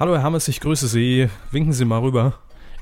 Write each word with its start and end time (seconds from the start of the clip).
Hallo 0.00 0.14
Herr 0.14 0.22
Hammes, 0.22 0.46
ich 0.46 0.60
grüße 0.60 0.86
Sie. 0.86 1.28
Winken 1.50 1.72
Sie 1.72 1.84
mal 1.84 1.98
rüber. 1.98 2.34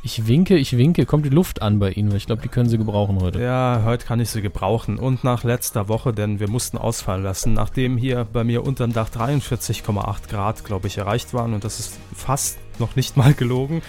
Ich 0.02 0.26
winke, 0.26 0.58
ich 0.58 0.76
winke. 0.76 1.06
Kommt 1.06 1.24
die 1.24 1.30
Luft 1.30 1.62
an 1.62 1.78
bei 1.78 1.90
Ihnen? 1.90 2.10
Weil 2.10 2.18
ich 2.18 2.26
glaube, 2.26 2.42
die 2.42 2.48
können 2.48 2.68
Sie 2.68 2.76
gebrauchen 2.76 3.22
heute. 3.22 3.40
Ja, 3.40 3.80
heute 3.86 4.04
kann 4.04 4.20
ich 4.20 4.28
sie 4.28 4.42
gebrauchen. 4.42 4.98
Und 4.98 5.24
nach 5.24 5.42
letzter 5.42 5.88
Woche, 5.88 6.12
denn 6.12 6.40
wir 6.40 6.50
mussten 6.50 6.76
ausfallen 6.76 7.22
lassen, 7.22 7.54
nachdem 7.54 7.96
hier 7.96 8.26
bei 8.30 8.44
mir 8.44 8.66
unterm 8.66 8.92
Dach 8.92 9.08
43,8 9.08 10.28
Grad, 10.28 10.62
glaube 10.66 10.88
ich, 10.88 10.98
erreicht 10.98 11.32
waren. 11.32 11.54
Und 11.54 11.64
das 11.64 11.80
ist 11.80 11.98
fast 12.14 12.58
noch 12.78 12.96
nicht 12.96 13.16
mal 13.16 13.32
gelogen. 13.32 13.80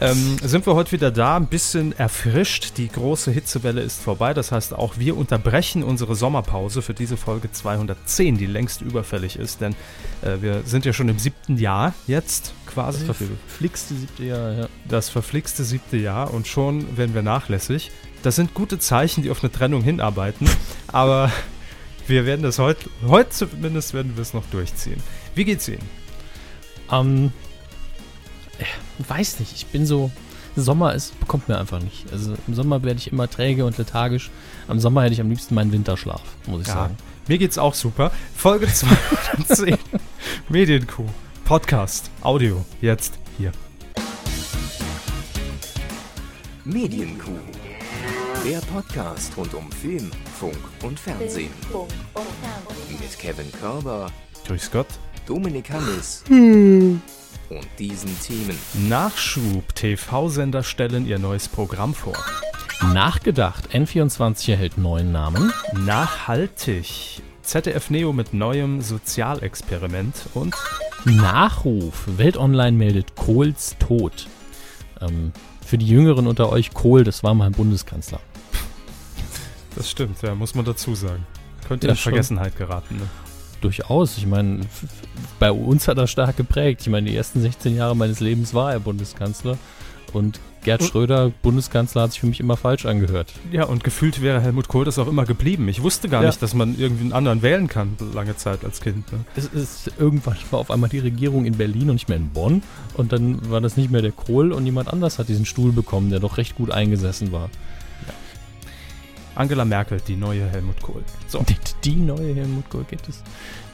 Ähm, 0.00 0.36
sind 0.42 0.66
wir 0.66 0.74
heute 0.74 0.92
wieder 0.92 1.10
da, 1.10 1.36
ein 1.36 1.46
bisschen 1.46 1.98
erfrischt. 1.98 2.76
Die 2.76 2.88
große 2.88 3.30
Hitzewelle 3.30 3.80
ist 3.80 4.02
vorbei. 4.02 4.34
Das 4.34 4.52
heißt, 4.52 4.74
auch 4.74 4.98
wir 4.98 5.16
unterbrechen 5.16 5.82
unsere 5.82 6.14
Sommerpause 6.14 6.82
für 6.82 6.94
diese 6.94 7.16
Folge 7.16 7.50
210, 7.50 8.36
die 8.36 8.46
längst 8.46 8.82
überfällig 8.82 9.36
ist, 9.36 9.62
denn 9.62 9.74
äh, 10.22 10.40
wir 10.42 10.62
sind 10.66 10.84
ja 10.84 10.92
schon 10.92 11.08
im 11.08 11.18
siebten 11.18 11.56
Jahr 11.56 11.94
jetzt 12.06 12.52
quasi. 12.78 13.06
Das 13.06 13.16
verflixte 13.16 13.94
siebte 13.94 14.24
Jahr, 14.24 14.52
ja. 14.52 14.68
Das 14.86 15.08
verflixte 15.08 15.64
siebte 15.64 15.96
Jahr 15.96 16.32
und 16.32 16.46
schon 16.46 16.96
werden 16.96 17.14
wir 17.14 17.22
nachlässig. 17.22 17.90
Das 18.22 18.36
sind 18.36 18.54
gute 18.54 18.78
Zeichen, 18.78 19.22
die 19.22 19.30
auf 19.30 19.42
eine 19.42 19.52
Trennung 19.52 19.82
hinarbeiten, 19.82 20.48
aber 20.88 21.30
wir 22.06 22.24
werden 22.26 22.42
das 22.42 22.58
heute, 22.58 22.88
heute 23.06 23.30
zumindest 23.30 23.94
werden 23.94 24.16
wir 24.16 24.22
es 24.22 24.34
noch 24.34 24.44
durchziehen. 24.50 25.00
Wie 25.34 25.44
geht's 25.44 25.68
Ihnen? 25.68 25.88
Ähm, 26.90 27.32
äh, 28.58 28.64
weiß 29.08 29.40
nicht, 29.40 29.52
ich 29.54 29.66
bin 29.66 29.86
so. 29.86 30.10
Sommer 30.56 30.92
ist, 30.94 31.18
bekommt 31.20 31.48
mir 31.48 31.56
einfach 31.56 31.80
nicht. 31.80 32.12
Also 32.12 32.34
im 32.48 32.54
Sommer 32.54 32.82
werde 32.82 32.98
ich 32.98 33.12
immer 33.12 33.30
träge 33.30 33.64
und 33.64 33.78
lethargisch. 33.78 34.28
Am 34.66 34.80
Sommer 34.80 35.02
hätte 35.04 35.12
ich 35.12 35.20
am 35.20 35.28
liebsten 35.28 35.54
meinen 35.54 35.70
Winterschlaf, 35.70 36.22
muss 36.48 36.62
ich 36.62 36.66
Ja, 36.66 36.74
sagen. 36.74 36.96
Mir 37.28 37.38
geht's 37.38 37.58
auch 37.58 37.74
super. 37.74 38.10
Folge 38.34 38.66
210 38.72 39.78
Medienkuh. 40.48 41.06
Podcast, 41.48 42.10
Audio, 42.20 42.62
jetzt 42.82 43.18
hier. 43.38 43.52
Medienkuh. 46.62 47.40
Der 48.44 48.58
Podcast 48.70 49.34
rund 49.34 49.54
um 49.54 49.72
Film, 49.72 50.10
Funk 50.38 50.58
und 50.82 51.00
Fernsehen. 51.00 51.48
Mit 52.90 53.18
Kevin 53.18 53.50
Körber, 53.50 54.12
Grüß 54.46 54.70
Gott. 54.70 54.88
Dominik 55.24 55.70
Hammes 55.70 56.22
und 56.28 57.00
diesen 57.78 58.20
Themen. 58.20 58.58
Nachschub. 58.86 59.74
TV-Sender 59.74 60.62
stellen 60.62 61.06
ihr 61.06 61.18
neues 61.18 61.48
Programm 61.48 61.94
vor. 61.94 62.22
Nachgedacht, 62.92 63.70
N24 63.72 64.50
erhält 64.50 64.76
neuen 64.76 65.12
Namen. 65.12 65.50
Nachhaltig. 65.72 67.22
ZDF 67.48 67.88
Neo 67.88 68.12
mit 68.12 68.34
neuem 68.34 68.82
Sozialexperiment 68.82 70.14
und 70.34 70.54
Nachruf, 71.06 72.04
Welt 72.18 72.36
Online 72.36 72.76
meldet 72.76 73.16
Kohls 73.16 73.74
Tod. 73.78 74.28
Ähm, 75.00 75.32
für 75.64 75.78
die 75.78 75.86
Jüngeren 75.86 76.26
unter 76.26 76.52
euch, 76.52 76.74
Kohl, 76.74 77.04
das 77.04 77.22
war 77.24 77.32
mal 77.32 77.46
ein 77.46 77.52
Bundeskanzler. 77.52 78.20
das 79.74 79.90
stimmt, 79.90 80.20
ja, 80.20 80.34
muss 80.34 80.54
man 80.54 80.66
dazu 80.66 80.94
sagen. 80.94 81.26
Könnte 81.66 81.86
Ja, 81.86 81.94
in 81.94 81.96
schon. 81.96 82.12
Vergessenheit 82.12 82.54
geraten. 82.54 82.96
Ne? 82.96 83.08
Durchaus, 83.62 84.18
ich 84.18 84.26
meine, 84.26 84.60
bei 85.38 85.50
uns 85.50 85.88
hat 85.88 85.96
er 85.96 86.06
stark 86.06 86.36
geprägt. 86.36 86.82
Ich 86.82 86.88
meine, 86.88 87.08
die 87.08 87.16
ersten 87.16 87.40
16 87.40 87.74
Jahre 87.74 87.96
meines 87.96 88.20
Lebens 88.20 88.52
war 88.52 88.72
er 88.72 88.80
Bundeskanzler. 88.80 89.56
Und 90.12 90.38
Gerd 90.64 90.82
Schröder, 90.82 91.30
Bundeskanzler, 91.42 92.02
hat 92.02 92.10
sich 92.12 92.20
für 92.20 92.26
mich 92.26 92.40
immer 92.40 92.56
falsch 92.56 92.84
angehört. 92.84 93.32
Ja, 93.52 93.64
und 93.64 93.84
gefühlt 93.84 94.20
wäre 94.20 94.40
Helmut 94.40 94.68
Kohl 94.68 94.84
das 94.84 94.98
auch 94.98 95.06
immer 95.06 95.24
geblieben. 95.24 95.68
Ich 95.68 95.82
wusste 95.82 96.08
gar 96.08 96.22
Ja. 96.22 96.28
nicht, 96.28 96.42
dass 96.42 96.52
man 96.52 96.78
irgendwie 96.78 97.02
einen 97.04 97.12
anderen 97.12 97.42
wählen 97.42 97.68
kann, 97.68 97.96
lange 98.12 98.36
Zeit 98.36 98.64
als 98.64 98.80
Kind. 98.80 99.10
Ne? 99.12 99.20
Es 99.36 99.46
ist 99.46 99.92
irgendwann 99.98 100.36
war 100.50 100.58
auf 100.58 100.70
einmal 100.70 100.90
die 100.90 100.98
Regierung 100.98 101.44
in 101.46 101.56
Berlin 101.56 101.88
und 101.90 101.94
nicht 101.94 102.08
mehr 102.08 102.18
in 102.18 102.30
Bonn. 102.30 102.62
Und 102.94 103.12
dann 103.12 103.50
war 103.50 103.60
das 103.60 103.76
nicht 103.76 103.90
mehr 103.90 104.02
der 104.02 104.12
Kohl 104.12 104.52
und 104.52 104.66
jemand 104.66 104.92
anders 104.92 105.18
hat 105.18 105.28
diesen 105.28 105.46
Stuhl 105.46 105.72
bekommen, 105.72 106.10
der 106.10 106.20
doch 106.20 106.36
recht 106.36 106.56
gut 106.56 106.70
eingesessen 106.70 107.32
war. 107.32 107.48
Angela 109.34 109.64
Merkel, 109.64 110.00
die 110.06 110.16
neue 110.16 110.46
Helmut 110.48 110.82
Kohl. 110.82 111.04
So, 111.28 111.38
Die, 111.48 111.56
die 111.84 111.96
neue 111.96 112.34
Helmut 112.34 112.68
Kohl 112.70 112.84
gibt 112.90 113.08
es. 113.08 113.22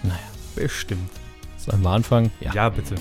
Naja, 0.03 0.19
bestimmt. 0.55 1.11
sollen 1.57 1.83
wir 1.83 1.91
anfangen? 1.91 2.31
Ja, 2.41 2.69
bitte. 2.69 2.97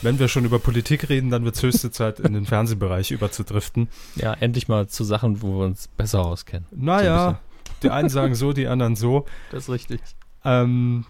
Wenn 0.00 0.18
wir 0.18 0.28
schon 0.28 0.44
über 0.44 0.58
Politik 0.58 1.08
reden, 1.08 1.30
dann 1.30 1.44
wird 1.44 1.56
es 1.56 1.62
höchste 1.62 1.90
Zeit, 1.90 2.20
in 2.20 2.32
den 2.32 2.46
Fernsehbereich 2.46 3.10
überzudriften. 3.12 3.88
Ja, 4.16 4.34
endlich 4.34 4.68
mal 4.68 4.88
zu 4.88 5.04
Sachen, 5.04 5.42
wo 5.42 5.58
wir 5.58 5.66
uns 5.66 5.88
besser 5.88 6.24
auskennen. 6.24 6.66
Naja, 6.70 7.40
die 7.82 7.90
einen 7.90 8.08
sagen 8.08 8.34
so, 8.34 8.52
die 8.52 8.66
anderen 8.66 8.96
so. 8.96 9.26
Das 9.50 9.64
ist 9.64 9.70
richtig. 9.70 10.00
Ähm, 10.44 11.04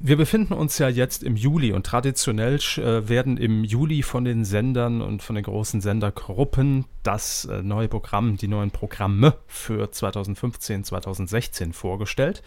wir 0.00 0.16
befinden 0.16 0.52
uns 0.52 0.78
ja 0.78 0.88
jetzt 0.88 1.22
im 1.22 1.36
Juli 1.36 1.72
und 1.72 1.86
traditionell 1.86 2.56
äh, 2.56 3.08
werden 3.08 3.36
im 3.36 3.62
Juli 3.62 4.02
von 4.02 4.24
den 4.24 4.44
Sendern 4.44 5.00
und 5.00 5.22
von 5.22 5.36
den 5.36 5.44
großen 5.44 5.80
Sendergruppen 5.80 6.86
das 7.04 7.44
äh, 7.44 7.62
neue 7.62 7.86
Programm, 7.86 8.36
die 8.36 8.48
neuen 8.48 8.72
Programme 8.72 9.34
für 9.46 9.92
2015, 9.92 10.82
2016 10.82 11.72
vorgestellt. 11.72 12.42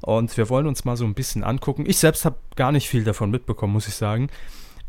Und 0.00 0.36
wir 0.36 0.48
wollen 0.48 0.68
uns 0.68 0.84
mal 0.84 0.96
so 0.96 1.04
ein 1.04 1.14
bisschen 1.14 1.42
angucken. 1.42 1.86
Ich 1.86 1.98
selbst 1.98 2.24
habe 2.24 2.36
gar 2.54 2.70
nicht 2.70 2.88
viel 2.88 3.02
davon 3.02 3.30
mitbekommen, 3.30 3.72
muss 3.72 3.88
ich 3.88 3.94
sagen. 3.94 4.28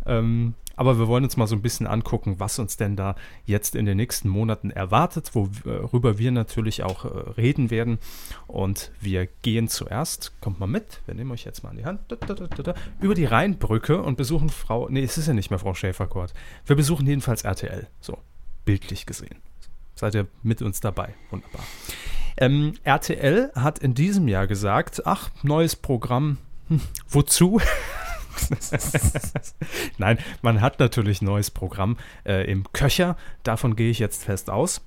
Ähm, 0.05 0.55
aber 0.75 0.97
wir 0.97 1.07
wollen 1.07 1.23
uns 1.23 1.37
mal 1.37 1.47
so 1.47 1.55
ein 1.55 1.61
bisschen 1.61 1.85
angucken, 1.85 2.39
was 2.39 2.57
uns 2.57 2.77
denn 2.77 2.95
da 2.95 3.15
jetzt 3.45 3.75
in 3.75 3.85
den 3.85 3.97
nächsten 3.97 4.27
Monaten 4.27 4.71
erwartet, 4.71 5.35
worüber 5.35 6.17
wir 6.17 6.31
natürlich 6.31 6.83
auch 6.83 7.05
äh, 7.05 7.29
reden 7.37 7.69
werden. 7.69 7.99
Und 8.47 8.91
wir 8.99 9.27
gehen 9.43 9.67
zuerst, 9.67 10.33
kommt 10.41 10.59
mal 10.59 10.67
mit, 10.67 11.01
wir 11.05 11.13
nehmen 11.13 11.31
euch 11.31 11.45
jetzt 11.45 11.63
mal 11.63 11.69
an 11.69 11.77
die 11.77 11.85
Hand, 11.85 11.99
über 13.01 13.13
die 13.13 13.25
Rheinbrücke 13.25 14.01
und 14.01 14.17
besuchen 14.17 14.49
Frau, 14.49 14.89
nee, 14.89 15.03
es 15.03 15.17
ist 15.17 15.27
ja 15.27 15.33
nicht 15.33 15.51
mehr 15.51 15.59
Frau 15.59 15.73
Schäferkort. 15.73 16.33
Wir 16.65 16.75
besuchen 16.75 17.05
jedenfalls 17.05 17.43
RTL, 17.43 17.87
so, 18.01 18.17
bildlich 18.65 19.05
gesehen. 19.05 19.37
Seid 19.95 20.15
ihr 20.15 20.27
mit 20.41 20.61
uns 20.63 20.79
dabei? 20.79 21.13
Wunderbar. 21.29 21.63
Ähm, 22.37 22.73
RTL 22.83 23.51
hat 23.53 23.77
in 23.77 23.93
diesem 23.93 24.27
Jahr 24.27 24.47
gesagt, 24.47 25.05
ach, 25.05 25.29
neues 25.43 25.75
Programm, 25.75 26.39
hm, 26.67 26.81
wozu? 27.07 27.61
Nein, 29.97 30.17
man 30.41 30.61
hat 30.61 30.79
natürlich 30.79 31.21
ein 31.21 31.25
neues 31.25 31.51
Programm 31.51 31.97
äh, 32.25 32.49
im 32.49 32.71
Köcher, 32.73 33.17
davon 33.43 33.75
gehe 33.75 33.91
ich 33.91 33.99
jetzt 33.99 34.23
fest 34.23 34.49
aus. 34.49 34.81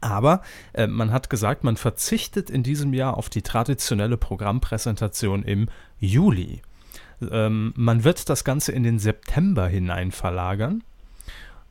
Aber 0.00 0.42
äh, 0.72 0.86
man 0.86 1.10
hat 1.10 1.30
gesagt, 1.30 1.64
man 1.64 1.76
verzichtet 1.76 2.50
in 2.50 2.62
diesem 2.62 2.92
Jahr 2.92 3.16
auf 3.16 3.28
die 3.28 3.42
traditionelle 3.42 4.16
Programmpräsentation 4.16 5.42
im 5.42 5.68
Juli. 5.98 6.62
Ähm, 7.30 7.72
man 7.76 8.04
wird 8.04 8.28
das 8.28 8.44
Ganze 8.44 8.72
in 8.72 8.82
den 8.82 8.98
September 8.98 9.66
hinein 9.66 10.12
verlagern. 10.12 10.84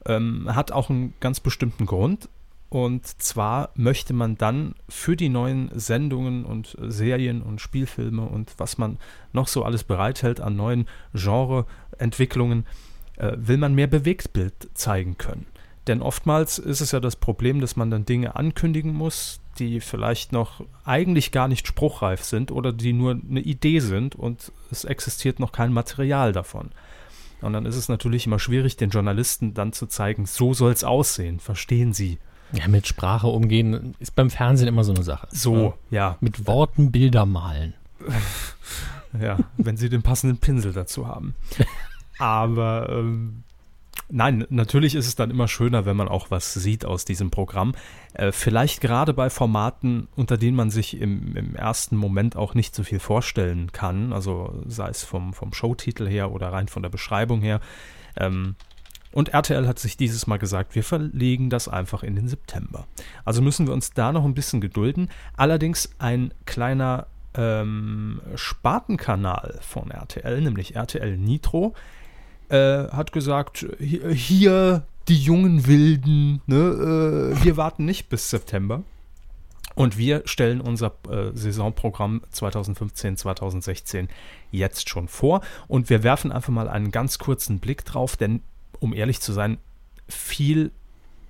Ähm, 0.06 0.54
hat 0.54 0.72
auch 0.72 0.90
einen 0.90 1.14
ganz 1.20 1.40
bestimmten 1.40 1.86
Grund. 1.86 2.30
Und 2.76 3.08
zwar 3.08 3.70
möchte 3.76 4.12
man 4.12 4.38
dann 4.38 4.76
für 4.90 5.16
die 5.16 5.30
neuen 5.30 5.72
Sendungen 5.80 6.44
und 6.44 6.76
Serien 6.82 7.42
und 7.42 7.62
Spielfilme 7.62 8.24
und 8.24 8.54
was 8.58 8.78
man 8.78 8.98
noch 9.32 9.48
so 9.48 9.64
alles 9.64 9.86
bereithält 9.86 10.42
an 10.42 10.58
neuen 10.58 10.86
Genreentwicklungen, 11.14 12.66
äh, 13.16 13.32
will 13.38 13.56
man 13.56 13.76
mehr 13.76 13.88
Bewegtbild 13.88 14.72
zeigen 14.74 15.18
können. 15.18 15.46
Denn 15.88 16.02
oftmals 16.02 16.60
ist 16.60 16.82
es 16.82 16.92
ja 16.92 17.00
das 17.00 17.16
Problem, 17.16 17.62
dass 17.62 17.78
man 17.78 17.92
dann 17.92 18.04
Dinge 18.04 18.36
ankündigen 18.36 18.94
muss, 18.94 19.40
die 19.58 19.80
vielleicht 19.80 20.34
noch 20.34 20.60
eigentlich 20.84 21.32
gar 21.32 21.48
nicht 21.48 21.68
spruchreif 21.68 22.26
sind 22.26 22.52
oder 22.52 22.74
die 22.74 22.92
nur 22.92 23.12
eine 23.12 23.40
Idee 23.40 23.80
sind 23.80 24.16
und 24.16 24.52
es 24.70 24.84
existiert 24.84 25.40
noch 25.40 25.54
kein 25.54 25.72
Material 25.72 26.34
davon. 26.34 26.72
Und 27.40 27.54
dann 27.54 27.66
ist 27.66 27.78
es 27.78 27.88
natürlich 27.88 28.26
immer 28.28 28.40
schwierig, 28.40 28.76
den 28.76 28.90
Journalisten 28.90 29.54
dann 29.54 29.72
zu 29.72 29.88
zeigen, 29.88 30.26
so 30.26 30.54
soll 30.54 30.74
es 30.74 30.84
aussehen, 30.84 31.40
verstehen 31.40 31.94
Sie. 31.94 32.20
Ja, 32.52 32.68
mit 32.68 32.88
Sprache 32.88 33.28
umgehen 33.28 33.96
ist 34.00 34.16
beim 34.16 34.30
Fernsehen 34.30 34.68
immer 34.68 34.84
so 34.84 34.94
eine 34.94 35.04
Sache. 35.04 35.28
So, 35.32 35.74
ja, 35.90 36.18
Mit 36.20 36.48
Worten 36.48 36.92
Bilder 36.92 37.26
malen. 37.26 37.74
ja, 39.20 39.38
wenn 39.58 39.78
Sie 39.78 39.90
den 39.90 40.04
passenden 40.04 40.38
Pinsel 40.38 40.74
dazu 40.74 41.08
haben. 41.08 41.36
Aber 42.18 42.90
ähm, 42.90 43.44
nein, 44.10 44.46
natürlich 44.50 44.96
ist 44.96 45.08
es 45.08 45.16
dann 45.16 45.32
immer 45.32 45.48
schöner, 45.48 45.86
wenn 45.86 45.98
man 45.98 46.08
auch 46.08 46.32
was 46.32 46.54
sieht 46.54 46.86
aus 46.86 47.06
diesem 47.06 47.32
Programm. 47.32 47.74
Äh, 48.14 48.32
vielleicht 48.32 48.82
gerade 48.82 49.14
bei 49.14 49.30
Formaten, 49.30 50.08
unter 50.16 50.38
denen 50.38 50.56
man 50.56 50.70
sich 50.70 51.00
im, 51.00 51.36
im 51.36 51.56
ersten 51.56 51.96
Moment 51.98 52.36
auch 52.36 52.54
nicht 52.54 52.76
so 52.76 52.84
viel 52.84 53.00
vorstellen 53.00 53.72
kann, 53.72 54.14
also 54.14 54.64
sei 54.68 54.90
es 54.90 55.04
vom, 55.04 55.34
vom 55.34 55.54
Showtitel 55.54 56.08
her 56.08 56.32
oder 56.32 56.54
rein 56.54 56.68
von 56.68 56.84
der 56.84 56.90
Beschreibung 56.90 57.42
her. 57.42 57.60
Ähm, 58.18 58.56
und 59.16 59.30
RTL 59.30 59.66
hat 59.66 59.80
sich 59.80 59.96
dieses 59.96 60.28
Mal 60.28 60.38
gesagt, 60.38 60.76
wir 60.76 60.84
verlegen 60.84 61.50
das 61.50 61.70
einfach 61.70 62.04
in 62.04 62.18
den 62.18 62.28
September. 62.28 62.86
Also 63.24 63.42
müssen 63.42 63.66
wir 63.66 63.74
uns 63.74 63.92
da 63.92 64.12
noch 64.12 64.26
ein 64.26 64.34
bisschen 64.34 64.60
gedulden. 64.60 65.10
Allerdings 65.38 65.90
ein 66.00 66.34
kleiner 66.46 67.08
ähm, 67.34 68.20
Spartenkanal 68.36 69.58
von 69.62 69.90
RTL, 69.90 70.42
nämlich 70.42 70.76
RTL 70.76 71.16
Nitro, 71.16 71.74
äh, 72.50 72.90
hat 72.90 73.14
gesagt, 73.14 73.66
hier, 73.80 74.86
die 75.08 75.18
jungen 75.18 75.66
Wilden, 75.66 76.42
ne, 76.46 76.58
äh, 77.38 77.44
wir 77.46 77.56
warten 77.56 77.86
nicht 77.86 78.10
bis 78.10 78.30
September. 78.30 78.84
Und 79.76 79.98
wir 79.98 80.24
stellen 80.26 80.60
unser 80.60 80.94
äh, 81.10 81.32
Saisonprogramm 81.34 82.22
2015-2016 82.34 84.10
jetzt 84.52 84.90
schon 84.90 85.08
vor. 85.08 85.40
Und 85.70 85.90
wir 85.90 86.04
werfen 86.04 86.34
einfach 86.34 86.52
mal 86.52 86.68
einen 86.68 86.92
ganz 86.92 87.18
kurzen 87.18 87.60
Blick 87.60 87.86
drauf, 87.86 88.18
denn 88.18 88.42
um 88.80 88.94
ehrlich 88.94 89.20
zu 89.22 89.34
sein, 89.34 89.58
viel 90.08 90.72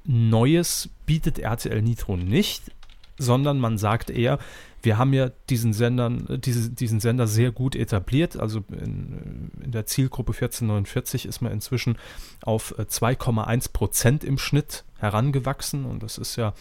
Neues 0.04 0.90
bietet 1.06 1.40
RTL 1.40 1.82
Nitro 1.82 2.18
nicht, 2.18 2.72
sondern 3.18 3.60
man 3.60 3.78
sagt 3.78 4.10
eher, 4.10 4.40
wir 4.84 4.98
haben 5.00 5.14
ja 5.14 5.32
diesen, 5.50 5.74
Sendern, 5.74 6.40
diese, 6.44 6.70
diesen 6.70 7.00
Sender 7.00 7.26
sehr 7.26 7.52
gut 7.52 7.76
etabliert. 7.76 8.38
Also 8.38 8.64
in, 8.70 9.52
in, 9.64 9.72
der 9.72 9.88
Zielgruppe 9.88 10.34
1449 10.34 11.26
ist 11.26 11.42
man 11.42 11.52
inzwischen 11.52 11.98
auf 12.44 12.78
2,1 12.78 13.72
Prozent 13.74 14.24
im 14.24 14.38
Schnitt 14.38 14.84
herangewachsen 15.00 15.86
und 15.86 16.04
das 16.04 16.18
ist 16.20 16.36
ja 16.36 16.54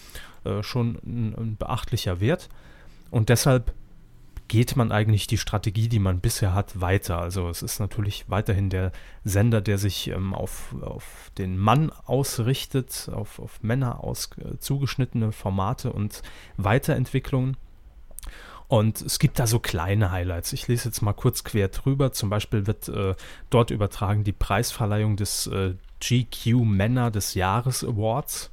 äh, 0.44 0.62
schon 0.62 0.98
ein, 1.04 1.34
ein 1.36 1.56
beachtlicher 1.56 2.20
Wert. 2.20 2.48
Und 3.10 3.28
deshalb 3.28 3.74
geht 4.54 4.76
man 4.76 4.92
eigentlich 4.92 5.26
die 5.26 5.36
Strategie, 5.36 5.88
die 5.88 5.98
man 5.98 6.20
bisher 6.20 6.54
hat, 6.54 6.80
weiter. 6.80 7.18
Also 7.18 7.48
es 7.48 7.60
ist 7.60 7.80
natürlich 7.80 8.26
weiterhin 8.28 8.70
der 8.70 8.92
Sender, 9.24 9.60
der 9.60 9.78
sich 9.78 10.06
ähm, 10.06 10.32
auf, 10.32 10.76
auf 10.80 11.32
den 11.38 11.58
Mann 11.58 11.90
ausrichtet, 12.06 13.10
auf, 13.12 13.40
auf 13.40 13.64
Männer 13.64 14.04
aus, 14.04 14.30
äh, 14.38 14.56
zugeschnittene 14.60 15.32
Formate 15.32 15.92
und 15.92 16.22
Weiterentwicklungen. 16.56 17.56
Und 18.68 19.00
es 19.00 19.18
gibt 19.18 19.40
da 19.40 19.48
so 19.48 19.58
kleine 19.58 20.12
Highlights. 20.12 20.52
Ich 20.52 20.68
lese 20.68 20.88
jetzt 20.88 21.02
mal 21.02 21.14
kurz 21.14 21.42
quer 21.42 21.66
drüber. 21.66 22.12
Zum 22.12 22.30
Beispiel 22.30 22.68
wird 22.68 22.88
äh, 22.88 23.16
dort 23.50 23.72
übertragen 23.72 24.22
die 24.22 24.30
Preisverleihung 24.30 25.16
des 25.16 25.48
äh, 25.48 25.74
GQ 25.98 26.62
Männer 26.64 27.10
des 27.10 27.34
Jahres 27.34 27.82
Awards. 27.82 28.50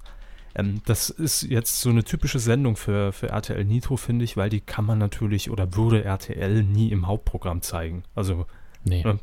Ähm, 0.55 0.81
das 0.85 1.09
ist 1.09 1.43
jetzt 1.43 1.81
so 1.81 1.89
eine 1.89 2.03
typische 2.03 2.39
Sendung 2.39 2.75
für, 2.75 3.11
für 3.11 3.29
RTL 3.29 3.63
Nitro, 3.63 3.97
finde 3.97 4.25
ich, 4.25 4.37
weil 4.37 4.49
die 4.49 4.61
kann 4.61 4.85
man 4.85 4.97
natürlich 4.97 5.49
oder 5.49 5.75
würde 5.75 6.03
RTL 6.03 6.63
nie 6.63 6.91
im 6.91 7.07
Hauptprogramm 7.07 7.61
zeigen. 7.61 8.03
Also 8.15 8.45
nee. 8.83 9.01
äh, 9.01 9.15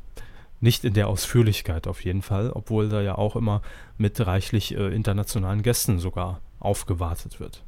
nicht 0.61 0.85
in 0.85 0.95
der 0.95 1.09
Ausführlichkeit 1.09 1.87
auf 1.87 2.05
jeden 2.05 2.23
Fall, 2.23 2.51
obwohl 2.51 2.89
da 2.89 3.01
ja 3.01 3.17
auch 3.17 3.37
immer 3.37 3.63
mit 3.97 4.25
reichlich 4.27 4.77
äh, 4.77 4.95
internationalen 4.95 5.63
Gästen 5.63 5.99
sogar 5.99 6.41
aufgewartet 6.59 7.41
wird. 7.41 7.63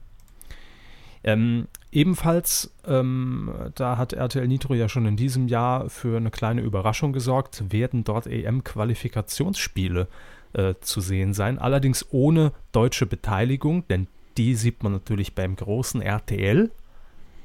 Ähm, 1.22 1.68
ebenfalls, 1.92 2.72
ähm, 2.86 3.52
da 3.74 3.98
hat 3.98 4.14
RTL 4.14 4.48
Nitro 4.48 4.74
ja 4.74 4.88
schon 4.88 5.04
in 5.04 5.16
diesem 5.16 5.48
Jahr 5.48 5.90
für 5.90 6.16
eine 6.16 6.30
kleine 6.30 6.62
Überraschung 6.62 7.12
gesorgt, 7.12 7.62
werden 7.70 8.04
dort 8.04 8.26
EM-Qualifikationsspiele 8.26 10.08
äh, 10.52 10.74
zu 10.80 11.00
sehen 11.00 11.34
sein. 11.34 11.58
Allerdings 11.58 12.06
ohne 12.10 12.52
deutsche 12.72 13.06
Beteiligung, 13.06 13.86
denn 13.88 14.06
die 14.36 14.54
sieht 14.54 14.82
man 14.82 14.92
natürlich 14.92 15.34
beim 15.34 15.56
großen 15.56 16.02
RTL. 16.02 16.70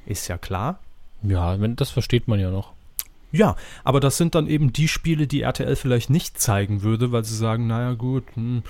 Ist 0.06 0.28
ja 0.28 0.38
klar. 0.38 0.80
Ja, 1.22 1.56
das 1.56 1.90
versteht 1.90 2.28
man 2.28 2.38
ja 2.38 2.50
noch. 2.50 2.72
Ja, 3.32 3.56
aber 3.84 4.00
das 4.00 4.16
sind 4.16 4.34
dann 4.34 4.46
eben 4.46 4.72
die 4.72 4.88
Spiele, 4.88 5.26
die 5.26 5.42
RTL 5.42 5.76
vielleicht 5.76 6.10
nicht 6.10 6.40
zeigen 6.40 6.82
würde, 6.82 7.12
weil 7.12 7.24
sie 7.24 7.36
sagen, 7.36 7.66
naja 7.66 7.92
gut, 7.94 8.24
hm, 8.34 8.62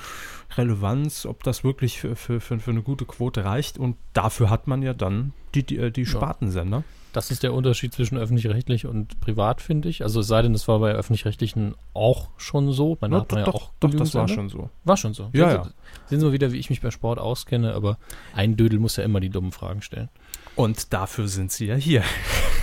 Relevanz, 0.56 1.26
ob 1.26 1.42
das 1.44 1.62
wirklich 1.62 2.00
für, 2.00 2.16
für, 2.16 2.40
für, 2.40 2.70
eine 2.70 2.82
gute 2.82 3.04
Quote 3.04 3.44
reicht. 3.44 3.78
Und 3.78 3.96
dafür 4.12 4.50
hat 4.50 4.66
man 4.66 4.82
ja 4.82 4.94
dann 4.94 5.32
die, 5.54 5.62
die, 5.62 5.78
äh, 5.78 5.90
die 5.90 6.06
Spartensender. 6.06 6.84
Das 7.16 7.30
ist 7.30 7.42
der 7.42 7.54
Unterschied 7.54 7.94
zwischen 7.94 8.18
öffentlich-rechtlich 8.18 8.84
und 8.84 9.20
privat, 9.20 9.62
finde 9.62 9.88
ich. 9.88 10.02
Also 10.02 10.20
es 10.20 10.26
sei 10.26 10.42
denn, 10.42 10.52
das 10.52 10.68
war 10.68 10.80
bei 10.80 10.92
öffentlich-rechtlichen 10.92 11.74
auch 11.94 12.28
schon 12.36 12.72
so. 12.72 12.98
Man 13.00 13.10
ja, 13.10 13.20
hat 13.20 13.32
man 13.32 13.44
doch, 13.46 13.54
ja 13.54 13.54
auch 13.54 13.70
doch, 13.80 13.94
das 13.94 14.14
war 14.14 14.28
schon 14.28 14.50
so. 14.50 14.68
War 14.84 14.98
schon 14.98 15.14
so. 15.14 15.30
Ja, 15.32 15.50
ja. 15.50 15.62
Sehen 16.10 16.20
Sie 16.20 16.26
mal 16.26 16.34
wieder, 16.34 16.52
wie 16.52 16.58
ich 16.58 16.68
mich 16.68 16.82
bei 16.82 16.90
Sport 16.90 17.18
auskenne, 17.18 17.72
aber 17.72 17.96
ein 18.34 18.58
Dödel 18.58 18.78
muss 18.78 18.96
ja 18.96 19.02
immer 19.02 19.20
die 19.20 19.30
dummen 19.30 19.52
Fragen 19.52 19.80
stellen. 19.80 20.10
Und 20.56 20.92
dafür 20.92 21.26
sind 21.26 21.52
Sie 21.52 21.64
ja 21.64 21.74
hier. 21.74 22.02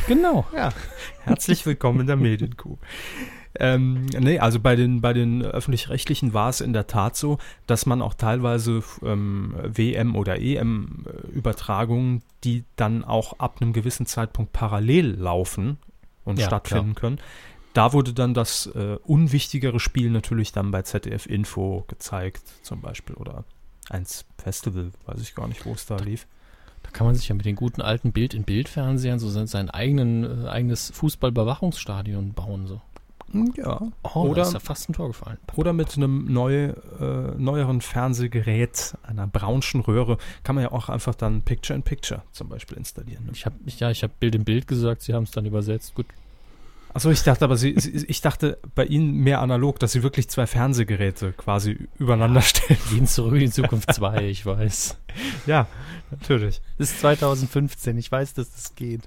Genau. 0.07 0.45
Ja. 0.55 0.71
Herzlich 1.23 1.65
willkommen 1.65 2.01
in 2.01 2.05
der 2.05 2.15
Medienkuh. 2.17 2.77
Ähm, 3.59 4.07
nee, 4.07 4.39
also 4.39 4.59
bei 4.59 4.75
den, 4.75 5.01
bei 5.01 5.13
den 5.13 5.43
öffentlich-rechtlichen 5.43 6.33
war 6.33 6.49
es 6.49 6.59
in 6.59 6.73
der 6.73 6.87
Tat 6.87 7.15
so, 7.15 7.37
dass 7.67 7.85
man 7.85 8.01
auch 8.01 8.15
teilweise 8.15 8.83
ähm, 9.03 9.55
WM- 9.63 10.15
oder 10.15 10.39
EM-Übertragungen, 10.39 12.23
die 12.43 12.63
dann 12.75 13.03
auch 13.03 13.39
ab 13.39 13.57
einem 13.61 13.73
gewissen 13.73 14.05
Zeitpunkt 14.05 14.53
parallel 14.53 15.15
laufen 15.15 15.77
und 16.25 16.39
ja, 16.39 16.47
stattfinden 16.47 16.95
klar. 16.95 17.11
können, 17.11 17.19
da 17.73 17.93
wurde 17.93 18.13
dann 18.13 18.33
das 18.33 18.67
äh, 18.67 18.97
unwichtigere 19.03 19.79
Spiel 19.79 20.09
natürlich 20.09 20.51
dann 20.51 20.71
bei 20.71 20.83
ZDF 20.83 21.25
Info 21.25 21.85
gezeigt, 21.87 22.43
zum 22.61 22.81
Beispiel, 22.81 23.15
oder 23.15 23.43
eins 23.89 24.25
Festival, 24.37 24.91
weiß 25.05 25.21
ich 25.21 25.35
gar 25.35 25.47
nicht, 25.47 25.65
wo 25.65 25.73
es 25.73 25.85
da 25.85 25.97
lief. 25.97 26.27
Da 26.83 26.91
kann 26.91 27.07
man 27.07 27.15
sich 27.15 27.27
ja 27.29 27.35
mit 27.35 27.45
den 27.45 27.55
guten 27.55 27.81
alten 27.81 28.11
Bild-in-Bild-Fernsehern 28.11 29.19
so 29.19 29.29
sein, 29.29 29.47
sein 29.47 29.69
eigenen, 29.69 30.45
äh, 30.45 30.49
eigenes 30.49 30.91
Fußballüberwachungsstadion 30.91 32.33
bauen. 32.33 32.67
So. 32.67 32.81
Ja. 33.55 33.81
Oh, 34.03 34.21
oder, 34.21 34.43
ist 34.43 34.53
ja 34.53 34.59
fast 34.59 34.89
ein 34.89 34.93
Tor 34.93 35.07
gefallen. 35.07 35.37
Oder 35.55 35.73
mit 35.73 35.95
einem 35.95 36.31
neu, 36.31 36.73
äh, 36.99 37.35
neueren 37.37 37.81
Fernsehgerät, 37.81 38.95
einer 39.03 39.27
braunschen 39.27 39.81
Röhre, 39.81 40.17
kann 40.43 40.55
man 40.55 40.63
ja 40.63 40.71
auch 40.71 40.89
einfach 40.89 41.15
dann 41.15 41.41
Picture-in-Picture 41.41 42.21
zum 42.31 42.49
Beispiel 42.49 42.77
installieren. 42.77 43.25
Ne? 43.25 43.31
Ich 43.33 43.45
habe 43.45 43.55
ja, 43.65 43.89
ich 43.89 44.03
habe 44.03 44.13
Bild 44.19 44.35
in 44.35 44.43
Bild 44.43 44.67
gesagt, 44.67 45.01
Sie 45.01 45.13
haben 45.13 45.23
es 45.23 45.31
dann 45.31 45.45
übersetzt. 45.45 45.95
Gut. 45.95 46.05
Achso, 46.93 47.09
ich 47.09 47.23
dachte 47.23 47.43
aber, 47.43 47.57
Sie, 47.57 47.71
ich 47.71 48.21
dachte 48.21 48.59
bei 48.75 48.85
Ihnen 48.85 49.15
mehr 49.15 49.41
analog, 49.41 49.79
dass 49.79 49.93
Sie 49.93 50.03
wirklich 50.03 50.29
zwei 50.29 50.45
Fernsehgeräte 50.45 51.33
quasi 51.33 51.87
übereinander 51.97 52.41
stellen. 52.41 52.79
Gehen 52.91 53.07
zurück 53.07 53.41
in 53.41 53.51
Zukunft 53.51 53.91
2, 53.95 54.27
ich 54.27 54.45
weiß. 54.45 54.97
Ja, 55.47 55.67
natürlich. 56.11 56.61
Ist 56.77 56.99
2015, 56.99 57.97
ich 57.97 58.11
weiß, 58.11 58.35
dass 58.35 58.51
das 58.51 58.75
geht. 58.75 59.01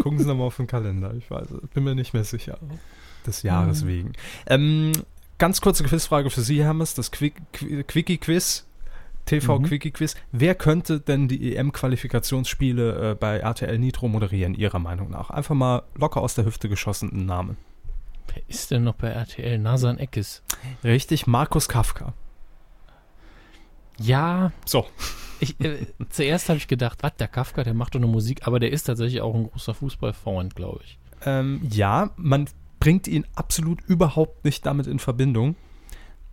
Gucken 0.00 0.18
Sie 0.18 0.24
nochmal 0.24 0.46
auf 0.46 0.56
den 0.56 0.66
Kalender. 0.66 1.14
Ich 1.14 1.30
weiß, 1.30 1.48
bin 1.74 1.84
mir 1.84 1.94
nicht 1.94 2.14
mehr 2.14 2.24
sicher. 2.24 2.58
Des 3.26 3.42
Jahres 3.42 3.86
wegen. 3.86 4.12
Ähm, 4.46 4.92
ganz 5.38 5.60
kurze 5.60 5.84
Quizfrage 5.84 6.30
für 6.30 6.40
Sie, 6.40 6.62
Hermes. 6.62 6.94
Das 6.94 7.10
Quick, 7.10 7.34
Quickie-Quiz. 7.86 8.64
TV-Quickie-Quiz. 9.26 10.14
Mhm. 10.14 10.18
Wer 10.32 10.54
könnte 10.54 11.00
denn 11.00 11.28
die 11.28 11.54
EM-Qualifikationsspiele 11.54 13.12
äh, 13.12 13.14
bei 13.14 13.38
RTL 13.38 13.78
Nitro 13.78 14.08
moderieren, 14.08 14.54
Ihrer 14.54 14.78
Meinung 14.78 15.10
nach? 15.10 15.30
Einfach 15.30 15.54
mal 15.54 15.82
locker 15.94 16.20
aus 16.20 16.34
der 16.34 16.44
Hüfte 16.44 16.68
geschossenen 16.68 17.26
Namen. 17.26 17.56
Wer 18.34 18.42
ist 18.48 18.70
denn 18.70 18.84
noch 18.84 18.94
bei 18.94 19.08
RTL? 19.08 19.58
Nasan 19.58 19.98
Eckes. 19.98 20.42
Richtig, 20.82 21.26
Markus 21.26 21.68
Kafka. 21.68 22.14
Ja. 23.98 24.52
So. 24.64 24.86
Ich, 25.42 25.60
äh, 25.60 25.86
zuerst 26.08 26.48
habe 26.48 26.58
ich 26.58 26.68
gedacht, 26.68 27.02
was, 27.02 27.16
der 27.16 27.26
Kafka, 27.26 27.64
der 27.64 27.74
macht 27.74 27.96
doch 27.96 28.00
eine 28.00 28.06
Musik, 28.06 28.46
aber 28.46 28.60
der 28.60 28.70
ist 28.70 28.84
tatsächlich 28.84 29.20
auch 29.22 29.34
ein 29.34 29.50
großer 29.50 29.74
Fußballfreund, 29.74 30.54
glaube 30.54 30.80
ich. 30.84 30.98
Ähm, 31.26 31.60
ja, 31.68 32.10
man 32.16 32.48
bringt 32.78 33.08
ihn 33.08 33.26
absolut 33.34 33.80
überhaupt 33.82 34.44
nicht 34.44 34.64
damit 34.64 34.86
in 34.86 35.00
Verbindung, 35.00 35.56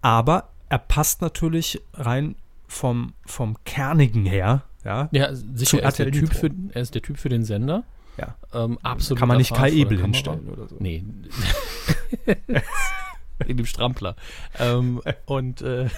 aber 0.01 0.50
er 0.69 0.77
passt 0.77 1.24
natürlich 1.24 1.81
rein 1.95 2.36
vom, 2.67 3.13
vom 3.25 3.57
Kernigen 3.65 4.25
her. 4.25 4.62
Ja, 4.86 5.10
ja 5.12 5.33
sicher, 5.33 5.81
er 5.81 5.89
ist, 5.89 5.98
der 5.98 6.12
typ 6.12 6.31
für, 6.31 6.51
er 6.72 6.81
ist 6.81 6.93
der 6.93 7.01
Typ 7.01 7.17
für 7.17 7.29
den 7.29 7.43
Sender. 7.43 7.86
Ja. 8.17 8.36
Ähm, 8.53 8.77
absolut. 8.83 9.17
Kann 9.17 9.27
man 9.27 9.38
nicht 9.38 9.55
Kai 9.55 9.72
Ebel 9.72 10.00
hinstellen 10.00 10.50
oder 10.50 10.67
so. 10.67 10.75
Nee. 10.79 11.03
in 13.48 13.58
dem 13.58 13.65
Strampler. 13.65 14.15
Ähm, 14.60 15.01
und 15.25 15.62
äh, 15.62 15.89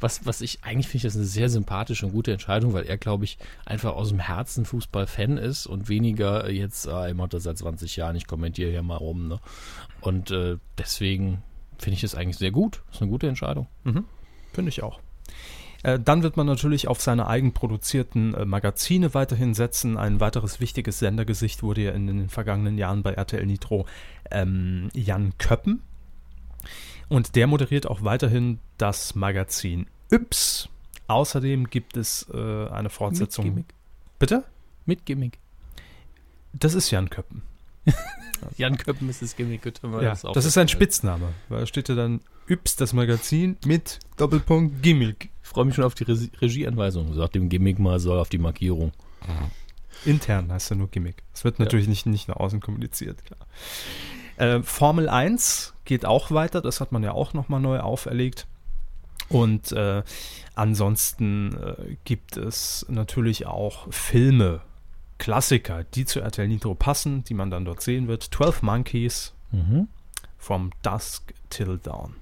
was, 0.00 0.26
was 0.26 0.40
ich 0.40 0.64
eigentlich 0.64 0.88
finde 0.88 1.06
das 1.06 1.16
eine 1.16 1.24
sehr 1.24 1.48
sympathische 1.48 2.06
und 2.06 2.12
gute 2.12 2.32
Entscheidung, 2.32 2.72
weil 2.72 2.84
er, 2.84 2.98
glaube 2.98 3.24
ich, 3.24 3.38
einfach 3.64 3.94
aus 3.94 4.08
dem 4.08 4.20
Herzen 4.20 4.64
Fußball-Fan 4.64 5.38
ist 5.38 5.66
und 5.66 5.88
weniger 5.88 6.50
jetzt, 6.50 6.86
äh, 6.86 7.10
ich 7.10 7.14
mache 7.14 7.30
das 7.30 7.44
seit 7.44 7.58
20 7.58 7.96
Jahren, 7.96 8.16
ich 8.16 8.26
kommentiere 8.26 8.70
hier 8.70 8.82
mal 8.82 8.96
rum. 8.96 9.28
Ne? 9.28 9.40
Und 10.00 10.30
äh, 10.30 10.56
deswegen 10.76 11.42
finde 11.78 11.96
ich 11.96 12.04
es 12.04 12.14
eigentlich 12.14 12.38
sehr 12.38 12.50
gut. 12.50 12.82
Das 12.86 12.96
ist 12.96 13.02
eine 13.02 13.10
gute 13.10 13.28
Entscheidung. 13.28 13.66
Mhm. 13.84 14.04
Finde 14.52 14.70
ich 14.70 14.82
auch. 14.82 15.00
Äh, 15.82 15.98
dann 16.00 16.22
wird 16.22 16.36
man 16.36 16.46
natürlich 16.46 16.88
auf 16.88 17.00
seine 17.00 17.28
eigenproduzierten 17.28 18.34
äh, 18.34 18.44
Magazine 18.44 19.14
weiterhin 19.14 19.54
setzen. 19.54 19.96
Ein 19.96 20.20
weiteres 20.20 20.60
wichtiges 20.60 20.98
Sendergesicht 20.98 21.62
wurde 21.62 21.82
ja 21.82 21.90
in 21.92 22.06
den 22.06 22.28
vergangenen 22.28 22.78
Jahren 22.78 23.02
bei 23.02 23.12
RTL 23.12 23.46
Nitro 23.46 23.86
ähm, 24.30 24.88
Jan 24.92 25.34
Köppen. 25.38 25.82
Und 27.08 27.36
der 27.36 27.46
moderiert 27.46 27.86
auch 27.86 28.02
weiterhin 28.02 28.58
das 28.76 29.14
Magazin 29.14 29.86
Yps. 30.10 30.68
Außerdem 31.06 31.70
gibt 31.70 31.96
es 31.96 32.26
äh, 32.32 32.68
eine 32.68 32.90
Fortsetzung. 32.90 33.46
Mit 33.46 33.54
Gimmick. 33.54 33.74
Bitte? 34.18 34.44
Mit 34.84 35.06
Gimmick. 35.06 35.38
Das 36.52 36.74
ist 36.74 36.90
Jan 36.90 37.08
Köppen. 37.08 37.42
Jan 38.56 38.76
Köppen 38.76 39.08
ist 39.08 39.22
das 39.22 39.36
Gimmick. 39.36 39.64
Ja, 39.64 40.00
das, 40.00 40.22
das 40.22 40.44
ist 40.44 40.58
ein 40.58 40.68
Spitzname. 40.68 41.28
Da 41.48 41.66
steht 41.66 41.88
ja 41.88 41.94
dann 41.94 42.20
Yps, 42.46 42.76
das 42.76 42.92
Magazin 42.92 43.56
mit 43.64 44.00
Doppelpunkt 44.16 44.82
Gimmick. 44.82 45.30
Ich 45.42 45.48
freue 45.48 45.64
mich 45.64 45.74
schon 45.74 45.84
auf 45.84 45.94
die 45.94 46.04
Re 46.04 46.28
Regieanweisung. 46.40 47.14
Sag 47.14 47.32
dem 47.32 47.48
Gimmick 47.48 47.78
mal, 47.78 47.98
soll 47.98 48.18
auf 48.18 48.28
die 48.28 48.38
Markierung. 48.38 48.92
Intern 50.04 50.52
heißt 50.52 50.70
er 50.72 50.76
nur 50.76 50.88
Gimmick. 50.88 51.22
Es 51.34 51.44
wird 51.44 51.58
natürlich 51.58 51.86
ja. 51.86 51.90
nicht, 51.90 52.06
nicht 52.06 52.28
nach 52.28 52.36
außen 52.36 52.60
kommuniziert, 52.60 53.24
klar. 53.24 53.40
Äh, 54.38 54.62
Formel 54.62 55.08
1 55.08 55.74
geht 55.84 56.04
auch 56.04 56.30
weiter, 56.30 56.60
das 56.60 56.80
hat 56.80 56.92
man 56.92 57.02
ja 57.02 57.12
auch 57.12 57.34
nochmal 57.34 57.60
neu 57.60 57.80
auferlegt. 57.80 58.46
Und 59.28 59.72
äh, 59.72 60.02
ansonsten 60.54 61.56
äh, 61.56 61.96
gibt 62.04 62.36
es 62.36 62.86
natürlich 62.88 63.46
auch 63.46 63.92
Filme, 63.92 64.60
Klassiker, 65.18 65.84
die 65.84 66.04
zu 66.04 66.20
RTL 66.20 66.46
Nitro 66.48 66.74
passen, 66.74 67.24
die 67.24 67.34
man 67.34 67.50
dann 67.50 67.64
dort 67.64 67.82
sehen 67.82 68.06
wird. 68.08 68.22
12 68.22 68.62
Monkeys, 68.62 69.34
Mhm. 69.50 69.88
From 70.36 70.70
Dusk 70.82 71.34
Till 71.50 71.78
Dawn. 71.78 72.14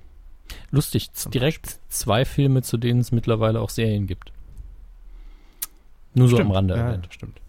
Lustig, 0.70 1.10
direkt 1.34 1.80
zwei 1.88 2.24
Filme, 2.24 2.62
zu 2.62 2.76
denen 2.76 3.00
es 3.00 3.12
mittlerweile 3.12 3.60
auch 3.60 3.70
Serien 3.70 4.06
gibt. 4.06 4.32
Nur 6.14 6.28
so 6.28 6.38
am 6.38 6.50
Rande 6.50 6.76
ja, 6.76 6.86
erwähnt. 6.86 7.08
stimmt. 7.10 7.40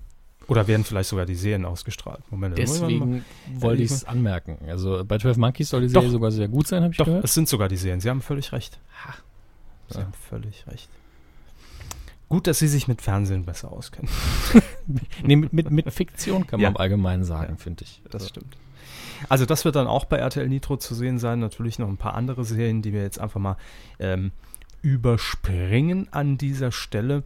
Oder 0.48 0.68
werden 0.68 0.84
vielleicht 0.86 1.10
sogar 1.10 1.26
die 1.26 1.36
Serien 1.36 1.66
ausgestrahlt. 1.66 2.22
Moment, 2.32 2.58
Deswegen 2.58 3.26
wollte 3.56 3.84
ich 3.84 3.92
es 3.92 4.06
anmerken. 4.06 4.58
Also 4.68 5.04
bei 5.06 5.18
12 5.18 5.38
Monkeys 5.38 5.70
soll 5.70 5.82
die 5.82 5.88
Doch. 5.88 6.02
Serie 6.02 6.12
sogar 6.12 6.32
sehr 6.32 6.48
gut 6.48 6.68
sein, 6.68 6.84
habe 6.84 6.92
ich 6.94 6.98
Doch, 6.98 7.06
gehört. 7.06 7.24
es 7.26 7.34
sind 7.34 7.50
sogar 7.50 7.68
die 7.68 7.76
Serien. 7.78 8.00
Sie 8.00 8.10
haben 8.10 8.22
völlig 8.22 8.52
recht. 8.54 8.80
Sie 9.90 9.98
Ja. 9.98 10.04
haben 10.06 10.14
völlig 10.14 10.66
recht. 10.68 10.90
Gut, 12.30 12.48
dass 12.48 12.60
Sie 12.60 12.68
sich 12.68 12.88
mit 12.90 13.02
Fernsehen 13.02 13.46
besser 13.46 13.72
auskennen. 13.72 14.10
Nee, 15.24 15.36
mit, 15.36 15.52
mit, 15.52 15.70
mit 15.70 15.92
Fiktion 15.92 16.48
kann 16.48 16.60
man 16.60 16.64
Ja. 16.64 16.70
im 16.70 16.78
Allgemeinen 16.78 17.24
sagen, 17.26 17.56
Ja. 17.58 17.62
finde 17.64 17.84
ich. 17.84 18.02
Das 18.06 18.16
Also, 18.22 18.28
stimmt. 18.30 18.56
Also 19.28 19.46
das 19.46 19.66
wird 19.66 19.76
dann 19.76 19.88
auch 19.88 20.06
bei 20.06 20.18
RTL 20.18 20.48
Nitro 20.48 20.78
zu 20.78 20.96
sehen 20.96 21.20
sein. 21.20 21.40
Natürlich 21.40 21.78
noch 21.80 21.90
ein 21.90 21.98
paar 21.98 22.14
andere 22.14 22.46
Serien, 22.46 22.82
die 22.82 22.94
wir 22.94 23.02
jetzt 23.02 23.20
einfach 23.20 23.40
mal 23.42 23.58
ähm, 24.00 24.32
überspringen 24.82 26.08
an 26.12 26.38
dieser 26.38 26.72
Stelle. 26.72 27.24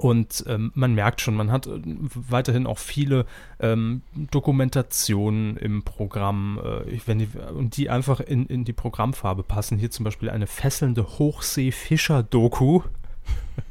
Und 0.00 0.44
ähm, 0.46 0.72
man 0.74 0.94
merkt 0.94 1.20
schon, 1.20 1.34
man 1.34 1.52
hat 1.52 1.66
äh, 1.66 1.78
weiterhin 1.84 2.66
auch 2.66 2.78
viele 2.78 3.26
ähm, 3.60 4.00
Dokumentationen 4.30 5.58
im 5.58 5.82
Programm, 5.82 6.58
äh, 6.58 6.98
wenn 7.04 7.18
die, 7.18 7.28
und 7.54 7.76
die 7.76 7.90
einfach 7.90 8.20
in, 8.20 8.46
in 8.46 8.64
die 8.64 8.72
Programmfarbe 8.72 9.42
passen. 9.42 9.76
Hier 9.76 9.90
zum 9.90 10.04
Beispiel 10.04 10.30
eine 10.30 10.46
fesselnde 10.46 11.18
Hochsee-Fischer-Doku. 11.18 12.80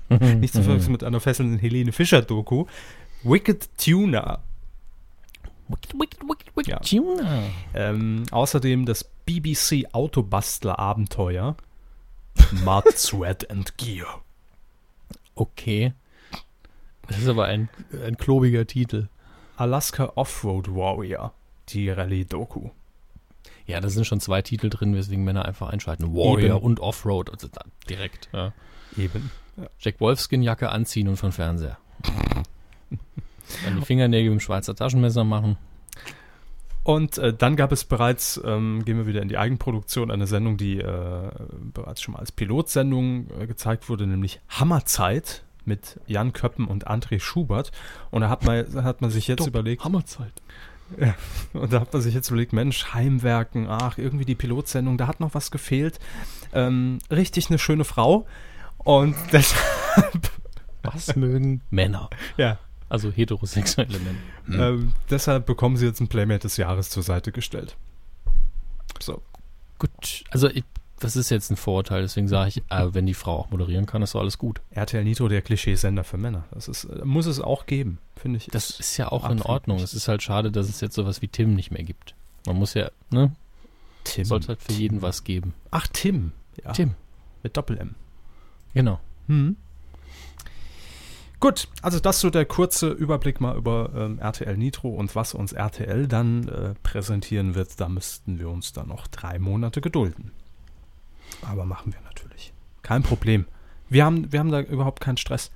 Nicht 0.38 0.54
zu 0.54 0.62
verwechseln 0.62 0.92
mit 0.92 1.04
einer 1.04 1.20
fesselnden 1.20 1.58
Helene 1.58 1.92
Fischer-Doku. 1.92 2.68
Wicked 3.24 3.68
Tuna 3.80 4.44
Wicked, 5.68 6.00
wicked, 6.00 6.22
wicked, 6.30 6.56
wicked 6.56 6.68
Ja. 6.68 6.78
Tuna. 6.78 7.42
Ähm, 7.74 8.26
außerdem 8.30 8.86
das 8.86 9.04
BBC 9.26 9.88
Autobastler 9.94 10.78
Abenteuer. 10.78 11.56
Mud, 12.64 12.86
Sweat 12.96 13.50
and 13.50 13.76
Gear. 13.80 14.22
Okay. 15.34 15.94
Das 17.10 17.20
ist 17.20 17.28
aber 17.28 17.46
ein, 17.46 17.70
ein 18.06 18.18
klobiger 18.18 18.66
Titel. 18.66 19.10
Alaska 19.58 20.14
Offroad 20.16 20.74
Warrior. 20.74 21.34
Die 21.70 21.90
Rallye-Doku. 21.90 22.70
Ja, 23.66 23.80
da 23.82 23.90
sind 23.90 24.06
schon 24.06 24.20
zwei 24.20 24.42
Titel 24.42 24.70
drin, 24.70 24.96
weswegen 24.96 25.24
Männer 25.24 25.46
einfach 25.46 25.70
einschalten. 25.70 26.14
Warrior 26.16 26.58
Eben. 26.58 26.66
und 26.66 26.80
Offroad. 26.80 27.30
Also 27.32 27.50
direkt. 27.90 28.30
Ja. 28.34 28.54
Eben. 28.98 29.32
Jack 29.80 30.00
Wolfskin-Jacke 30.00 30.70
anziehen 30.70 31.08
und 31.08 31.18
von 31.18 31.32
Fernseher. 31.32 31.78
Dann 33.66 33.80
die 33.80 33.86
Fingernägel 33.86 34.32
mit 34.32 34.40
dem 34.40 34.44
Schweizer 34.44 34.76
Taschenmesser 34.76 35.24
machen. 35.24 35.58
Und 36.84 37.18
äh, 37.18 37.34
dann 37.34 37.56
gab 37.56 37.72
es 37.72 37.84
bereits, 37.84 38.42
ähm, 38.44 38.84
gehen 38.86 38.98
wir 38.98 39.06
wieder 39.06 39.22
in 39.22 39.28
die 39.28 39.38
Eigenproduktion, 39.38 40.10
eine 40.10 40.28
Sendung, 40.28 40.58
die 40.58 40.80
äh, 40.80 41.30
bereits 41.74 42.02
schon 42.02 42.14
mal 42.14 42.20
als 42.20 42.32
Pilotsendung 42.32 43.28
äh, 43.40 43.48
gezeigt 43.48 43.90
wurde, 43.90 44.08
nämlich 44.08 44.40
Hammerzeit 44.48 45.44
mit 45.70 46.00
Jan 46.08 46.34
Köppen 46.34 46.66
und 46.68 46.90
André 46.90 47.22
Schubert. 47.22 47.72
Und 48.12 48.22
da 48.22 48.30
hat 48.30 48.44
man, 48.44 48.84
hat 48.84 49.00
man 49.00 49.10
sich 49.10 49.28
jetzt 49.28 49.48
überlegt, 49.48 49.86
Hammerzeit. 49.86 50.34
Und 51.54 51.72
da 51.72 51.80
hat 51.82 51.94
man 51.94 52.02
sich 52.02 52.14
jetzt 52.16 52.30
überlegt, 52.30 52.52
Mensch, 52.52 52.94
Heimwerken, 52.94 53.68
ach, 53.70 53.98
irgendwie 53.98 54.26
die 54.26 54.36
Pilotsendung, 54.36 54.98
da 54.98 55.08
hat 55.08 55.20
noch 55.20 55.34
was 55.36 55.52
gefehlt. 55.52 56.00
Ähm, 56.52 56.98
richtig 57.12 57.50
eine 57.50 57.60
schöne 57.60 57.86
Frau. 57.86 58.26
Und 58.80 59.16
deshalb, 59.32 60.32
Was 60.82 61.16
mögen 61.16 61.62
Männer? 61.70 62.10
ja, 62.38 62.58
Also 62.90 63.12
heterosexuelle 63.12 64.00
Männer. 64.00 64.68
ähm, 64.70 64.94
deshalb 65.12 65.46
bekommen 65.46 65.78
sie 65.78 65.86
jetzt 65.86 66.00
ein 66.02 66.08
Playmate 66.08 66.40
des 66.42 66.58
Jahres 66.58 66.90
zur 66.90 67.04
Seite 67.04 67.32
gestellt. 67.32 67.76
So. 69.00 69.22
Gut, 69.78 70.24
also 70.32 70.50
ich, 70.50 70.64
das 71.00 71.16
ist 71.16 71.30
jetzt 71.30 71.50
ein 71.50 71.56
Vorurteil, 71.56 72.02
deswegen 72.02 72.28
sage 72.28 72.50
ich, 72.50 72.58
äh, 72.70 72.94
wenn 72.94 73.06
die 73.06 73.14
Frau 73.14 73.38
auch 73.38 73.50
moderieren 73.52 73.86
kann, 73.86 74.02
ist 74.02 74.16
doch 74.16 74.20
alles 74.20 74.38
gut. 74.38 74.62
RTL 74.72 75.04
Nitro, 75.04 75.28
der 75.28 75.42
Klischeesender 75.42 76.04
für 76.04 76.18
Männer. 76.18 76.46
Das 76.52 76.68
ist, 76.68 76.86
äh, 76.86 77.06
muss 77.06 77.26
es 77.26 77.40
auch 77.40 77.66
geben, 77.66 78.00
finde 78.16 78.38
ich. 78.38 78.48
Das 78.48 78.80
ist 78.80 78.98
ja 78.98 79.12
auch 79.12 79.30
in 79.30 79.42
Ordnung. 79.42 79.80
Es 79.80 79.94
ist 79.94 80.08
halt 80.08 80.22
schade, 80.24 80.52
dass 80.52 80.70
es 80.70 80.82
jetzt 80.82 80.96
sowas 80.96 81.22
wie 81.22 81.28
Tim 81.28 81.56
nicht 81.56 81.72
mehr 81.72 81.84
gibt. 81.84 82.16
Man 82.46 82.58
muss 82.58 82.74
ja, 82.74 82.92
ne? 83.10 83.34
Tim. 84.04 84.26
Sollte 84.26 84.50
halt 84.50 84.62
für 84.62 84.74
jeden 84.74 85.02
was 85.02 85.24
geben. 85.24 85.54
Ach, 85.72 85.88
Tim. 85.88 86.32
Ja, 86.64 86.74
Tim, 86.74 86.96
Mit 87.44 87.56
Doppel-M. 87.56 87.96
genau. 88.74 89.00
Hm. 89.28 89.56
Gut, 91.40 91.70
also 91.82 92.00
das 92.00 92.20
so 92.20 92.30
der 92.30 92.46
kurze 92.46 92.90
Überblick 92.90 93.40
mal 93.40 93.56
über 93.56 93.92
ähm, 93.96 94.20
RTL 94.20 94.58
Nitro 94.58 94.90
und 94.90 95.16
was 95.16 95.34
uns 95.34 95.54
RTL 95.54 96.08
dann 96.08 96.50
äh, 96.50 96.74
präsentieren 96.84 97.56
wird. 97.56 97.80
Da 97.80 97.88
müssten 97.88 98.40
wir 98.40 98.50
uns 98.50 98.74
dann 98.74 98.90
noch 98.90 99.08
drei 99.08 99.40
Monate 99.40 99.80
gedulden. 99.80 100.32
Aber 101.42 101.66
machen 101.66 101.94
wir 101.94 102.02
natürlich. 102.02 102.54
Kein 102.82 103.04
Problem. 103.04 103.46
Wir 103.90 104.06
haben, 104.06 104.32
wir 104.32 104.40
haben 104.40 104.52
da 104.52 104.62
überhaupt 104.62 105.02
keinen 105.02 105.18
Stress. 105.18 105.52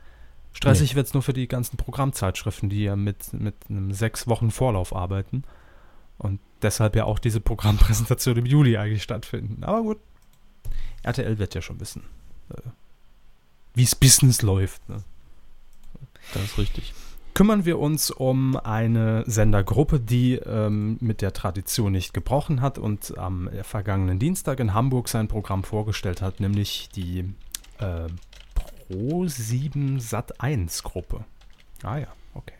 Stressig 0.54 0.96
wird 0.96 1.08
es 1.08 1.14
nur 1.14 1.24
für 1.24 1.34
die 1.34 1.48
ganzen 1.48 1.78
Programmzeitschriften, 1.78 2.70
die 2.70 2.84
ja 2.84 2.96
mit, 2.96 3.34
mit 3.34 3.56
einem 3.70 3.92
sechs 3.92 4.28
Wochen 4.28 4.52
Vorlauf 4.52 4.96
arbeiten. 4.96 5.44
Und 6.18 6.40
deshalb 6.62 6.96
ja 6.96 7.06
auch 7.06 7.20
diese 7.20 7.42
Programmpräsentation 7.42 8.38
im 8.38 8.46
Juli 8.46 8.78
eigentlich 8.78 9.04
stattfinden. 9.04 9.64
Aber 9.64 9.82
gut, 9.82 10.00
RTL 11.02 11.38
wird 11.40 11.56
ja 11.56 11.62
schon 11.62 11.80
wissen, 11.80 12.04
äh, 12.50 12.62
wie 13.74 13.84
es 13.84 13.96
Business 13.96 14.42
läuft. 14.42 14.88
Ne? 14.90 15.04
Das 16.34 16.44
ist 16.44 16.58
richtig. 16.58 16.94
Kümmern 17.34 17.66
wir 17.66 17.80
uns 17.80 18.12
um 18.12 18.56
eine 18.58 19.24
Sendergruppe, 19.26 20.00
die 20.00 20.36
ähm, 20.36 20.98
mit 21.02 21.22
der 21.22 21.34
Tradition 21.34 21.92
nicht 21.92 22.14
gebrochen 22.14 22.62
hat 22.62 22.78
und 22.78 23.18
am 23.18 23.50
vergangenen 23.64 24.20
Dienstag 24.20 24.60
in 24.60 24.74
Hamburg 24.74 25.10
sein 25.10 25.28
Programm 25.28 25.64
vorgestellt 25.64 26.22
hat, 26.22 26.40
nämlich 26.40 26.90
die 26.96 27.26
äh, 27.80 28.08
Pro7 28.90 30.00
Sat1 30.00 30.84
Gruppe. 30.84 31.26
Ah 31.82 31.98
ja, 31.98 32.08
okay. 32.36 32.54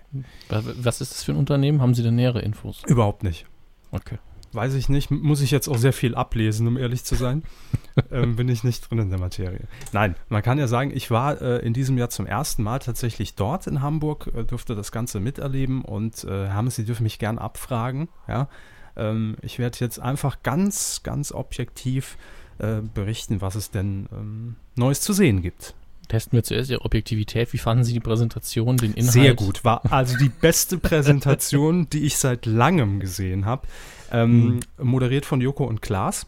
Was, 0.50 0.66
was 0.84 1.02
ist 1.02 1.12
das 1.12 1.24
für 1.24 1.34
ein 1.34 1.38
Unternehmen? 1.38 1.82
Haben 1.82 1.94
Sie 1.94 2.04
denn 2.04 2.16
nähere 2.16 2.42
Infos? 2.42 2.82
Überhaupt 2.88 3.24
nicht. 3.24 3.46
Okay. 3.92 4.18
Weiß 4.54 4.74
ich 4.76 4.90
nicht, 4.90 5.10
muss 5.12 5.42
ich 5.42 5.52
jetzt 5.52 5.68
auch 5.68 5.78
sehr 5.78 5.94
viel 5.94 6.16
ablesen, 6.16 6.68
um 6.68 6.78
ehrlich 6.78 7.04
zu 7.04 7.16
sein. 7.16 7.44
ähm, 8.12 8.36
bin 8.36 8.50
ich 8.50 8.64
nicht 8.64 8.90
drin 8.90 9.00
in 9.00 9.10
der 9.10 9.20
Materie. 9.20 9.62
Nein, 9.92 10.16
man 10.30 10.42
kann 10.42 10.60
ja 10.60 10.68
sagen, 10.68 10.92
ich 10.94 11.12
war 11.12 11.42
äh, 11.42 11.60
in 11.60 11.74
diesem 11.74 11.98
Jahr 11.98 12.10
zum 12.10 12.26
ersten 12.26 12.64
Mal 12.64 12.80
tatsächlich 12.80 13.36
dort 13.36 13.68
in 13.68 13.82
Hamburg, 13.82 14.32
äh, 14.36 14.44
durfte 14.44 14.76
das 14.76 14.92
Ganze 14.92 15.20
miterleben 15.20 15.84
und 15.84 16.24
äh, 16.24 16.50
haben 16.50 16.70
Sie 16.70 16.86
dürfen 16.86 17.04
mich 17.04 17.20
gern 17.20 17.38
abfragen. 17.38 18.10
Ja? 18.28 18.48
Ähm, 18.96 19.36
ich 19.42 19.60
werde 19.60 19.78
jetzt 19.80 20.00
einfach 20.00 20.44
ganz, 20.44 21.02
ganz 21.04 21.32
objektiv 21.32 22.18
äh, 22.60 22.82
berichten, 22.94 23.42
was 23.42 23.56
es 23.56 23.72
denn 23.72 24.08
ähm, 24.12 24.56
Neues 24.76 25.02
zu 25.02 25.14
sehen 25.14 25.42
gibt. 25.42 25.74
Testen 26.08 26.34
wir 26.34 26.44
zuerst 26.44 26.70
Ihre 26.70 26.82
Objektivität. 26.82 27.54
Wie 27.54 27.58
fanden 27.58 27.84
Sie 27.84 27.94
die 27.94 28.00
Präsentation, 28.00 28.78
den 28.78 28.94
Inhalt? 28.94 29.14
Sehr 29.14 29.34
gut. 29.34 29.64
War 29.64 29.82
also 29.92 30.18
die 30.18 30.30
beste 30.30 30.78
Präsentation, 30.78 31.90
die 31.90 32.04
ich 32.04 32.18
seit 32.18 32.46
langem 32.46 33.00
gesehen 33.00 33.46
habe. 33.46 33.68
Ähm, 34.12 34.60
Moderiert 34.78 35.26
von 35.26 35.42
Joko 35.42 35.64
und 35.64 35.82
Klaas. 35.82 36.28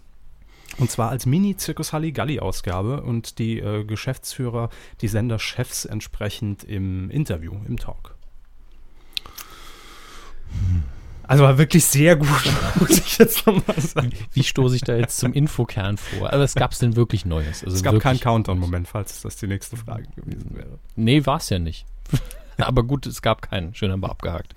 Und 0.78 0.92
zwar 0.92 1.10
als 1.10 1.26
Mini-Zirkus 1.26 1.94
Halligalli-Ausgabe 1.94 3.02
und 3.02 3.40
die 3.40 3.60
äh, 3.60 3.84
Geschäftsführer, 3.86 4.70
die 5.02 5.08
Senderchefs 5.08 5.86
entsprechend 5.86 6.64
im 6.64 7.10
Interview, 7.10 7.54
im 7.68 7.78
Talk. 7.78 8.16
Also 11.28 11.44
war 11.44 11.58
wirklich 11.58 11.86
sehr 11.86 12.16
gut, 12.16 12.30
muss 12.80 13.00
ich 13.00 13.18
jetzt 13.18 13.48
nochmal 13.48 13.80
sagen. 13.80 14.12
Wie 14.34 14.44
stoße 14.44 14.76
ich 14.76 14.84
da 14.84 14.96
jetzt 14.96 15.18
zum 15.18 15.34
Infokern 15.34 15.98
vor? 15.98 16.32
Aber 16.32 16.44
es 16.44 16.54
gab 16.54 16.72
es 16.72 16.80
denn 16.80 16.96
wirklich 16.96 17.26
Neues? 17.26 17.64
Also 17.64 17.76
Es 17.76 17.84
gab 17.84 18.00
keinen 18.00 18.20
Countdown-Moment, 18.20 18.88
falls 18.88 19.22
das 19.22 19.38
die 19.38 19.48
nächste 19.48 19.76
Frage 19.78 20.06
gewesen 20.16 20.56
wäre. 20.56 20.78
Nee, 20.96 21.26
war 21.26 21.38
es 21.38 21.50
ja 21.50 21.58
nicht. 21.58 21.86
Aber 22.58 22.84
gut, 22.84 23.06
es 23.06 23.22
gab 23.22 23.42
keinen. 23.42 23.74
Schön 23.74 23.92
haben 23.92 24.02
wir 24.02 24.10
abgehakt. 24.10 24.54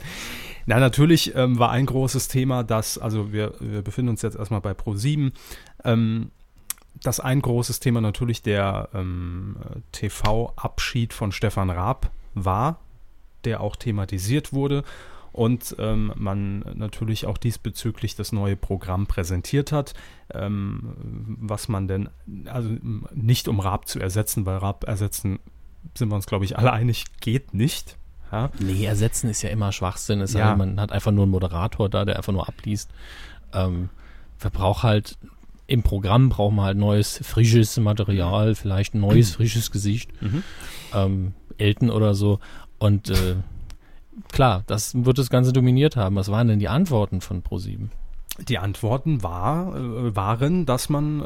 Na, 0.68 0.78
natürlich 0.80 1.34
ähm, 1.34 1.58
war 1.58 1.70
ein 1.70 1.87
großes 1.87 2.28
Thema, 2.28 2.62
dass, 2.62 2.98
also 2.98 3.32
wir, 3.32 3.54
wir 3.58 3.80
befinden 3.80 4.10
uns 4.10 4.20
jetzt 4.20 4.37
erstmal 4.37 4.60
bei 4.60 4.72
Pro7, 4.72 5.32
ähm, 5.82 6.30
dass 7.02 7.20
ein 7.20 7.40
großes 7.40 7.80
Thema 7.80 8.02
natürlich 8.02 8.42
der 8.42 8.90
ähm, 8.92 9.56
TV-Abschied 9.92 11.14
von 11.14 11.32
Stefan 11.32 11.70
Raab 11.70 12.10
war, 12.34 12.80
der 13.44 13.62
auch 13.62 13.76
thematisiert 13.76 14.52
wurde 14.52 14.84
und 15.32 15.75
ähm, 15.78 16.12
man 16.16 16.58
natürlich 16.75 17.25
auch 17.25 17.38
diesbezüglich 17.38 18.14
das 18.14 18.32
neue 18.32 18.56
Programm 18.56 19.06
präsentiert 19.06 19.72
hat, 19.72 19.94
ähm, 20.34 21.37
was 21.40 21.68
man 21.68 21.88
denn, 21.88 22.10
also 22.44 22.68
nicht 23.14 23.48
um 23.48 23.60
Raab 23.60 23.88
zu 23.88 24.00
ersetzen, 24.00 24.44
weil 24.44 24.58
Raab 24.58 24.84
ersetzen, 24.84 25.38
sind 25.96 26.10
wir 26.10 26.16
uns 26.16 26.26
glaube 26.26 26.44
ich 26.44 26.58
alle 26.58 26.75
einig, 26.75 27.06
geht 27.22 27.54
nicht. 27.54 27.96
Ja? 28.30 28.50
Nee, 28.58 28.85
ersetzen 28.85 29.28
ist 29.30 29.42
ja 29.42 29.50
immer 29.50 29.73
Schwachsinn. 29.73 30.20
Es 30.20 30.32
Ja. 30.32 30.50
denn, 30.50 30.58
man 30.58 30.80
hat 30.80 30.92
einfach 30.92 31.12
nur 31.12 31.25
einen 31.25 31.32
Moderator 31.32 31.88
da, 31.88 32.04
der 32.04 32.16
einfach 32.16 32.32
nur 32.32 32.49
abliest. 32.49 32.90
Ähm, 33.52 33.88
wer 34.40 34.50
braucht 34.50 34.82
halt 34.82 35.16
im 35.66 35.82
Programm 35.82 36.30
brauchen 36.30 36.56
wir 36.56 36.62
halt 36.62 36.78
neues, 36.78 37.20
frisches 37.23 37.76
Material, 37.76 38.54
vielleicht 38.54 38.94
ein 38.94 39.00
neues, 39.00 39.32
frisches 39.32 39.70
Gesicht. 39.70 40.11
Mhm. 40.23 40.42
Ähm, 40.94 41.35
Elton 41.58 41.90
oder 41.90 42.14
so. 42.14 42.40
Und 42.78 43.11
äh, 43.11 43.37
klar, 44.32 44.62
das 44.66 44.94
wird 44.94 45.18
das 45.18 45.28
Ganze 45.28 45.52
dominiert 45.52 45.94
haben. 45.97 46.16
Was 46.16 46.30
waren 46.30 46.49
denn 46.49 46.58
die 46.58 46.68
Antworten 46.68 47.20
von 47.20 47.42
Pro7? 47.42 47.88
Die 48.38 48.59
Antworten 48.59 49.23
war, 49.23 49.75
äh, 49.75 50.14
waren, 50.14 50.64
dass 50.64 50.88
man 50.88 51.23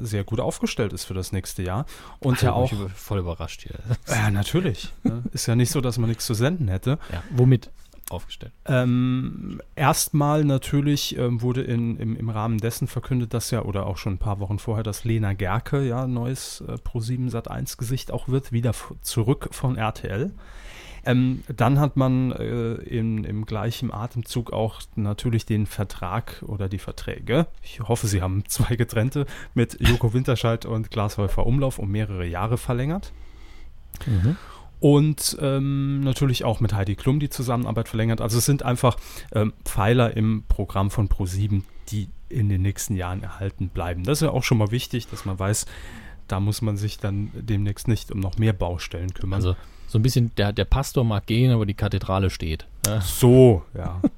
äh, 0.00 0.04
sehr 0.04 0.24
gut 0.24 0.40
aufgestellt 0.40 0.92
ist 0.92 1.04
für 1.04 1.14
das 1.14 1.32
nächste 1.32 1.62
Jahr. 1.62 1.86
Und 2.18 2.42
ja 2.42 2.52
auch. 2.52 2.72
über, 2.72 2.88
voll 2.88 3.20
überrascht 3.20 3.62
hier. 3.62 3.78
Ja, 4.08 4.30
natürlich. 4.30 4.92
ne? 5.02 5.22
Ist 5.32 5.46
ja 5.46 5.54
nicht 5.54 5.70
so, 5.70 5.80
dass 5.80 5.98
man 5.98 6.08
nichts 6.08 6.26
zu 6.26 6.34
senden 6.34 6.68
hätte. 6.68 6.98
Ja, 7.12 7.22
womit 7.30 7.70
aufgestellt? 8.10 8.52
Ähm, 8.66 9.60
erstmal 9.74 10.44
natürlich 10.44 11.16
ähm, 11.18 11.42
wurde 11.42 11.62
in, 11.62 11.96
im, 11.98 12.16
im 12.16 12.30
Rahmen 12.30 12.58
dessen 12.58 12.86
verkündet, 12.86 13.34
dass 13.34 13.50
ja, 13.50 13.62
oder 13.62 13.86
auch 13.86 13.96
schon 13.96 14.14
ein 14.14 14.18
paar 14.18 14.40
Wochen 14.40 14.58
vorher, 14.58 14.84
dass 14.84 15.04
Lena 15.04 15.32
Gerke 15.32 15.82
ja 15.86 16.06
neues 16.06 16.62
äh, 16.66 16.74
Pro7 16.74 17.30
Sat 17.30 17.50
1 17.50 17.76
Gesicht 17.76 18.10
auch 18.12 18.28
wird, 18.28 18.52
wieder 18.52 18.74
zurück 19.02 19.48
von 19.50 19.76
RTL. 19.76 20.32
Ähm, 21.06 21.44
dann 21.54 21.78
hat 21.78 21.96
man 21.96 22.32
äh, 22.32 22.74
in, 22.74 23.22
im 23.22 23.46
gleichen 23.46 23.92
Atemzug 23.92 24.52
auch 24.52 24.80
natürlich 24.96 25.46
den 25.46 25.66
Vertrag 25.66 26.42
oder 26.44 26.68
die 26.68 26.80
Verträge, 26.80 27.46
ich 27.62 27.80
hoffe, 27.80 28.08
sie 28.08 28.22
haben 28.22 28.44
zwei 28.48 28.74
getrennte, 28.76 29.26
mit 29.54 29.78
Joko 29.80 30.12
Winterscheid 30.12 30.66
und 30.66 30.90
Glashäufer 30.90 31.46
Umlauf 31.46 31.78
um 31.78 31.90
mehrere 31.90 32.26
Jahre 32.26 32.58
verlängert. 32.58 33.12
Mhm. 34.04 34.36
Und 34.80 35.38
ähm, 35.40 36.00
natürlich 36.00 36.44
auch 36.44 36.60
mit 36.60 36.74
Heidi 36.74 36.96
Klum 36.96 37.20
die 37.20 37.30
Zusammenarbeit 37.30 37.88
verlängert. 37.88 38.20
Also 38.20 38.38
es 38.38 38.44
sind 38.44 38.64
einfach 38.64 38.96
ähm, 39.32 39.52
Pfeiler 39.64 40.16
im 40.16 40.42
Programm 40.48 40.90
von 40.90 41.08
Pro7, 41.08 41.62
die 41.88 42.08
in 42.28 42.48
den 42.48 42.62
nächsten 42.62 42.96
Jahren 42.96 43.22
erhalten 43.22 43.68
bleiben. 43.68 44.02
Das 44.02 44.18
ist 44.18 44.22
ja 44.22 44.30
auch 44.30 44.42
schon 44.42 44.58
mal 44.58 44.72
wichtig, 44.72 45.06
dass 45.06 45.24
man 45.24 45.38
weiß, 45.38 45.66
da 46.26 46.40
muss 46.40 46.60
man 46.60 46.76
sich 46.76 46.98
dann 46.98 47.30
demnächst 47.32 47.86
nicht 47.86 48.10
um 48.10 48.18
noch 48.18 48.38
mehr 48.38 48.52
Baustellen 48.52 49.14
kümmern. 49.14 49.36
Also 49.36 49.56
so 49.86 49.98
ein 49.98 50.02
bisschen, 50.02 50.34
der, 50.36 50.52
der 50.52 50.64
Pastor 50.64 51.04
mag 51.04 51.26
gehen, 51.26 51.52
aber 51.52 51.66
die 51.66 51.74
Kathedrale 51.74 52.30
steht. 52.30 52.66
Ja. 52.86 53.00
so, 53.00 53.62
ja. 53.74 54.00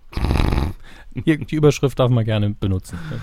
Die 1.15 1.37
die 1.37 1.57
Überschrift 1.57 1.99
darf 1.99 2.11
man 2.11 2.25
gerne 2.25 2.51
benutzen. 2.51 2.97
Ja. 3.11 3.17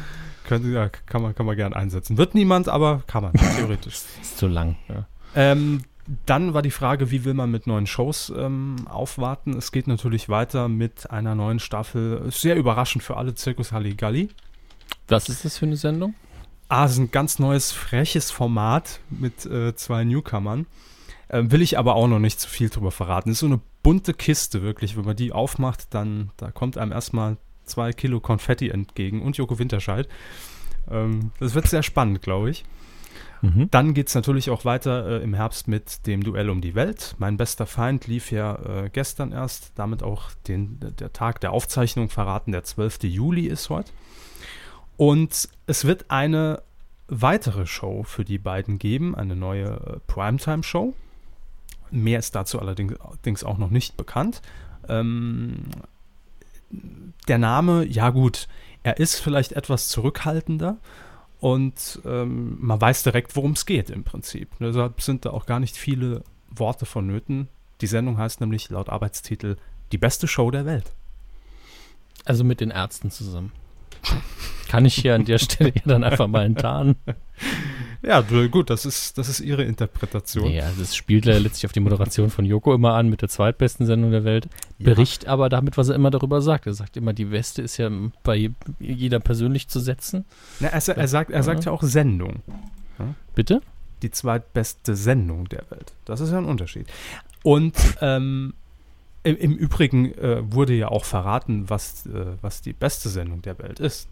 Könnte, 0.43 0.67
ja 0.69 0.89
kann, 0.89 1.21
man, 1.21 1.33
kann 1.33 1.45
man 1.45 1.55
gern 1.55 1.73
einsetzen. 1.73 2.17
Wird 2.17 2.35
niemand, 2.35 2.67
aber 2.67 3.03
kann 3.07 3.23
man, 3.23 3.33
theoretisch. 3.57 4.01
Ist 4.21 4.37
zu 4.37 4.47
lang. 4.47 4.75
Ja. 4.89 5.05
Ähm, 5.33 5.83
dann 6.25 6.53
war 6.53 6.61
die 6.61 6.71
Frage, 6.71 7.09
wie 7.09 7.25
will 7.25 7.33
man 7.33 7.49
mit 7.49 7.67
neuen 7.67 7.87
Shows 7.87 8.31
ähm, 8.35 8.75
aufwarten? 8.87 9.55
Es 9.57 9.71
geht 9.71 9.87
natürlich 9.87 10.29
weiter 10.29 10.67
mit 10.67 11.09
einer 11.09 11.35
neuen 11.35 11.59
Staffel. 11.59 12.29
Sehr 12.31 12.55
überraschend 12.55 13.03
für 13.03 13.17
alle, 13.17 13.33
Zirkus 13.33 13.71
Halligalli. 13.71 14.29
Was 15.07 15.29
ist 15.29 15.45
das 15.45 15.57
für 15.57 15.65
eine 15.65 15.77
Sendung? 15.77 16.13
Ah, 16.67 16.85
es 16.85 16.93
ist 16.93 16.97
ein 16.97 17.11
ganz 17.11 17.39
neues, 17.39 17.71
freches 17.71 18.31
Format 18.31 18.99
mit 19.09 19.45
äh, 19.45 19.75
zwei 19.75 20.03
Newcomern. 20.03 20.65
Ähm, 21.29 21.51
will 21.51 21.61
ich 21.61 21.77
aber 21.77 21.95
auch 21.95 22.07
noch 22.07 22.19
nicht 22.19 22.39
zu 22.39 22.47
viel 22.47 22.69
drüber 22.69 22.91
verraten. 22.91 23.31
ist 23.31 23.39
so 23.39 23.45
eine 23.47 23.59
bunte 23.83 24.13
Kiste, 24.13 24.61
wirklich. 24.61 24.95
Wenn 24.95 25.05
man 25.05 25.15
die 25.15 25.31
aufmacht, 25.31 25.93
dann 25.93 26.31
da 26.37 26.51
kommt 26.51 26.77
einem 26.77 26.91
erstmal 26.91 27.37
zwei 27.63 27.93
Kilo 27.93 28.19
Konfetti 28.19 28.69
entgegen 28.69 29.21
und 29.21 29.37
Joko 29.37 29.57
Winterscheid. 29.57 30.07
Ähm, 30.89 31.31
das 31.39 31.55
wird 31.55 31.67
sehr 31.67 31.83
spannend, 31.83 32.21
glaube 32.21 32.51
ich. 32.51 32.63
Mhm. 33.41 33.69
Dann 33.71 33.93
geht 33.93 34.07
es 34.07 34.15
natürlich 34.15 34.49
auch 34.49 34.65
weiter 34.65 35.19
äh, 35.19 35.23
im 35.23 35.33
Herbst 35.33 35.67
mit 35.67 36.07
dem 36.07 36.23
Duell 36.23 36.49
um 36.49 36.61
die 36.61 36.75
Welt. 36.75 37.15
Mein 37.17 37.37
bester 37.37 37.65
Feind 37.65 38.07
lief 38.07 38.31
ja 38.31 38.55
äh, 38.55 38.89
gestern 38.89 39.31
erst, 39.31 39.71
damit 39.75 40.03
auch 40.03 40.31
den, 40.47 40.79
der 40.79 41.13
Tag 41.13 41.41
der 41.41 41.51
Aufzeichnung 41.51 42.09
verraten. 42.09 42.51
Der 42.51 42.63
12. 42.63 43.03
Juli 43.03 43.47
ist 43.47 43.69
heute. 43.69 43.91
Und 44.97 45.49
es 45.67 45.85
wird 45.85 46.09
eine 46.09 46.61
weitere 47.07 47.65
Show 47.65 48.03
für 48.03 48.25
die 48.25 48.37
beiden 48.37 48.79
geben, 48.79 49.15
eine 49.15 49.35
neue 49.35 49.65
äh, 49.65 49.99
Primetime-Show. 50.07 50.93
Mehr 51.95 52.19
ist 52.19 52.35
dazu 52.35 52.59
allerdings, 52.59 53.43
auch 53.43 53.57
noch 53.57 53.69
nicht 53.69 53.97
bekannt. 53.97 54.41
Ähm, 54.87 55.63
der 57.27 57.37
Name, 57.37 57.85
ja 57.85 58.09
gut, 58.09 58.47
er 58.83 58.97
ist 58.97 59.19
vielleicht 59.19 59.53
etwas 59.53 59.87
zurückhaltender 59.87 60.77
und 61.39 61.99
ähm, 62.05 62.57
man 62.59 62.79
weiß 62.79 63.03
direkt, 63.03 63.35
worum 63.35 63.51
es 63.51 63.65
geht 63.65 63.89
im 63.89 64.03
Prinzip. 64.03 64.49
Deshalb 64.59 65.01
sind 65.01 65.25
da 65.25 65.31
auch 65.31 65.45
gar 65.45 65.59
nicht 65.59 65.77
viele 65.77 66.23
Worte 66.49 66.85
vonnöten. 66.85 67.47
Die 67.81 67.87
Sendung 67.87 68.17
heißt 68.17 68.41
nämlich 68.41 68.69
laut 68.69 68.89
Arbeitstitel 68.89 69.57
Die 69.91 69.97
beste 69.97 70.27
Show 70.27 70.51
der 70.51 70.65
Welt. 70.65 70.91
Also 72.25 72.43
mit 72.43 72.59
den 72.61 72.71
Ärzten 72.71 73.11
zusammen. 73.11 73.51
Kann 74.67 74.85
ich 74.85 74.95
hier 74.95 75.15
an 75.15 75.25
der 75.25 75.37
Stelle 75.37 75.71
ja 75.73 75.81
dann 75.85 76.03
einfach 76.03 76.27
mal 76.27 76.45
enttarnen. 76.45 76.95
Ja, 78.05 78.21
gut, 78.21 78.69
das 78.69 78.85
ist, 78.85 79.17
das 79.17 79.29
ist 79.29 79.39
ihre 79.39 79.63
Interpretation. 79.63 80.51
Ja, 80.51 80.69
das 80.77 80.95
spielt 80.95 81.25
ja 81.25 81.37
letztlich 81.37 81.65
auf 81.65 81.71
die 81.71 81.79
Moderation 81.79 82.29
von 82.29 82.45
Joko 82.45 82.73
immer 82.75 82.93
an 82.93 83.09
mit 83.09 83.23
der 83.23 83.29
zweitbesten 83.29 83.87
Sendung 83.87 84.11
der 84.11 84.23
Welt. 84.23 84.47
Ja. 84.77 84.85
Bericht 84.85 85.27
aber 85.27 85.49
damit, 85.49 85.75
was 85.75 85.89
er 85.89 85.95
immer 85.95 86.11
darüber 86.11 86.41
sagt. 86.41 86.67
Er 86.67 86.73
sagt 86.73 86.97
immer, 86.97 87.13
die 87.13 87.31
Weste 87.31 87.63
ist 87.63 87.77
ja 87.77 87.89
bei 88.23 88.51
jeder 88.79 89.19
persönlich 89.19 89.69
zu 89.69 89.79
setzen. 89.79 90.25
Na, 90.59 90.67
er, 90.67 90.87
er, 90.87 91.07
sagt, 91.07 91.31
er 91.31 91.41
sagt 91.41 91.65
ja 91.65 91.71
auch 91.71 91.81
Sendung. 91.81 92.43
Bitte? 93.33 93.61
Die 94.03 94.11
zweitbeste 94.11 94.95
Sendung 94.95 95.49
der 95.49 95.63
Welt. 95.69 95.93
Das 96.05 96.19
ist 96.19 96.31
ja 96.31 96.37
ein 96.37 96.45
Unterschied. 96.45 96.87
Und 97.41 97.75
ähm, 98.01 98.53
im, 99.23 99.37
im 99.37 99.53
Übrigen 99.55 100.13
äh, 100.13 100.43
wurde 100.53 100.73
ja 100.73 100.89
auch 100.89 101.05
verraten, 101.05 101.69
was, 101.71 102.05
äh, 102.05 102.25
was 102.41 102.61
die 102.61 102.73
beste 102.73 103.09
Sendung 103.09 103.41
der 103.41 103.57
Welt 103.57 103.79
ist. 103.79 104.07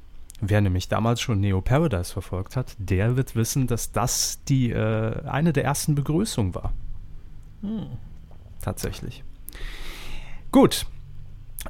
Wer 0.50 0.62
nämlich 0.62 0.88
damals 0.88 1.22
schon 1.22 1.40
Neo 1.40 1.62
Paradise 1.62 2.12
verfolgt 2.12 2.56
hat, 2.56 2.76
der 2.78 3.16
wird 3.16 3.36
wissen, 3.36 3.68
dass 3.68 3.92
das 3.92 4.44
die 4.46 4.72
äh, 4.72 5.24
eine 5.26 5.54
der 5.54 5.64
ersten 5.64 5.96
Begrüßungen 5.96 6.56
war. 6.56 6.74
Tatsächlich. 8.62 9.24
Gut. 10.52 10.86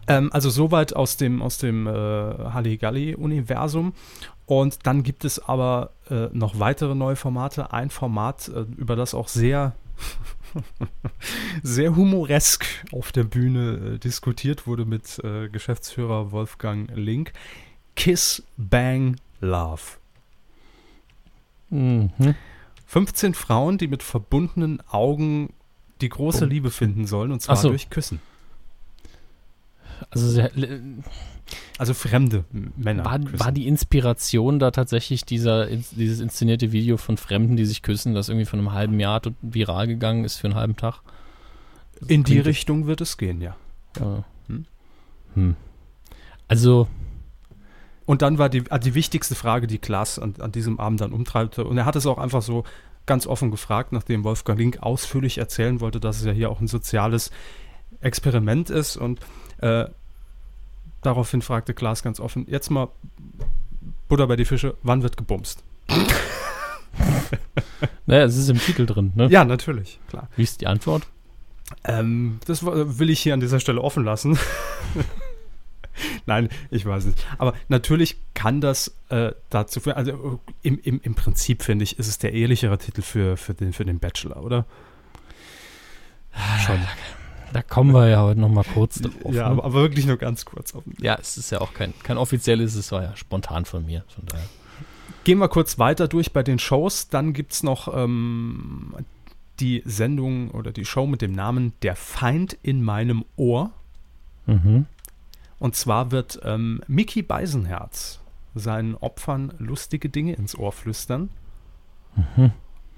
Ähm, 0.07 0.31
also 0.33 0.49
soweit 0.49 0.95
aus 0.95 1.17
dem, 1.17 1.41
aus 1.41 1.57
dem 1.57 1.87
äh, 1.87 1.91
Halligalli-Universum. 1.91 3.93
Und 4.45 4.85
dann 4.85 5.03
gibt 5.03 5.23
es 5.23 5.39
aber 5.39 5.91
äh, 6.09 6.27
noch 6.33 6.59
weitere 6.59 6.95
neue 6.95 7.15
Formate. 7.15 7.71
Ein 7.71 7.89
Format, 7.89 8.49
äh, 8.49 8.65
über 8.75 8.95
das 8.95 9.13
auch 9.13 9.27
sehr, 9.27 9.75
sehr 11.63 11.95
humoresk 11.95 12.65
auf 12.91 13.11
der 13.11 13.23
Bühne 13.23 13.95
äh, 13.95 13.99
diskutiert 13.99 14.67
wurde 14.67 14.85
mit 14.85 15.19
äh, 15.23 15.47
Geschäftsführer 15.49 16.31
Wolfgang 16.31 16.91
Link. 16.95 17.33
Kiss, 17.95 18.43
Bang, 18.57 19.17
Love. 19.41 19.81
Mhm. 21.69 22.11
15 22.85 23.33
Frauen, 23.33 23.77
die 23.77 23.87
mit 23.87 24.03
verbundenen 24.03 24.81
Augen 24.89 25.53
die 26.01 26.09
große. 26.09 26.45
Liebe 26.45 26.69
finden 26.69 27.07
sollen, 27.07 27.31
und 27.31 27.41
zwar 27.41 27.55
so. 27.55 27.69
durch 27.69 27.89
Küssen. 27.89 28.19
Also 30.11 30.29
sehr, 30.29 30.51
Also 31.77 31.93
fremde 31.93 32.43
Männer. 32.75 33.05
war, 33.05 33.19
war 33.39 33.51
die 33.51 33.67
Inspiration 33.67 34.59
da 34.59 34.71
tatsächlich 34.71 35.23
dieser, 35.25 35.67
dieses 35.67 36.19
inszenierte 36.19 36.71
Video 36.71 36.97
von 36.97 37.17
Fremden, 37.17 37.55
die 37.55 37.65
sich 37.65 37.81
küssen, 37.81 38.13
das 38.13 38.29
irgendwie 38.29 38.45
von 38.45 38.59
einem 38.59 38.73
halben 38.73 38.99
Jahr 38.99 39.21
viral 39.41 39.87
gegangen 39.87 40.25
ist 40.25 40.37
für 40.37 40.47
einen 40.47 40.55
halben 40.55 40.75
Tag? 40.75 41.01
In 42.07 42.23
die 42.23 42.39
Richtung 42.39 42.85
wird 42.85 43.01
es 43.01 43.17
gehen, 43.17 43.41
ja. 43.41 43.55
Ja. 43.99 44.23
Hm? 44.47 44.65
Hm. 45.35 45.55
Also, 46.47 46.87
Und 48.05 48.21
dann 48.21 48.37
war 48.37 48.49
die, 48.49 48.63
ah, 48.69 48.79
die 48.79 48.95
wichtigste 48.95 49.35
Frage, 49.35 49.67
die 49.67 49.79
Klaas 49.79 50.19
an, 50.19 50.35
an 50.39 50.51
diesem 50.51 50.79
Abend 50.79 51.01
dann 51.01 51.13
umtreibte. 51.13 51.65
Und 51.65 51.77
er 51.77 51.85
hat 51.85 51.95
es 51.95 52.05
auch 52.05 52.17
einfach 52.17 52.41
so 52.41 52.63
ganz 53.05 53.27
offen 53.27 53.51
gefragt, 53.51 53.91
nachdem 53.91 54.23
Wolfgang 54.23 54.59
Link 54.59 54.81
ausführlich 54.81 55.37
erzählen 55.37 55.79
wollte, 55.81 55.99
dass 55.99 56.19
es 56.19 56.25
ja 56.25 56.31
hier 56.31 56.49
auch 56.49 56.61
ein 56.61 56.67
soziales 56.67 57.31
Experiment 58.01 58.69
ist. 58.69 58.97
Und 58.97 59.19
äh, 59.59 59.85
daraufhin 61.01 61.41
fragte 61.41 61.73
Klaas 61.73 62.03
ganz 62.03 62.19
offen, 62.19 62.45
jetzt 62.49 62.69
mal 62.69 62.89
Butter 64.07 64.27
bei 64.27 64.35
die 64.35 64.45
Fische, 64.45 64.75
wann 64.83 65.01
wird 65.03 65.17
gebumst? 65.17 65.63
naja, 68.05 68.25
es 68.25 68.37
ist 68.37 68.49
im 68.49 68.59
Titel 68.59 68.85
drin, 68.85 69.11
ne? 69.15 69.27
Ja, 69.29 69.45
natürlich, 69.45 69.99
klar. 70.07 70.29
Wie 70.35 70.43
ist 70.43 70.61
die 70.61 70.67
Antwort? 70.67 71.07
Ähm, 71.83 72.39
das 72.45 72.63
will 72.65 73.09
ich 73.09 73.21
hier 73.21 73.33
an 73.33 73.39
dieser 73.39 73.59
Stelle 73.59 73.81
offen 73.81 74.03
lassen. 74.03 74.37
Nein, 76.25 76.49
ich 76.69 76.85
weiß 76.85 77.05
nicht. 77.05 77.25
Aber 77.37 77.53
natürlich 77.67 78.17
kann 78.33 78.61
das 78.61 78.95
äh, 79.09 79.31
dazu 79.49 79.79
führen. 79.79 79.97
Also 79.97 80.11
äh, 80.11 80.67
im, 80.67 80.79
im, 80.83 81.01
im 81.01 81.15
Prinzip 81.15 81.63
finde 81.63 81.83
ich, 81.83 81.99
ist 81.99 82.07
es 82.07 82.17
der 82.17 82.33
ehrlichere 82.33 82.77
Titel 82.77 83.01
für, 83.01 83.37
für, 83.37 83.53
den, 83.53 83.73
für 83.73 83.85
den 83.85 83.99
Bachelor, 83.99 84.43
oder? 84.43 84.65
Schon. 86.65 86.79
Da 87.53 87.61
kommen 87.61 87.93
wir 87.93 88.09
ja 88.09 88.23
heute 88.23 88.39
noch 88.39 88.49
mal 88.49 88.63
kurz 88.63 88.99
drauf. 88.99 89.13
ja, 89.25 89.43
ne? 89.43 89.45
aber, 89.45 89.65
aber 89.65 89.73
wirklich 89.75 90.07
nur 90.07 90.17
ganz 90.17 90.43
kurz. 90.43 90.73
Auf. 90.73 90.83
ja, 90.99 91.15
es 91.21 91.37
ist 91.37 91.51
ja 91.51 91.61
auch 91.61 91.73
kein, 91.73 91.93
kein 92.01 92.17
offizielles, 92.17 92.73
es 92.75 92.91
war 92.91 93.03
ja 93.03 93.15
spontan 93.15 93.65
von 93.65 93.85
mir. 93.85 94.03
Von 94.07 94.25
daher. 94.25 94.45
Gehen 95.23 95.37
wir 95.37 95.47
kurz 95.47 95.77
weiter 95.77 96.07
durch 96.07 96.33
bei 96.33 96.41
den 96.41 96.57
Shows. 96.57 97.09
Dann 97.09 97.33
gibt 97.33 97.53
es 97.53 97.63
noch 97.63 97.95
ähm, 97.95 98.95
die 99.59 99.83
Sendung 99.85 100.51
oder 100.51 100.71
die 100.71 100.85
Show 100.85 101.05
mit 101.05 101.21
dem 101.21 101.31
Namen 101.31 101.73
Der 101.83 101.95
Feind 101.95 102.57
in 102.63 102.83
meinem 102.83 103.23
Ohr. 103.35 103.71
Mhm. 104.47 104.87
Und 105.63 105.77
zwar 105.77 106.11
wird 106.11 106.41
ähm, 106.43 106.81
Mickey 106.87 107.21
Beisenherz 107.21 108.19
seinen 108.53 108.95
Opfern 108.95 109.53
lustige 109.59 110.09
Dinge 110.09 110.33
ins 110.33 110.57
Ohr 110.57 110.73
flüstern. 110.73 111.29
Mhm. 112.17 112.51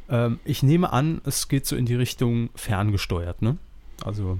Ähm, 0.09 0.39
ich 0.45 0.63
nehme 0.63 0.91
an, 0.91 1.21
es 1.25 1.47
geht 1.47 1.67
so 1.67 1.75
in 1.75 1.85
die 1.85 1.93
Richtung 1.93 2.49
ferngesteuert, 2.55 3.43
ne? 3.43 3.57
Also 4.03 4.39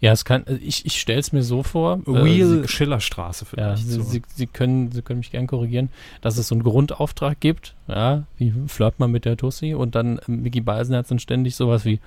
Ja, 0.00 0.10
es 0.10 0.24
kann, 0.24 0.44
ich, 0.60 0.84
ich 0.84 1.00
stelle 1.00 1.20
es 1.20 1.30
mir 1.30 1.44
so 1.44 1.62
vor. 1.62 2.00
äh, 2.08 2.24
Wheel 2.24 2.62
Sie, 2.62 2.68
Schillerstraße 2.68 3.44
ja, 3.44 3.48
vielleicht. 3.48 3.86
Sie, 3.86 3.92
so. 3.92 4.02
Sie, 4.02 4.22
Sie, 4.34 4.48
können, 4.48 4.90
Sie 4.90 5.02
können 5.02 5.20
mich 5.20 5.30
gern 5.30 5.46
korrigieren, 5.46 5.90
dass 6.22 6.38
es 6.38 6.48
so 6.48 6.56
einen 6.56 6.64
Grundauftrag 6.64 7.38
gibt. 7.38 7.76
Ja, 7.86 8.24
wie 8.36 8.52
flirt 8.66 8.98
man 8.98 9.12
mit 9.12 9.26
der 9.26 9.36
Tussi? 9.36 9.74
Und 9.74 9.94
dann 9.94 10.18
äh, 10.18 10.22
Mickey 10.26 10.60
Beisenherz 10.60 11.06
dann 11.06 11.20
ständig 11.20 11.54
sowas 11.54 11.84
wie, 11.84 12.00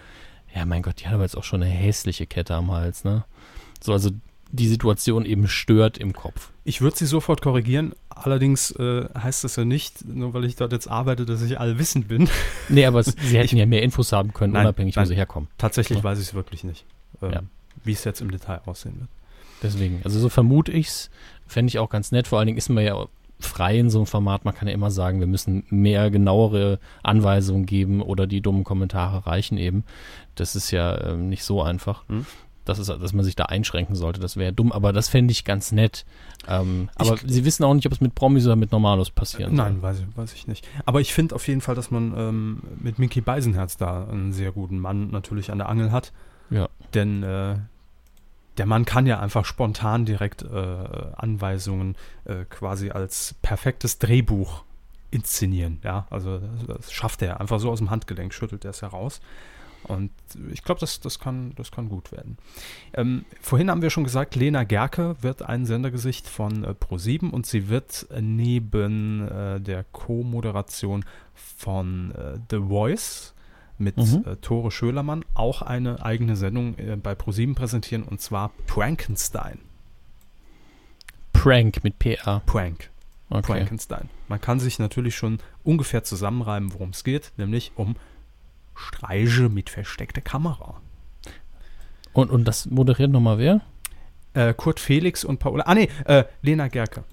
ja, 0.54 0.66
mein 0.66 0.82
Gott, 0.82 1.00
die 1.00 1.08
hat 1.08 1.14
aber 1.14 1.24
jetzt 1.24 1.38
auch 1.38 1.46
schon 1.46 1.64
eine 1.64 1.72
hässliche 1.72 2.26
Kette 2.26 2.54
am 2.54 2.70
Hals, 2.70 3.06
ne? 3.06 3.24
So, 3.82 3.94
also 3.94 4.10
die 4.52 4.68
Situation 4.68 5.26
eben 5.26 5.48
stört 5.48 5.98
im 5.98 6.14
Kopf. 6.14 6.52
Ich 6.64 6.82
würde 6.82 6.96
sie 6.98 7.06
sofort 7.06 7.42
korrigieren. 7.42 7.94
Allerdings 8.10 8.72
äh, 8.72 9.06
heißt 9.18 9.44
das 9.44 9.56
ja 9.58 9.66
nicht, 9.66 10.06
nur 10.08 10.34
weil 10.34 10.46
ich 10.46 10.56
dort 10.56 10.72
jetzt 10.72 10.88
arbeite, 10.88 11.26
dass 11.26 11.42
ich 11.42 11.60
allwissend 11.60 12.08
bin. 12.08 12.30
Nee, 12.70 12.86
aber 12.86 13.00
es, 13.00 13.08
Sie 13.22 13.38
hätten 13.38 13.58
ja 13.58 13.66
mehr 13.66 13.84
Infos 13.84 14.12
haben 14.12 14.34
können, 14.34 14.54
Nein, 14.54 14.66
unabhängig, 14.66 14.96
wo 14.96 15.02
nein. 15.02 15.08
sie 15.08 15.16
herkommen. 15.16 15.50
Tatsächlich 15.58 16.00
Ja. 16.00 16.04
weiß 16.04 16.20
ich 16.20 16.28
es 16.30 16.34
wirklich 16.34 16.64
nicht, 16.64 16.86
ähm, 17.22 17.32
Ja. 17.32 17.42
wie 17.84 17.92
es 17.92 18.04
jetzt 18.06 18.22
im 18.22 18.32
Detail 18.32 18.62
aussehen 18.66 18.96
wird. 19.00 19.10
Deswegen, 19.62 20.02
also 20.04 20.20
so 20.20 20.30
vermute 20.30 20.72
ich's, 20.72 21.10
fände 21.48 21.70
ich 21.70 21.80
auch 21.80 21.90
ganz 21.90 22.12
nett. 22.12 22.28
Vor 22.28 22.40
allen 22.40 22.48
Dingen 22.48 22.58
ist 22.58 22.70
man 22.70 22.84
ja 22.84 23.06
frei 23.40 23.78
in 23.78 23.90
so 23.90 24.00
einem 24.00 24.06
Format. 24.08 24.46
Man 24.46 24.56
kann 24.56 24.68
ja 24.68 24.74
immer 24.74 24.92
sagen, 24.92 25.20
wir 25.20 25.28
müssen 25.28 25.64
mehr 25.70 26.10
genauere 26.10 26.80
Anweisungen 27.04 27.66
geben 27.66 28.02
oder 28.02 28.28
die 28.28 28.42
dummen 28.42 28.64
Kommentare 28.64 29.28
reichen 29.28 29.58
eben. 29.58 29.84
Das 30.36 30.56
ist 30.56 30.72
ja 30.72 31.12
ähm, 31.12 31.30
nicht 31.30 31.44
so 31.44 31.62
einfach. 31.62 32.08
Hm. 32.08 32.26
Das 32.66 32.80
ist, 32.80 32.90
dass 32.90 33.14
man 33.14 33.24
sich 33.24 33.36
da 33.36 33.46
einschränken 33.46 33.96
sollte, 33.96 34.20
das 34.20 34.38
wäre 34.38 34.52
dumm, 34.52 34.72
aber 34.72 34.92
das 34.92 35.08
fände 35.08 35.32
ich 35.32 35.46
ganz 35.46 35.72
nett. 35.72 36.06
Ähm, 36.48 36.90
Ich- 37.00 37.08
aber 37.12 37.18
Sie 37.26 37.46
wissen 37.46 37.64
auch 37.64 37.74
nicht, 37.76 37.86
ob 37.86 37.92
es 37.94 38.02
mit 38.02 38.16
Promis 38.16 38.46
oder 38.46 38.56
mit 38.56 38.72
Normalos 38.72 39.12
passieren 39.12 39.54
Nein, 39.56 39.82
weiß 39.82 40.00
ich, 40.00 40.18
weiß 40.18 40.34
ich 40.34 40.48
nicht. 40.48 40.68
Aber 40.86 41.00
ich 41.00 41.14
finde 41.14 41.36
auf 41.36 41.48
jeden 41.48 41.62
Fall, 41.62 41.76
dass 41.76 41.92
man 41.92 42.14
ähm, 42.18 42.64
mit 42.82 42.98
Mickey 43.00 43.22
Beisenherz 43.22 43.78
da 43.78 44.06
einen 44.08 44.34
sehr 44.34 44.52
guten 44.52 44.80
Mann 44.80 45.12
natürlich 45.12 45.52
an 45.52 45.60
der 45.60 45.70
Angel 45.70 45.92
hat. 45.92 46.12
Ja. 46.50 46.68
Denn 46.94 47.24
äh, 47.24 47.56
der 48.58 48.66
Mann 48.66 48.86
kann 48.86 49.06
ja 49.06 49.20
einfach 49.20 49.46
spontan 49.46 50.06
direkt 50.06 50.42
äh, 50.44 50.48
Anweisungen 51.16 51.96
äh, 52.26 52.46
quasi 52.46 52.90
als 52.90 53.36
perfektes 53.42 54.00
Drehbuch 54.00 54.64
inszenieren. 55.12 55.80
Ja, 55.84 56.08
also 56.10 56.40
das, 56.40 56.78
das 56.80 56.92
schafft 56.92 57.22
er 57.22 57.40
einfach 57.42 57.60
so 57.60 57.70
aus 57.70 57.80
dem 57.80 57.90
Handgelenk, 57.90 58.34
schüttelt 58.34 58.64
er 58.66 58.72
es 58.72 58.82
heraus. 58.82 59.22
Und 59.88 60.12
ich 60.52 60.64
glaube, 60.64 60.80
das, 60.80 61.00
das, 61.00 61.20
kann, 61.20 61.54
das 61.56 61.72
kann 61.72 61.90
gut 61.90 62.12
werden. 62.12 62.38
Ähm, 62.94 63.26
vorhin 63.42 63.70
haben 63.70 63.82
wir 63.82 63.90
schon 63.90 64.04
gesagt, 64.04 64.36
Lena 64.36 64.64
Gerke 64.64 65.16
wird 65.22 65.42
ein 65.42 65.66
Sendergesicht 65.66 66.28
von 66.28 66.64
äh, 66.64 66.70
Pro7 66.70 67.30
und 67.30 67.46
sie 67.46 67.70
wird 67.70 68.08
neben 68.20 69.28
äh, 69.28 69.60
der 69.62 69.84
Co-Moderation 69.92 71.06
von 71.34 72.12
äh, 72.12 72.40
The 72.50 72.58
Voice 72.68 73.34
mit 73.78 73.98
Mhm. 73.98 74.24
äh, 74.26 74.36
Tore 74.38 74.72
Schölermann 74.72 75.26
auch 75.34 75.62
eine 75.62 76.04
eigene 76.04 76.36
Sendung 76.36 76.78
äh, 76.78 76.96
bei 76.96 77.14
Pro7 77.14 77.56
präsentieren 77.56 78.04
und 78.04 78.22
zwar 78.22 78.52
Prankenstein. 78.68 79.60
Prank 81.34 81.84
mit 81.84 82.00
PR. 82.00 82.42
Prank. 82.46 82.90
Okay. 83.30 83.44
Frankenstein. 83.54 84.10
Man 84.28 84.40
kann 84.40 84.60
sich 84.60 84.80
natürlich 84.80 85.16
schon 85.16 85.40
ungefähr 85.64 86.04
zusammenreimen, 86.04 86.74
worum 86.74 86.92
es 86.92 87.04
geht, 87.04 87.32
nämlich 87.38 87.72
um 87.76 87.96
Streiche 88.76 89.50
mit 89.50 89.70
versteckter 89.70 90.22
Kamera. 90.22 90.82
Und, 92.14 92.30
und 92.32 92.46
das 92.46 92.68
moderiert 92.68 93.12
nochmal 93.12 93.38
wer? 93.38 93.62
Äh, 94.34 94.54
Kurt 94.54 94.80
Felix 94.80 95.24
und 95.24 95.40
Paola. 95.40 95.64
Ah, 95.66 95.76
nee, 95.76 95.90
äh, 96.06 96.26
Lena 96.42 96.68
Gerke. 96.68 97.04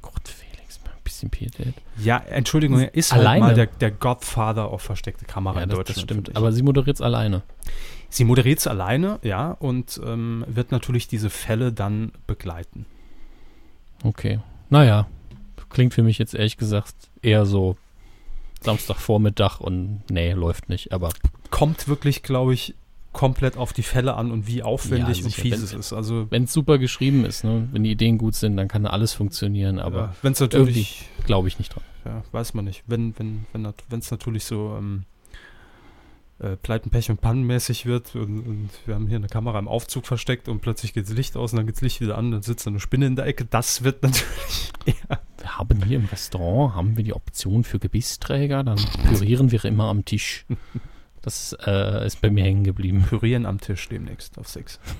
Gott, 0.00 0.26
Felix, 0.28 0.80
mal 0.84 0.90
ein 0.92 1.02
bisschen 1.04 1.30
Pietät. 1.30 1.74
Ja, 1.98 2.18
Entschuldigung, 2.18 2.80
er 2.80 2.94
ist 2.94 3.12
halt 3.12 3.20
Alleine? 3.20 3.40
mal 3.44 3.54
der, 3.54 3.66
der 3.66 3.90
Godfather 3.90 4.66
auf 4.68 4.82
versteckte 4.82 5.24
Kamera 5.24 5.56
Ja, 5.56 5.62
in 5.64 5.68
das, 5.68 5.78
Deutschland. 5.78 6.10
das 6.10 6.16
stimmt. 6.16 6.36
Aber 6.36 6.52
sie 6.52 6.62
moderiert 6.62 6.96
es 6.96 7.00
alleine. 7.02 7.42
sie 8.08 8.24
moderiert 8.24 8.58
es 8.58 8.66
alleine, 8.66 9.18
ja, 9.22 9.52
und 9.52 10.00
ähm, 10.04 10.44
wird 10.48 10.70
natürlich 10.72 11.08
diese 11.08 11.30
Fälle 11.30 11.72
dann 11.72 12.12
begleiten. 12.26 12.86
Okay. 14.04 14.40
Naja, 14.70 15.06
klingt 15.68 15.94
für 15.94 16.02
mich 16.02 16.18
jetzt 16.18 16.34
ehrlich 16.34 16.56
gesagt 16.56 16.94
eher 17.22 17.46
so 17.46 17.76
Samstagvormittag 18.64 19.60
und 19.60 20.02
nee, 20.10 20.32
läuft 20.32 20.68
nicht. 20.68 20.92
Aber 20.92 21.10
Kommt 21.50 21.88
wirklich, 21.88 22.22
glaube 22.22 22.54
ich, 22.54 22.74
komplett 23.12 23.56
auf 23.56 23.72
die 23.72 23.82
Fälle 23.82 24.14
an 24.14 24.30
und 24.30 24.46
wie 24.46 24.62
aufwendig 24.62 25.18
Ja, 25.18 25.24
und 25.26 25.34
fies 25.34 25.52
Wenn- 25.52 25.62
es 25.62 25.72
ist. 25.74 25.92
Also, 25.92 26.26
wenn 26.30 26.44
es 26.44 26.52
super 26.52 26.78
geschrieben 26.78 27.24
ist, 27.24 27.44
ne, 27.44 27.68
wenn 27.72 27.84
die 27.84 27.90
Ideen 27.90 28.16
gut 28.18 28.34
sind, 28.34 28.56
dann 28.56 28.68
kann 28.68 28.86
alles 28.86 29.12
funktionieren. 29.12 29.78
Aber 29.78 30.14
wenn 30.22 30.32
es 30.32 30.40
natürlich, 30.40 31.08
glaube 31.26 31.48
ich 31.48 31.58
nicht 31.58 31.74
dran. 31.74 31.84
ja, 32.06 32.22
weiß 32.32 32.54
man 32.54 32.64
nicht, 32.64 32.82
wenn 32.86 33.14
wenn 33.18 33.46
wenn 33.52 33.72
wenn's 33.90 34.10
natürlich 34.10 34.44
so 34.44 34.74
ähm, 34.78 35.04
äh, 36.42 36.56
Pleiten, 36.56 36.90
Pech 36.90 37.10
und 37.10 37.20
Pannenmäßig 37.20 37.86
wird 37.86 38.14
und, 38.14 38.40
und 38.40 38.70
wir 38.86 38.94
haben 38.94 39.06
hier 39.06 39.16
eine 39.16 39.28
Kamera 39.28 39.58
im 39.58 39.68
Aufzug 39.68 40.06
versteckt 40.06 40.48
und 40.48 40.60
plötzlich 40.60 40.92
geht 40.92 41.06
das 41.06 41.14
Licht 41.14 41.36
aus 41.36 41.52
und 41.52 41.58
dann 41.58 41.66
geht 41.66 41.76
das 41.76 41.82
Licht 41.82 42.00
wieder 42.00 42.18
an, 42.18 42.30
dann 42.30 42.42
sitzt 42.42 42.66
da 42.66 42.70
eine 42.70 42.80
Spinne 42.80 43.06
in 43.06 43.16
der 43.16 43.26
Ecke, 43.26 43.44
das 43.44 43.84
wird 43.84 44.02
natürlich 44.02 44.72
eher 44.86 45.20
Wir 45.38 45.58
haben 45.58 45.82
hier 45.84 45.98
im 45.98 46.06
Restaurant 46.06 46.74
haben 46.74 46.96
wir 46.96 47.04
die 47.04 47.14
Option 47.14 47.64
für 47.64 47.78
Gebissträger, 47.78 48.64
dann 48.64 48.80
pürieren 49.08 49.50
wir 49.50 49.64
immer 49.64 49.84
am 49.84 50.04
Tisch. 50.04 50.44
Das 51.22 51.56
äh, 51.64 52.04
ist 52.04 52.20
bei 52.20 52.30
mir 52.30 52.42
hängen 52.42 52.64
geblieben. 52.64 53.04
Pürieren 53.08 53.46
am 53.46 53.60
Tisch 53.60 53.88
demnächst 53.88 54.38
auf 54.38 54.48
Six. 54.48 54.80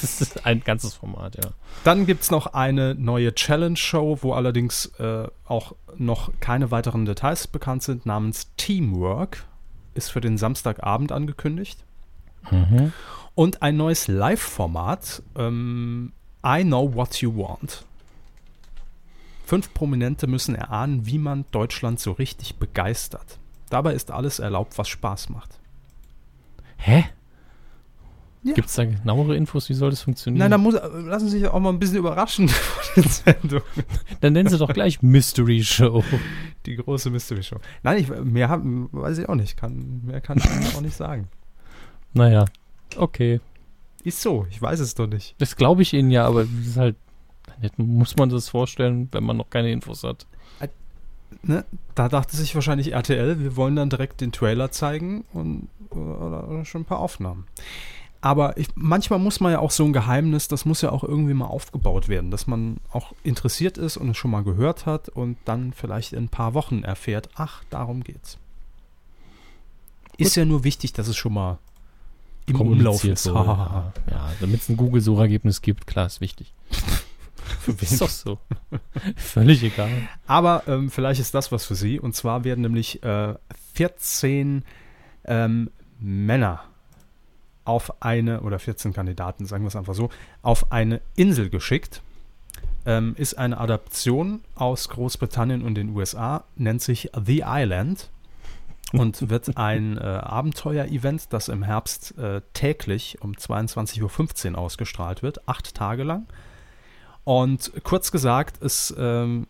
Das 0.00 0.20
ist 0.20 0.46
ein 0.46 0.60
ganzes 0.60 0.94
Format, 0.94 1.34
ja. 1.44 1.50
Dann 1.82 2.06
gibt 2.06 2.22
es 2.22 2.30
noch 2.30 2.46
eine 2.46 2.94
neue 2.94 3.34
Challenge-Show, 3.34 4.18
wo 4.22 4.32
allerdings 4.32 4.86
äh, 5.00 5.26
auch 5.44 5.74
noch 5.96 6.30
keine 6.38 6.70
weiteren 6.70 7.04
Details 7.04 7.48
bekannt 7.48 7.82
sind, 7.82 8.06
namens 8.06 8.52
Teamwork. 8.56 9.44
Ist 9.94 10.10
für 10.10 10.20
den 10.20 10.38
Samstagabend 10.38 11.12
angekündigt. 11.12 11.84
Mhm. 12.50 12.92
Und 13.34 13.62
ein 13.62 13.76
neues 13.76 14.08
Live-Format, 14.08 15.22
ähm, 15.36 16.12
I 16.44 16.62
Know 16.62 16.94
What 16.94 17.20
You 17.20 17.36
Want. 17.36 17.84
Fünf 19.44 19.72
Prominente 19.74 20.26
müssen 20.26 20.54
erahnen, 20.54 21.06
wie 21.06 21.18
man 21.18 21.44
Deutschland 21.50 22.00
so 22.00 22.12
richtig 22.12 22.56
begeistert. 22.56 23.38
Dabei 23.70 23.94
ist 23.94 24.10
alles 24.10 24.38
erlaubt, 24.38 24.78
was 24.78 24.88
Spaß 24.88 25.28
macht. 25.30 25.58
Hä? 26.76 27.04
Ja. 28.44 28.54
Gibt 28.54 28.68
es 28.68 28.74
da 28.74 28.84
genauere 28.84 29.36
Infos, 29.36 29.68
wie 29.68 29.74
soll 29.74 29.90
das 29.90 30.02
funktionieren? 30.02 30.40
Nein, 30.40 30.50
da 30.50 30.58
muss, 30.58 30.74
äh, 30.74 30.88
lassen 31.06 31.28
Sie 31.28 31.38
sich 31.38 31.48
auch 31.48 31.60
mal 31.60 31.68
ein 31.68 31.78
bisschen 31.78 31.98
überraschen 31.98 32.48
von 32.48 33.02
den 33.02 33.10
Sendungen. 33.10 33.64
Dann 34.20 34.32
nennen 34.32 34.48
sie 34.48 34.58
doch 34.58 34.72
gleich 34.72 35.00
Mystery 35.00 35.62
Show. 35.62 36.02
Die 36.66 36.74
große 36.74 37.10
Mystery 37.10 37.44
Show. 37.44 37.58
Nein, 37.84 37.98
ich, 37.98 38.08
mehr 38.08 38.48
hab, 38.48 38.62
weiß 38.64 39.18
ich 39.18 39.28
auch 39.28 39.36
nicht. 39.36 39.56
Kann, 39.56 40.02
mehr 40.04 40.20
kann 40.20 40.38
ich 40.38 40.44
Ihnen 40.44 40.74
auch 40.76 40.80
nicht 40.80 40.96
sagen. 40.96 41.28
Naja, 42.14 42.46
okay. 42.96 43.40
Ist 44.02 44.20
so, 44.20 44.46
ich 44.50 44.60
weiß 44.60 44.80
es 44.80 44.96
doch 44.96 45.06
nicht. 45.06 45.36
Das 45.38 45.54
glaube 45.54 45.82
ich 45.82 45.92
Ihnen 45.92 46.10
ja, 46.10 46.26
aber 46.26 46.42
es 46.42 46.66
ist 46.66 46.76
halt, 46.76 46.96
muss 47.76 48.16
man 48.16 48.28
das 48.28 48.48
vorstellen, 48.48 49.08
wenn 49.12 49.22
man 49.22 49.36
noch 49.36 49.50
keine 49.50 49.70
Infos 49.70 50.02
hat. 50.02 50.26
Ne? 51.42 51.64
Da 51.94 52.08
dachte 52.08 52.36
sich 52.36 52.54
wahrscheinlich 52.54 52.92
RTL, 52.92 53.40
wir 53.40 53.56
wollen 53.56 53.76
dann 53.76 53.90
direkt 53.90 54.20
den 54.20 54.32
Trailer 54.32 54.70
zeigen 54.70 55.24
und 55.32 55.68
oder, 55.90 56.48
oder 56.48 56.64
schon 56.64 56.82
ein 56.82 56.86
paar 56.86 57.00
Aufnahmen. 57.00 57.46
Aber 58.24 58.56
ich, 58.56 58.68
manchmal 58.76 59.18
muss 59.18 59.40
man 59.40 59.50
ja 59.50 59.58
auch 59.58 59.72
so 59.72 59.84
ein 59.84 59.92
Geheimnis, 59.92 60.46
das 60.46 60.64
muss 60.64 60.80
ja 60.80 60.90
auch 60.90 61.02
irgendwie 61.02 61.34
mal 61.34 61.46
aufgebaut 61.46 62.08
werden, 62.08 62.30
dass 62.30 62.46
man 62.46 62.76
auch 62.92 63.12
interessiert 63.24 63.78
ist 63.78 63.96
und 63.96 64.10
es 64.10 64.16
schon 64.16 64.30
mal 64.30 64.44
gehört 64.44 64.86
hat 64.86 65.08
und 65.08 65.36
dann 65.44 65.72
vielleicht 65.72 66.12
in 66.12 66.24
ein 66.24 66.28
paar 66.28 66.54
Wochen 66.54 66.84
erfährt, 66.84 67.28
ach, 67.34 67.64
darum 67.68 68.04
geht's. 68.04 68.38
Ist 70.18 70.36
ja 70.36 70.44
nur 70.44 70.62
wichtig, 70.62 70.92
dass 70.92 71.08
es 71.08 71.16
schon 71.16 71.34
mal 71.34 71.58
im 72.46 72.60
Umlauf 72.60 73.02
ist. 73.02 73.24
so, 73.24 73.34
ja, 73.34 73.92
ja 74.08 74.32
damit 74.40 74.60
es 74.60 74.68
ein 74.68 74.76
Google-Suchergebnis 74.76 75.60
gibt, 75.60 75.88
klar, 75.88 76.06
ist 76.06 76.20
wichtig. 76.20 76.54
Für 77.60 77.72
wen? 77.80 77.88
Ist 77.88 78.00
doch 78.00 78.08
so. 78.08 78.38
Völlig 79.16 79.64
egal. 79.64 79.90
Aber 80.28 80.62
ähm, 80.68 80.92
vielleicht 80.92 81.20
ist 81.20 81.34
das 81.34 81.50
was 81.50 81.64
für 81.64 81.74
Sie. 81.74 81.98
Und 81.98 82.14
zwar 82.14 82.44
werden 82.44 82.60
nämlich 82.60 83.02
äh, 83.02 83.34
14 83.74 84.64
ähm, 85.24 85.70
Männer 85.98 86.60
auf 87.64 88.02
eine, 88.02 88.40
oder 88.40 88.58
14 88.58 88.92
Kandidaten, 88.92 89.46
sagen 89.46 89.64
wir 89.64 89.68
es 89.68 89.76
einfach 89.76 89.94
so, 89.94 90.10
auf 90.42 90.72
eine 90.72 91.00
Insel 91.16 91.50
geschickt. 91.50 92.02
Ähm, 92.84 93.14
ist 93.16 93.38
eine 93.38 93.58
Adaption 93.58 94.40
aus 94.56 94.88
Großbritannien 94.88 95.62
und 95.62 95.76
den 95.76 95.90
USA, 95.90 96.44
nennt 96.56 96.82
sich 96.82 97.10
The 97.24 97.44
Island 97.46 98.10
und 98.92 99.30
wird 99.30 99.56
ein 99.56 99.98
äh, 99.98 100.00
Abenteuer-Event, 100.00 101.32
das 101.32 101.48
im 101.48 101.62
Herbst 101.62 102.18
äh, 102.18 102.40
täglich 102.54 103.18
um 103.20 103.32
22.15 103.32 104.52
Uhr 104.52 104.58
ausgestrahlt 104.58 105.22
wird, 105.22 105.48
acht 105.48 105.74
Tage 105.74 106.02
lang. 106.02 106.26
Und 107.24 107.70
kurz 107.84 108.10
gesagt, 108.10 108.60
es 108.62 108.92
ähm, 108.98 109.46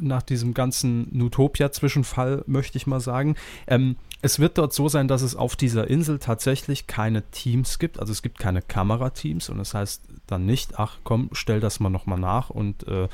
nach 0.00 0.22
diesem 0.22 0.52
ganzen 0.52 1.08
Nutopia-Zwischenfall 1.16 2.44
möchte 2.46 2.76
ich 2.76 2.86
mal 2.86 3.00
sagen, 3.00 3.36
ähm, 3.66 3.96
es 4.20 4.40
wird 4.40 4.58
dort 4.58 4.72
so 4.72 4.88
sein, 4.88 5.06
dass 5.06 5.22
es 5.22 5.36
auf 5.36 5.54
dieser 5.54 5.88
Insel 5.88 6.18
tatsächlich 6.18 6.86
keine 6.88 7.22
Teams 7.30 7.78
gibt. 7.78 8.00
Also 8.00 8.12
es 8.12 8.22
gibt 8.22 8.38
keine 8.38 8.62
Kamerateams 8.62 9.48
und 9.48 9.58
das 9.58 9.74
heißt, 9.74 10.02
dann 10.26 10.44
nicht, 10.44 10.78
ach 10.78 10.98
komm, 11.04 11.30
stell 11.32 11.60
das 11.60 11.78
mal 11.78 11.88
nochmal 11.88 12.18
nach 12.18 12.50
und 12.50 12.86
äh, 12.88 13.04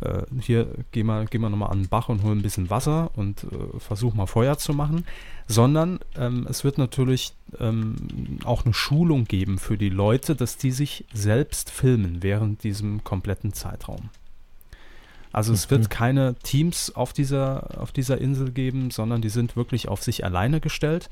äh, 0.00 0.22
hier 0.40 0.68
geh 0.92 1.02
mal, 1.02 1.26
geh 1.26 1.38
mal 1.38 1.48
nochmal 1.48 1.70
an 1.70 1.80
den 1.80 1.88
Bach 1.88 2.08
und 2.08 2.22
hol 2.22 2.32
ein 2.32 2.42
bisschen 2.42 2.68
Wasser 2.68 3.10
und 3.16 3.44
äh, 3.44 3.78
versuch 3.78 4.14
mal 4.14 4.26
Feuer 4.26 4.58
zu 4.58 4.74
machen, 4.74 5.06
sondern 5.46 5.98
ähm, 6.14 6.46
es 6.48 6.62
wird 6.62 6.78
natürlich 6.78 7.32
ähm, 7.58 7.96
auch 8.44 8.64
eine 8.64 8.74
Schulung 8.74 9.24
geben 9.24 9.58
für 9.58 9.78
die 9.78 9.88
Leute, 9.88 10.36
dass 10.36 10.58
die 10.58 10.72
sich 10.72 11.06
selbst 11.12 11.70
filmen 11.70 12.22
während 12.22 12.64
diesem 12.64 13.02
kompletten 13.02 13.52
Zeitraum. 13.54 14.10
Also 15.32 15.52
es 15.52 15.70
wird 15.70 15.82
Mhm. 15.84 15.88
keine 15.88 16.34
Teams 16.42 16.94
auf 16.94 17.12
dieser, 17.12 17.80
auf 17.80 17.92
dieser 17.92 18.18
Insel 18.18 18.50
geben, 18.50 18.90
sondern 18.90 19.20
die 19.22 19.28
sind 19.28 19.56
wirklich 19.56 19.88
auf 19.88 20.02
sich 20.02 20.24
alleine 20.24 20.60
gestellt 20.60 21.08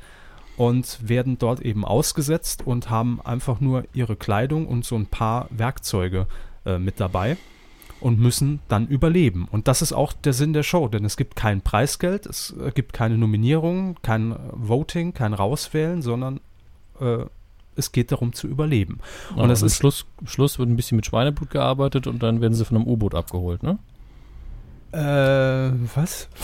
und 0.57 0.99
werden 1.09 1.39
dort 1.39 1.61
eben 1.61 1.85
ausgesetzt 1.85 2.67
und 2.67 2.91
haben 2.91 3.21
einfach 3.25 3.61
nur 3.61 3.85
ihre 3.95 4.17
Kleidung 4.17 4.67
und 4.67 4.85
so 4.85 4.97
ein 4.97 5.07
paar 5.07 5.47
Werkzeuge 5.51 6.27
äh, 6.67 6.79
mit 6.79 6.99
dabei 6.99 7.37
und 8.01 8.19
müssen 8.19 8.61
dann 8.69 8.87
überleben. 8.89 9.47
Und 9.51 9.69
das 9.69 9.83
ist 9.83 9.93
auch 9.93 10.13
der 10.13 10.33
Sinn 10.33 10.53
der 10.53 10.63
Show, 10.65 10.89
denn 10.89 11.05
es 11.05 11.17
gibt 11.17 11.37
kein 11.37 11.61
Preisgeld, 11.61 12.27
es 12.27 12.55
äh, 12.61 12.73
gibt 12.73 12.93
keine 12.93 13.17
Nominierung, 13.19 13.97
kein 14.03 14.33
äh, 14.33 14.37
Voting, 14.53 15.15
kein 15.15 15.33
Rauswählen, 15.33 16.03
sondern 16.03 16.41
äh, 17.01 17.19
es 17.77 17.93
geht 17.93 18.11
darum 18.11 18.33
zu 18.33 18.49
überleben. 18.49 18.99
Und 19.37 19.43
Und 19.43 19.51
es 19.51 19.63
am 19.63 19.67
ist- 19.69 19.77
Schluss, 19.77 20.07
Schluss 20.27 20.59
wird 20.59 20.69
ein 20.69 20.75
bisschen 20.75 20.97
mit 20.97 21.07
Schweineblut 21.07 21.51
gearbeitet 21.51 22.09
und 22.09 22.21
dann 22.21 22.41
werden 22.41 22.55
sie 22.55 22.65
von 22.65 22.77
einem 22.79 22.87
U-Boot 22.89 23.15
abgeholt, 23.15 23.63
ne? 23.63 23.79
Äh, 24.93 25.71
was? 25.95 26.29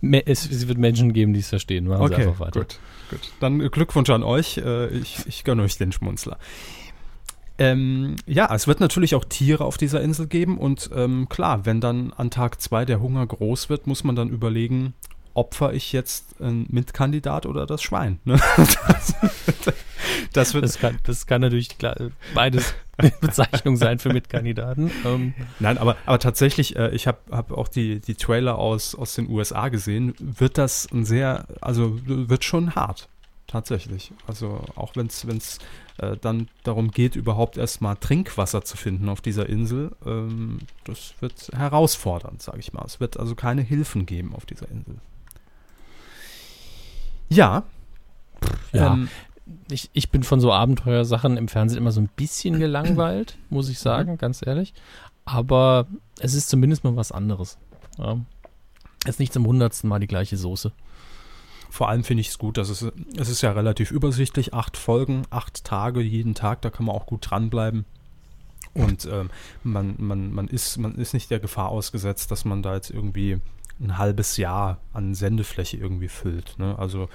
Es, 0.00 0.48
es 0.48 0.68
wird 0.68 0.78
Menschen 0.78 1.12
geben, 1.12 1.32
die 1.32 1.40
es 1.40 1.48
verstehen. 1.48 1.88
Machen 1.88 2.06
sie 2.06 2.14
einfach 2.14 2.38
weiter. 2.38 2.60
Gut, 2.60 2.78
gut. 3.10 3.32
Dann 3.40 3.58
Glückwunsch 3.58 4.10
an 4.10 4.22
euch. 4.22 4.58
Äh, 4.58 4.86
ich, 4.96 5.26
ich 5.26 5.42
gönne 5.42 5.62
euch 5.62 5.76
den 5.76 5.90
Schmunzler. 5.90 6.38
Ähm, 7.58 8.14
ja, 8.24 8.54
es 8.54 8.68
wird 8.68 8.78
natürlich 8.78 9.16
auch 9.16 9.24
Tiere 9.24 9.64
auf 9.64 9.76
dieser 9.76 10.00
Insel 10.00 10.28
geben 10.28 10.58
und 10.58 10.90
ähm, 10.94 11.28
klar, 11.28 11.66
wenn 11.66 11.80
dann 11.80 12.12
an 12.12 12.30
Tag 12.30 12.60
zwei 12.60 12.84
der 12.84 13.00
Hunger 13.00 13.26
groß 13.26 13.68
wird, 13.68 13.88
muss 13.88 14.04
man 14.04 14.14
dann 14.14 14.28
überlegen, 14.28 14.94
opfer 15.34 15.72
ich 15.72 15.92
jetzt 15.92 16.40
einen 16.40 16.66
Mitkandidat 16.70 17.46
oder 17.46 17.66
das 17.66 17.82
Schwein? 17.82 18.20
Ne? 18.24 18.38
Das, 18.56 19.14
das 20.32 20.54
wird 20.54 20.64
Das 20.64 20.78
kann, 20.78 20.98
das 21.02 21.26
kann 21.26 21.40
natürlich 21.40 21.76
klar, 21.78 21.96
beides 22.32 22.74
Bezeichnung 23.20 23.76
sein 23.76 23.98
für 23.98 24.12
Mitkandidaten. 24.12 24.90
Ähm, 25.04 25.34
Nein, 25.60 25.78
aber, 25.78 25.96
aber 26.04 26.18
tatsächlich, 26.18 26.76
äh, 26.76 26.90
ich 26.90 27.06
habe 27.06 27.18
hab 27.30 27.52
auch 27.52 27.68
die, 27.68 28.00
die 28.00 28.14
Trailer 28.14 28.58
aus, 28.58 28.94
aus 28.94 29.14
den 29.14 29.30
USA 29.30 29.68
gesehen, 29.68 30.14
wird 30.18 30.58
das 30.58 30.88
ein 30.92 31.04
sehr, 31.04 31.46
also 31.60 31.98
wird 32.04 32.44
schon 32.44 32.74
hart. 32.74 33.08
Tatsächlich. 33.46 34.12
Also 34.26 34.62
auch 34.74 34.94
wenn 34.94 35.06
es 35.06 35.58
äh, 35.96 36.16
dann 36.20 36.48
darum 36.64 36.90
geht, 36.90 37.16
überhaupt 37.16 37.56
erstmal 37.56 37.96
Trinkwasser 37.96 38.62
zu 38.62 38.76
finden 38.76 39.08
auf 39.08 39.22
dieser 39.22 39.48
Insel, 39.48 39.96
ähm, 40.04 40.58
das 40.84 41.14
wird 41.20 41.50
herausfordernd, 41.56 42.42
sage 42.42 42.58
ich 42.58 42.74
mal. 42.74 42.84
Es 42.84 43.00
wird 43.00 43.18
also 43.18 43.34
keine 43.34 43.62
Hilfen 43.62 44.04
geben 44.04 44.34
auf 44.34 44.44
dieser 44.44 44.68
Insel. 44.70 44.96
Ja. 47.30 47.62
Ja. 48.72 48.92
Ähm, 48.92 49.08
ich, 49.70 49.90
ich 49.92 50.10
bin 50.10 50.22
von 50.22 50.40
so 50.40 50.52
Abenteuersachen 50.52 51.36
im 51.36 51.48
Fernsehen 51.48 51.78
immer 51.78 51.92
so 51.92 52.00
ein 52.00 52.10
bisschen 52.16 52.58
gelangweilt, 52.58 53.36
muss 53.50 53.68
ich 53.68 53.78
sagen, 53.78 54.18
ganz 54.18 54.46
ehrlich. 54.46 54.74
Aber 55.24 55.86
es 56.18 56.34
ist 56.34 56.48
zumindest 56.48 56.84
mal 56.84 56.96
was 56.96 57.12
anderes. 57.12 57.58
Ja. 57.98 58.18
Es 59.04 59.10
ist 59.10 59.20
nicht 59.20 59.32
zum 59.32 59.46
hundertsten 59.46 59.88
Mal 59.88 60.00
die 60.00 60.06
gleiche 60.06 60.36
Soße. 60.36 60.72
Vor 61.70 61.88
allem 61.88 62.02
finde 62.02 62.22
ich 62.22 62.28
es 62.28 62.38
gut, 62.38 62.56
dass 62.56 62.70
es, 62.70 62.86
es 63.16 63.28
ist 63.28 63.42
ja 63.42 63.52
relativ 63.52 63.90
übersichtlich, 63.90 64.54
acht 64.54 64.76
Folgen, 64.76 65.22
acht 65.30 65.64
Tage 65.64 66.00
jeden 66.00 66.34
Tag, 66.34 66.62
da 66.62 66.70
kann 66.70 66.86
man 66.86 66.96
auch 66.96 67.06
gut 67.06 67.30
dranbleiben. 67.30 67.84
Und 68.74 69.06
ähm, 69.06 69.30
man, 69.62 69.94
man, 69.98 70.32
man, 70.32 70.48
ist, 70.48 70.78
man 70.78 70.94
ist 70.94 71.12
nicht 71.12 71.30
der 71.30 71.40
Gefahr 71.40 71.68
ausgesetzt, 71.68 72.30
dass 72.30 72.44
man 72.44 72.62
da 72.62 72.74
jetzt 72.74 72.90
irgendwie 72.90 73.38
ein 73.80 73.98
halbes 73.98 74.36
Jahr 74.36 74.78
an 74.92 75.14
Sendefläche 75.14 75.76
irgendwie 75.76 76.08
füllt. 76.08 76.58
Ne? 76.58 76.78
Also 76.78 77.08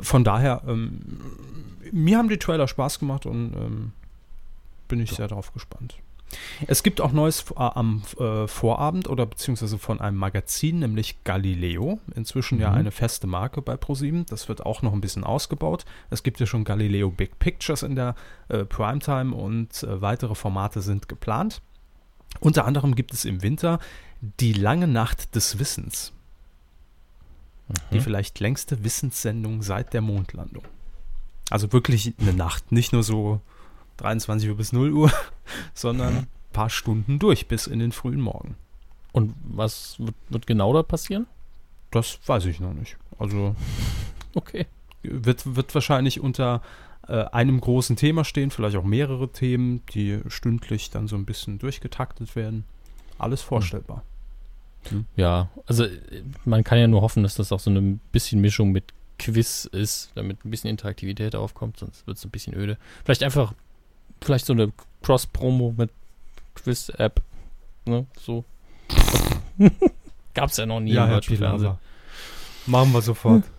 von 0.00 0.24
daher, 0.24 0.62
ähm, 0.66 1.00
mir 1.92 2.18
haben 2.18 2.28
die 2.28 2.38
Trailer 2.38 2.68
Spaß 2.68 2.98
gemacht 2.98 3.26
und 3.26 3.52
ähm, 3.54 3.92
bin 4.88 5.00
ich 5.00 5.10
sehr 5.12 5.28
darauf 5.28 5.52
gespannt. 5.52 5.98
Es 6.66 6.82
gibt 6.82 7.00
auch 7.00 7.12
Neues 7.12 7.46
äh, 7.52 7.54
am 7.56 8.02
äh, 8.18 8.46
Vorabend 8.46 9.08
oder 9.08 9.24
beziehungsweise 9.24 9.78
von 9.78 10.00
einem 10.00 10.18
Magazin, 10.18 10.80
nämlich 10.80 11.24
Galileo. 11.24 12.00
Inzwischen 12.14 12.60
ja 12.60 12.70
Mhm. 12.70 12.76
eine 12.76 12.90
feste 12.90 13.26
Marke 13.26 13.62
bei 13.62 13.76
ProSieben. 13.78 14.26
Das 14.26 14.48
wird 14.48 14.64
auch 14.66 14.82
noch 14.82 14.92
ein 14.92 15.00
bisschen 15.00 15.24
ausgebaut. 15.24 15.86
Es 16.10 16.22
gibt 16.22 16.38
ja 16.38 16.46
schon 16.46 16.64
Galileo 16.64 17.10
Big 17.10 17.38
Pictures 17.38 17.82
in 17.82 17.94
der 17.96 18.14
äh, 18.48 18.64
Primetime 18.64 19.34
und 19.34 19.82
äh, 19.82 20.02
weitere 20.02 20.34
Formate 20.34 20.82
sind 20.82 21.08
geplant. 21.08 21.62
Unter 22.40 22.66
anderem 22.66 22.94
gibt 22.94 23.14
es 23.14 23.24
im 23.24 23.42
Winter 23.42 23.78
die 24.20 24.52
lange 24.52 24.86
Nacht 24.86 25.34
des 25.34 25.58
Wissens. 25.58 26.12
Die 27.92 27.96
Mhm. 27.96 28.00
vielleicht 28.02 28.40
längste 28.40 28.82
Wissenssendung 28.84 29.62
seit 29.62 29.92
der 29.92 30.00
Mondlandung. 30.00 30.64
Also 31.50 31.72
wirklich 31.72 32.14
eine 32.20 32.32
Nacht, 32.32 32.72
nicht 32.72 32.92
nur 32.92 33.02
so 33.02 33.40
23 33.98 34.48
Uhr 34.50 34.56
bis 34.56 34.72
0 34.72 34.92
Uhr, 34.92 35.12
sondern 35.74 36.16
ein 36.18 36.26
paar 36.52 36.70
Stunden 36.70 37.18
durch 37.18 37.46
bis 37.48 37.66
in 37.66 37.78
den 37.78 37.92
frühen 37.92 38.20
Morgen. 38.20 38.56
Und 39.12 39.34
was 39.44 39.96
wird, 39.98 40.14
wird 40.28 40.46
genau 40.46 40.72
da 40.72 40.82
passieren? 40.82 41.26
Das 41.90 42.18
weiß 42.26 42.44
ich 42.46 42.60
noch 42.60 42.74
nicht. 42.74 42.96
Also 43.18 43.54
Okay. 44.34 44.66
wird, 45.02 45.56
wird 45.56 45.74
wahrscheinlich 45.74 46.20
unter 46.20 46.60
äh, 47.08 47.24
einem 47.24 47.60
großen 47.60 47.96
Thema 47.96 48.24
stehen, 48.24 48.50
vielleicht 48.50 48.76
auch 48.76 48.84
mehrere 48.84 49.32
Themen, 49.32 49.82
die 49.94 50.20
stündlich 50.28 50.90
dann 50.90 51.08
so 51.08 51.16
ein 51.16 51.24
bisschen 51.24 51.58
durchgetaktet 51.58 52.36
werden. 52.36 52.64
Alles 53.18 53.40
vorstellbar. 53.42 54.02
Ja, 55.16 55.48
also 55.66 55.84
äh, 55.84 56.22
man 56.44 56.64
kann 56.64 56.78
ja 56.78 56.86
nur 56.86 57.02
hoffen, 57.02 57.22
dass 57.22 57.34
das 57.34 57.52
auch 57.52 57.60
so 57.60 57.70
eine 57.70 57.98
bisschen 58.12 58.40
Mischung 58.40 58.72
mit 58.72 58.84
Quiz 59.18 59.64
ist, 59.64 60.10
damit 60.14 60.44
ein 60.44 60.50
bisschen 60.50 60.70
Interaktivität 60.70 61.34
aufkommt, 61.34 61.78
sonst 61.78 62.06
wird 62.06 62.16
es 62.16 62.24
ein 62.24 62.30
bisschen 62.30 62.54
öde. 62.54 62.78
Vielleicht 63.04 63.22
einfach, 63.22 63.52
vielleicht 64.22 64.46
so 64.46 64.52
eine 64.52 64.72
Cross-Promo 65.02 65.74
mit 65.76 65.90
Quiz-App, 66.54 67.20
ne, 67.84 68.06
so. 68.20 68.44
Gab's 70.34 70.56
ja 70.56 70.66
noch 70.66 70.80
nie 70.80 70.94
im 70.94 71.08
deutschen 71.08 71.36
Fernsehen. 71.36 71.78
Machen 72.66 72.92
wir 72.92 73.02
sofort. 73.02 73.44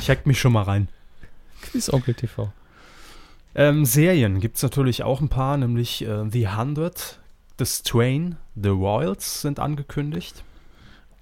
Ich 0.00 0.08
hack 0.08 0.24
mich 0.24 0.40
schon 0.40 0.52
mal 0.52 0.62
rein. 0.62 0.88
Quiz-Onkel 1.60 2.14
TV. 2.14 2.50
Ähm, 3.54 3.84
Serien 3.84 4.40
gibt 4.40 4.56
es 4.56 4.62
natürlich 4.62 5.02
auch 5.02 5.20
ein 5.20 5.28
paar, 5.28 5.58
nämlich 5.58 6.06
äh, 6.06 6.24
The 6.30 6.48
Hundred, 6.48 7.18
The 7.58 7.66
Strain, 7.66 8.36
The 8.54 8.70
Royals 8.70 9.42
sind 9.42 9.58
angekündigt. 9.58 10.42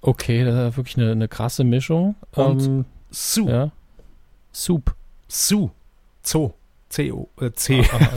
Okay, 0.01 0.43
das 0.45 0.71
ist 0.71 0.77
wirklich 0.77 0.97
eine, 0.97 1.11
eine 1.11 1.27
krasse 1.27 1.63
Mischung. 1.63 2.15
Und 2.31 2.63
ähm, 2.63 2.85
Sue, 3.09 3.49
ja. 3.49 3.71
Soup. 4.53 4.95
Sue, 5.27 5.71
Zoo, 6.23 6.53
C-O, 6.89 7.29
äh, 7.41 7.51
C, 7.51 7.81
Ah, 7.91 7.99
ah, 8.01 8.09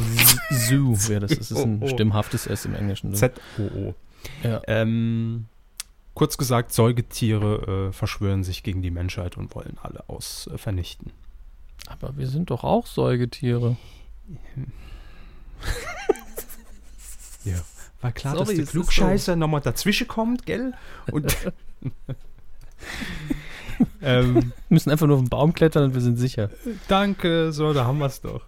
Zoo 0.51 0.95
wäre 1.09 1.21
das. 1.21 1.37
Das 1.37 1.51
ist 1.51 1.59
ein 1.59 1.87
stimmhaftes 1.89 2.47
S 2.47 2.65
im 2.65 2.75
Englischen. 2.75 3.11
Ne? 3.11 3.17
Z-O-O. 3.17 3.95
Ja. 4.43 4.61
Ähm, 4.67 5.47
kurz 6.15 6.39
gesagt, 6.39 6.73
Säugetiere 6.73 7.89
äh, 7.89 7.93
verschwören 7.93 8.45
sich 8.45 8.63
gegen 8.63 8.83
die 8.83 8.91
Menschheit 8.91 9.37
und 9.37 9.55
wollen 9.55 9.79
alle 9.83 10.05
aus 10.09 10.49
äh, 10.53 10.59
vernichten. 10.59 11.13
Aber 11.89 12.17
wir 12.17 12.29
sind 12.29 12.51
doch 12.51 12.63
auch 12.63 12.87
Säugetiere. 12.87 13.77
Ja. 17.45 17.55
War 18.01 18.13
klar, 18.13 18.35
Sorry, 18.35 18.47
dass 18.47 18.55
der 18.55 18.65
es 18.65 18.71
Klugscheißer 18.71 19.37
nochmal 19.37 19.61
dazwischen 19.61 20.09
kommt, 20.09 20.47
gell? 20.47 20.73
Und 21.11 21.37
ähm, 24.03 24.53
müssen 24.69 24.91
einfach 24.91 25.07
nur 25.07 25.17
auf 25.17 25.23
den 25.23 25.31
Baum 25.31 25.53
klettern 25.53 25.85
und 25.85 25.95
wir 25.95 26.01
sind 26.01 26.17
sicher. 26.17 26.51
danke, 26.89 27.53
so, 27.53 27.73
da 27.73 27.85
haben 27.85 27.99
wir 27.99 28.07
es 28.07 28.21
doch. 28.21 28.43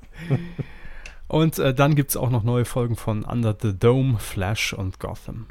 Und 1.28 1.58
äh, 1.58 1.72
dann 1.72 1.94
gibt 1.94 2.10
es 2.10 2.16
auch 2.16 2.30
noch 2.30 2.42
neue 2.42 2.64
Folgen 2.64 2.96
von 2.96 3.24
Under 3.24 3.56
the 3.58 3.76
Dome, 3.76 4.18
Flash 4.18 4.74
und 4.74 5.00
Gotham. 5.00 5.46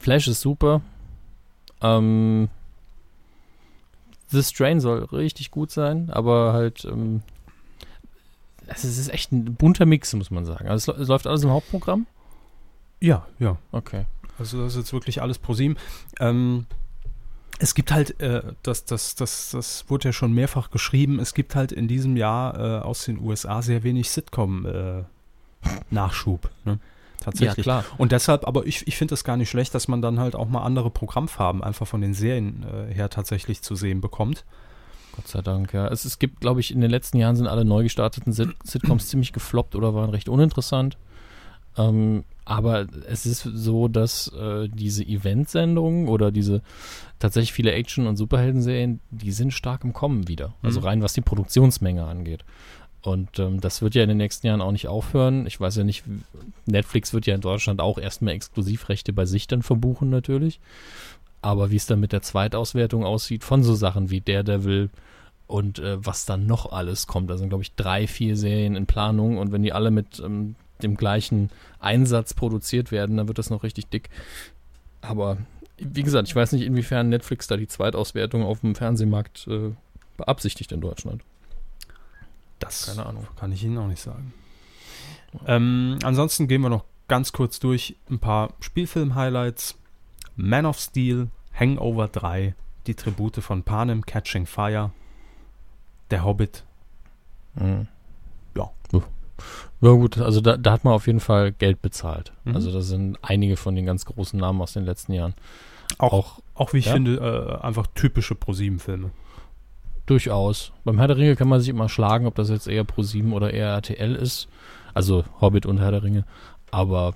Flash 0.00 0.28
ist 0.28 0.40
super. 0.40 0.80
Ähm, 1.82 2.48
The 4.28 4.42
Strain 4.42 4.80
soll 4.80 5.04
richtig 5.04 5.50
gut 5.50 5.70
sein, 5.70 6.10
aber 6.10 6.54
halt, 6.54 6.86
ähm, 6.86 7.22
es 8.66 8.84
ist 8.84 9.08
echt 9.08 9.32
ein 9.32 9.54
bunter 9.54 9.86
Mix, 9.86 10.14
muss 10.14 10.30
man 10.30 10.46
sagen. 10.46 10.68
Also 10.68 10.92
es, 10.92 11.02
es 11.02 11.08
läuft 11.08 11.26
alles 11.26 11.44
im 11.44 11.50
Hauptprogramm. 11.50 12.06
Ja, 13.00 13.26
ja. 13.38 13.58
Okay. 13.70 14.06
Also 14.38 14.62
das 14.62 14.74
ist 14.74 14.78
jetzt 14.78 14.92
wirklich 14.92 15.20
alles 15.22 15.38
pro 15.38 15.54
sieben. 15.54 15.76
Ähm, 16.20 16.66
es 17.58 17.74
gibt 17.74 17.90
halt, 17.92 18.20
äh, 18.20 18.42
das, 18.62 18.84
das, 18.84 19.14
das, 19.14 19.50
das 19.50 19.84
wurde 19.88 20.08
ja 20.08 20.12
schon 20.12 20.32
mehrfach 20.32 20.70
geschrieben, 20.70 21.18
es 21.20 21.32
gibt 21.34 21.54
halt 21.54 21.70
in 21.72 21.88
diesem 21.88 22.16
Jahr 22.16 22.58
äh, 22.58 22.80
aus 22.82 23.04
den 23.04 23.20
USA 23.20 23.62
sehr 23.62 23.84
wenig 23.84 24.10
Sitcom-Nachschub. 24.10 26.50
ne? 26.64 26.80
Tatsächlich. 27.20 27.64
Ja, 27.64 27.80
klar. 27.80 27.84
Und 27.96 28.10
deshalb, 28.12 28.46
aber 28.46 28.66
ich, 28.66 28.86
ich 28.86 28.98
finde 28.98 29.14
es 29.14 29.24
gar 29.24 29.38
nicht 29.38 29.48
schlecht, 29.48 29.74
dass 29.74 29.88
man 29.88 30.02
dann 30.02 30.20
halt 30.20 30.36
auch 30.36 30.46
mal 30.46 30.62
andere 30.62 30.90
Programmfarben 30.90 31.64
einfach 31.64 31.86
von 31.86 32.02
den 32.02 32.12
Serien 32.12 32.64
äh, 32.64 32.92
her 32.92 33.08
tatsächlich 33.08 33.62
zu 33.62 33.76
sehen 33.76 34.02
bekommt. 34.02 34.44
Gott 35.16 35.28
sei 35.28 35.40
Dank, 35.40 35.72
ja. 35.72 35.88
Es, 35.88 36.04
es 36.04 36.18
gibt, 36.18 36.40
glaube 36.40 36.60
ich, 36.60 36.70
in 36.70 36.82
den 36.82 36.90
letzten 36.90 37.16
Jahren 37.16 37.36
sind 37.36 37.46
alle 37.46 37.64
neu 37.64 37.84
gestarteten 37.84 38.32
Sit 38.32 38.50
Sitcoms 38.64 39.08
ziemlich 39.08 39.32
gefloppt 39.32 39.74
oder 39.74 39.94
waren 39.94 40.10
recht 40.10 40.28
uninteressant. 40.28 40.98
Ähm, 41.78 42.24
aber 42.44 42.86
es 43.08 43.26
ist 43.26 43.42
so, 43.42 43.88
dass 43.88 44.28
äh, 44.28 44.68
diese 44.68 45.02
Eventsendungen 45.04 46.08
oder 46.08 46.30
diese 46.30 46.60
tatsächlich 47.18 47.52
viele 47.52 47.72
Action- 47.72 48.06
und 48.06 48.16
Superhelden-Serien, 48.16 49.00
die 49.10 49.32
sind 49.32 49.52
stark 49.52 49.84
im 49.84 49.92
Kommen 49.92 50.28
wieder. 50.28 50.54
Also 50.62 50.80
Mhm. 50.80 50.86
rein 50.86 51.02
was 51.02 51.14
die 51.14 51.20
Produktionsmenge 51.22 52.04
angeht. 52.04 52.44
Und 53.02 53.38
ähm, 53.38 53.60
das 53.60 53.82
wird 53.82 53.94
ja 53.94 54.02
in 54.02 54.08
den 54.08 54.18
nächsten 54.18 54.46
Jahren 54.46 54.62
auch 54.62 54.72
nicht 54.72 54.88
aufhören. 54.88 55.46
Ich 55.46 55.60
weiß 55.60 55.76
ja 55.76 55.84
nicht, 55.84 56.04
Netflix 56.66 57.12
wird 57.12 57.26
ja 57.26 57.34
in 57.34 57.40
Deutschland 57.42 57.80
auch 57.80 57.98
erstmal 57.98 58.34
Exklusivrechte 58.34 59.12
bei 59.12 59.26
sich 59.26 59.46
dann 59.46 59.62
verbuchen 59.62 60.08
natürlich. 60.10 60.58
Aber 61.42 61.70
wie 61.70 61.76
es 61.76 61.84
dann 61.86 62.00
mit 62.00 62.12
der 62.12 62.22
Zweitauswertung 62.22 63.04
aussieht 63.04 63.44
von 63.44 63.62
so 63.62 63.74
Sachen 63.74 64.08
wie 64.10 64.22
Daredevil 64.22 64.88
und 65.46 65.78
äh, 65.78 65.98
was 66.04 66.24
dann 66.24 66.46
noch 66.46 66.72
alles 66.72 67.06
kommt. 67.06 67.28
Da 67.28 67.36
sind, 67.36 67.50
glaube 67.50 67.62
ich, 67.62 67.74
drei, 67.74 68.06
vier 68.06 68.36
Serien 68.36 68.76
in 68.76 68.86
Planung 68.86 69.36
und 69.36 69.52
wenn 69.52 69.62
die 69.62 69.74
alle 69.74 69.90
mit 69.90 70.20
ähm, 70.24 70.54
dem 70.82 70.96
gleichen 70.96 71.50
Einsatz 71.80 72.34
produziert 72.34 72.90
werden, 72.92 73.16
dann 73.16 73.28
wird 73.28 73.38
das 73.38 73.50
noch 73.50 73.62
richtig 73.62 73.86
dick. 73.88 74.10
Aber 75.00 75.38
wie 75.78 76.02
gesagt, 76.02 76.28
ich 76.28 76.36
weiß 76.36 76.52
nicht, 76.52 76.62
inwiefern 76.62 77.08
Netflix 77.08 77.46
da 77.46 77.56
die 77.56 77.66
Zweitauswertung 77.68 78.42
auf 78.42 78.60
dem 78.60 78.74
Fernsehmarkt 78.74 79.46
äh, 79.48 79.70
beabsichtigt 80.16 80.72
in 80.72 80.80
Deutschland. 80.80 81.22
Das 82.58 82.86
Keine 82.86 83.06
Ahnung. 83.06 83.26
kann 83.36 83.52
ich 83.52 83.64
Ihnen 83.64 83.78
auch 83.78 83.88
nicht 83.88 84.00
sagen. 84.00 84.32
Ähm, 85.46 85.98
ansonsten 86.04 86.46
gehen 86.48 86.62
wir 86.62 86.68
noch 86.70 86.84
ganz 87.08 87.32
kurz 87.32 87.58
durch 87.58 87.96
ein 88.08 88.18
paar 88.18 88.52
Spielfilm-Highlights. 88.60 89.76
Man 90.36 90.64
of 90.66 90.78
Steel, 90.78 91.28
Hangover 91.52 92.08
3, 92.08 92.54
die 92.86 92.94
Tribute 92.94 93.36
von 93.42 93.62
Panem, 93.62 94.06
Catching 94.06 94.46
Fire, 94.46 94.92
Der 96.10 96.24
Hobbit. 96.24 96.64
Mhm. 97.54 97.88
Ja. 98.56 98.70
Ja 99.84 99.92
gut, 99.92 100.18
also 100.18 100.40
da, 100.40 100.56
da 100.56 100.72
hat 100.72 100.84
man 100.84 100.94
auf 100.94 101.06
jeden 101.06 101.20
Fall 101.20 101.52
Geld 101.52 101.82
bezahlt. 101.82 102.32
Mhm. 102.44 102.54
Also 102.54 102.72
da 102.72 102.80
sind 102.80 103.18
einige 103.20 103.58
von 103.58 103.76
den 103.76 103.84
ganz 103.84 104.06
großen 104.06 104.40
Namen 104.40 104.62
aus 104.62 104.72
den 104.72 104.86
letzten 104.86 105.12
Jahren. 105.12 105.34
Auch, 105.98 106.12
Auch 106.12 106.40
auch 106.54 106.72
wie 106.72 106.78
ich 106.78 106.86
ja. 106.86 106.92
finde, 106.92 107.58
äh, 107.60 107.64
einfach 107.64 107.86
typische 107.94 108.34
ProSieben-Filme. 108.34 109.10
Durchaus. 110.06 110.72
Beim 110.84 110.98
Herr 110.98 111.08
der 111.08 111.16
Ringe 111.16 111.36
kann 111.36 111.48
man 111.48 111.60
sich 111.60 111.68
immer 111.68 111.88
schlagen, 111.88 112.26
ob 112.26 112.34
das 112.34 112.48
jetzt 112.48 112.68
eher 112.68 112.84
Pro7 112.84 113.32
oder 113.32 113.52
eher 113.52 113.68
RTL 113.68 114.14
ist. 114.14 114.48
Also 114.94 115.24
Hobbit 115.40 115.66
und 115.66 115.78
Herr 115.78 115.90
der 115.90 116.02
Ringe. 116.02 116.24
Aber 116.70 117.14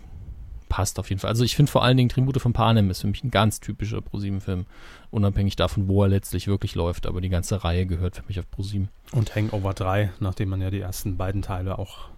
passt 0.68 0.98
auf 0.98 1.08
jeden 1.08 1.20
Fall. 1.20 1.30
Also 1.30 1.44
ich 1.44 1.56
finde 1.56 1.70
vor 1.70 1.84
allen 1.84 1.96
Dingen 1.96 2.08
Tribute 2.08 2.40
von 2.40 2.52
Panem 2.52 2.90
ist 2.90 3.00
für 3.00 3.06
mich 3.06 3.24
ein 3.24 3.30
ganz 3.30 3.60
typischer 3.60 3.98
Pro7-Film. 3.98 4.66
Unabhängig 5.10 5.56
davon, 5.56 5.88
wo 5.88 6.02
er 6.02 6.08
letztlich 6.08 6.48
wirklich 6.48 6.74
läuft. 6.74 7.06
Aber 7.06 7.20
die 7.20 7.28
ganze 7.28 7.62
Reihe 7.62 7.86
gehört 7.86 8.16
für 8.16 8.24
mich 8.26 8.38
auf 8.38 8.46
Pro7. 8.56 8.88
Und 9.12 9.34
Hangover 9.34 9.72
3, 9.72 10.10
nachdem 10.20 10.48
man 10.48 10.60
ja 10.60 10.70
die 10.70 10.80
ersten 10.80 11.16
beiden 11.16 11.42
Teile 11.42 11.78
auch 11.78 12.08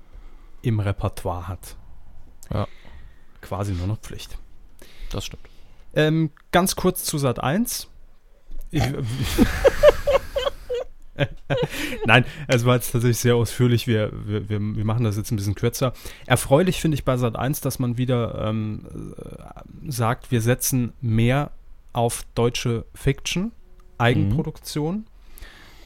im 0.62 0.81
Repertoire 0.81 1.49
hat. 1.49 1.77
Ja. 2.53 2.66
Quasi 3.40 3.73
nur 3.73 3.87
noch 3.87 3.99
Pflicht. 3.99 4.38
Das 5.11 5.25
stimmt. 5.25 5.42
Ähm, 5.94 6.31
ganz 6.53 6.77
kurz 6.77 7.05
zu 7.05 7.18
Sat 7.18 7.42
1. 7.42 7.88
Ich, 8.70 8.83
Nein, 12.07 12.25
es 12.46 12.64
war 12.64 12.77
jetzt 12.77 12.92
tatsächlich 12.92 13.18
sehr 13.18 13.37
ausführlich. 13.37 13.87
Wir, 13.87 14.11
wir, 14.12 14.49
wir, 14.49 14.61
wir 14.61 14.85
machen 14.85 15.05
das 15.05 15.16
jetzt 15.16 15.31
ein 15.31 15.37
bisschen 15.37 15.55
kürzer. 15.55 15.92
Erfreulich 16.27 16.81
finde 16.81 16.94
ich 16.94 17.05
bei 17.05 17.16
Sat 17.16 17.37
1, 17.37 17.61
dass 17.61 17.79
man 17.79 17.99
wieder 17.99 18.46
ähm, 18.46 18.87
äh, 19.16 19.90
sagt, 19.90 20.31
wir 20.31 20.40
setzen 20.40 20.92
mehr 21.01 21.51
auf 21.92 22.25
deutsche 22.35 22.85
Fiction, 22.94 23.53
Eigenproduktion. 23.99 25.07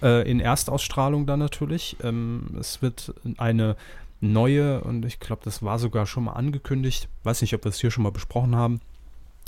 Äh, 0.03 0.31
in 0.31 0.41
Erstausstrahlung 0.41 1.27
dann 1.27 1.39
natürlich. 1.39 1.97
Ähm, 2.03 2.57
es 2.59 2.83
wird 2.83 3.15
eine 3.39 3.77
neue, 4.25 4.83
und 4.83 5.05
ich 5.05 5.21
glaube, 5.21 5.43
das 5.45 5.63
war 5.63 5.79
sogar 5.79 6.07
schon 6.07 6.25
mal 6.25 6.33
angekündigt, 6.33 7.09
weiß 7.23 7.41
nicht, 7.43 7.55
ob 7.55 7.65
wir 7.65 7.69
es 7.71 7.81
hier 7.81 7.91
schon 7.91 8.03
mal 8.05 8.11
besprochen 8.13 8.57
haben. 8.57 8.81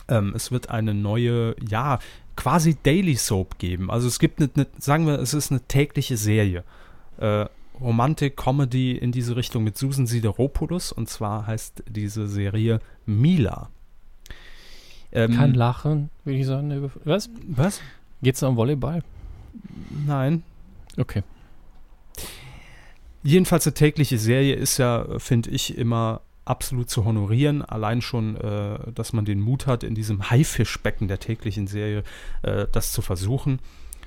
Ähm, 0.08 0.32
es 0.36 0.50
wird 0.52 0.70
eine 0.70 0.94
neue, 0.94 1.56
ja, 1.68 1.98
quasi 2.36 2.76
Daily 2.82 3.16
Soap 3.16 3.58
geben. 3.58 3.90
Also 3.90 4.06
es 4.06 4.18
gibt 4.18 4.40
eine, 4.40 4.50
eine 4.54 4.66
sagen 4.78 5.06
wir, 5.06 5.18
es 5.18 5.34
ist 5.34 5.50
eine 5.50 5.60
tägliche 5.62 6.16
Serie. 6.16 6.62
Äh, 7.18 7.46
Romantik, 7.80 8.36
Comedy 8.36 8.92
in 8.96 9.10
diese 9.12 9.36
Richtung 9.36 9.64
mit 9.64 9.76
Susan 9.76 10.06
Sideropoulos. 10.06 10.92
Und 10.92 11.08
zwar 11.08 11.46
heißt 11.46 11.82
diese 11.88 12.28
Serie 12.28 12.80
Mila. 13.04 13.68
Ähm, 15.12 15.34
Kein 15.34 15.54
Lachen, 15.54 16.10
würde 16.24 16.38
ich 16.38 16.46
sagen. 16.46 16.70
über- 16.70 16.90
Was? 17.04 17.28
Was? 17.48 17.80
Geht's 18.22 18.40
da 18.40 18.48
um 18.48 18.56
Volleyball? 18.56 19.02
Nein. 20.06 20.42
Okay. 20.96 21.22
Jedenfalls 23.26 23.66
eine 23.66 23.74
tägliche 23.74 24.18
Serie 24.18 24.54
ist 24.54 24.78
ja, 24.78 25.04
finde 25.18 25.50
ich, 25.50 25.76
immer 25.76 26.20
absolut 26.44 26.88
zu 26.88 27.04
honorieren. 27.04 27.60
Allein 27.60 28.00
schon, 28.00 28.36
äh, 28.36 28.78
dass 28.94 29.12
man 29.12 29.24
den 29.24 29.40
Mut 29.40 29.66
hat, 29.66 29.82
in 29.82 29.96
diesem 29.96 30.30
Haifischbecken 30.30 31.08
der 31.08 31.18
täglichen 31.18 31.66
Serie 31.66 32.04
äh, 32.42 32.68
das 32.70 32.92
zu 32.92 33.02
versuchen, 33.02 33.58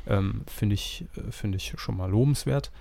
ähm, 0.07 0.43
finde 0.47 0.75
ich, 0.75 1.03
äh, 1.17 1.33
finde 1.33 1.57
ich 1.57 1.73
schon 1.75 1.97
mal 1.97 2.09
lobenswert. 2.09 2.71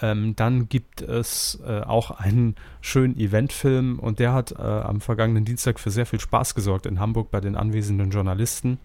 Ähm, 0.00 0.36
dann 0.36 0.68
gibt 0.68 1.02
es 1.02 1.58
äh, 1.66 1.80
auch 1.80 2.12
einen 2.12 2.54
schönen 2.80 3.18
Eventfilm 3.18 3.98
und 3.98 4.20
der 4.20 4.32
hat 4.32 4.52
äh, 4.52 4.62
am 4.62 5.00
vergangenen 5.00 5.44
Dienstag 5.44 5.80
für 5.80 5.90
sehr 5.90 6.06
viel 6.06 6.20
Spaß 6.20 6.54
gesorgt 6.54 6.86
in 6.86 7.00
Hamburg 7.00 7.32
bei 7.32 7.40
den 7.40 7.56
anwesenden 7.56 8.12
Journalisten, 8.12 8.78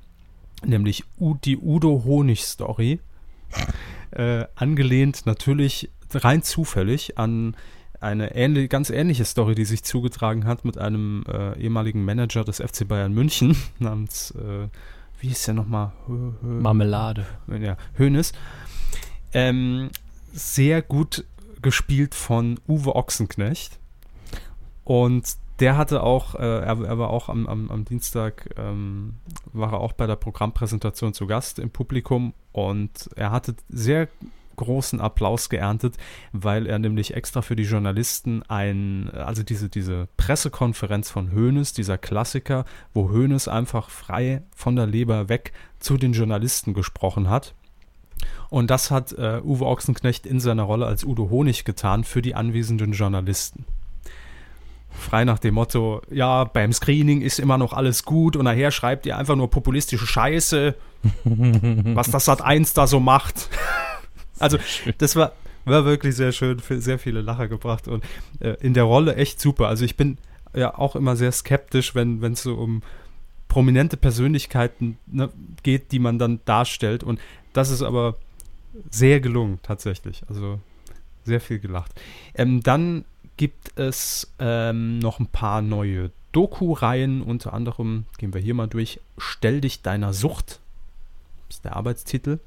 nämlich 0.65 1.03
U 1.19 1.35
die 1.35 1.57
Udo 1.59 2.01
Honig 2.03 2.43
Story. 2.45 2.99
Äh, 4.09 4.45
angelehnt 4.55 5.27
natürlich 5.27 5.91
rein 6.13 6.43
zufällig 6.43 7.17
an 7.17 7.55
eine 8.01 8.33
ähnli 8.35 8.67
ganz 8.69 8.89
ähnliche 8.89 9.25
Story, 9.25 9.55
die 9.55 9.65
sich 9.65 9.83
zugetragen 9.83 10.45
hat 10.45 10.63
mit 10.63 10.77
einem 10.77 11.23
äh, 11.27 11.59
ehemaligen 11.59 12.05
Manager 12.05 12.43
des 12.45 12.57
FC 12.61 12.87
Bayern 12.87 13.13
München 13.13 13.57
namens, 13.79 14.31
äh, 14.31 14.67
wie 15.19 15.27
ist 15.29 15.45
der 15.47 15.53
nochmal? 15.53 15.91
Hö- 16.07 16.33
Hö- 16.41 16.61
Marmelade. 16.61 17.25
ja, 17.61 17.75
Hönes. 17.97 18.31
Ähm, 19.33 19.89
sehr 20.31 20.81
gut 20.81 21.25
gespielt 21.61 22.15
von 22.15 22.59
Uwe 22.67 22.95
Ochsenknecht. 22.95 23.79
Und 24.85 25.35
der 25.59 25.75
hatte 25.75 26.03
auch, 26.03 26.35
äh, 26.35 26.39
er, 26.39 26.81
er 26.81 26.97
war 26.97 27.09
auch 27.09 27.27
am, 27.27 27.47
am, 27.47 27.69
am 27.69 27.83
Dienstag, 27.83 28.49
ähm, 28.57 29.15
war 29.51 29.73
er 29.73 29.81
auch 29.81 29.91
bei 29.91 30.07
der 30.07 30.15
Programmpräsentation 30.15 31.13
zu 31.13 31.27
Gast 31.27 31.59
im 31.59 31.69
Publikum 31.69 32.33
und 32.53 33.09
er 33.17 33.31
hatte 33.31 33.55
sehr 33.67 34.07
großen 34.59 35.01
Applaus 35.01 35.49
geerntet, 35.49 35.95
weil 36.31 36.67
er 36.67 36.77
nämlich 36.79 37.15
extra 37.15 37.41
für 37.41 37.55
die 37.55 37.63
Journalisten 37.63 38.43
ein, 38.43 39.09
also 39.13 39.41
diese, 39.41 39.69
diese 39.69 40.07
Pressekonferenz 40.17 41.09
von 41.09 41.31
Hoeneß, 41.31 41.73
dieser 41.73 41.97
Klassiker, 41.97 42.65
wo 42.93 43.09
Hoeneß 43.09 43.47
einfach 43.47 43.89
frei 43.89 44.43
von 44.55 44.75
der 44.75 44.85
Leber 44.85 45.29
weg 45.29 45.53
zu 45.79 45.97
den 45.97 46.13
Journalisten 46.13 46.73
gesprochen 46.73 47.29
hat. 47.29 47.55
Und 48.49 48.69
das 48.69 48.91
hat 48.91 49.13
äh, 49.13 49.41
Uwe 49.43 49.65
Ochsenknecht 49.65 50.25
in 50.25 50.39
seiner 50.39 50.63
Rolle 50.63 50.85
als 50.85 51.03
Udo 51.03 51.29
Honig 51.29 51.65
getan 51.65 52.03
für 52.03 52.21
die 52.21 52.35
anwesenden 52.35 52.91
Journalisten. 52.91 53.65
Frei 54.91 55.23
nach 55.23 55.39
dem 55.39 55.53
Motto, 55.53 56.01
ja, 56.09 56.43
beim 56.43 56.73
Screening 56.73 57.21
ist 57.21 57.39
immer 57.39 57.57
noch 57.57 57.73
alles 57.73 58.03
gut 58.03 58.35
und 58.35 58.45
nachher 58.45 58.71
schreibt 58.71 59.05
ihr 59.05 59.17
einfach 59.17 59.35
nur 59.35 59.49
populistische 59.49 60.07
Scheiße, 60.07 60.75
was 61.23 62.11
das 62.11 62.25
Sat 62.25 62.41
1 62.41 62.73
da 62.73 62.87
so 62.87 62.99
macht. 62.99 63.49
Also, 64.39 64.57
das 64.97 65.15
war, 65.15 65.33
war 65.65 65.85
wirklich 65.85 66.15
sehr 66.15 66.31
schön, 66.31 66.59
für 66.59 66.81
sehr 66.81 66.99
viele 66.99 67.21
Lacher 67.21 67.47
gebracht 67.47 67.87
und 67.87 68.03
äh, 68.39 68.55
in 68.61 68.73
der 68.73 68.83
Rolle 68.83 69.15
echt 69.15 69.39
super. 69.39 69.67
Also 69.67 69.85
ich 69.85 69.95
bin 69.95 70.17
ja 70.55 70.77
auch 70.77 70.95
immer 70.95 71.15
sehr 71.15 71.31
skeptisch, 71.31 71.95
wenn 71.95 72.21
es 72.23 72.43
so 72.43 72.55
um 72.55 72.81
prominente 73.47 73.97
Persönlichkeiten 73.97 74.97
ne, 75.07 75.29
geht, 75.63 75.91
die 75.91 75.99
man 75.99 76.19
dann 76.19 76.39
darstellt. 76.45 77.03
Und 77.03 77.19
das 77.53 77.69
ist 77.69 77.81
aber 77.81 78.15
sehr 78.89 79.19
gelungen, 79.19 79.59
tatsächlich. 79.63 80.23
Also 80.29 80.59
sehr 81.25 81.41
viel 81.41 81.59
gelacht. 81.59 81.91
Ähm, 82.35 82.61
dann 82.61 83.05
gibt 83.37 83.77
es 83.77 84.31
ähm, 84.39 84.99
noch 84.99 85.19
ein 85.19 85.27
paar 85.27 85.61
neue 85.61 86.11
Doku-Reihen. 86.31 87.21
Unter 87.21 87.53
anderem 87.53 88.05
gehen 88.17 88.33
wir 88.33 88.41
hier 88.41 88.53
mal 88.53 88.67
durch. 88.67 89.01
Stell 89.17 89.61
dich 89.61 89.81
deiner 89.81 90.13
Sucht. 90.13 90.59
Das 91.47 91.57
ist 91.57 91.65
der 91.65 91.75
Arbeitstitel. 91.75 92.39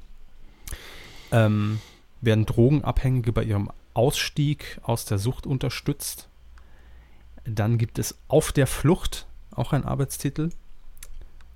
Ähm, 1.33 1.79
werden 2.21 2.45
Drogenabhängige 2.45 3.33
bei 3.33 3.43
ihrem 3.43 3.69
Ausstieg 3.93 4.79
aus 4.83 5.05
der 5.05 5.17
Sucht 5.17 5.45
unterstützt. 5.45 6.29
Dann 7.45 7.77
gibt 7.77 7.99
es 7.99 8.17
Auf 8.27 8.51
der 8.51 8.67
Flucht, 8.67 9.27
auch 9.51 9.73
ein 9.73 9.83
Arbeitstitel. 9.83 10.49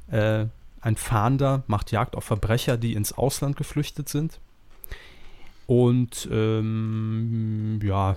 Äh, 0.10 0.46
ein 0.82 0.96
Fahnder 0.96 1.64
macht 1.68 1.92
Jagd 1.92 2.16
auf 2.16 2.26
Verbrecher, 2.26 2.78
die 2.78 2.94
ins 2.94 3.14
Ausland 3.14 3.56
geflüchtet 3.58 4.10
sind. 4.10 4.40
Und 5.66 6.30
ähm, 6.32 7.80
ja, 7.84 8.16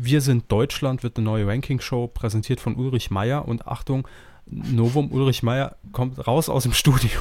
wir 0.00 0.20
sind 0.20 0.50
Deutschland 0.50 1.04
wird 1.04 1.16
eine 1.16 1.24
neue 1.24 1.46
Ranking-Show 1.46 2.08
präsentiert 2.08 2.60
von 2.60 2.74
Ulrich 2.74 3.10
Meier. 3.10 3.46
Und 3.46 3.68
Achtung, 3.68 4.08
Novum 4.46 5.12
Ulrich 5.12 5.42
Meier 5.42 5.76
kommt 5.92 6.26
raus 6.26 6.48
aus 6.48 6.64
dem 6.64 6.72
Studio. 6.72 7.20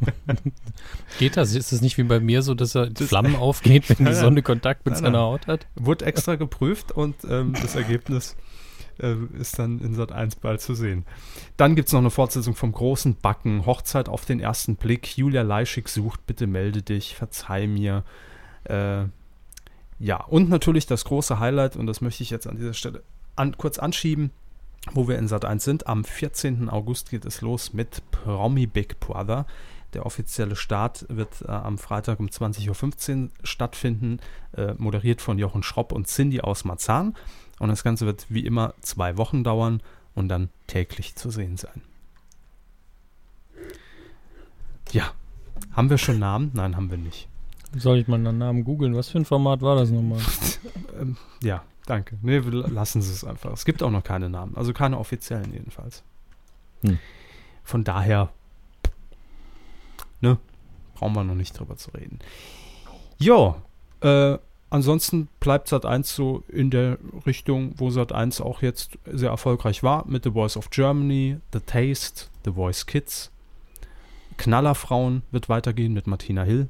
Geht 1.18 1.36
das? 1.36 1.54
Ist 1.54 1.72
es 1.72 1.80
nicht 1.80 1.98
wie 1.98 2.02
bei 2.02 2.20
mir 2.20 2.42
so, 2.42 2.54
dass 2.54 2.74
er 2.74 2.90
das 2.90 3.08
Flammen 3.08 3.36
aufgeht, 3.36 3.88
wenn 3.88 4.06
die 4.06 4.14
Sonne 4.14 4.42
Kontakt 4.42 4.84
mit 4.84 4.94
nein, 4.94 5.04
seiner 5.04 5.20
Haut 5.20 5.46
hat? 5.46 5.66
Wurde 5.74 6.06
extra 6.06 6.36
geprüft 6.36 6.92
und 6.92 7.16
ähm, 7.28 7.54
das 7.60 7.74
Ergebnis 7.74 8.36
äh, 9.00 9.16
ist 9.38 9.58
dann 9.58 9.80
in 9.80 9.94
Sat 9.94 10.12
1 10.12 10.36
bald 10.36 10.60
zu 10.60 10.74
sehen. 10.74 11.04
Dann 11.56 11.74
gibt 11.74 11.88
es 11.88 11.92
noch 11.92 12.00
eine 12.00 12.10
Fortsetzung 12.10 12.54
vom 12.54 12.72
großen 12.72 13.16
Backen, 13.16 13.66
Hochzeit 13.66 14.08
auf 14.08 14.24
den 14.24 14.40
ersten 14.40 14.76
Blick, 14.76 15.16
Julia 15.16 15.42
Leischig 15.42 15.88
sucht, 15.88 16.26
bitte 16.26 16.46
melde 16.46 16.82
dich, 16.82 17.14
verzeih 17.14 17.66
mir. 17.66 18.04
Äh, 18.64 19.04
ja, 19.98 20.24
und 20.24 20.48
natürlich 20.48 20.86
das 20.86 21.04
große 21.04 21.38
Highlight, 21.38 21.76
und 21.76 21.86
das 21.86 22.00
möchte 22.00 22.22
ich 22.22 22.30
jetzt 22.30 22.46
an 22.46 22.56
dieser 22.56 22.74
Stelle 22.74 23.02
an, 23.36 23.56
kurz 23.56 23.78
anschieben, 23.78 24.30
wo 24.92 25.08
wir 25.08 25.18
in 25.18 25.28
Sat 25.28 25.44
1 25.44 25.62
sind. 25.64 25.86
Am 25.86 26.04
14. 26.04 26.68
August 26.68 27.10
geht 27.10 27.24
es 27.24 27.40
los 27.42 27.72
mit 27.72 28.02
Promi 28.10 28.66
Big 28.66 28.98
Brother. 29.00 29.46
Der 29.94 30.06
offizielle 30.06 30.56
Start 30.56 31.06
wird 31.08 31.42
äh, 31.42 31.50
am 31.50 31.78
Freitag 31.78 32.20
um 32.20 32.26
20.15 32.26 33.22
Uhr 33.24 33.30
stattfinden, 33.42 34.20
äh, 34.56 34.74
moderiert 34.74 35.20
von 35.20 35.38
Jochen 35.38 35.62
Schropp 35.62 35.92
und 35.92 36.06
Cindy 36.06 36.40
aus 36.40 36.64
Marzahn. 36.64 37.16
Und 37.58 37.68
das 37.68 37.82
Ganze 37.82 38.06
wird 38.06 38.26
wie 38.28 38.46
immer 38.46 38.74
zwei 38.80 39.16
Wochen 39.16 39.44
dauern 39.44 39.82
und 40.14 40.28
dann 40.28 40.48
täglich 40.66 41.16
zu 41.16 41.30
sehen 41.30 41.56
sein. 41.56 41.82
Ja, 44.92 45.12
haben 45.72 45.90
wir 45.90 45.98
schon 45.98 46.18
Namen? 46.18 46.50
Nein, 46.54 46.76
haben 46.76 46.90
wir 46.90 46.98
nicht. 46.98 47.28
Soll 47.76 47.98
ich 47.98 48.08
mal 48.08 48.16
einen 48.16 48.38
Namen 48.38 48.64
googeln? 48.64 48.96
Was 48.96 49.10
für 49.10 49.18
ein 49.18 49.24
Format 49.24 49.62
war 49.62 49.76
das 49.76 49.90
nochmal? 49.90 50.18
ähm, 51.00 51.16
ja, 51.42 51.62
danke. 51.86 52.18
Nee, 52.22 52.44
wir 52.44 52.50
lassen 52.68 53.00
Sie 53.00 53.12
es 53.12 53.24
einfach. 53.24 53.52
Es 53.52 53.64
gibt 53.64 53.82
auch 53.82 53.90
noch 53.90 54.02
keine 54.02 54.28
Namen, 54.28 54.56
also 54.56 54.72
keine 54.72 54.98
offiziellen 54.98 55.52
jedenfalls. 55.52 56.02
Hm. 56.82 56.98
Von 57.62 57.84
daher, 57.84 58.30
ne, 60.20 60.38
brauchen 60.94 61.14
wir 61.14 61.24
noch 61.24 61.34
nicht 61.34 61.58
drüber 61.58 61.76
zu 61.76 61.90
reden. 61.92 62.18
Jo, 63.18 63.56
äh, 64.00 64.38
ansonsten 64.70 65.28
bleibt 65.40 65.68
Sat 65.68 65.84
1 65.84 66.14
so 66.14 66.42
in 66.48 66.70
der 66.70 66.98
Richtung, 67.26 67.74
wo 67.76 67.90
Sat 67.90 68.12
1 68.12 68.40
auch 68.40 68.62
jetzt 68.62 68.98
sehr 69.10 69.30
erfolgreich 69.30 69.82
war, 69.82 70.06
mit 70.06 70.24
The 70.24 70.30
Voice 70.30 70.56
of 70.56 70.70
Germany, 70.70 71.38
The 71.52 71.60
Taste, 71.60 72.26
The 72.44 72.52
Voice 72.52 72.86
Kids. 72.86 73.30
Knallerfrauen 74.38 75.22
wird 75.30 75.48
weitergehen 75.48 75.92
mit 75.92 76.06
Martina 76.06 76.44
Hill. 76.44 76.68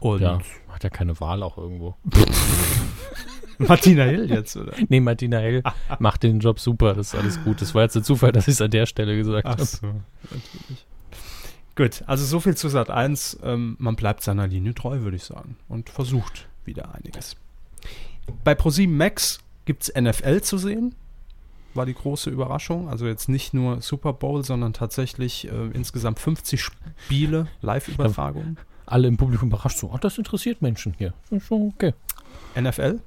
Und 0.00 0.22
ja, 0.22 0.38
hat 0.68 0.84
ja 0.84 0.90
keine 0.90 1.18
Wahl 1.20 1.42
auch 1.42 1.58
irgendwo. 1.58 1.96
Martina 3.58 4.04
Hill 4.04 4.30
jetzt, 4.30 4.56
oder? 4.56 4.72
Nee, 4.88 5.00
Martina 5.00 5.38
Hill 5.38 5.62
macht 5.98 6.22
den 6.22 6.38
Job 6.38 6.60
super, 6.60 6.94
das 6.94 7.08
ist 7.08 7.14
alles 7.16 7.42
gut. 7.42 7.60
Das 7.60 7.74
war 7.74 7.82
jetzt 7.82 7.96
der 7.96 8.02
Zufall, 8.02 8.32
dass 8.32 8.46
ich 8.46 8.54
es 8.54 8.60
an 8.62 8.70
der 8.70 8.86
Stelle 8.86 9.16
gesagt 9.16 9.46
habe. 9.46 9.64
So, 9.64 9.86
natürlich. 10.22 10.86
Gut, 11.78 12.02
also 12.06 12.24
so 12.24 12.40
viel 12.40 12.56
zu 12.56 12.68
Sat 12.68 12.90
1. 12.90 13.38
Ähm, 13.42 13.76
man 13.78 13.94
bleibt 13.94 14.22
seiner 14.22 14.48
Linie 14.48 14.74
treu, 14.74 15.00
würde 15.00 15.16
ich 15.16 15.24
sagen. 15.24 15.56
Und 15.68 15.88
versucht 15.88 16.48
wieder 16.64 16.94
einiges. 16.94 17.36
Bei 18.44 18.54
ProSieben 18.54 18.96
Max 18.96 19.38
gibt 19.64 19.84
es 19.84 19.94
NFL 19.94 20.42
zu 20.42 20.58
sehen. 20.58 20.94
War 21.74 21.86
die 21.86 21.94
große 21.94 22.30
Überraschung. 22.30 22.88
Also 22.88 23.06
jetzt 23.06 23.28
nicht 23.28 23.54
nur 23.54 23.80
Super 23.80 24.12
Bowl, 24.12 24.44
sondern 24.44 24.72
tatsächlich 24.72 25.48
äh, 25.48 25.68
insgesamt 25.72 26.18
50 26.18 26.60
Spiele, 26.60 27.46
Live-Übertragungen 27.62 28.58
alle 28.90 29.08
im 29.08 29.16
Publikum 29.16 29.48
überrascht 29.48 29.78
so, 29.78 29.90
oh, 29.92 29.98
das 29.98 30.18
interessiert 30.18 30.62
Menschen 30.62 30.94
hier. 30.96 31.12
Ist 31.30 31.46
schon 31.46 31.72
okay. 31.74 31.94
NFL? 32.58 33.00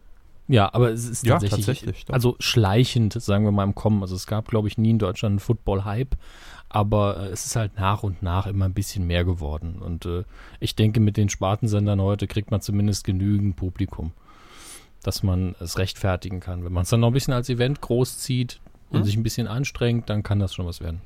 Ja, 0.48 0.74
aber 0.74 0.92
es 0.92 1.08
ist 1.08 1.26
tatsächlich, 1.26 1.52
ja, 1.52 1.58
tatsächlich 1.58 2.06
also 2.10 2.36
schleichend, 2.40 3.14
sagen 3.14 3.46
wir 3.46 3.52
mal, 3.52 3.64
im 3.64 3.76
Kommen. 3.76 4.02
Also 4.02 4.16
es 4.16 4.28
gab, 4.28 4.48
glaube 4.48 4.68
ich, 4.68 4.78
nie 4.78 4.92
in 4.92 5.00
Deutschland 5.00 5.34
einen 5.34 5.40
Football-Hype, 5.40 6.16
aber 6.74 7.18
äh, 7.18 7.28
es 7.28 7.46
ist 7.46 7.56
halt 7.56 7.78
nach 7.78 8.04
und 8.04 8.24
nach 8.24 8.48
immer 8.48 8.66
ein 8.66 8.74
bisschen 8.74 9.06
mehr 9.06 9.26
geworden. 9.26 9.76
Und 9.80 10.06
äh, 10.06 10.24
ich 10.60 10.76
denke, 10.76 11.00
mit 11.00 11.18
den 11.18 11.30
Spartensendern 11.30 12.02
heute 12.02 12.28
kriegt 12.28 12.50
man 12.50 12.62
zumindest 12.62 13.04
genügend 13.04 13.58
Publikum, 13.58 14.12
dass 15.04 15.22
man 15.22 15.56
es 15.60 15.78
rechtfertigen 15.78 16.40
kann. 16.40 16.64
Wenn 16.64 16.74
man 16.74 16.84
es 16.84 16.90
dann 16.90 17.02
noch 17.02 17.08
ein 17.08 17.14
bisschen 17.14 17.34
als 17.34 17.50
Event 17.50 17.82
groß 17.82 18.20
zieht 18.20 18.62
und 18.90 19.00
hm? 19.00 19.06
sich 19.06 19.18
ein 19.18 19.24
bisschen 19.24 19.48
anstrengt, 19.48 20.10
dann 20.10 20.24
kann 20.24 20.40
das 20.40 20.54
schon 20.54 20.66
was 20.66 20.82
werden. 20.82 21.02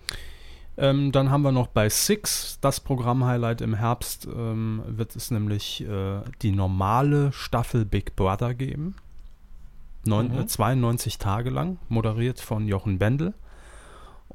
Ähm, 0.78 1.12
dann 1.12 1.32
haben 1.32 1.42
wir 1.42 1.52
noch 1.52 1.68
bei 1.68 1.90
Six 1.90 2.60
das 2.62 2.80
Programm-Highlight 2.80 3.62
im 3.62 3.74
Herbst. 3.74 4.28
Ähm, 4.28 4.84
wird 4.86 5.16
es 5.16 5.32
nämlich 5.32 5.82
äh, 5.82 6.20
die 6.42 6.52
normale 6.52 7.32
Staffel 7.32 7.86
Big 7.86 8.16
Brother 8.16 8.54
geben. 8.54 8.96
Neun, 10.06 10.32
mhm. 10.32 10.42
äh, 10.42 10.46
92 10.46 11.18
Tage 11.18 11.50
lang, 11.50 11.80
moderiert 11.88 12.40
von 12.40 12.68
Jochen 12.68 13.00
Bendel. 13.00 13.34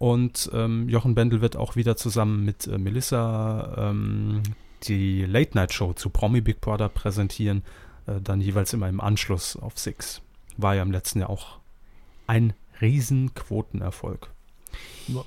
Und 0.00 0.48
ähm, 0.54 0.88
Jochen 0.88 1.14
Bendel 1.14 1.42
wird 1.42 1.56
auch 1.56 1.76
wieder 1.76 1.94
zusammen 1.94 2.42
mit 2.42 2.66
äh, 2.66 2.78
Melissa 2.78 3.90
ähm, 3.90 4.42
die 4.84 5.26
Late 5.26 5.50
Night 5.54 5.74
Show 5.74 5.92
zu 5.92 6.08
Promi 6.08 6.40
Big 6.40 6.62
Brother 6.62 6.88
präsentieren. 6.88 7.64
Äh, 8.06 8.22
dann 8.22 8.40
jeweils 8.40 8.72
immer 8.72 8.88
im 8.88 9.02
Anschluss 9.02 9.56
auf 9.56 9.78
Six. 9.78 10.22
War 10.56 10.74
ja 10.74 10.80
im 10.80 10.90
letzten 10.90 11.20
Jahr 11.20 11.28
auch 11.28 11.58
ein 12.26 12.54
Riesenquotenerfolg. 12.80 14.30
Ja. 15.08 15.22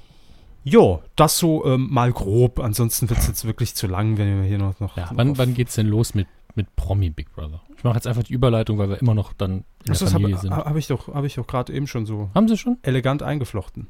Jo, 0.63 1.03
das 1.15 1.37
so 1.37 1.63
ähm, 1.65 1.89
mal 1.91 2.11
grob. 2.11 2.59
Ansonsten 2.59 3.07
wird 3.11 3.19
es 3.19 3.27
jetzt 3.27 3.45
wirklich 3.45 3.75
zu 3.75 3.85
lang, 3.85 4.17
wenn 4.17 4.41
wir 4.41 4.47
hier 4.47 4.57
noch. 4.57 4.79
noch 4.79 4.97
ja, 4.97 5.11
wann, 5.13 5.37
wann 5.37 5.53
geht's 5.53 5.75
denn 5.75 5.85
los 5.85 6.15
mit, 6.15 6.25
mit 6.55 6.75
Promi 6.75 7.11
Big 7.11 7.31
Brother? 7.35 7.61
Ich 7.77 7.83
mache 7.83 7.93
jetzt 7.93 8.07
einfach 8.07 8.23
die 8.23 8.33
Überleitung, 8.33 8.79
weil 8.79 8.89
wir 8.89 8.99
immer 8.99 9.13
noch 9.13 9.33
dann 9.33 9.65
in 9.85 9.91
Achso, 9.91 10.05
der 10.05 10.13
Familie 10.13 10.37
hab, 10.37 10.41
sind. 10.41 10.55
Habe 10.55 10.79
ich 10.79 10.87
doch, 10.87 11.13
habe 11.13 11.27
ich 11.27 11.35
doch 11.35 11.45
gerade 11.45 11.71
eben 11.71 11.85
schon 11.85 12.07
so. 12.07 12.31
Haben 12.33 12.47
Sie 12.47 12.57
schon? 12.57 12.79
Elegant 12.81 13.21
eingeflochten. 13.21 13.87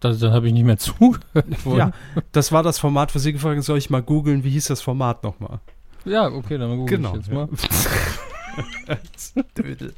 Das, 0.00 0.18
dann 0.18 0.32
habe 0.32 0.46
ich 0.48 0.52
nicht 0.52 0.64
mehr 0.64 0.78
zugehört. 0.78 1.46
ja, 1.64 1.92
das 2.32 2.52
war 2.52 2.62
das 2.62 2.78
Format, 2.78 3.10
für 3.10 3.18
Sie 3.18 3.32
gefragt 3.32 3.62
soll 3.64 3.78
ich 3.78 3.90
mal 3.90 4.02
googeln, 4.02 4.44
wie 4.44 4.50
hieß 4.50 4.66
das 4.66 4.82
Format 4.82 5.22
nochmal? 5.22 5.60
Ja, 6.04 6.28
okay, 6.28 6.58
dann 6.58 6.76
google 6.76 6.96
genau, 6.96 7.10
ich 7.10 7.26
jetzt 7.26 7.32
mal. 7.32 7.48
Dödel. 9.56 9.94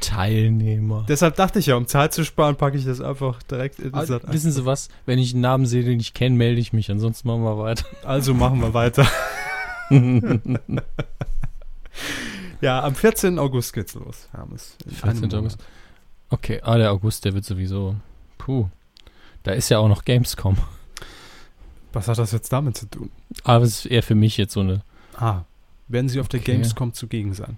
Teilnehmer. 0.00 1.06
Deshalb 1.08 1.36
dachte 1.36 1.58
ich 1.58 1.66
ja, 1.66 1.76
um 1.76 1.86
Zeit 1.86 2.12
zu 2.12 2.24
sparen, 2.24 2.56
packe 2.56 2.76
ich 2.76 2.84
das 2.84 3.00
einfach 3.00 3.42
direkt 3.42 3.78
in 3.78 3.94
also, 3.94 4.20
Wissen 4.24 4.52
Sie 4.52 4.66
was? 4.66 4.90
Wenn 5.06 5.18
ich 5.18 5.32
einen 5.32 5.40
Namen 5.40 5.64
sehe, 5.64 5.82
den 5.82 5.98
ich 5.98 6.12
kenne, 6.12 6.36
melde 6.36 6.60
ich 6.60 6.74
mich. 6.74 6.90
Ansonsten 6.90 7.26
machen 7.26 7.42
wir 7.42 7.56
weiter. 7.58 7.86
Also 8.04 8.34
machen 8.34 8.60
wir 8.60 8.74
weiter. 8.74 9.06
ja, 12.60 12.82
am 12.82 12.94
14. 12.94 13.38
August 13.38 13.72
geht's 13.72 13.94
los. 13.94 14.28
Hermes. 14.32 14.76
14. 15.00 15.32
August. 15.34 15.58
Okay, 16.28 16.60
ah, 16.62 16.76
der 16.76 16.92
August, 16.92 17.24
der 17.24 17.34
wird 17.34 17.46
sowieso. 17.46 17.96
Puh. 18.44 18.68
Da 19.42 19.52
ist 19.52 19.70
ja 19.70 19.78
auch 19.78 19.88
noch 19.88 20.04
Gamescom. 20.04 20.58
Was 21.94 22.08
hat 22.08 22.18
das 22.18 22.32
jetzt 22.32 22.52
damit 22.52 22.76
zu 22.76 22.90
tun? 22.90 23.10
Aber 23.42 23.64
es 23.64 23.78
ist 23.78 23.86
eher 23.86 24.02
für 24.02 24.14
mich 24.14 24.36
jetzt 24.36 24.52
so 24.52 24.60
eine. 24.60 24.82
Ah. 25.16 25.44
Werden 25.88 26.10
Sie 26.10 26.20
auf 26.20 26.26
okay. 26.26 26.40
der 26.40 26.54
Gamescom 26.54 26.92
zugegen 26.92 27.32
sein? 27.32 27.56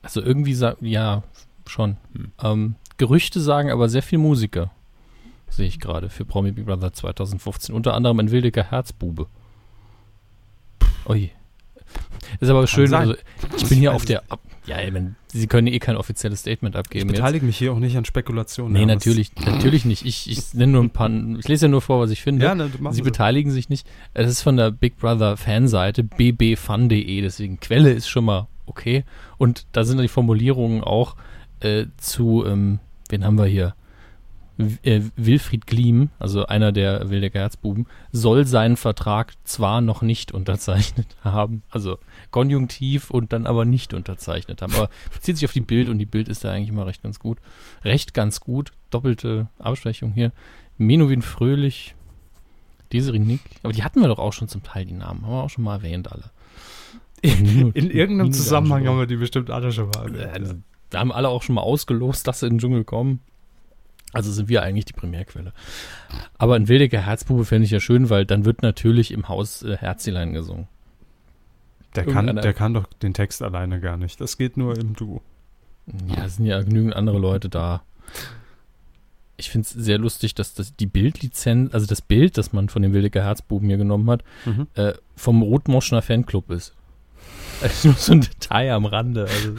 Also 0.00 0.22
irgendwie, 0.22 0.56
ja, 0.82 1.24
schon. 1.66 1.96
Hm. 2.14 2.32
Ähm, 2.40 2.74
Gerüchte 2.98 3.40
sagen 3.40 3.72
aber 3.72 3.88
sehr 3.88 4.02
viel 4.02 4.18
Musiker. 4.18 4.70
Sehe 5.48 5.66
ich 5.66 5.80
gerade 5.80 6.08
für 6.08 6.24
Promi 6.24 6.52
Big 6.52 6.66
Brother 6.66 6.92
2015. 6.92 7.74
Unter 7.74 7.94
anderem 7.94 8.20
ein 8.20 8.30
wildiger 8.30 8.62
Herzbube. 8.62 9.26
Ui. 11.08 11.32
Ist 12.40 12.48
aber 12.48 12.66
schön. 12.66 12.92
Also, 12.94 13.14
ich 13.56 13.68
bin 13.68 13.78
hier 13.78 13.94
auf 13.94 14.04
der. 14.04 14.22
Ja, 14.66 14.80
ich 14.82 14.92
meine, 14.92 15.14
Sie 15.28 15.46
können 15.46 15.66
eh 15.66 15.78
kein 15.78 15.96
offizielles 15.96 16.40
Statement 16.40 16.76
abgeben. 16.76 17.08
Ich 17.08 17.14
beteilige 17.14 17.44
jetzt. 17.44 17.46
mich 17.46 17.58
hier 17.58 17.72
auch 17.72 17.78
nicht 17.78 17.96
an 17.96 18.04
Spekulationen. 18.04 18.72
Nee, 18.72 18.86
natürlich, 18.86 19.34
natürlich 19.36 19.84
nicht. 19.84 20.04
Ich, 20.04 20.30
ich 20.30 20.54
nenne 20.54 20.72
nur 20.72 20.82
ein 20.82 20.90
paar. 20.90 21.10
Ich 21.38 21.48
lese 21.48 21.66
ja 21.66 21.70
nur 21.70 21.80
vor, 21.80 22.00
was 22.00 22.10
ich 22.10 22.22
finde. 22.22 22.44
Ja, 22.44 22.54
ne, 22.54 22.70
Sie 22.90 23.02
beteiligen 23.02 23.50
sich 23.50 23.68
nicht. 23.68 23.86
Es 24.14 24.30
ist 24.30 24.42
von 24.42 24.56
der 24.56 24.70
Big 24.70 24.98
Brother 24.98 25.36
Fanseite 25.36 26.04
bbfun.de, 26.04 27.20
deswegen 27.22 27.60
Quelle 27.60 27.92
ist 27.92 28.08
schon 28.08 28.26
mal 28.26 28.46
okay. 28.66 29.04
Und 29.38 29.66
da 29.72 29.84
sind 29.84 30.00
die 30.00 30.08
Formulierungen 30.08 30.82
auch 30.82 31.16
äh, 31.60 31.86
zu, 31.96 32.44
ähm, 32.46 32.78
wen 33.08 33.24
haben 33.24 33.38
wir 33.38 33.46
hier? 33.46 33.74
Äh, 34.82 35.02
Wilfried 35.16 35.66
Gliem, 35.66 36.10
also 36.18 36.46
einer 36.46 36.72
der 36.72 37.10
Wildecker 37.10 37.38
Herzbuben, 37.38 37.86
soll 38.12 38.46
seinen 38.46 38.76
Vertrag 38.76 39.34
zwar 39.44 39.80
noch 39.80 40.02
nicht 40.02 40.32
unterzeichnet 40.32 41.16
haben, 41.24 41.62
also 41.70 41.98
konjunktiv 42.30 43.10
und 43.10 43.32
dann 43.32 43.46
aber 43.46 43.64
nicht 43.64 43.94
unterzeichnet 43.94 44.62
haben. 44.62 44.74
Aber 44.74 44.90
bezieht 45.12 45.36
sich 45.36 45.44
auf 45.46 45.52
die 45.52 45.60
Bild 45.60 45.88
und 45.88 45.98
die 45.98 46.06
Bild 46.06 46.28
ist 46.28 46.44
da 46.44 46.52
eigentlich 46.52 46.70
immer 46.70 46.86
recht 46.86 47.02
ganz 47.02 47.18
gut. 47.18 47.38
Recht 47.84 48.14
ganz 48.14 48.40
gut. 48.40 48.72
Doppelte 48.90 49.48
Absprechung 49.58 50.12
hier. 50.12 50.32
Menowin 50.76 51.22
Fröhlich, 51.22 51.94
Desiree 52.92 53.18
Nick. 53.18 53.40
Aber 53.62 53.72
die 53.72 53.84
hatten 53.84 54.00
wir 54.00 54.08
doch 54.08 54.18
auch 54.18 54.32
schon 54.32 54.48
zum 54.48 54.62
Teil, 54.62 54.86
die 54.86 54.94
Namen. 54.94 55.22
Haben 55.22 55.32
wir 55.32 55.42
auch 55.42 55.50
schon 55.50 55.64
mal 55.64 55.76
erwähnt, 55.76 56.10
alle. 56.10 56.30
In, 57.20 57.72
in 57.74 57.90
irgendeinem 57.90 58.32
Zusammenhang 58.32 58.86
haben 58.86 58.98
wir 58.98 59.06
die 59.06 59.16
bestimmt 59.16 59.50
alle 59.50 59.72
schon 59.72 59.90
mal 59.90 60.14
erwähnt. 60.14 60.48
Ja, 60.48 60.54
wir 60.90 61.00
haben 61.00 61.12
alle 61.12 61.28
auch 61.28 61.42
schon 61.42 61.54
mal 61.54 61.62
ausgelost, 61.62 62.26
dass 62.26 62.40
sie 62.40 62.46
in 62.46 62.54
den 62.54 62.58
Dschungel 62.58 62.84
kommen. 62.84 63.20
Also 64.12 64.32
sind 64.32 64.48
wir 64.48 64.62
eigentlich 64.62 64.86
die 64.86 64.92
Primärquelle. 64.94 65.52
Aber 66.38 66.54
ein 66.54 66.68
wildiger 66.68 67.00
Herzbube 67.04 67.44
fände 67.44 67.66
ich 67.66 67.70
ja 67.70 67.80
schön, 67.80 68.08
weil 68.10 68.24
dann 68.24 68.44
wird 68.44 68.62
natürlich 68.62 69.10
im 69.12 69.28
Haus 69.28 69.62
äh, 69.62 69.76
Herzilein 69.76 70.32
gesungen. 70.32 70.66
Der 71.94 72.04
kann, 72.06 72.26
der 72.36 72.52
kann 72.54 72.74
doch 72.74 72.86
den 73.02 73.12
Text 73.14 73.42
alleine 73.42 73.80
gar 73.80 73.96
nicht. 73.96 74.20
Das 74.20 74.38
geht 74.38 74.56
nur 74.56 74.78
im 74.78 74.94
Duo. 74.94 75.20
Ja, 76.06 76.24
es 76.26 76.36
sind 76.36 76.46
ja 76.46 76.60
genügend 76.62 76.94
andere 76.94 77.18
Leute 77.18 77.48
da. 77.48 77.82
ich 79.36 79.50
finde 79.50 79.66
es 79.66 79.70
sehr 79.70 79.98
lustig, 79.98 80.34
dass 80.34 80.52
das 80.54 80.74
die 80.76 80.86
Bildlizenz, 80.86 81.72
also 81.72 81.86
das 81.86 82.02
Bild, 82.02 82.36
das 82.38 82.52
man 82.52 82.68
von 82.68 82.82
dem 82.82 82.92
Wildecker 82.92 83.22
Herzbuben 83.22 83.68
hier 83.68 83.78
genommen 83.78 84.08
hat, 84.10 84.24
Mhm. 84.44 84.66
äh, 84.74 84.94
vom 85.16 85.42
Rotmoschner 85.42 86.02
Fanclub 86.02 86.50
ist. 86.50 86.74
Also 87.62 87.88
nur 87.88 87.96
so 87.96 88.12
ein 88.12 88.20
Detail 88.20 88.72
am 88.72 88.84
Rande. 88.84 89.22
Also 89.22 89.54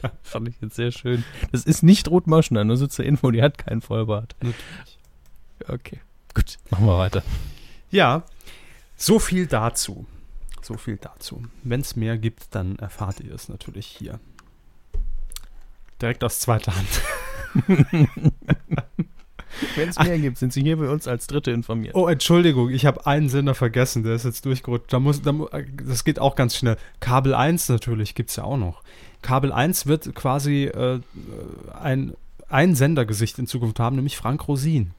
das 0.00 0.12
fand 0.22 0.48
ich 0.48 0.54
jetzt 0.60 0.76
sehr 0.76 0.92
schön. 0.92 1.24
Das 1.52 1.64
ist 1.64 1.82
nicht 1.82 2.08
Rotmoschner, 2.08 2.64
nur 2.64 2.76
so 2.76 2.86
zur 2.86 3.04
Info, 3.04 3.30
die 3.30 3.42
hat 3.42 3.58
keinen 3.58 3.80
Vollbart. 3.80 4.36
Okay, 5.66 6.00
gut, 6.32 6.58
machen 6.70 6.86
wir 6.86 6.98
weiter. 6.98 7.22
Ja, 7.90 8.24
so 8.96 9.18
viel 9.18 9.46
dazu. 9.46 10.06
So 10.62 10.76
viel 10.76 10.96
dazu. 10.96 11.42
Wenn 11.62 11.80
es 11.80 11.96
mehr 11.96 12.16
gibt, 12.16 12.54
dann 12.54 12.76
erfahrt 12.76 13.20
ihr 13.20 13.34
es 13.34 13.48
natürlich 13.48 13.86
hier. 13.86 14.20
Direkt 16.00 16.24
aus 16.24 16.40
zweiter 16.40 16.72
Hand. 16.74 16.88
Wenn 19.76 19.88
es 19.88 19.98
mehr 19.98 20.18
gibt, 20.18 20.38
sind 20.38 20.52
Sie 20.52 20.62
hier 20.62 20.76
bei 20.76 20.88
uns 20.88 21.06
als 21.08 21.26
Dritte 21.26 21.50
informiert. 21.50 21.94
Oh, 21.94 22.08
Entschuldigung, 22.08 22.70
ich 22.70 22.86
habe 22.86 23.06
einen 23.06 23.28
Sender 23.28 23.54
vergessen, 23.54 24.02
der 24.02 24.14
ist 24.14 24.24
jetzt 24.24 24.44
durchgerutscht. 24.44 24.92
Da 24.92 24.98
muss, 25.00 25.22
da, 25.22 25.32
mu- 25.32 25.48
das 25.86 26.04
geht 26.04 26.18
auch 26.18 26.34
ganz 26.36 26.56
schnell. 26.56 26.76
Kabel 27.00 27.34
1 27.34 27.68
natürlich 27.68 28.14
gibt 28.14 28.30
es 28.30 28.36
ja 28.36 28.44
auch 28.44 28.56
noch. 28.56 28.82
Kabel 29.22 29.52
1 29.52 29.86
wird 29.86 30.14
quasi 30.14 30.64
äh, 30.64 31.00
ein, 31.80 32.14
ein 32.48 32.74
Sendergesicht 32.74 33.38
in 33.38 33.46
Zukunft 33.46 33.80
haben, 33.80 33.96
nämlich 33.96 34.16
Frank 34.16 34.46
Rosin. 34.48 34.92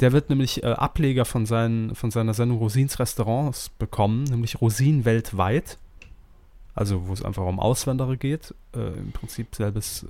Der 0.00 0.12
wird 0.12 0.30
nämlich 0.30 0.62
äh, 0.62 0.66
Ableger 0.66 1.24
von, 1.24 1.44
seinen, 1.46 1.94
von 1.94 2.10
seiner 2.10 2.32
Sendung 2.34 2.58
Rosins 2.58 2.98
Restaurants 3.00 3.68
bekommen, 3.68 4.24
nämlich 4.24 4.60
Rosin 4.60 5.04
weltweit. 5.04 5.78
Also 6.74 7.08
wo 7.08 7.12
es 7.12 7.24
einfach 7.24 7.44
um 7.44 7.58
Auswanderer 7.58 8.16
geht. 8.16 8.54
Äh, 8.76 8.98
Im 8.98 9.10
Prinzip 9.10 9.54
selbes, 9.56 10.06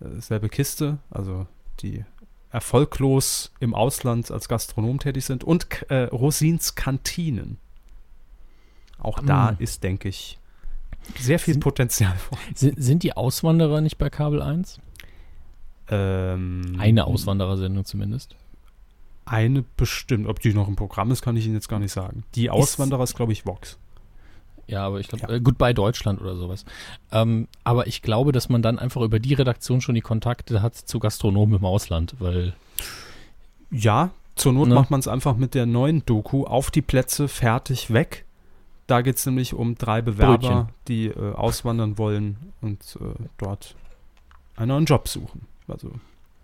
äh, 0.00 0.04
äh, 0.04 0.20
selbe 0.20 0.48
Kiste. 0.48 0.98
Also 1.10 1.48
die 1.80 2.04
erfolglos 2.52 3.52
im 3.60 3.74
Ausland 3.74 4.30
als 4.30 4.48
Gastronom 4.48 4.98
tätig 4.98 5.24
sind 5.24 5.42
und 5.42 5.66
äh, 5.90 6.04
Rosins 6.04 6.74
Kantinen. 6.74 7.56
Auch 8.98 9.18
da 9.20 9.52
Mm. 9.52 9.56
ist, 9.62 9.82
denke 9.82 10.08
ich, 10.08 10.38
sehr 11.18 11.38
viel 11.38 11.54
Sind- 11.54 11.62
Potenzial 11.62 12.14
vorhanden. 12.16 12.54
Sind, 12.54 12.82
sind 12.82 13.02
die 13.02 13.16
Auswanderer 13.16 13.80
nicht 13.80 13.98
bei 13.98 14.10
Kabel 14.10 14.40
1? 14.42 14.78
Ähm, 15.88 16.76
Eine 16.78 17.06
Auswanderersendung 17.06 17.84
zumindest. 17.84 18.36
Eine 19.24 19.64
bestimmt. 19.76 20.26
Ob 20.28 20.40
die 20.40 20.52
noch 20.54 20.68
im 20.68 20.76
Programm 20.76 21.10
ist, 21.10 21.22
kann 21.22 21.36
ich 21.36 21.46
Ihnen 21.46 21.54
jetzt 21.54 21.68
gar 21.68 21.78
nicht 21.78 21.92
sagen. 21.92 22.24
Die 22.34 22.50
Auswanderer 22.50 23.02
ist, 23.04 23.14
glaube 23.16 23.32
ich, 23.32 23.46
Vox. 23.46 23.78
Ja, 24.72 24.86
aber 24.86 25.00
ich 25.00 25.08
glaube, 25.08 25.26
Ja. 25.28 25.36
äh, 25.36 25.40
Goodbye 25.40 25.74
Deutschland 25.74 26.20
oder 26.20 26.34
sowas. 26.34 26.64
Ähm, 27.12 27.46
aber 27.62 27.86
ich 27.86 28.00
glaube, 28.00 28.32
dass 28.32 28.48
man 28.48 28.62
dann 28.62 28.78
einfach 28.78 29.02
über 29.02 29.18
die 29.20 29.34
Redaktion 29.34 29.80
schon 29.82 29.94
die 29.94 30.00
Kontakte 30.00 30.62
hat 30.62 30.74
zu 30.76 30.98
Gastronomen 30.98 31.58
im 31.58 31.64
Ausland, 31.66 32.14
weil 32.18 32.54
Ja, 33.70 34.10
zur 34.34 34.52
Not 34.54 34.68
Ne? 34.68 34.74
macht 34.74 34.90
man 34.90 35.00
es 35.00 35.08
einfach 35.08 35.36
mit 35.36 35.54
der 35.54 35.66
neuen 35.66 36.04
Doku 36.06 36.44
auf 36.44 36.70
die 36.70 36.82
Plätze 36.82 37.28
fertig 37.28 37.92
weg. 37.92 38.24
Da 38.86 39.00
geht 39.02 39.16
es 39.16 39.26
nämlich 39.26 39.54
um 39.54 39.76
drei 39.76 40.00
Bewerber, 40.02 40.38
Brötchen. 40.38 40.68
die 40.88 41.06
äh, 41.08 41.32
auswandern 41.34 41.98
wollen 41.98 42.36
und 42.62 42.80
äh, 43.00 43.04
dort 43.38 43.74
einen 44.56 44.68
neuen 44.68 44.84
Job 44.86 45.06
suchen. 45.08 45.42
Also 45.68 45.90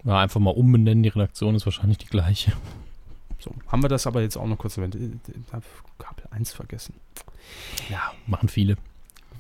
ja, 0.05 0.19
einfach 0.19 0.41
mal 0.41 0.51
umbenennen, 0.51 1.03
die 1.03 1.09
Redaktion 1.09 1.55
ist 1.55 1.67
wahrscheinlich 1.67 1.99
die 1.99 2.07
gleiche. 2.07 2.53
So. 3.39 3.55
Haben 3.69 3.83
wir 3.83 3.89
das 3.89 4.07
aber 4.07 4.23
jetzt 4.23 4.37
auch 4.37 4.47
noch 4.47 4.59
kurz 4.59 4.77
erwähnt. 4.77 4.95
Äh, 4.95 5.11
Ich 5.47 5.53
habe 5.53 5.65
Kabel 5.99 6.25
1 6.31 6.53
vergessen. 6.53 6.95
Ja, 7.89 8.13
machen 8.27 8.49
viele. 8.49 8.77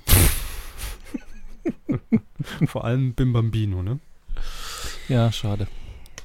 Vor 2.66 2.84
allem 2.84 3.14
Bim 3.14 3.32
Bambino, 3.32 3.82
ne? 3.82 3.98
Ja, 5.08 5.32
schade. 5.32 5.66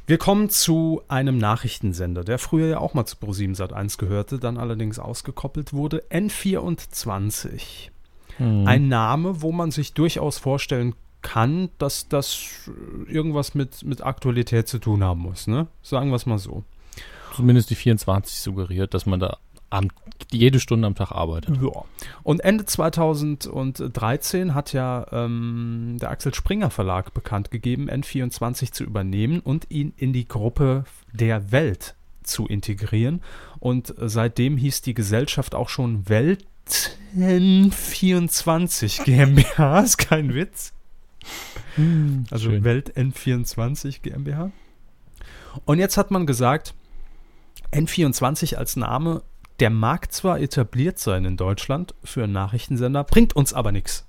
Wir 0.06 0.18
kommen 0.18 0.50
zu 0.50 1.02
einem 1.08 1.38
Nachrichtensender, 1.38 2.26
der 2.26 2.38
früher 2.38 2.68
ja 2.68 2.78
auch 2.80 2.94
mal 2.94 3.06
zu 3.06 3.16
ProSieben 3.16 3.56
Sat1 3.56 3.98
gehörte, 3.98 4.38
dann 4.38 4.58
allerdings 4.58 5.00
ausgekoppelt 5.00 5.72
wurde. 5.72 6.04
N24. 6.10 7.90
Hm. 8.38 8.68
Ein 8.68 8.90
Name, 8.90 9.42
wo 9.42 9.54
man 9.54 9.72
sich 9.72 9.94
durchaus 9.94 10.40
vorstellen 10.40 10.94
kann, 11.22 11.70
dass 11.78 12.10
das 12.10 12.70
irgendwas 13.08 13.56
mit, 13.56 13.84
mit 13.84 14.04
Aktualität 14.04 14.68
zu 14.68 14.80
tun 14.80 15.04
haben 15.04 15.22
muss, 15.22 15.48
ne? 15.48 15.68
Sagen 15.82 16.10
wir 16.10 16.18
es 16.18 16.26
mal 16.26 16.38
so. 16.38 16.64
Zumindest 17.36 17.70
die 17.70 17.76
24 17.76 18.40
suggeriert, 18.40 18.94
dass 18.94 19.06
man 19.06 19.20
da 19.20 19.38
am, 19.74 19.90
jede 20.32 20.60
Stunde 20.60 20.88
am 20.88 20.96
Tag 20.96 21.12
arbeitet. 21.12 21.60
Ja. 21.62 21.84
Und 22.22 22.42
Ende 22.42 22.66
2013 22.66 24.54
hat 24.54 24.74
ja 24.74 25.08
ähm, 25.12 25.98
der 26.00 26.12
Axel 26.12 26.32
Springer 26.34 26.70
Verlag 26.70 27.14
bekannt 27.14 27.52
gegeben, 27.52 27.90
N24 27.90 28.72
zu 28.72 28.84
übernehmen 28.84 29.40
und 29.40 29.66
ihn 29.70 29.94
in 29.98 30.12
die 30.14 30.28
Gruppe 30.28 30.84
der 31.12 31.52
Welt 31.52 31.96
zu 32.22 32.46
integrieren. 32.48 33.22
Und 33.60 33.96
seitdem 33.98 34.58
hieß 34.58 34.84
die 34.84 34.94
Gesellschaft 34.94 35.56
auch 35.56 35.70
schon 35.70 36.06
Welten24 36.06 39.04
GmbH, 39.06 39.80
ist 39.80 39.98
kein 39.98 40.36
Witz. 40.36 40.74
Also 42.30 42.52
Schön. 42.52 42.64
Welt 42.64 42.96
N24 42.96 44.02
GmbH. 44.02 44.52
Und 45.66 45.80
jetzt 45.80 45.98
hat 45.98 46.12
man 46.12 46.28
gesagt, 46.28 46.76
N24 47.74 48.56
als 48.56 48.76
Name, 48.76 49.24
der 49.60 49.70
mag 49.70 50.12
zwar 50.12 50.40
etabliert 50.40 51.00
sein 51.00 51.26
in 51.26 51.38
Deutschland 51.38 51.94
für 52.04 52.24
einen 52.24 52.34
Nachrichtensender, 52.34 53.04
bringt 53.04 53.36
uns 53.36 53.54
aber 53.54 53.72
nichts. 53.72 54.06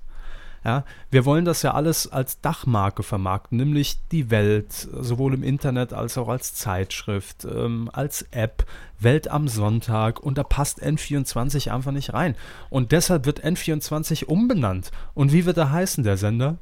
Ja, 0.63 0.83
wir 1.11 1.25
wollen 1.25 1.45
das 1.45 1.61
ja 1.61 1.75
alles 1.75 2.11
als 2.11 2.41
Dachmarke 2.41 3.03
vermarkten, 3.03 3.59
nämlich 3.59 3.99
die 4.11 4.31
Welt, 4.31 4.71
sowohl 4.71 5.35
im 5.35 5.43
Internet 5.43 5.93
als 5.93 6.17
auch 6.17 6.27
als 6.27 6.55
Zeitschrift, 6.55 7.45
ähm, 7.45 7.87
als 7.93 8.23
App, 8.31 8.65
Welt 8.99 9.27
am 9.27 9.47
Sonntag 9.47 10.19
und 10.19 10.39
da 10.39 10.43
passt 10.43 10.81
N24 10.81 11.69
einfach 11.71 11.91
nicht 11.91 12.13
rein. 12.13 12.35
Und 12.71 12.93
deshalb 12.93 13.27
wird 13.27 13.45
N24 13.45 14.25
umbenannt. 14.25 14.89
Und 15.13 15.31
wie 15.31 15.45
wird 15.45 15.57
er 15.57 15.71
heißen, 15.71 16.03
der 16.03 16.17
Sender? 16.17 16.57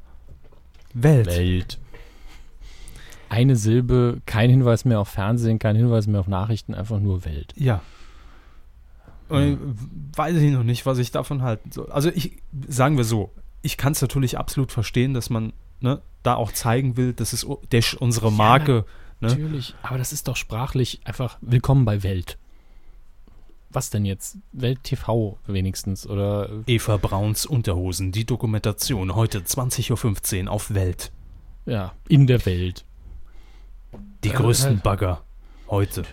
Welt. 0.92 1.26
Welt. 1.26 1.78
Eine 3.28 3.56
Silbe, 3.56 4.20
kein 4.26 4.50
Hinweis 4.50 4.84
mehr 4.84 5.00
auf 5.00 5.08
Fernsehen, 5.08 5.58
kein 5.58 5.76
Hinweis 5.76 6.06
mehr 6.06 6.20
auf 6.20 6.28
Nachrichten, 6.28 6.74
einfach 6.74 7.00
nur 7.00 7.24
Welt. 7.24 7.52
Ja. 7.56 7.82
Und 9.28 9.58
weiß 10.16 10.36
ich 10.36 10.52
noch 10.52 10.62
nicht, 10.62 10.86
was 10.86 10.98
ich 10.98 11.10
davon 11.10 11.42
halten 11.42 11.72
soll. 11.72 11.90
Also 11.90 12.10
ich, 12.10 12.42
sagen 12.68 12.96
wir 12.96 13.04
so, 13.04 13.32
ich 13.62 13.76
kann 13.76 13.92
es 13.92 14.02
natürlich 14.02 14.38
absolut 14.38 14.70
verstehen, 14.70 15.14
dass 15.14 15.30
man 15.30 15.52
ne, 15.80 16.02
da 16.22 16.34
auch 16.34 16.52
zeigen 16.52 16.96
will, 16.96 17.12
das 17.12 17.32
ist 17.32 17.46
ist 17.70 17.94
unsere 17.94 18.30
Marke. 18.30 18.84
Ne? 19.20 19.28
Natürlich, 19.28 19.74
aber 19.82 19.98
das 19.98 20.12
ist 20.12 20.28
doch 20.28 20.36
sprachlich 20.36 21.00
einfach 21.04 21.38
willkommen 21.40 21.84
bei 21.84 22.02
Welt. 22.02 22.38
Was 23.70 23.90
denn 23.90 24.04
jetzt? 24.04 24.38
Welt 24.52 24.84
TV 24.84 25.38
wenigstens 25.46 26.06
oder 26.06 26.48
Eva 26.66 26.96
Brauns 26.96 27.44
Unterhosen, 27.44 28.12
die 28.12 28.24
Dokumentation, 28.24 29.16
heute 29.16 29.40
20.15 29.40 30.44
Uhr 30.44 30.52
auf 30.52 30.74
Welt. 30.74 31.10
ja, 31.66 31.92
in 32.08 32.26
der 32.26 32.44
Welt. 32.46 32.84
Die 34.22 34.30
größten 34.30 34.78
äh. 34.78 34.80
Bagger, 34.82 35.22
heute. 35.68 36.04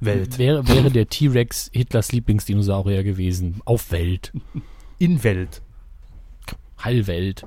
Welt. 0.00 0.38
Wäre, 0.38 0.66
wäre 0.68 0.90
der 0.90 1.08
T-Rex 1.08 1.70
Hitlers 1.72 2.12
Lieblingsdinosaurier 2.12 3.02
gewesen. 3.02 3.60
Auf 3.64 3.90
Welt. 3.90 4.32
In 4.98 5.24
Welt. 5.24 5.62
Heilwelt. 6.82 7.44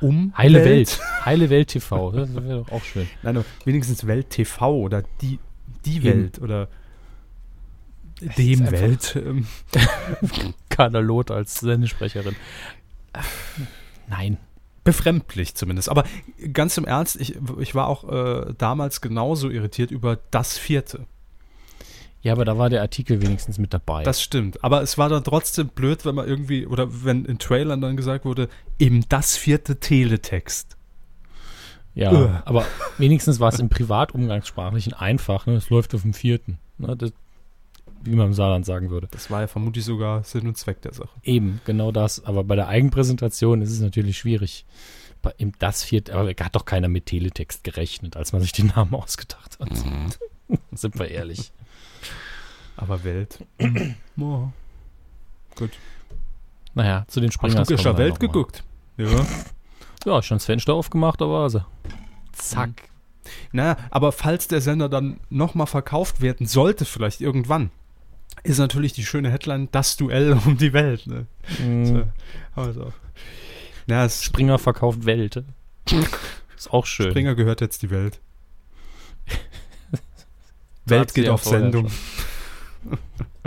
Um 0.00 0.32
Heile 0.36 0.64
Welt. 0.64 1.00
Heile 1.24 1.50
Welt 1.50 1.68
TV. 1.68 2.12
Das 2.12 2.34
wäre 2.34 2.64
doch 2.64 2.72
auch 2.72 2.82
schön. 2.82 3.08
Nein, 3.22 3.36
aber 3.36 3.46
wenigstens 3.64 4.06
Welt 4.06 4.30
TV 4.30 4.74
oder 4.74 5.04
die, 5.20 5.38
die. 5.84 6.02
Welt 6.02 6.40
oder 6.40 6.68
ist 8.20 8.38
dem 8.38 8.70
Welt. 8.70 9.22
Carla 10.68 11.00
Loth 11.00 11.30
als 11.30 11.54
Sendesprecherin. 11.60 12.36
Nein. 14.08 14.38
Befremdlich 14.84 15.54
zumindest. 15.54 15.88
Aber 15.88 16.04
ganz 16.52 16.76
im 16.76 16.84
Ernst, 16.84 17.20
ich, 17.20 17.36
ich 17.58 17.74
war 17.74 17.86
auch 17.86 18.08
äh, 18.08 18.54
damals 18.58 19.00
genauso 19.00 19.50
irritiert 19.50 19.90
über 19.90 20.18
das 20.30 20.58
vierte. 20.58 21.06
Ja, 22.22 22.32
aber 22.32 22.44
da 22.44 22.56
war 22.56 22.70
der 22.70 22.82
Artikel 22.82 23.20
wenigstens 23.20 23.58
mit 23.58 23.74
dabei. 23.74 24.04
Das 24.04 24.22
stimmt. 24.22 24.62
Aber 24.62 24.80
es 24.80 24.96
war 24.96 25.08
dann 25.08 25.24
trotzdem 25.24 25.68
blöd, 25.68 26.04
wenn 26.04 26.14
man 26.14 26.28
irgendwie, 26.28 26.66
oder 26.66 27.04
wenn 27.04 27.24
in 27.24 27.38
Trailern 27.38 27.80
dann 27.80 27.96
gesagt 27.96 28.24
wurde, 28.24 28.48
eben 28.78 29.04
das 29.08 29.36
vierte 29.36 29.80
Teletext. 29.80 30.76
ja, 31.94 32.12
Ugh. 32.12 32.42
aber 32.44 32.64
wenigstens 32.98 33.40
war 33.40 33.52
es 33.52 33.58
im 33.58 33.68
Privatumgangssprachlichen 33.68 34.94
einfach. 34.94 35.46
Ne? 35.46 35.54
Es 35.54 35.68
läuft 35.68 35.96
auf 35.96 36.02
dem 36.02 36.14
vierten. 36.14 36.58
Ne? 36.78 36.96
Das, 36.96 37.12
wie 38.04 38.14
man 38.16 38.28
im 38.28 38.34
Saarland 38.34 38.66
sagen 38.66 38.90
würde. 38.90 39.08
Das 39.10 39.30
war 39.30 39.40
ja 39.42 39.46
vermutlich 39.46 39.84
sogar 39.84 40.24
Sinn 40.24 40.46
und 40.46 40.56
Zweck 40.56 40.82
der 40.82 40.94
Sache. 40.94 41.10
Eben, 41.22 41.60
genau 41.64 41.92
das. 41.92 42.24
Aber 42.24 42.44
bei 42.44 42.56
der 42.56 42.68
Eigenpräsentation 42.68 43.62
ist 43.62 43.70
es 43.70 43.80
natürlich 43.80 44.18
schwierig. 44.18 44.64
Bei, 45.20 45.32
im 45.38 45.52
das 45.58 45.84
vierte, 45.84 46.14
aber 46.14 46.30
hat 46.30 46.56
doch 46.56 46.64
keiner 46.64 46.88
mit 46.88 47.06
Teletext 47.06 47.62
gerechnet, 47.64 48.16
als 48.16 48.32
man 48.32 48.42
sich 48.42 48.52
den 48.52 48.66
Namen 48.68 48.94
ausgedacht 48.94 49.58
hat. 49.60 49.70
Sind 50.72 50.98
wir 50.98 51.08
ehrlich. 51.08 51.52
Aber 52.76 53.04
Welt. 53.04 53.38
oh. 54.18 54.48
Gut. 55.56 55.70
Naja, 56.74 57.04
zu 57.06 57.20
den 57.20 57.28
Hast 57.28 57.34
Springers. 57.34 57.68
du 57.68 57.74
gestern 57.74 57.98
Welt 57.98 58.20
geguckt? 58.20 58.64
Ja. 58.96 59.08
Ja, 60.04 60.20
schon 60.20 60.38
das 60.38 60.46
Fenster 60.46 60.74
aufgemacht, 60.74 61.20
da 61.20 61.28
war 61.28 61.48
sie. 61.48 61.64
Zack. 62.32 62.88
Naja, 63.52 63.76
aber 63.90 64.10
falls 64.10 64.48
der 64.48 64.60
Sender 64.60 64.88
dann 64.88 65.20
nochmal 65.30 65.68
verkauft 65.68 66.20
werden 66.20 66.46
sollte, 66.46 66.84
vielleicht 66.84 67.20
irgendwann, 67.20 67.70
ist 68.42 68.58
natürlich 68.58 68.92
die 68.92 69.04
schöne 69.04 69.30
Headline 69.30 69.68
das 69.72 69.96
Duell 69.96 70.32
um 70.46 70.56
die 70.56 70.72
Welt. 70.72 71.06
Ne? 71.06 71.26
Mhm. 71.58 71.86
So, 71.86 72.02
also. 72.54 72.92
Na, 73.86 74.08
Springer 74.08 74.58
verkauft 74.58 75.04
Welt. 75.06 75.42
Ist 76.56 76.72
auch 76.72 76.86
schön. 76.86 77.10
Springer 77.10 77.34
gehört 77.34 77.60
jetzt 77.60 77.82
die 77.82 77.90
Welt. 77.90 78.20
Welt 80.84 81.14
geht 81.14 81.26
ja 81.26 81.32
auf 81.32 81.44
Sendung. 81.44 81.90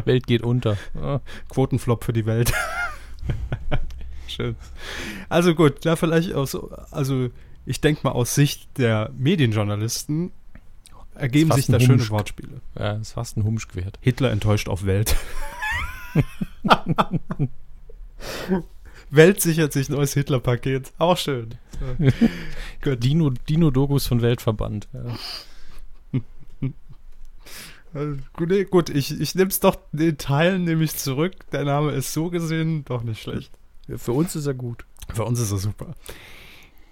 Welt 0.03 0.27
geht 0.27 0.41
unter. 0.43 0.77
Ah. 1.01 1.21
Quotenflop 1.49 2.03
für 2.03 2.13
die 2.13 2.25
Welt. 2.25 2.53
Schön. 4.27 4.55
Also 5.29 5.55
gut, 5.55 5.85
da 5.85 5.95
vielleicht 5.95 6.33
aus, 6.33 6.55
also 6.91 7.29
ich 7.65 7.81
denke 7.81 8.01
mal 8.03 8.11
aus 8.11 8.35
Sicht 8.35 8.77
der 8.77 9.11
Medienjournalisten 9.17 10.31
ergeben 11.15 11.51
sich 11.51 11.67
da 11.67 11.79
schöne. 11.79 12.07
Wortspiele. 12.09 12.61
Ja, 12.77 12.93
ist 12.93 13.13
fast 13.13 13.37
ein 13.37 13.43
Humsch 13.43 13.67
wert. 13.73 13.97
Hitler 14.01 14.31
enttäuscht 14.31 14.69
auf 14.69 14.85
Welt. 14.85 15.15
Welt 19.09 19.41
sichert 19.41 19.73
sich 19.73 19.89
neues 19.89 20.13
Hitler-Paket. 20.13 20.93
Auch 20.97 21.17
schön. 21.17 21.55
So. 21.79 21.85
Gut. 22.81 23.03
Dino, 23.03 23.29
Dino-Dogus 23.29 24.07
von 24.07 24.21
Weltverband. 24.21 24.87
Ja. 24.93 25.01
Also, 27.93 28.17
gut, 28.33 28.49
nee, 28.49 28.65
gut, 28.65 28.89
ich, 28.89 29.21
ich 29.21 29.35
nehme 29.35 29.49
es 29.49 29.61
doch 29.61 29.77
den 29.93 30.17
Teilen 30.17 30.65
nehme 30.65 30.83
ich 30.83 30.97
zurück. 30.97 31.33
Der 31.53 31.63
Name 31.63 31.91
ist 31.91 32.11
so 32.11 32.29
gesehen 32.29 32.83
doch 32.83 33.03
nicht 33.03 33.21
schlecht. 33.21 33.51
Für 33.95 34.11
uns 34.11 34.35
ist 34.35 34.47
er 34.47 34.53
gut. 34.53 34.85
Für 35.13 35.23
uns 35.23 35.39
ist 35.39 35.51
er 35.53 35.59
super. 35.59 35.95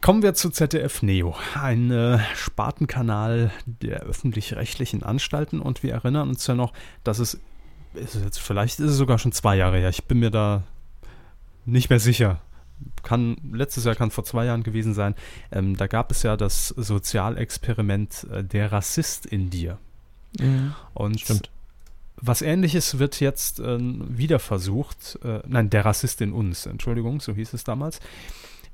Kommen 0.04 0.22
wir 0.22 0.34
zu 0.34 0.50
ZDF 0.50 1.02
Neo, 1.02 1.34
ein 1.54 1.90
äh, 1.90 2.20
Spartenkanal 2.36 3.52
der 3.66 4.02
öffentlich-rechtlichen 4.02 5.02
Anstalten. 5.02 5.62
Und 5.62 5.82
wir 5.82 5.94
erinnern 5.94 6.28
uns 6.28 6.46
ja 6.46 6.56
noch, 6.56 6.74
dass 7.06 7.20
es, 7.20 7.40
ist 7.94 8.16
es 8.16 8.22
jetzt, 8.22 8.40
vielleicht 8.40 8.82
ist 8.82 8.90
es 8.90 8.98
sogar 8.98 9.18
schon 9.18 9.32
zwei 9.32 9.56
Jahre 9.56 9.78
her. 9.78 9.88
Ich 9.88 10.04
bin 10.04 10.20
mir 10.20 10.30
da 10.30 10.64
nicht 11.64 11.90
mehr 11.90 12.02
sicher. 12.02 12.42
Kann, 13.02 13.38
letztes 13.54 13.86
Jahr 13.86 13.96
kann 13.96 14.12
vor 14.12 14.26
zwei 14.26 14.44
Jahren 14.44 14.64
gewesen 14.64 14.94
sein. 14.94 15.16
Ähm, 15.54 15.78
da 15.78 15.88
gab 15.88 16.12
es 16.12 16.22
ja 16.22 16.36
das 16.36 16.68
Sozialexperiment 16.68 18.28
äh, 18.30 18.44
Der 18.44 18.74
Rassist 18.74 19.26
in 19.26 19.52
dir. 19.52 19.78
Und 20.94 21.22
Stimmt. 21.22 21.50
was 22.18 22.42
ähnliches 22.42 23.00
wird 23.00 23.22
jetzt 23.22 23.62
äh, 23.62 23.78
wieder 23.80 24.40
versucht. 24.40 25.18
Äh, 25.24 25.44
nein, 25.48 25.70
der 25.70 25.86
Rassist 25.86 26.20
in 26.20 26.34
uns, 26.34 26.66
Entschuldigung, 26.66 27.22
so 27.22 27.34
hieß 27.34 27.54
es 27.54 27.64
damals. 27.64 28.02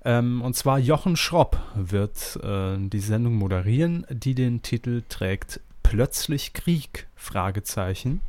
Ähm, 0.05 0.41
und 0.41 0.55
zwar 0.55 0.79
Jochen 0.79 1.17
Schropp 1.17 1.59
wird 1.75 2.39
äh, 2.43 2.77
die 2.77 2.99
Sendung 2.99 3.35
moderieren, 3.35 4.05
die 4.09 4.35
den 4.35 4.61
Titel 4.61 5.03
trägt 5.09 5.59
Plötzlich 5.83 6.53
Krieg? 6.53 7.07
Fragezeichen. 7.15 8.21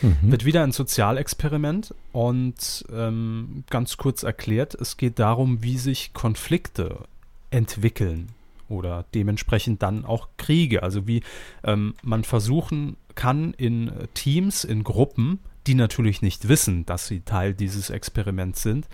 Mhm. 0.00 0.16
Wird 0.22 0.44
wieder 0.44 0.62
ein 0.62 0.72
Sozialexperiment 0.72 1.94
und 2.12 2.84
ähm, 2.92 3.64
ganz 3.70 3.96
kurz 3.96 4.22
erklärt, 4.22 4.74
es 4.74 4.96
geht 4.96 5.18
darum, 5.18 5.62
wie 5.62 5.78
sich 5.78 6.12
Konflikte 6.12 7.04
entwickeln 7.50 8.28
oder 8.68 9.04
dementsprechend 9.14 9.82
dann 9.82 10.04
auch 10.04 10.28
Kriege. 10.36 10.82
Also 10.82 11.06
wie 11.06 11.22
ähm, 11.64 11.94
man 12.02 12.24
versuchen 12.24 12.96
kann 13.14 13.54
in 13.54 13.90
Teams, 14.14 14.64
in 14.64 14.84
Gruppen, 14.84 15.40
die 15.66 15.74
natürlich 15.74 16.22
nicht 16.22 16.48
wissen, 16.48 16.86
dass 16.86 17.06
sie 17.06 17.20
Teil 17.20 17.54
dieses 17.54 17.90
Experiments 17.90 18.62
sind, 18.62 18.88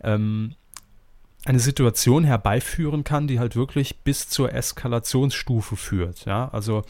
ähm, 0.00 0.54
eine 1.44 1.58
Situation 1.58 2.24
herbeiführen 2.24 3.04
kann, 3.04 3.26
die 3.26 3.38
halt 3.38 3.56
wirklich 3.56 4.00
bis 4.00 4.28
zur 4.28 4.52
Eskalationsstufe 4.52 5.76
führt. 5.76 6.24
Ja, 6.24 6.48
also 6.48 6.82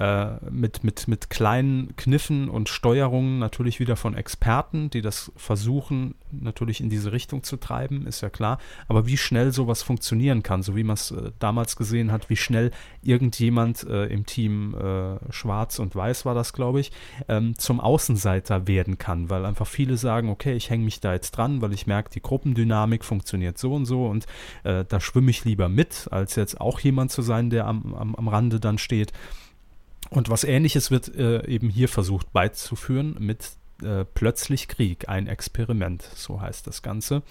äh, 0.00 0.38
mit, 0.50 0.82
mit, 0.82 1.08
mit 1.08 1.28
kleinen 1.28 1.94
Kniffen 1.96 2.48
und 2.48 2.70
Steuerungen 2.70 3.38
natürlich 3.38 3.80
wieder 3.80 3.96
von 3.96 4.14
Experten, 4.14 4.88
die 4.88 5.02
das 5.02 5.30
versuchen, 5.36 6.14
natürlich 6.30 6.80
in 6.80 6.88
diese 6.88 7.12
Richtung 7.12 7.42
zu 7.42 7.58
treiben, 7.58 8.06
ist 8.06 8.22
ja 8.22 8.30
klar. 8.30 8.58
Aber 8.88 9.06
wie 9.06 9.18
schnell 9.18 9.52
sowas 9.52 9.82
funktionieren 9.82 10.42
kann, 10.42 10.62
so 10.62 10.74
wie 10.74 10.84
man 10.84 10.94
es 10.94 11.10
äh, 11.10 11.32
damals 11.38 11.76
gesehen 11.76 12.12
hat, 12.12 12.30
wie 12.30 12.36
schnell 12.36 12.70
irgendjemand 13.02 13.84
äh, 13.84 14.06
im 14.06 14.24
Team 14.24 14.74
äh, 14.74 15.18
Schwarz 15.30 15.78
und 15.78 15.94
Weiß 15.94 16.24
war 16.24 16.34
das, 16.34 16.54
glaube 16.54 16.80
ich, 16.80 16.92
ähm, 17.28 17.58
zum 17.58 17.78
Außenseiter 17.78 18.66
werden 18.66 18.96
kann, 18.96 19.28
weil 19.28 19.44
einfach 19.44 19.66
viele 19.66 19.98
sagen, 19.98 20.30
okay, 20.30 20.54
ich 20.54 20.70
hänge 20.70 20.84
mich 20.84 21.00
da 21.00 21.12
jetzt 21.12 21.32
dran, 21.32 21.60
weil 21.60 21.74
ich 21.74 21.86
merke, 21.86 22.08
die 22.08 22.22
Gruppendynamik 22.22 23.04
funktioniert 23.04 23.58
so 23.58 23.74
und 23.74 23.84
so 23.84 24.06
und 24.06 24.24
äh, 24.64 24.86
da 24.88 24.98
schwimme 24.98 25.30
ich 25.30 25.44
lieber 25.44 25.68
mit, 25.68 26.08
als 26.10 26.36
jetzt 26.36 26.58
auch 26.58 26.80
jemand 26.80 27.12
zu 27.12 27.20
sein, 27.20 27.50
der 27.50 27.66
am, 27.66 27.94
am, 27.94 28.14
am 28.14 28.28
Rande 28.28 28.60
dann 28.60 28.78
steht. 28.78 29.12
Und 30.10 30.28
was 30.28 30.44
ähnliches 30.44 30.90
wird 30.90 31.14
äh, 31.14 31.46
eben 31.46 31.70
hier 31.70 31.88
versucht 31.88 32.32
beizuführen 32.32 33.16
mit 33.18 33.52
äh, 33.82 34.04
Plötzlich 34.04 34.68
Krieg, 34.68 35.08
ein 35.08 35.26
Experiment, 35.26 36.02
so 36.02 36.40
heißt 36.40 36.66
das 36.66 36.82
Ganze. 36.82 37.22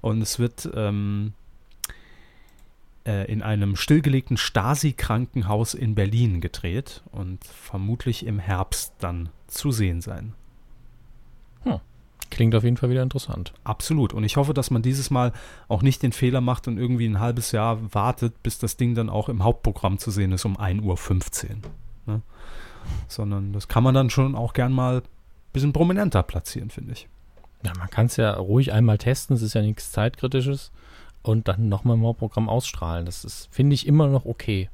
Und 0.00 0.22
es 0.22 0.38
wird 0.38 0.68
ähm, 0.74 1.34
äh, 3.06 3.30
in 3.30 3.42
einem 3.42 3.76
stillgelegten 3.76 4.36
Stasi-Krankenhaus 4.36 5.74
in 5.74 5.94
Berlin 5.94 6.40
gedreht 6.40 7.02
und 7.12 7.44
vermutlich 7.44 8.26
im 8.26 8.38
Herbst 8.38 8.94
dann 8.98 9.28
zu 9.46 9.70
sehen 9.70 10.00
sein. 10.00 10.34
Klingt 12.34 12.56
auf 12.56 12.64
jeden 12.64 12.76
Fall 12.76 12.90
wieder 12.90 13.02
interessant. 13.02 13.52
Absolut. 13.62 14.12
Und 14.12 14.24
ich 14.24 14.36
hoffe, 14.36 14.54
dass 14.54 14.72
man 14.72 14.82
dieses 14.82 15.08
Mal 15.10 15.32
auch 15.68 15.82
nicht 15.82 16.02
den 16.02 16.10
Fehler 16.10 16.40
macht 16.40 16.66
und 16.66 16.78
irgendwie 16.78 17.06
ein 17.06 17.20
halbes 17.20 17.52
Jahr 17.52 17.94
wartet, 17.94 18.42
bis 18.42 18.58
das 18.58 18.76
Ding 18.76 18.96
dann 18.96 19.08
auch 19.08 19.28
im 19.28 19.44
Hauptprogramm 19.44 19.98
zu 19.98 20.10
sehen 20.10 20.32
ist 20.32 20.44
um 20.44 20.56
1.15 20.56 20.82
Uhr. 20.82 20.94
Ne? 22.06 22.22
Sondern 23.08 23.52
das 23.52 23.68
kann 23.68 23.82
man 23.82 23.94
dann 23.94 24.10
schon 24.10 24.34
auch 24.34 24.52
gern 24.52 24.72
mal 24.72 24.98
ein 24.98 25.02
bisschen 25.52 25.72
prominenter 25.72 26.22
platzieren, 26.22 26.70
finde 26.70 26.92
ich. 26.92 27.08
Ja, 27.64 27.72
man 27.78 27.88
kann 27.88 28.06
es 28.06 28.16
ja 28.16 28.32
ruhig 28.34 28.72
einmal 28.72 28.98
testen, 28.98 29.36
es 29.36 29.42
ist 29.42 29.54
ja 29.54 29.62
nichts 29.62 29.92
Zeitkritisches. 29.92 30.70
Und 31.22 31.48
dann 31.48 31.70
nochmal 31.70 31.96
im 31.96 32.04
Hauptprogramm 32.04 32.50
ausstrahlen. 32.50 33.06
Das 33.06 33.24
ist, 33.24 33.48
finde 33.50 33.72
ich, 33.74 33.86
immer 33.86 34.08
noch 34.08 34.26
okay. 34.26 34.68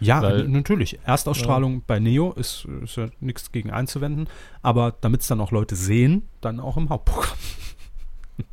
Ja, 0.00 0.22
Weil- 0.22 0.48
natürlich. 0.48 0.98
Erstausstrahlung 1.04 1.82
bei 1.86 1.98
Neo 1.98 2.32
ist, 2.32 2.66
ist 2.82 2.96
ja 2.96 3.08
nichts 3.20 3.52
gegen 3.52 3.70
einzuwenden, 3.70 4.26
aber 4.62 4.94
damit 5.02 5.20
es 5.20 5.26
dann 5.26 5.42
auch 5.42 5.50
Leute 5.52 5.76
sehen, 5.76 6.26
dann 6.40 6.58
auch 6.58 6.78
im 6.78 6.88
Hauptprogramm. 6.88 7.36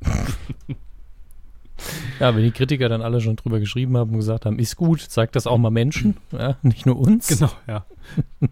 Ja, 2.20 2.36
wenn 2.36 2.44
die 2.44 2.52
Kritiker 2.52 2.90
dann 2.90 3.02
alle 3.02 3.22
schon 3.22 3.36
drüber 3.36 3.60
geschrieben 3.60 3.96
haben 3.98 4.12
und 4.12 4.18
gesagt 4.18 4.46
haben, 4.46 4.58
ist 4.60 4.76
gut, 4.76 5.02
zeigt 5.02 5.36
das 5.36 5.46
auch 5.48 5.58
mal 5.58 5.70
Menschen, 5.70 6.18
ja, 6.32 6.58
nicht 6.64 6.86
nur 6.86 6.98
uns. 6.98 7.28
Genau, 7.28 7.52
ja. 7.68 7.86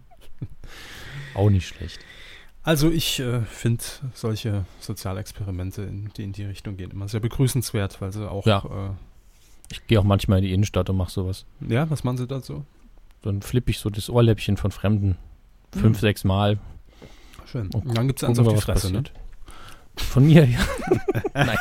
Auch 1.33 1.49
nicht 1.49 1.67
schlecht. 1.67 1.99
Also 2.63 2.89
ich 2.89 3.19
äh, 3.19 3.41
finde 3.41 3.83
solche 4.13 4.65
Sozialexperimente, 4.79 5.83
in, 5.83 6.09
die 6.15 6.23
in 6.23 6.31
die 6.33 6.45
Richtung 6.45 6.77
gehen, 6.77 6.91
immer 6.91 7.07
sehr 7.07 7.19
begrüßenswert, 7.19 8.01
weil 8.01 8.11
sie 8.11 8.29
auch, 8.29 8.45
Ja. 8.45 8.59
äh, 8.59 8.89
Ich 9.71 9.85
gehe 9.87 9.99
auch 9.99 10.03
manchmal 10.03 10.39
in 10.39 10.45
die 10.45 10.53
Innenstadt 10.53 10.89
und 10.89 10.97
mache 10.97 11.11
sowas. 11.11 11.45
ja, 11.67 11.89
was 11.89 12.03
machen 12.03 12.17
sie 12.17 12.27
dazu? 12.27 12.65
Dann 13.21 13.41
flippe 13.41 13.71
ich 13.71 13.79
so 13.79 13.89
das 13.89 14.09
Ohrläppchen 14.09 14.57
von 14.57 14.71
Fremden 14.71 15.17
fünf, 15.73 15.97
Hm. 15.97 16.01
sechs 16.01 16.23
Mal. 16.23 16.57
Schön. 17.45 17.67
Und 17.73 17.85
Und 17.85 17.97
dann 17.97 18.07
gibt 18.07 18.21
es 18.23 18.27
eins 18.27 18.39
auf 18.39 18.47
die 18.47 18.61
Fresse, 18.61 18.91
ne? 18.91 19.03
Von 19.97 20.25
mir, 20.25 20.45
ja. 20.45 20.59
Nein. 21.33 21.57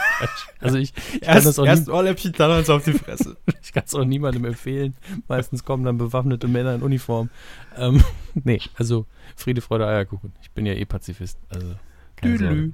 Also 0.61 0.78
ich, 0.78 0.93
ich 1.12 1.20
kann 1.20 1.35
Erst, 1.35 1.47
das 1.47 1.59
auch 1.59 1.66
erst 1.66 1.89
Ohrläppchen, 1.89 2.32
dann 2.32 2.51
eins 2.51 2.70
auf 2.70 2.85
die 2.85 2.93
Fresse. 2.93 3.37
Ich 3.62 3.72
kann 3.72 3.85
es 3.87 3.95
auch 3.95 4.05
niemandem 4.05 4.45
empfehlen. 4.45 4.95
Meistens 5.26 5.64
kommen 5.64 5.85
dann 5.85 5.99
bewaffnete 5.99 6.47
Männer 6.47 6.76
in 6.76 6.82
Uniform. 6.82 7.28
Ähm, 7.76 8.05
nee, 8.35 8.61
also 8.76 9.07
Friede, 9.35 9.62
Freude, 9.62 9.87
Eierkuchen. 9.87 10.32
Ich 10.43 10.53
bin 10.53 10.64
ja 10.64 10.74
eh 10.74 10.85
Pazifist. 10.85 11.39
Also 11.49 11.74
keine 12.14 12.39
Sorge. 12.39 12.72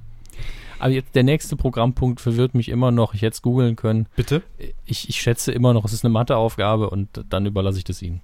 Aber 0.79 0.91
jetzt 0.91 1.15
der 1.15 1.23
nächste 1.23 1.55
Programmpunkt 1.55 2.21
verwirrt 2.21 2.55
mich 2.55 2.69
immer 2.69 2.91
noch. 2.91 3.13
Ich 3.13 3.21
hätte 3.21 3.33
es 3.33 3.41
googeln 3.41 3.75
können. 3.75 4.07
Bitte? 4.15 4.41
Ich, 4.85 5.09
ich 5.09 5.21
schätze 5.21 5.51
immer 5.51 5.73
noch, 5.73 5.85
es 5.85 5.93
ist 5.93 6.05
eine 6.05 6.11
Matheaufgabe 6.11 6.89
und 6.89 7.23
dann 7.29 7.45
überlasse 7.45 7.77
ich 7.77 7.83
das 7.83 8.01
Ihnen. 8.01 8.21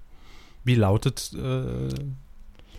Wie 0.64 0.76
lautet 0.76 1.32
äh, 1.34 1.90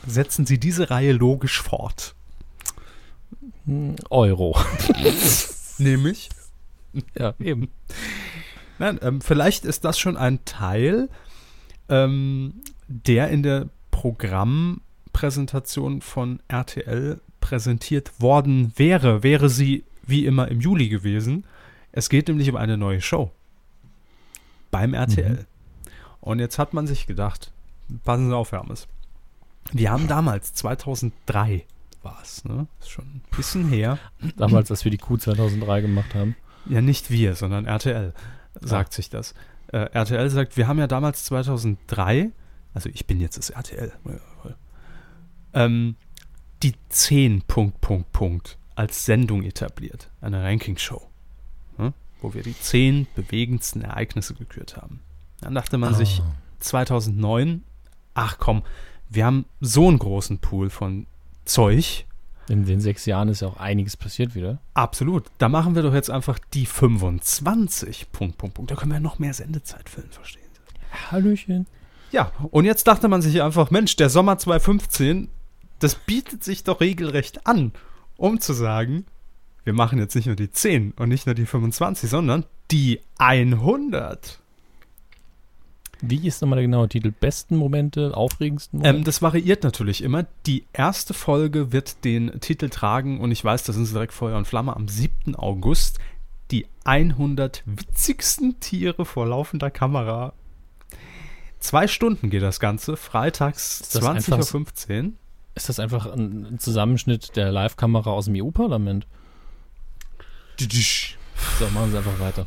Setzen 0.07 0.47
Sie 0.47 0.59
diese 0.59 0.91
Reihe 0.91 1.13
logisch 1.13 1.61
fort. 1.61 2.15
Hm, 3.65 3.97
Euro. 4.11 4.57
Nämlich? 5.79 6.29
ja, 7.19 7.35
eben. 7.39 7.69
Nein, 8.79 8.99
ähm, 9.03 9.21
vielleicht 9.21 9.65
ist 9.65 9.85
das 9.85 9.99
schon 9.99 10.17
ein 10.17 10.45
Teil, 10.45 11.09
ähm, 11.89 12.63
der 12.87 13.29
in 13.29 13.43
der 13.43 13.69
Programmpräsentation 13.91 16.01
von 16.01 16.41
RTL 16.49 17.21
präsentiert 17.41 18.21
worden 18.21 18.73
wäre, 18.77 19.23
wäre 19.23 19.49
sie 19.49 19.85
wie 20.07 20.27
immer 20.27 20.49
im 20.49 20.61
Juli 20.61 20.89
gewesen. 20.89 21.45
Es 21.93 22.09
geht 22.09 22.27
nämlich 22.29 22.51
um 22.51 22.57
eine 22.57 22.77
neue 22.77 23.01
Show 23.01 23.31
beim 24.71 24.95
RTL. 24.95 25.33
Mhm. 25.33 25.47
Und 26.21 26.41
jetzt 26.41 26.59
hat 26.59 26.75
man 26.75 26.87
sich 26.87 27.07
gedacht, 27.07 27.53
passen 28.05 28.29
Sie 28.29 28.37
auf, 28.37 28.53
Hermes. 28.53 28.87
Wir 29.73 29.91
haben 29.91 30.09
damals, 30.09 30.55
2003 30.55 31.65
war 32.03 32.19
es, 32.23 32.45
ne? 32.45 32.67
Ist 32.81 32.91
schon 32.91 33.05
ein 33.05 33.23
bisschen 33.37 33.69
her. 33.69 33.99
Damals, 34.37 34.71
als 34.71 34.85
wir 34.85 34.91
die 34.91 34.99
Q 34.99 35.17
2003 35.19 35.81
gemacht 35.83 36.15
haben. 36.15 36.37
Ja, 36.67 36.81
nicht 36.81 37.11
wir, 37.11 37.35
sondern 37.35 37.67
RTL 37.67 38.15
sagt 38.61 38.93
sich 38.93 39.11
das. 39.11 39.35
Äh, 39.73 39.79
RTL 39.93 40.31
sagt, 40.31 40.57
wir 40.57 40.69
haben 40.69 40.79
ja 40.79 40.87
damals 40.87 41.25
2003, 41.25 42.31
also 42.75 42.89
ich 42.89 43.07
bin 43.07 43.21
jetzt 43.21 43.37
das 43.37 43.51
RTL, 43.51 43.93
ähm, 45.55 45.97
die 46.63 46.75
10 46.89 47.43
Punkt, 47.43 47.81
Punkt, 47.81 48.13
Punkt 48.13 48.59
als 48.75 49.05
Sendung 49.05 49.43
etabliert. 49.43 50.11
Eine 50.21 50.43
Ranking-Show. 50.45 51.03
Hm? 51.77 51.93
Wo 52.21 52.35
wir 52.35 52.43
die 52.43 52.59
10 52.59 53.07
bewegendsten 53.15 53.83
Ereignisse 53.83 54.35
gekürt 54.35 54.77
haben. 54.77 55.01
Dann 55.41 55.55
dachte 55.55 55.79
man 55.79 55.95
Oh. 55.95 55.97
sich 55.97 56.23
2009, 56.61 57.63
ach 58.15 58.39
komm, 58.39 58.63
wir 59.09 59.25
haben 59.25 59.47
so 59.61 59.89
einen 59.89 59.99
großen 59.99 60.39
Pool 60.39 60.71
von 60.71 61.07
Zeug. 61.45 62.05
In 62.49 62.65
den 62.65 62.81
sechs 62.81 63.05
Jahren 63.07 63.29
ist 63.29 63.41
ja 63.41 63.49
auch 63.49 63.59
einiges 63.59 63.97
passiert 63.97 64.35
wieder. 64.35 64.59
Absolut. 64.75 65.25
Da 65.39 65.49
machen 65.49 65.75
wir 65.75 65.83
doch 65.83 65.95
jetzt 65.95 66.11
einfach 66.11 66.39
die 66.55 66.67
25. 66.67 68.11
Punkt, 68.11 68.39
Punkt, 68.39 68.55
Punkt. 68.55 68.71
Da 68.71 68.75
können 68.75 68.93
wir 68.93 69.01
noch 69.01 69.19
mehr 69.19 69.35
Sendezeit 69.35 69.89
füllen, 69.89 70.11
verstehen 70.11 70.43
Sie? 70.53 71.11
Hallöchen. 71.13 71.67
Ja, 72.11 72.33
und 72.51 72.65
jetzt 72.65 72.87
dachte 72.87 73.09
man 73.09 73.21
sich 73.21 73.43
einfach, 73.43 73.71
Mensch, 73.71 73.97
der 73.97 74.09
Sommer 74.09 74.39
2015, 74.39 75.29
das 75.79 75.95
bietet 75.95 76.43
sich 76.43 76.65
doch 76.65 76.81
regelrecht 76.81 77.47
an, 77.47 77.73
um 78.17 78.41
zu 78.41 78.55
sagen, 78.55 79.05
wir 79.65 79.75
machen 79.75 79.99
jetzt 79.99 80.15
nicht 80.15 80.27
nur 80.27 80.37
die 80.37 80.51
10 80.51 80.93
und 80.93 81.11
nicht 81.11 81.27
nur 81.27 81.35
die 81.35 81.45
25, 81.45 82.09
sondern 82.09 82.47
die 82.71 83.01
100. 83.19 84.41
Wie 86.01 86.27
ist 86.27 86.41
nochmal 86.43 86.59
der 86.59 86.65
genaue 86.67 86.89
Titel? 86.89 87.11
Besten 87.13 87.57
Momente, 87.57 88.17
aufregendsten 88.17 88.79
Ähm, 88.81 88.83
Momente? 88.87 89.05
das 89.05 89.21
variiert 89.23 89.65
natürlich 89.65 90.03
immer. 90.03 90.27
Die 90.47 90.65
erste 90.73 91.13
Folge 91.15 91.73
wird 91.73 92.05
den 92.05 92.41
Titel 92.41 92.69
tragen 92.69 93.21
und 93.21 93.33
ich 93.33 93.45
weiß, 93.45 93.65
da 93.65 93.73
sind 93.73 93.85
sie 93.87 93.93
direkt 93.93 94.13
Feuer 94.13 94.37
und 94.39 94.47
Flamme 94.47 94.77
am 94.77 94.87
7. 94.89 95.35
August. 95.35 95.99
Die 96.51 96.67
100 96.85 97.63
witzigsten 97.67 98.59
Tiere 98.61 99.05
vor 99.05 99.27
laufender 99.27 99.71
Kamera. 99.71 100.33
Zwei 101.59 101.89
Stunden 101.89 102.31
geht 102.31 102.43
das 102.43 102.61
Ganze, 102.61 102.97
freitags 102.97 103.81
Ist 103.81 103.95
das 103.97 104.05
einfach 104.05 104.39
20.15 104.39 105.05
Uhr. 105.09 105.13
ist 105.57 105.69
das 105.69 105.81
einfach 105.81 106.07
ein 106.07 106.47
ein 106.47 106.59
Zusammenschnitt 106.61 107.35
der 107.37 107.51
Live-Kamera 107.51 108.11
aus 108.11 108.27
dem 108.27 108.37
EU-Parlament? 108.37 109.07
So, 111.59 111.69
machen 111.75 111.91
Sie 111.91 111.99
einfach 111.99 112.19
weiter. 112.21 112.47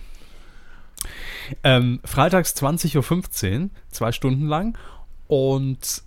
Ähm, 1.64 2.00
freitags 2.04 2.56
20.15 2.56 3.64
Uhr, 3.64 3.70
zwei 3.90 4.12
Stunden 4.12 4.48
lang. 4.48 4.78
Und 5.28 6.04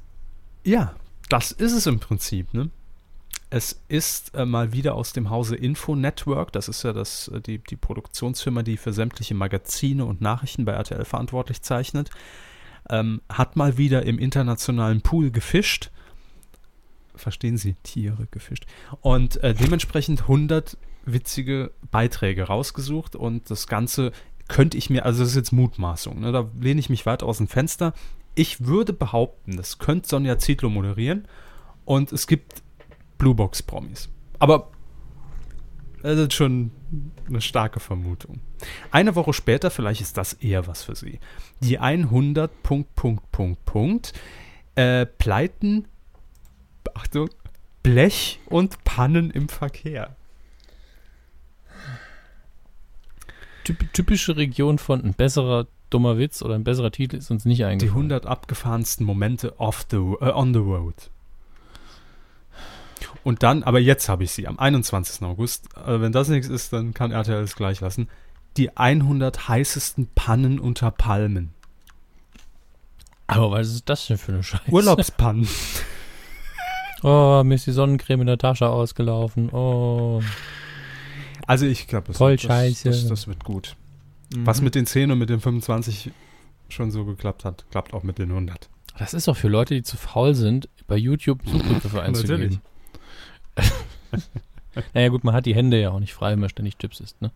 ja, 0.64 0.94
das 1.28 1.52
ist 1.52 1.72
es 1.72 1.86
im 1.86 2.00
Prinzip. 2.00 2.52
Ne? 2.54 2.70
Es 3.50 3.80
ist 3.88 4.34
äh, 4.34 4.44
mal 4.44 4.72
wieder 4.72 4.94
aus 4.94 5.12
dem 5.12 5.30
Hause 5.30 5.56
Info 5.56 5.94
Network. 5.94 6.52
Das 6.52 6.68
ist 6.68 6.82
ja 6.82 6.92
das, 6.92 7.28
äh, 7.28 7.40
die, 7.40 7.58
die 7.58 7.76
Produktionsfirma, 7.76 8.62
die 8.62 8.76
für 8.76 8.92
sämtliche 8.92 9.34
Magazine 9.34 10.04
und 10.04 10.20
Nachrichten 10.20 10.64
bei 10.64 10.72
RTL 10.72 11.04
verantwortlich 11.04 11.62
zeichnet. 11.62 12.10
Ähm, 12.90 13.22
hat 13.28 13.56
mal 13.56 13.78
wieder 13.78 14.04
im 14.04 14.18
internationalen 14.18 15.00
Pool 15.00 15.30
gefischt. 15.30 15.90
Verstehen 17.14 17.56
Sie? 17.56 17.76
Tiere 17.84 18.26
gefischt. 18.30 18.66
Und 19.00 19.42
äh, 19.42 19.54
dementsprechend 19.54 20.22
100 20.22 20.76
witzige 21.06 21.70
Beiträge 21.90 22.44
rausgesucht. 22.44 23.14
Und 23.14 23.50
das 23.50 23.66
Ganze 23.66 24.12
könnte 24.48 24.76
ich 24.76 24.90
mir, 24.90 25.04
also 25.04 25.20
das 25.20 25.30
ist 25.30 25.36
jetzt 25.36 25.52
Mutmaßung, 25.52 26.20
ne? 26.20 26.32
da 26.32 26.50
lehne 26.60 26.80
ich 26.80 26.90
mich 26.90 27.06
weit 27.06 27.22
aus 27.22 27.38
dem 27.38 27.48
Fenster. 27.48 27.94
Ich 28.34 28.66
würde 28.66 28.92
behaupten, 28.92 29.56
das 29.56 29.78
könnte 29.78 30.08
Sonja 30.08 30.38
Zietlow 30.38 30.68
moderieren 30.68 31.26
und 31.84 32.12
es 32.12 32.26
gibt 32.26 32.62
Bluebox-Promis. 33.18 34.08
Aber 34.38 34.70
das 36.02 36.18
ist 36.18 36.34
schon 36.34 36.70
eine 37.26 37.40
starke 37.40 37.80
Vermutung. 37.80 38.40
Eine 38.90 39.14
Woche 39.14 39.32
später, 39.32 39.70
vielleicht 39.70 40.02
ist 40.02 40.18
das 40.18 40.34
eher 40.34 40.66
was 40.66 40.82
für 40.82 40.94
Sie. 40.94 41.18
Die 41.60 41.78
100 41.78 42.62
Punkt, 42.62 42.94
Punkt, 42.94 43.32
Punkt, 43.32 43.64
Punkt, 43.64 44.12
äh, 44.74 45.06
Pleiten, 45.06 45.86
Achtung, 46.92 47.30
Blech 47.82 48.40
und 48.46 48.84
Pannen 48.84 49.30
im 49.30 49.48
Verkehr. 49.48 50.16
Typ, 53.64 53.92
typische 53.92 54.36
Region 54.36 54.78
von 54.78 55.02
ein 55.02 55.14
besserer 55.14 55.66
dummer 55.90 56.18
Witz 56.18 56.42
oder 56.42 56.54
ein 56.54 56.64
besserer 56.64 56.90
Titel 56.90 57.16
ist 57.16 57.30
uns 57.30 57.44
nicht 57.44 57.58
Die 57.58 57.64
eingefallen. 57.64 57.96
100 57.96 58.26
abgefahrensten 58.26 59.06
Momente 59.06 59.58
off 59.58 59.86
the, 59.90 59.96
äh, 59.96 60.30
on 60.32 60.52
the 60.52 60.60
road. 60.60 61.10
Und 63.22 63.42
dann, 63.42 63.62
aber 63.62 63.80
jetzt 63.80 64.08
habe 64.08 64.24
ich 64.24 64.32
sie, 64.32 64.46
am 64.46 64.58
21. 64.58 65.22
August. 65.22 65.68
Äh, 65.86 66.00
wenn 66.00 66.12
das 66.12 66.28
nichts 66.28 66.48
ist, 66.48 66.72
dann 66.72 66.94
kann 66.94 67.10
RTL 67.10 67.42
es 67.42 67.56
gleich 67.56 67.80
lassen. 67.80 68.08
Die 68.56 68.76
100 68.76 69.48
heißesten 69.48 70.08
Pannen 70.14 70.58
unter 70.58 70.90
Palmen. 70.90 71.54
Aber 73.26 73.50
was 73.50 73.68
ist 73.68 73.88
das 73.88 74.06
denn 74.06 74.18
für 74.18 74.32
eine 74.32 74.42
Scheiße? 74.42 74.70
Urlaubspannen. 74.70 75.48
Oh, 77.02 77.42
mir 77.44 77.54
ist 77.54 77.66
die 77.66 77.72
Sonnencreme 77.72 78.22
in 78.22 78.26
der 78.26 78.38
Tasche 78.38 78.68
ausgelaufen. 78.68 79.50
Oh. 79.50 80.22
Also 81.46 81.66
ich 81.66 81.86
glaube, 81.86 82.08
das, 82.08 82.16
Voll 82.18 82.36
das, 82.36 82.42
scheiße. 82.42 82.88
das, 82.88 83.06
das 83.08 83.26
wird 83.26 83.44
gut. 83.44 83.76
Was 84.36 84.60
mit 84.60 84.74
den 84.74 84.86
10 84.86 85.10
und 85.10 85.18
mit 85.18 85.28
den 85.30 85.40
25 85.40 86.10
schon 86.68 86.90
so 86.90 87.04
geklappt 87.04 87.44
hat, 87.44 87.64
klappt 87.70 87.92
auch 87.94 88.02
mit 88.02 88.18
den 88.18 88.30
100. 88.30 88.68
Das 88.98 89.14
ist 89.14 89.28
doch 89.28 89.36
für 89.36 89.48
Leute, 89.48 89.74
die 89.74 89.82
zu 89.82 89.96
faul 89.96 90.34
sind, 90.34 90.68
bei 90.86 90.96
YouTube 90.96 91.40
Suchbegriffe 91.46 92.02
einzugeben. 92.02 92.60
naja, 94.94 95.08
gut, 95.08 95.24
man 95.24 95.34
hat 95.34 95.46
die 95.46 95.54
Hände 95.54 95.80
ja 95.80 95.90
auch 95.90 96.00
nicht 96.00 96.14
frei, 96.14 96.32
wenn 96.32 96.40
man 96.40 96.48
ständig 96.48 96.76
Tipps 96.76 97.00
isst, 97.00 97.20
ne? 97.22 97.30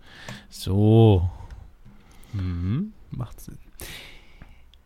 So. 0.48 1.28
Mhm. 2.32 2.92
Macht 3.10 3.40
Sinn. 3.40 3.58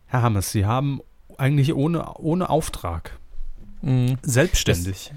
Herr 0.07 0.21
Hammers, 0.21 0.51
Sie 0.51 0.65
haben 0.65 1.01
eigentlich 1.37 1.73
ohne, 1.73 2.13
ohne 2.15 2.49
Auftrag, 2.49 3.17
Mhm. 3.81 4.17
selbstständig. 4.21 5.11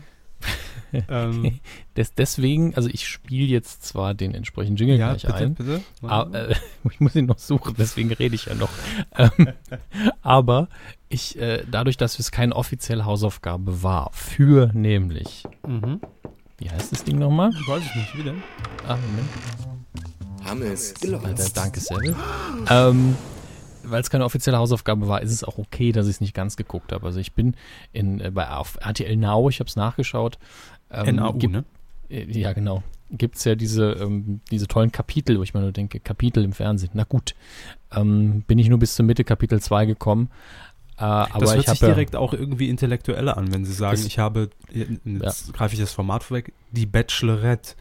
ähm, 1.09 1.61
Des, 1.97 2.15
deswegen, 2.15 2.75
also 2.75 2.89
ich 2.89 3.07
spiele 3.09 3.47
jetzt 3.47 3.85
zwar 3.85 4.15
den 4.15 4.35
entsprechenden 4.35 4.77
Jingle 4.77 4.99
ja, 4.99 5.15
gleich 5.15 5.23
bitte, 5.23 5.35
ein, 5.37 5.55
bitte. 5.55 5.81
aber, 6.03 6.51
äh, 6.51 6.55
ich 6.91 7.01
muss 7.01 7.15
ihn 7.15 7.27
noch 7.27 7.39
suchen, 7.39 7.75
deswegen 7.79 8.13
rede 8.13 8.35
ich 8.35 8.47
ja 8.47 8.55
noch. 8.55 8.71
ähm, 9.19 9.49
aber 10.23 10.69
ich, 11.09 11.39
äh, 11.39 11.65
dadurch, 11.71 11.97
dass 11.97 12.19
es 12.19 12.31
keine 12.31 12.55
offizielle 12.55 13.05
Hausaufgabe 13.05 13.83
war, 13.83 14.11
für 14.13 14.71
nämlich, 14.75 15.45
Mhm. 15.67 16.01
wie 16.59 16.71
heißt 16.71 16.93
das 16.93 17.05
Ding 17.05 17.19
nochmal? 17.19 17.51
Weiß 17.67 17.85
ich 17.85 17.95
nicht, 17.95 18.17
wie 18.19 18.23
denn? 18.25 18.43
Ah, 18.87 18.97
Moment. 18.97 19.29
Hammes 20.45 20.95
Alter, 21.03 21.49
danke, 21.55 21.81
Seville. 21.81 22.15
Ähm, 22.71 23.17
weil 23.83 24.01
es 24.01 24.11
keine 24.11 24.25
offizielle 24.25 24.59
Hausaufgabe 24.59 25.09
war, 25.09 25.23
ist 25.23 25.33
es 25.33 25.45
auch 25.45 25.59
okay, 25.59 25.93
dass 25.93 26.07
ich 26.07 26.15
es 26.15 26.21
nicht 26.21 26.35
ganz 26.35 26.57
geguckt 26.57 26.93
habe. 26.93 27.07
Also 27.07 27.21
ich 27.21 27.33
bin 27.33 27.55
in, 27.93 28.21
äh, 28.21 28.31
bei, 28.31 28.49
auf 28.51 28.79
RTL 28.81 29.17
Now, 29.17 29.49
ich 29.49 29.61
habe 29.61 29.69
es 29.69 29.77
nachgeschaut. 29.77 30.39
Ähm, 30.91 31.17
NAU, 31.17 31.33
gibt, 31.35 31.53
ne? 31.53 31.65
äh, 32.11 32.25
Ja, 32.39 32.53
genau. 32.53 32.83
Gibt 33.11 33.37
es 33.37 33.45
ja 33.45 33.55
diese, 33.55 33.93
ähm, 33.93 34.41
diese 34.51 34.67
tollen 34.67 34.91
Kapitel, 34.91 35.39
wo 35.39 35.43
ich 35.43 35.55
mir 35.55 35.61
nur 35.61 35.73
denke, 35.73 36.01
Kapitel 36.01 36.43
im 36.45 36.53
Fernsehen. 36.53 36.91
Na 36.95 37.05
gut. 37.05 37.35
Ähm, 37.93 38.43
bin 38.47 38.59
ich 38.59 38.69
nur 38.69 38.79
bis 38.79 38.97
zur 38.97 39.05
Mitte 39.07 39.23
Kapitel 39.25 39.61
2 39.61 39.87
gekommen. 39.87 40.29
Äh, 40.99 41.03
aber 41.05 41.41
das 41.41 41.51
hört 41.51 41.59
ich 41.61 41.67
sich 41.71 41.81
habe 41.83 41.87
ja, 41.91 41.95
direkt 41.95 42.17
auch 42.17 42.33
irgendwie 42.33 42.69
intellektueller 42.69 43.37
an, 43.37 43.53
wenn 43.53 43.65
Sie 43.65 43.73
sagen, 43.73 43.97
Das- 43.97 44.07
ich 44.07 44.19
habe, 44.19 44.51
jetzt 44.73 45.53
greife 45.53 45.75
ich 45.75 45.81
das 45.81 45.93
Format 45.93 46.25
vorweg, 46.25 46.53
die 46.73 46.87
Bachelorette 46.87 47.75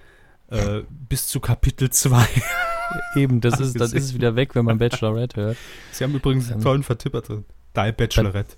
äh, 0.50 0.82
bis 1.10 1.28
zu 1.28 1.40
Kapitel 1.40 1.90
2. 1.90 2.24
eben, 3.16 3.42
das 3.42 3.60
ist, 3.60 3.74
gesehen. 3.74 3.98
ist 3.98 4.14
wieder 4.14 4.36
weg, 4.36 4.54
wenn 4.54 4.66
man 4.66 4.78
Bachelorette 4.78 5.42
hört. 5.42 5.58
Sie 5.92 6.04
haben 6.04 6.14
übrigens 6.14 6.48
einen 6.52 6.60
Ähm, 6.60 6.64
tollen 6.64 6.84
Vertipper 6.84 7.22
drin. 7.22 7.46
Die 7.76 7.92
Bachelorette. 7.92 8.58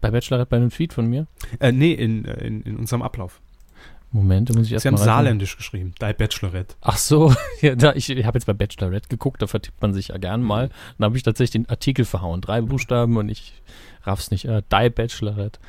Bei 0.00 0.10
Bachelorette 0.10 0.48
bei 0.48 0.56
einem 0.56 0.70
Tweet 0.70 0.92
von 0.92 1.06
mir. 1.06 1.26
Äh, 1.58 1.72
nee, 1.72 1.92
in, 1.92 2.24
äh, 2.24 2.44
in, 2.46 2.62
in 2.62 2.76
unserem 2.76 3.02
Ablauf. 3.02 3.40
Moment, 4.12 4.50
da 4.50 4.54
muss 4.54 4.62
ich 4.64 4.68
Sie 4.70 4.74
erst 4.74 4.86
haben 4.86 4.96
saarländisch 4.96 5.56
geschrieben. 5.56 5.94
Die 6.00 6.12
Bachelorette. 6.12 6.74
Ach 6.80 6.98
so, 6.98 7.32
ja, 7.60 7.76
da, 7.76 7.92
ich, 7.94 8.10
ich 8.10 8.24
habe 8.26 8.38
jetzt 8.38 8.46
bei 8.46 8.52
Bachelorette 8.54 9.08
geguckt, 9.08 9.40
da 9.40 9.46
vertippt 9.46 9.80
man 9.80 9.94
sich 9.94 10.08
ja 10.08 10.18
gern 10.18 10.42
mal. 10.42 10.68
Dann 10.98 11.04
habe 11.04 11.16
ich 11.16 11.22
tatsächlich 11.22 11.52
den 11.52 11.68
Artikel 11.68 12.04
verhauen. 12.04 12.40
Drei 12.40 12.60
Buchstaben 12.60 13.16
und 13.18 13.28
ich 13.28 13.54
raff's 14.02 14.30
nicht. 14.32 14.46
Äh, 14.46 14.62
Die 14.72 14.90
Bachelorette. 14.90 15.60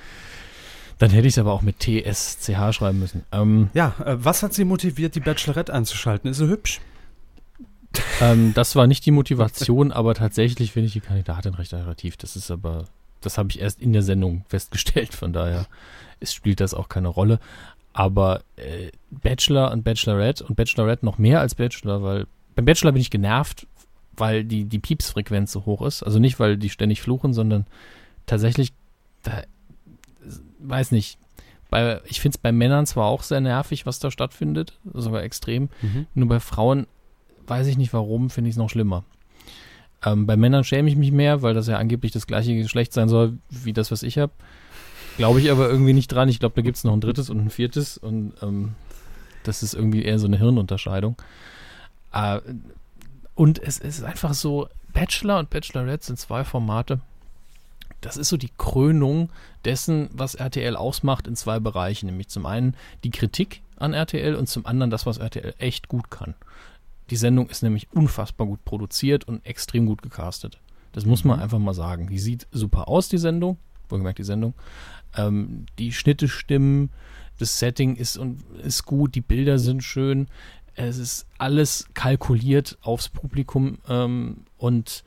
Dann 0.97 1.09
hätte 1.11 1.27
ich 1.27 1.34
es 1.34 1.38
aber 1.39 1.51
auch 1.51 1.61
mit 1.61 1.79
TSCH 1.79 2.73
schreiben 2.73 2.99
müssen. 2.99 3.23
Ähm, 3.32 3.69
Ja, 3.73 3.93
äh, 4.05 4.15
was 4.17 4.43
hat 4.43 4.53
Sie 4.53 4.65
motiviert, 4.65 5.13
die 5.15 5.19
Bachelorette 5.19 5.73
einzuschalten? 5.73 6.29
Ist 6.29 6.38
sie 6.38 6.47
hübsch? 6.47 6.79
ähm, 8.21 8.53
das 8.53 8.75
war 8.75 8.88
nicht 8.88 9.05
die 9.05 9.11
Motivation, 9.11 9.91
aber 9.91 10.13
tatsächlich 10.15 10.71
finde 10.71 10.88
ich 10.88 10.93
die 10.93 10.99
Kandidatin 11.01 11.53
recht 11.55 11.73
attraktiv. 11.73 12.17
Das 12.17 12.36
ist 12.36 12.49
aber, 12.51 12.86
das 13.22 13.38
habe 13.38 13.49
ich 13.49 13.59
erst 13.59 13.82
in 13.82 13.93
der 13.93 14.03
Sendung 14.03 14.43
festgestellt. 14.49 15.13
Von 15.13 15.34
daher 15.34 15.67
ist, 16.19 16.34
spielt 16.34 16.59
das 16.59 16.74
auch 16.74 16.89
keine 16.89 17.07
Rolle. 17.07 17.39
Aber 17.93 18.41
äh, 18.55 18.91
Bachelor 19.09 19.72
und 19.72 19.84
Bachelorette 19.84 20.45
und 20.45 20.55
Bachelorette 20.55 21.05
noch 21.05 21.17
mehr 21.17 21.41
als 21.41 21.55
Bachelor, 21.55 22.03
weil 22.03 22.28
beim 22.55 22.65
Bachelor 22.65 22.91
bin 22.93 23.01
ich 23.01 23.09
genervt, 23.09 23.67
weil 24.15 24.43
die, 24.43 24.65
die 24.65 24.80
Piepsfrequenz 24.80 25.51
so 25.51 25.65
hoch 25.65 25.82
ist. 25.82 26.03
Also 26.03 26.19
nicht, 26.19 26.39
weil 26.39 26.57
die 26.57 26.69
ständig 26.69 27.01
fluchen, 27.01 27.34
sondern 27.34 27.65
tatsächlich, 28.26 28.74
da, 29.24 29.43
weiß 30.59 30.91
nicht. 30.91 31.17
Bei, 31.69 32.01
ich 32.05 32.19
finde 32.19 32.36
es 32.36 32.41
bei 32.41 32.51
Männern 32.51 32.86
zwar 32.86 33.05
auch 33.05 33.24
sehr 33.24 33.39
nervig, 33.39 33.86
was 33.86 33.99
da 33.99 34.11
stattfindet, 34.11 34.78
sogar 34.93 35.24
extrem. 35.24 35.69
Mhm. 35.82 36.05
Nur 36.13 36.28
bei 36.28 36.39
Frauen 36.41 36.86
weiß 37.47 37.67
ich 37.67 37.78
nicht 37.78 37.93
warum, 37.93 38.30
finde 38.30 38.49
ich 38.49 38.53
es 38.53 38.57
noch 38.57 38.69
schlimmer. 38.69 39.05
Ähm, 40.03 40.25
bei 40.25 40.35
Männern 40.35 40.63
schäme 40.63 40.89
ich 40.89 40.95
mich 40.95 41.11
mehr, 41.11 41.41
weil 41.41 41.53
das 41.53 41.67
ja 41.67 41.77
angeblich 41.77 42.11
das 42.11 42.27
gleiche 42.27 42.55
Geschlecht 42.55 42.93
sein 42.93 43.09
soll 43.09 43.37
wie 43.49 43.73
das, 43.73 43.91
was 43.91 44.03
ich 44.03 44.17
habe. 44.17 44.31
Glaube 45.17 45.39
ich 45.39 45.51
aber 45.51 45.69
irgendwie 45.69 45.93
nicht 45.93 46.07
dran. 46.07 46.29
Ich 46.29 46.39
glaube, 46.39 46.55
da 46.55 46.61
gibt 46.61 46.77
es 46.77 46.83
noch 46.83 46.93
ein 46.93 47.01
drittes 47.01 47.29
und 47.29 47.39
ein 47.39 47.49
viertes 47.49 47.97
und 47.97 48.33
ähm, 48.41 48.73
das 49.43 49.63
ist 49.63 49.73
irgendwie 49.73 50.03
eher 50.03 50.19
so 50.19 50.27
eine 50.27 50.37
Hirnunterscheidung. 50.37 51.15
Äh, 52.13 52.39
und 53.35 53.59
es 53.59 53.79
ist 53.79 54.03
einfach 54.03 54.33
so, 54.33 54.67
Bachelor 54.93 55.39
und 55.39 55.49
Bachelorette 55.49 56.05
sind 56.05 56.19
zwei 56.19 56.43
Formate. 56.43 56.99
Das 58.01 58.17
ist 58.17 58.29
so 58.29 58.37
die 58.37 58.51
Krönung 58.57 59.29
dessen, 59.63 60.09
was 60.11 60.35
RTL 60.35 60.75
ausmacht 60.75 61.27
in 61.27 61.35
zwei 61.35 61.59
Bereichen. 61.59 62.07
Nämlich 62.07 62.29
zum 62.29 62.45
einen 62.45 62.75
die 63.03 63.11
Kritik 63.11 63.61
an 63.77 63.93
RTL 63.93 64.35
und 64.35 64.47
zum 64.47 64.65
anderen 64.65 64.89
das, 64.89 65.05
was 65.05 65.17
RTL 65.17 65.53
echt 65.59 65.87
gut 65.87 66.09
kann. 66.09 66.33
Die 67.12 67.18
Sendung 67.18 67.49
ist 67.49 67.62
nämlich 67.62 67.91
unfassbar 67.91 68.47
gut 68.47 68.64
produziert 68.64 69.26
und 69.26 69.45
extrem 69.45 69.86
gut 69.86 70.01
gecastet. 70.01 70.59
Das 70.93 71.05
muss 71.05 71.26
man 71.26 71.41
einfach 71.41 71.59
mal 71.59 71.74
sagen. 71.74 72.07
Die 72.07 72.20
sieht 72.20 72.47
super 72.51 72.88
aus, 72.88 73.09
die 73.09 73.18
Sendung. 73.18 73.57
Wohlgemerkt 73.89 74.20
die 74.20 74.24
Sendung. 74.24 74.53
Ähm, 75.18 75.66
die 75.78 75.91
Schnitte 75.91 76.30
stimmen, 76.30 76.89
das 77.38 77.59
Setting 77.59 77.97
ist, 77.97 78.18
und, 78.18 78.41
ist 78.64 78.86
gut, 78.86 79.14
die 79.14 79.22
Bilder 79.22 79.59
sind 79.59 79.84
schön. 79.84 80.30
Es 80.76 80.97
ist 80.97 81.28
alles 81.38 81.89
kalkuliert 81.93 82.78
aufs 82.82 83.09
Publikum 83.09 83.80
ähm, 83.89 84.45
und 84.57 85.03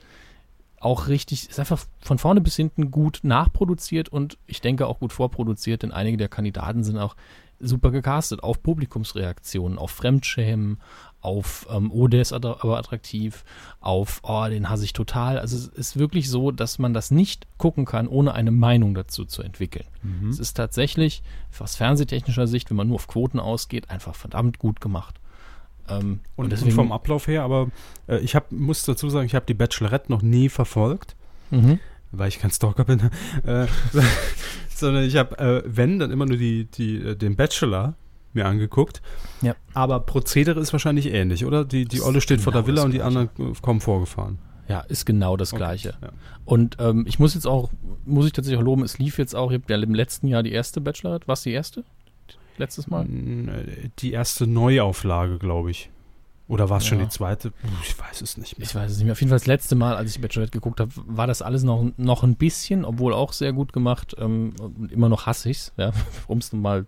auch 0.81 1.09
richtig, 1.09 1.49
ist 1.49 1.59
einfach 1.59 1.87
von 2.01 2.19
vorne 2.19 2.43
bis 2.43 2.57
hinten 2.57 2.91
gut 2.91 3.21
nachproduziert 3.23 4.11
und 4.11 4.37
ich 4.47 4.61
denke 4.61 4.87
auch 4.87 4.99
gut 4.99 5.15
vorproduziert, 5.15 5.83
denn 5.83 5.93
einige 5.93 6.19
der 6.19 6.29
Kandidaten 6.29 6.85
sind 6.85 6.99
auch 6.99 7.17
super 7.59 7.91
gecastet 7.91 8.43
auf 8.43 8.63
Publikumsreaktionen, 8.63 9.79
auf 9.79 9.91
Fremdschämen, 9.91 10.79
auf 11.25 11.67
ähm, 11.71 11.91
oh, 11.91 12.07
der 12.07 12.23
ist 12.23 12.33
aber 12.33 12.79
attraktiv, 12.79 13.45
auf 13.81 14.21
oh, 14.23 14.47
den 14.49 14.69
hasse 14.69 14.85
ich 14.85 14.93
total. 14.93 15.39
Also 15.39 15.57
es 15.57 15.67
ist 15.69 15.99
wirklich 15.99 16.29
so, 16.29 16.51
dass 16.51 16.79
man 16.79 16.93
das 16.93 17.11
nicht 17.11 17.47
gucken 17.57 17.85
kann, 17.85 18.09
ohne 18.09 18.35
eine 18.35 18.51
Meinung 18.51 18.95
dazu 18.95 19.25
zu 19.25 19.43
entwickeln. 19.43 19.87
Mhm. 20.03 20.29
Es 20.29 20.39
ist 20.39 20.55
tatsächlich 20.55 21.23
aus 21.59 21.77
fernsehtechnischer 21.77 22.47
Sicht, 22.47 22.71
wenn 22.71 22.77
man 22.77 22.89
nur 22.89 22.97
auf 22.97 23.07
Quoten 23.07 23.41
ausgeht, 23.41 23.91
einfach 23.91 24.15
verdammt 24.15 24.59
gut 24.59 24.81
gemacht. 24.81 25.19
Ähm, 25.89 26.21
und, 26.37 26.45
und, 26.45 26.53
deswegen, 26.53 26.71
und 26.71 26.77
vom 26.77 26.93
Ablauf 26.93 27.27
her, 27.27 27.43
aber 27.43 27.69
äh, 28.07 28.19
ich 28.19 28.35
hab, 28.35 28.53
muss 28.53 28.83
dazu 28.85 29.09
sagen, 29.09 29.27
ich 29.27 29.35
habe 29.35 29.47
die 29.47 29.55
Bachelorette 29.55 30.11
noch 30.11 30.23
nie 30.23 30.49
verfolgt. 30.49 31.17
Mhm 31.51 31.79
weil 32.17 32.29
ich 32.29 32.39
kein 32.39 32.51
Stalker 32.53 32.85
bin, 32.85 33.01
äh, 33.45 33.67
sondern 34.75 35.05
ich 35.05 35.17
habe, 35.17 35.39
äh, 35.39 35.63
wenn, 35.67 35.99
dann 35.99 36.11
immer 36.11 36.27
nur 36.27 36.37
die, 36.37 36.67
die, 36.67 36.97
äh, 36.99 37.17
den 37.17 37.37
Bachelor 37.37 37.95
mir 38.35 38.47
angeguckt. 38.47 39.03
Ja. 39.43 39.55
Aber 39.73 40.01
Prozedere 40.01 40.61
ist 40.61 40.73
wahrscheinlich 40.73 41.13
ähnlich, 41.13 41.45
oder? 41.45 41.65
Die, 41.65 41.85
die 41.85 42.03
Olle 42.03 42.21
steht 42.21 42.39
genau 42.39 42.45
vor 42.45 42.53
der 42.53 42.67
Villa 42.67 42.83
und 42.83 42.93
die 42.93 43.03
anderen 43.03 43.31
kommen 43.63 43.81
vorgefahren. 43.81 44.39
Ja, 44.69 44.81
ist 44.81 45.05
genau 45.05 45.37
das 45.37 45.53
okay, 45.53 45.59
Gleiche. 45.59 45.95
Ja. 46.01 46.09
Und 46.45 46.77
ähm, 46.81 47.05
ich 47.07 47.19
muss 47.19 47.35
jetzt 47.35 47.47
auch, 47.47 47.71
muss 48.05 48.27
ich 48.27 48.33
tatsächlich 48.33 48.59
auch 48.61 48.65
loben, 48.65 48.83
es 48.83 48.99
lief 48.99 49.19
jetzt 49.19 49.35
auch, 49.35 49.51
ich 49.51 49.61
habe 49.61 49.73
ja 49.73 49.83
im 49.83 49.95
letzten 49.95 50.27
Jahr 50.27 50.43
die 50.43 50.53
erste 50.53 50.81
Bachelorette. 50.81 51.29
Was 51.29 51.43
die 51.43 51.53
erste? 51.53 51.85
Letztes 52.57 52.87
Mal? 52.87 53.07
Die 53.99 54.13
erste 54.13 54.47
Neuauflage, 54.47 55.39
glaube 55.39 55.71
ich. 55.71 55.91
Oder 56.47 56.69
war 56.69 56.77
es 56.77 56.85
ja. 56.85 56.91
schon 56.91 56.99
die 56.99 57.09
zweite? 57.09 57.53
Ich 57.83 57.99
weiß 57.99 58.21
es 58.21 58.37
nicht 58.37 58.59
mehr. 58.59 58.67
Ich 58.67 58.75
weiß 58.75 58.91
es 58.91 58.99
nicht 58.99 59.07
mehr. 59.07 59.13
Auf 59.13 59.21
jeden 59.21 59.31
Fall 59.31 59.39
das 59.39 59.47
letzte 59.47 59.75
Mal, 59.77 59.97
als 59.97 60.15
ich 60.15 60.21
Bachelorette 60.21 60.53
geguckt 60.53 60.79
habe, 60.79 60.93
war 60.95 61.27
das 61.27 61.41
alles 61.41 61.63
noch, 61.63 61.91
noch 61.97 62.23
ein 62.23 62.37
bisschen, 62.37 62.85
obwohl 62.85 63.15
auch 63.15 63.33
sehr 63.33 63.53
gut 63.53 63.73
gemacht. 63.73 64.15
Ähm, 64.19 64.53
immer 64.91 65.09
noch 65.09 65.27
hasse 65.27 65.51
ich 65.51 65.59
es, 65.59 65.73
ja, 65.77 65.93
um 66.29 66.39
es 66.39 66.53
mal 66.53 66.87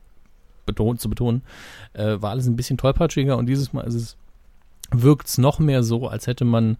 betont, 0.66 1.00
zu 1.00 1.08
betonen, 1.08 1.42
äh, 1.94 2.20
war 2.20 2.30
alles 2.30 2.46
ein 2.46 2.56
bisschen 2.56 2.78
tollpatschiger 2.78 3.36
und 3.36 3.46
dieses 3.46 3.72
Mal 3.72 3.82
ist 3.82 3.94
es, 3.94 4.16
wirkt 4.90 5.28
es 5.28 5.38
noch 5.38 5.58
mehr 5.58 5.82
so, 5.82 6.08
als 6.08 6.26
hätte 6.26 6.44
man 6.44 6.76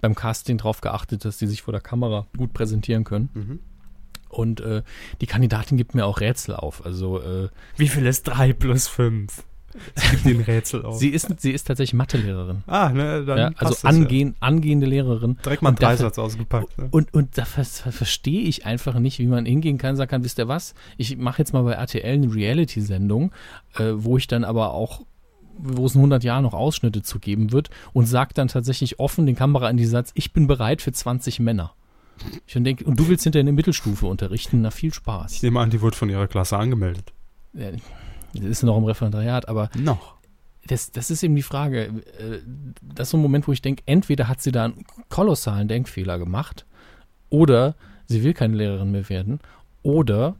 beim 0.00 0.14
Casting 0.14 0.58
darauf 0.58 0.80
geachtet, 0.80 1.24
dass 1.24 1.38
die 1.38 1.46
sich 1.46 1.62
vor 1.62 1.72
der 1.72 1.80
Kamera 1.80 2.26
gut 2.36 2.52
präsentieren 2.52 3.04
können. 3.04 3.30
Mhm. 3.34 3.58
Und 4.28 4.60
äh, 4.60 4.82
die 5.20 5.26
Kandidatin 5.26 5.78
gibt 5.78 5.94
mir 5.94 6.04
auch 6.04 6.20
Rätsel 6.20 6.54
auf. 6.54 6.84
Also 6.84 7.20
äh, 7.20 7.48
wie 7.76 7.88
viel 7.88 8.06
ist 8.06 8.24
3 8.24 8.52
plus 8.52 8.86
5? 8.86 9.44
Sie 9.94 10.10
gibt 10.10 10.24
den 10.24 10.40
Rätsel 10.40 10.84
auf. 10.84 10.98
Sie 10.98 11.08
ist, 11.08 11.28
sie 11.40 11.52
ist 11.52 11.64
tatsächlich 11.64 11.94
Mathelehrerin. 11.94 12.62
Ah, 12.66 12.90
ne, 12.90 13.24
dann 13.24 13.38
ja, 13.38 13.50
Also 13.56 13.86
angehen, 13.86 14.30
ja. 14.30 14.46
angehende 14.46 14.86
Lehrerin. 14.86 15.38
Direkt 15.44 15.62
mal 15.62 15.70
einen 15.70 15.78
Dreisatz 15.78 16.18
ausgepackt. 16.18 16.78
Ne? 16.78 16.88
Und, 16.90 17.12
und 17.12 17.36
da 17.36 17.44
verstehe 17.44 18.42
ich 18.42 18.66
einfach 18.66 18.98
nicht, 18.98 19.18
wie 19.18 19.26
man 19.26 19.46
hingehen 19.46 19.78
kann 19.78 19.90
und 19.90 19.96
sagen 19.96 20.10
kann, 20.10 20.24
wisst 20.24 20.38
ihr 20.38 20.48
was, 20.48 20.74
ich 20.96 21.16
mache 21.16 21.38
jetzt 21.40 21.52
mal 21.52 21.62
bei 21.62 21.72
RTL 21.72 22.14
eine 22.14 22.34
Reality-Sendung, 22.34 23.32
äh, 23.76 23.92
wo 23.94 24.16
ich 24.16 24.26
dann 24.26 24.44
aber 24.44 24.72
auch 24.72 25.02
wo 25.60 25.86
es 25.86 25.94
in 25.94 26.00
100 26.00 26.22
Jahren 26.22 26.44
noch 26.44 26.54
Ausschnitte 26.54 27.02
zu 27.02 27.18
geben 27.18 27.50
wird 27.50 27.70
und 27.92 28.06
sagt 28.06 28.38
dann 28.38 28.46
tatsächlich 28.46 29.00
offen 29.00 29.26
den 29.26 29.34
Kamera 29.34 29.68
in 29.68 29.76
die 29.76 29.86
Satz, 29.86 30.12
ich 30.14 30.32
bin 30.32 30.46
bereit 30.46 30.82
für 30.82 30.92
20 30.92 31.40
Männer. 31.40 31.72
Ich 32.46 32.54
denke, 32.54 32.84
und 32.84 32.98
du 32.98 33.08
willst 33.08 33.24
hinterher 33.24 33.42
eine 33.42 33.52
Mittelstufe 33.52 34.06
unterrichten, 34.06 34.60
na 34.60 34.70
viel 34.70 34.92
Spaß. 34.92 35.34
Ich 35.34 35.42
nehme 35.42 35.60
an, 35.60 35.70
die 35.70 35.80
wurde 35.80 35.96
von 35.96 36.08
ihrer 36.08 36.26
Klasse 36.26 36.56
angemeldet. 36.56 37.12
Ja, 37.54 37.70
ist 38.34 38.62
noch 38.62 38.76
im 38.76 38.84
Referendariat, 38.84 39.48
aber. 39.48 39.70
Noch. 39.78 40.16
Das, 40.66 40.90
das 40.90 41.10
ist 41.10 41.22
eben 41.22 41.34
die 41.34 41.42
Frage. 41.42 41.84
Äh, 41.84 42.40
das 42.82 43.08
ist 43.08 43.10
so 43.12 43.16
ein 43.16 43.22
Moment, 43.22 43.48
wo 43.48 43.52
ich 43.52 43.62
denke, 43.62 43.82
entweder 43.86 44.28
hat 44.28 44.42
sie 44.42 44.52
da 44.52 44.66
einen 44.66 44.84
kolossalen 45.08 45.68
Denkfehler 45.68 46.18
gemacht 46.18 46.66
oder 47.30 47.74
sie 48.06 48.22
will 48.22 48.34
keine 48.34 48.56
Lehrerin 48.56 48.90
mehr 48.90 49.08
werden 49.08 49.40
oder 49.82 50.36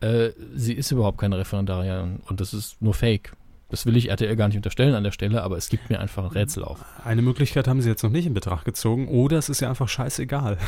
äh, 0.00 0.30
sie 0.54 0.74
ist 0.74 0.90
überhaupt 0.90 1.18
keine 1.18 1.38
Referendariatin 1.38 2.20
und 2.26 2.40
das 2.40 2.52
ist 2.52 2.82
nur 2.82 2.94
Fake. 2.94 3.34
Das 3.68 3.86
will 3.86 3.96
ich 3.96 4.10
RTL 4.10 4.36
gar 4.36 4.48
nicht 4.48 4.56
unterstellen 4.56 4.94
an 4.94 5.04
der 5.04 5.12
Stelle, 5.12 5.42
aber 5.42 5.56
es 5.56 5.70
gibt 5.70 5.88
mir 5.88 5.98
einfach 5.98 6.24
ein 6.24 6.30
Rätsel 6.30 6.62
auf. 6.62 6.84
Eine 7.04 7.22
Möglichkeit 7.22 7.66
haben 7.66 7.80
sie 7.80 7.88
jetzt 7.88 8.02
noch 8.02 8.10
nicht 8.10 8.26
in 8.26 8.34
Betracht 8.34 8.66
gezogen 8.66 9.08
oder 9.08 9.38
es 9.38 9.48
ist 9.48 9.60
ja 9.60 9.70
einfach 9.70 9.88
scheißegal. 9.88 10.58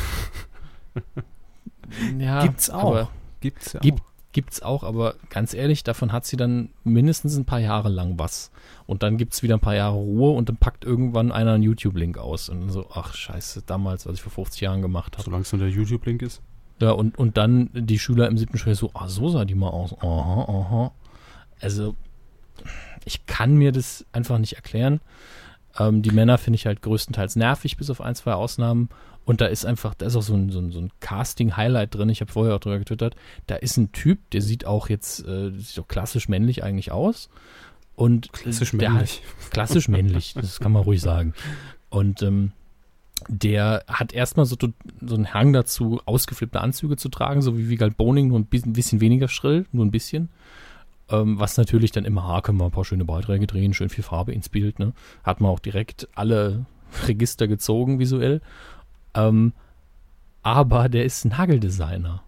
ja, 2.19 2.47
gibt's 2.47 2.71
auch. 2.71 3.11
Gibt's 3.41 3.75
ja 3.75 3.81
auch. 3.81 3.83
Gibt 3.83 4.03
es 4.51 4.63
auch, 4.63 4.83
aber 4.83 5.15
ganz 5.31 5.55
ehrlich, 5.55 5.85
davon 5.85 6.13
hat 6.13 6.27
sie 6.27 6.37
dann 6.37 6.71
mindestens 6.83 7.37
ein 7.37 7.45
paar 7.45 7.61
Jahre 7.61 7.89
lang 7.89 8.19
was. 8.19 8.51
Und 8.87 9.03
dann 9.03 9.17
gibt 9.17 9.35
es 9.35 9.43
wieder 9.43 9.55
ein 9.55 9.61
paar 9.61 9.75
Jahre 9.75 9.97
Ruhe 9.97 10.33
und 10.37 10.49
dann 10.49 10.57
packt 10.57 10.85
irgendwann 10.85 11.33
einer 11.33 11.53
einen 11.53 11.63
YouTube-Link 11.63 12.19
aus. 12.19 12.49
Und 12.49 12.69
so, 12.71 12.89
ach 12.93 13.15
scheiße, 13.15 13.63
damals, 13.67 14.07
was 14.07 14.15
ich 14.15 14.23
vor 14.23 14.33
50 14.33 14.61
Jahren 14.61 14.83
gemacht 14.83 15.15
habe. 15.15 15.25
Solange 15.25 15.43
es 15.43 15.53
nur 15.53 15.61
der 15.61 15.71
YouTube-Link 15.71 16.23
ist? 16.23 16.43
Ja, 16.81 16.91
und, 16.91 17.19
und 17.19 17.37
dann 17.37 17.71
die 17.73 17.99
Schüler 17.99 18.27
im 18.29 18.37
siebten 18.37 18.59
Schuljahr 18.59 18.77
so, 18.77 18.91
ah, 18.95 19.09
so 19.09 19.29
sah 19.29 19.45
die 19.45 19.55
mal 19.55 19.69
aus. 19.69 19.95
Aha, 20.01 20.45
aha. 20.49 20.93
Also, 21.61 21.95
ich 23.05 23.27
kann 23.27 23.55
mir 23.55 23.73
das 23.73 24.05
einfach 24.13 24.39
nicht 24.39 24.55
erklären. 24.55 25.01
Ähm, 25.79 26.03
die 26.03 26.11
Männer 26.11 26.39
finde 26.39 26.57
ich 26.57 26.67
halt 26.67 26.83
größtenteils 26.83 27.37
nervig, 27.37 27.77
bis 27.77 27.91
auf 27.91 28.01
ein, 28.01 28.15
zwei 28.15 28.35
Ausnahmen. 28.35 28.89
Und 29.25 29.41
da 29.41 29.47
ist 29.47 29.65
einfach, 29.65 29.95
da 29.95 30.07
ist 30.07 30.17
auch 30.17 30.23
so 30.23 30.35
ein, 30.35 30.51
so 30.51 30.59
ein, 30.59 30.71
so 30.71 30.81
ein 30.81 30.91
Casting-Highlight 31.01 31.95
drin. 31.95 32.09
Ich 32.11 32.21
habe 32.21 32.31
vorher 32.31 32.55
auch 32.55 32.61
drüber 32.61 32.79
getwittert. 32.79 33.17
Da 33.47 33.57
ist 33.57 33.77
ein 33.77 33.93
Typ, 33.93 34.19
der 34.31 34.43
sieht 34.43 34.67
auch 34.67 34.89
jetzt 34.89 35.27
äh, 35.27 35.51
sieht 35.57 35.79
auch 35.79 35.89
klassisch 35.89 36.29
männlich 36.29 36.63
eigentlich 36.63 36.93
aus. 36.93 37.31
Und 37.97 38.33
klassisch 38.33 38.73
männlich. 38.73 39.23
Hat, 39.23 39.51
klassisch 39.51 39.89
männlich, 39.89 40.35
das 40.35 40.61
kann 40.61 40.73
man 40.73 40.83
ruhig 40.83 41.01
sagen. 41.01 41.33
Und 41.91 42.23
ähm, 42.23 42.53
der 43.29 43.85
hat 43.87 44.13
erstmal 44.13 44.47
so, 44.47 44.57
so 45.01 45.15
einen 45.15 45.33
Hang 45.33 45.53
dazu, 45.53 46.01
ausgeflippte 46.05 46.61
Anzüge 46.61 46.97
zu 46.97 47.09
tragen, 47.09 47.41
so 47.41 47.57
wie 47.57 47.69
Vigal 47.69 47.91
Boning, 47.91 48.29
nur 48.29 48.39
ein 48.39 48.47
bisschen, 48.47 48.73
bisschen 48.73 49.01
weniger 49.01 49.29
schrill, 49.29 49.67
nur 49.73 49.85
ein 49.85 49.91
bisschen. 49.91 50.29
Ähm, 51.09 51.39
was 51.39 51.57
natürlich 51.57 51.93
dann 51.93 52.05
immer, 52.05 52.27
ha, 52.27 52.41
können 52.41 52.59
wir 52.59 52.65
ein 52.65 52.71
paar 52.71 52.85
schöne 52.85 53.05
Beiträge 53.05 53.47
drehen, 53.47 53.75
schön 53.75 53.91
viel 53.91 54.05
Farbe 54.05 54.33
ins 54.33 54.49
Bild, 54.49 54.79
ne? 54.79 54.93
Hat 55.23 55.41
man 55.41 55.51
auch 55.51 55.61
direkt 55.61 56.09
alle 56.15 56.67
Register 57.07 57.47
gezogen 57.47 57.99
visuell. 57.99 58.41
Ähm, 59.15 59.53
aber 60.43 60.89
der 60.89 61.05
ist 61.05 61.25
Nageldesigner. 61.25 62.23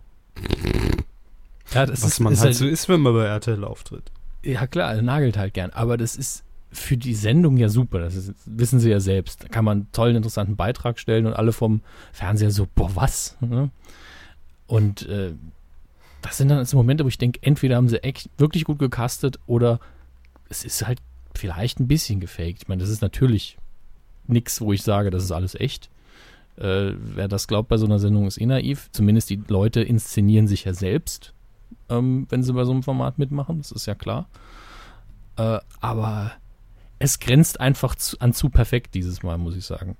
Ja, 1.72 1.88
Was 1.88 2.02
ist, 2.02 2.20
man 2.20 2.32
ist 2.32 2.40
halt, 2.40 2.48
halt 2.48 2.56
so 2.56 2.66
ist, 2.66 2.88
wenn 2.88 3.00
man 3.00 3.14
bei 3.14 3.24
RTL 3.24 3.64
auftritt. 3.64 4.10
Ja, 4.42 4.66
klar, 4.66 4.94
er 4.94 5.02
nagelt 5.02 5.36
halt 5.36 5.54
gern. 5.54 5.70
Aber 5.70 5.96
das 5.96 6.16
ist 6.16 6.44
für 6.70 6.96
die 6.96 7.14
Sendung 7.14 7.56
ja 7.56 7.68
super. 7.68 7.98
Das 7.98 8.14
ist, 8.14 8.32
wissen 8.44 8.80
sie 8.80 8.90
ja 8.90 9.00
selbst. 9.00 9.44
Da 9.44 9.48
kann 9.48 9.64
man 9.64 9.78
einen 9.78 9.92
tollen, 9.92 10.16
interessanten 10.16 10.56
Beitrag 10.56 10.98
stellen 10.98 11.26
und 11.26 11.34
alle 11.34 11.52
vom 11.52 11.80
Fernseher 12.12 12.50
so, 12.50 12.66
boah, 12.74 12.94
was? 12.94 13.36
Ne? 13.40 13.70
Und 14.66 15.08
äh, 15.08 15.32
das 16.22 16.38
sind 16.38 16.48
dann 16.48 16.64
so 16.64 16.76
Momente, 16.76 17.04
wo 17.04 17.08
ich 17.08 17.18
denke, 17.18 17.40
entweder 17.42 17.76
haben 17.76 17.88
sie 17.88 18.02
echt 18.02 18.30
wirklich 18.38 18.64
gut 18.64 18.78
gecastet 18.78 19.38
oder 19.46 19.80
es 20.48 20.64
ist 20.64 20.86
halt 20.86 21.00
vielleicht 21.34 21.80
ein 21.80 21.88
bisschen 21.88 22.20
gefaked. 22.20 22.62
Ich 22.62 22.68
meine, 22.68 22.80
das 22.80 22.90
ist 22.90 23.02
natürlich 23.02 23.58
nichts, 24.26 24.60
wo 24.60 24.72
ich 24.72 24.82
sage, 24.82 25.10
das 25.10 25.24
ist 25.24 25.32
alles 25.32 25.54
echt. 25.54 25.90
Äh, 26.58 26.92
wer 26.96 27.28
das 27.28 27.48
glaubt 27.48 27.68
bei 27.68 27.76
so 27.76 27.86
einer 27.86 27.98
Sendung, 27.98 28.26
ist 28.26 28.40
eh 28.40 28.46
naiv. 28.46 28.88
Zumindest 28.92 29.30
die 29.30 29.42
Leute 29.48 29.82
inszenieren 29.82 30.48
sich 30.48 30.64
ja 30.64 30.72
selbst, 30.72 31.34
ähm, 31.88 32.26
wenn 32.30 32.42
sie 32.42 32.52
bei 32.52 32.64
so 32.64 32.72
einem 32.72 32.82
Format 32.82 33.18
mitmachen. 33.18 33.58
Das 33.58 33.72
ist 33.72 33.86
ja 33.86 33.94
klar. 33.94 34.28
Äh, 35.36 35.58
aber 35.80 36.32
es 36.98 37.18
grenzt 37.18 37.60
einfach 37.60 37.94
zu, 37.94 38.18
an 38.20 38.32
zu 38.32 38.48
perfekt 38.48 38.94
dieses 38.94 39.22
Mal, 39.22 39.38
muss 39.38 39.56
ich 39.56 39.64
sagen. 39.64 39.96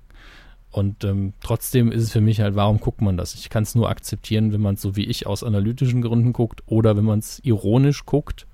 Und 0.71 1.03
ähm, 1.03 1.33
trotzdem 1.41 1.91
ist 1.91 2.03
es 2.03 2.11
für 2.11 2.21
mich 2.21 2.41
halt, 2.41 2.55
warum 2.55 2.79
guckt 2.79 3.01
man 3.01 3.17
das? 3.17 3.35
Ich 3.35 3.49
kann 3.49 3.63
es 3.63 3.73
nur 3.73 3.89
akzeptieren, 3.89 4.51
wenn 4.51 4.61
man 4.61 4.75
es 4.75 4.81
so 4.81 4.95
wie 4.95 5.05
ich 5.05 5.25
aus 5.25 5.43
analytischen 5.43 6.01
Gründen 6.01 6.33
guckt 6.33 6.61
oder 6.65 6.97
wenn 6.97 7.05
man 7.05 7.19
es 7.19 7.39
ironisch 7.43 8.05
guckt. 8.05 8.47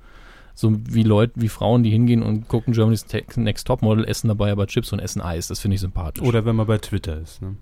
So 0.56 0.78
wie 0.88 1.04
Leute, 1.04 1.34
wie 1.36 1.50
Frauen, 1.50 1.82
die 1.82 1.90
hingehen 1.90 2.22
und 2.22 2.48
gucken 2.48 2.74
Germany's 2.74 3.08
Next 3.36 3.66
Topmodel, 3.66 4.06
essen 4.06 4.28
dabei 4.28 4.52
aber 4.52 4.68
Chips 4.68 4.94
und 4.94 5.00
essen 5.00 5.22
Eis. 5.22 5.48
Das 5.48 5.60
finde 5.60 5.76
ich 5.76 5.82
sympathisch. 5.82 6.24
Oder 6.24 6.46
wenn 6.46 6.56
man 6.56 6.68
bei 6.68 6.78
Twitter 6.78 7.20
ist. 7.20 7.42
Ne? 7.42 7.56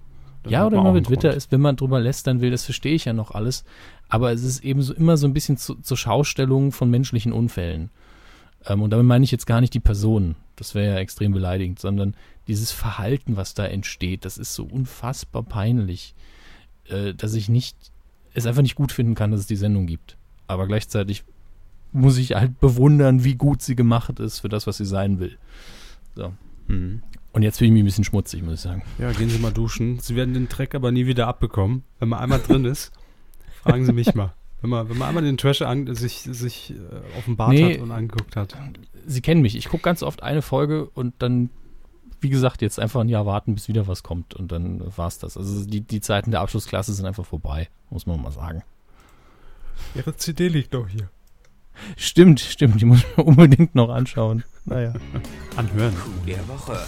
Ja, 0.47 0.65
oder 0.65 0.81
man 0.81 0.93
bei 0.93 1.01
Twitter 1.01 1.33
ist, 1.33 1.51
wenn 1.51 1.61
man 1.61 1.75
drüber 1.75 1.99
lästern 1.99 2.41
will, 2.41 2.51
das 2.51 2.65
verstehe 2.65 2.95
ich 2.95 3.05
ja 3.05 3.13
noch 3.13 3.31
alles. 3.31 3.63
Aber 4.09 4.31
es 4.31 4.43
ist 4.43 4.63
eben 4.63 4.81
so 4.81 4.93
immer 4.93 5.17
so 5.17 5.27
ein 5.27 5.33
bisschen 5.33 5.57
zu, 5.57 5.75
zur 5.75 5.97
Schaustellung 5.97 6.71
von 6.71 6.89
menschlichen 6.89 7.31
Unfällen. 7.31 7.89
Ähm, 8.65 8.81
und 8.81 8.89
damit 8.89 9.05
meine 9.05 9.23
ich 9.23 9.31
jetzt 9.31 9.45
gar 9.45 9.61
nicht 9.61 9.73
die 9.73 9.79
Personen. 9.79 10.35
Das 10.55 10.75
wäre 10.75 10.93
ja 10.93 10.99
extrem 10.99 11.31
beleidigend, 11.31 11.79
sondern 11.79 12.15
dieses 12.47 12.71
Verhalten, 12.71 13.37
was 13.37 13.53
da 13.53 13.65
entsteht, 13.65 14.25
das 14.25 14.37
ist 14.37 14.53
so 14.53 14.63
unfassbar 14.63 15.43
peinlich, 15.43 16.15
äh, 16.87 17.13
dass 17.13 17.33
ich 17.33 17.49
nicht, 17.49 17.77
es 18.33 18.45
einfach 18.45 18.61
nicht 18.61 18.75
gut 18.75 18.91
finden 18.91 19.15
kann, 19.15 19.31
dass 19.31 19.41
es 19.41 19.47
die 19.47 19.55
Sendung 19.55 19.85
gibt. 19.87 20.17
Aber 20.47 20.67
gleichzeitig 20.67 21.23
muss 21.91 22.17
ich 22.17 22.35
halt 22.35 22.59
bewundern, 22.59 23.23
wie 23.23 23.35
gut 23.35 23.61
sie 23.61 23.75
gemacht 23.75 24.19
ist 24.19 24.39
für 24.39 24.49
das, 24.49 24.67
was 24.67 24.77
sie 24.77 24.85
sein 24.85 25.19
will. 25.19 25.37
So. 26.15 26.33
Mhm. 26.71 27.03
Und 27.33 27.43
jetzt 27.43 27.59
fühle 27.59 27.67
ich 27.69 27.73
mich 27.73 27.83
ein 27.83 27.85
bisschen 27.85 28.03
schmutzig, 28.03 28.43
muss 28.43 28.55
ich 28.55 28.61
sagen. 28.61 28.83
Ja, 28.97 29.11
gehen 29.11 29.29
Sie 29.29 29.39
mal 29.39 29.53
duschen. 29.53 29.99
Sie 29.99 30.15
werden 30.15 30.33
den 30.33 30.49
Dreck 30.49 30.75
aber 30.75 30.91
nie 30.91 31.05
wieder 31.05 31.27
abbekommen. 31.27 31.83
Wenn 31.99 32.09
man 32.09 32.19
einmal 32.19 32.39
drin 32.39 32.65
ist, 32.65 32.91
fragen 33.63 33.85
Sie 33.85 33.93
mich 33.93 34.13
mal. 34.15 34.33
Wenn 34.61 34.69
man, 34.69 34.89
wenn 34.89 34.97
man 34.97 35.07
einmal 35.07 35.23
den 35.23 35.37
Trash 35.37 35.61
an, 35.63 35.93
sich, 35.95 36.19
sich 36.19 36.71
äh, 36.71 37.17
offenbart 37.17 37.51
nee, 37.51 37.75
hat 37.75 37.81
und 37.81 37.91
angeguckt 37.91 38.35
hat. 38.35 38.55
Sie 39.07 39.21
kennen 39.21 39.41
mich. 39.41 39.55
Ich 39.55 39.69
gucke 39.69 39.81
ganz 39.81 40.03
oft 40.03 40.21
eine 40.21 40.43
Folge 40.43 40.87
und 40.89 41.15
dann, 41.19 41.49
wie 42.19 42.29
gesagt, 42.29 42.61
jetzt 42.61 42.79
einfach 42.79 43.01
ein 43.01 43.09
Jahr 43.09 43.25
warten, 43.25 43.55
bis 43.55 43.69
wieder 43.69 43.87
was 43.87 44.03
kommt. 44.03 44.35
Und 44.35 44.51
dann 44.51 44.83
war 44.95 45.07
es 45.07 45.17
das. 45.17 45.35
Also 45.35 45.65
die, 45.65 45.81
die 45.81 46.01
Zeiten 46.01 46.29
der 46.31 46.41
Abschlussklasse 46.41 46.93
sind 46.93 47.05
einfach 47.05 47.25
vorbei, 47.25 47.69
muss 47.89 48.05
man 48.05 48.21
mal 48.21 48.31
sagen. 48.31 48.61
Ihre 49.95 50.15
CD 50.15 50.47
liegt 50.47 50.73
doch 50.75 50.87
hier. 50.87 51.09
Stimmt, 51.97 52.39
stimmt. 52.39 52.81
Die 52.81 52.85
muss 52.85 53.03
man 53.15 53.25
unbedingt 53.25 53.75
noch 53.75 53.89
anschauen. 53.89 54.43
Naja. 54.65 54.93
Anhören. 55.55 55.95
Der 56.27 56.47
Woche. 56.47 56.79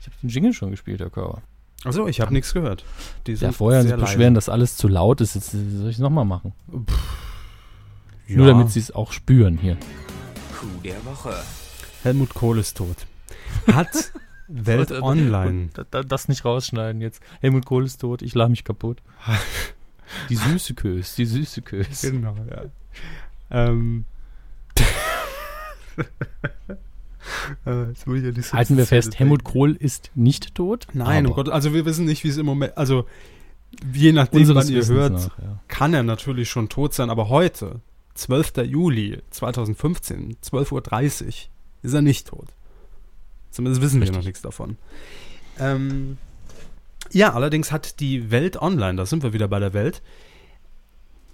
Ich 0.00 0.06
habe 0.06 0.16
den 0.22 0.30
Jingle 0.30 0.52
schon 0.52 0.70
gespielt, 0.70 1.00
Herr 1.00 1.10
Körber. 1.10 1.42
Achso, 1.84 2.08
ich 2.08 2.20
habe 2.20 2.32
nichts 2.32 2.52
gehört. 2.52 2.84
Die 3.26 3.34
ja, 3.34 3.52
vorher 3.52 3.82
sich 3.82 3.94
beschweren, 3.94 4.34
dass 4.34 4.48
alles 4.48 4.76
zu 4.76 4.88
laut 4.88 5.20
ist. 5.20 5.34
Jetzt 5.34 5.52
soll 5.52 5.88
ich 5.88 5.96
es 5.96 6.00
nochmal 6.00 6.24
machen. 6.24 6.52
Ja. 8.26 8.36
Nur 8.36 8.46
damit 8.46 8.70
sie 8.70 8.80
es 8.80 8.90
auch 8.90 9.12
spüren 9.12 9.58
hier. 9.58 9.76
Kuh 10.58 10.66
der 10.84 11.04
Woche. 11.04 11.34
Helmut 12.02 12.34
Kohl 12.34 12.58
ist 12.58 12.76
tot. 12.76 13.06
Hat 13.72 14.12
Welt 14.48 14.90
Online. 14.90 15.70
Das 15.90 16.28
nicht 16.28 16.44
rausschneiden 16.44 17.00
jetzt. 17.00 17.22
Helmut 17.40 17.64
Kohl 17.64 17.84
ist 17.84 18.00
tot, 18.00 18.22
ich 18.22 18.34
lache 18.34 18.50
mich 18.50 18.64
kaputt. 18.64 19.02
Die 20.30 20.36
süße 20.36 20.72
Kös, 20.74 21.16
die 21.16 21.26
süße 21.26 21.60
Kös. 21.60 22.00
Genau, 22.00 22.34
ja. 22.50 22.64
Ähm. 23.50 24.04
äh, 27.64 27.86
ja 27.94 28.52
Halten 28.52 28.76
wir 28.76 28.86
fest, 28.86 29.18
Helmut 29.18 29.44
Kohl 29.44 29.74
ist 29.74 30.10
nicht 30.14 30.54
tot? 30.54 30.86
Nein, 30.92 31.26
oh 31.26 31.34
Gott, 31.34 31.48
also 31.48 31.72
wir 31.74 31.84
wissen 31.84 32.04
nicht, 32.04 32.24
wie 32.24 32.28
es 32.28 32.36
im 32.36 32.46
Moment, 32.46 32.76
also 32.76 33.06
je 33.92 34.12
nachdem, 34.12 34.48
wann 34.54 34.68
ihr 34.68 34.86
hört, 34.86 35.12
nach, 35.12 35.38
ja. 35.38 35.60
kann 35.68 35.94
er 35.94 36.02
natürlich 36.02 36.48
schon 36.48 36.68
tot 36.68 36.94
sein, 36.94 37.10
aber 37.10 37.28
heute, 37.28 37.80
12. 38.14 38.52
Juli 38.64 39.18
2015, 39.30 40.36
12.30 40.42 40.72
Uhr, 40.72 41.28
ist 41.82 41.94
er 41.94 42.02
nicht 42.02 42.28
tot. 42.28 42.48
Zumindest 43.50 43.82
wissen 43.82 44.00
Richtig. 44.00 44.14
wir 44.14 44.18
noch 44.18 44.26
nichts 44.26 44.42
davon. 44.42 44.76
Ähm, 45.58 46.18
ja, 47.12 47.32
allerdings 47.32 47.72
hat 47.72 48.00
die 48.00 48.30
Welt 48.30 48.60
Online, 48.60 48.96
da 48.96 49.06
sind 49.06 49.22
wir 49.22 49.32
wieder 49.32 49.48
bei 49.48 49.60
der 49.60 49.72
Welt, 49.72 50.02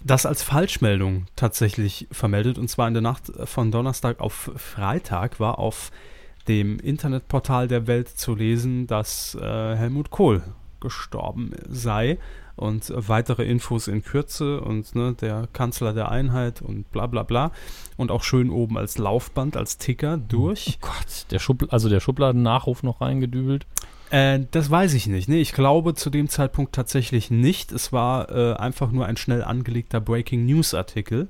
das 0.05 0.27
als 0.27 0.43
Falschmeldung 0.43 1.25
tatsächlich 1.35 2.07
vermeldet. 2.11 2.59
Und 2.59 2.69
zwar 2.69 2.87
in 2.87 2.93
der 2.93 3.01
Nacht 3.01 3.31
von 3.45 3.71
Donnerstag 3.71 4.19
auf 4.19 4.51
Freitag 4.55 5.39
war 5.39 5.57
auf 5.57 5.91
dem 6.47 6.79
Internetportal 6.79 7.67
der 7.67 7.87
Welt 7.87 8.07
zu 8.09 8.35
lesen, 8.35 8.85
dass 8.85 9.33
äh, 9.33 9.75
Helmut 9.75 10.11
Kohl 10.11 10.43
gestorben 10.79 11.53
sei. 11.67 12.19
Und 12.55 12.91
weitere 12.95 13.43
Infos 13.43 13.87
in 13.87 14.01
Kürze 14.01 14.61
und 14.61 14.95
ne, 14.95 15.13
der 15.19 15.47
Kanzler 15.51 15.93
der 15.93 16.09
Einheit 16.09 16.61
und 16.61 16.89
bla 16.91 17.05
bla 17.05 17.23
bla. 17.23 17.51
Und 17.97 18.11
auch 18.11 18.23
schön 18.23 18.49
oben 18.49 18.77
als 18.77 18.97
Laufband, 18.97 19.57
als 19.57 19.77
Ticker 19.77 20.17
durch. 20.17 20.77
Oh 20.81 20.87
Gott, 20.87 21.25
der 21.31 21.39
Schub, 21.39 21.67
also 21.71 21.89
der 21.89 21.99
Schubladennachruf 21.99 22.81
noch 22.83 23.01
reingedübelt. 23.01 23.65
Äh, 24.09 24.41
das 24.51 24.69
weiß 24.69 24.93
ich 24.93 25.07
nicht. 25.07 25.27
Nee, 25.27 25.41
ich 25.41 25.51
glaube 25.51 25.95
zu 25.95 26.09
dem 26.09 26.29
Zeitpunkt 26.29 26.73
tatsächlich 26.73 27.31
nicht. 27.31 27.71
Es 27.71 27.91
war 27.91 28.31
äh, 28.31 28.53
einfach 28.53 28.91
nur 28.91 29.05
ein 29.05 29.17
schnell 29.17 29.43
angelegter 29.43 29.99
Breaking 29.99 30.45
News 30.45 30.73
Artikel. 30.73 31.27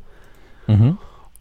Mhm. 0.68 0.98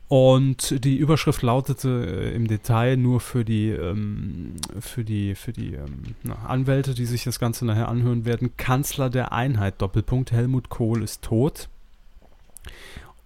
Und 0.09 0.85
die 0.85 0.97
Überschrift 0.97 1.43
lautete 1.43 1.89
äh, 1.89 2.35
im 2.35 2.47
Detail 2.47 2.97
nur 2.97 3.21
für 3.21 3.45
die, 3.45 3.71
ähm, 3.71 4.55
für 4.79 5.03
die, 5.03 5.35
für 5.35 5.53
die 5.53 5.75
ähm, 5.75 6.15
na, 6.23 6.35
Anwälte, 6.47 6.95
die 6.95 7.07
sich 7.07 7.25
das 7.25 7.39
Ganze 7.39 7.65
nachher 7.65 7.89
anhören 7.89 8.25
werden. 8.25 8.57
Kanzler 8.57 9.09
der 9.09 9.33
Einheit, 9.33 9.81
Doppelpunkt, 9.81 10.31
Helmut 10.31 10.69
Kohl 10.69 11.03
ist 11.03 11.23
tot. 11.23 11.69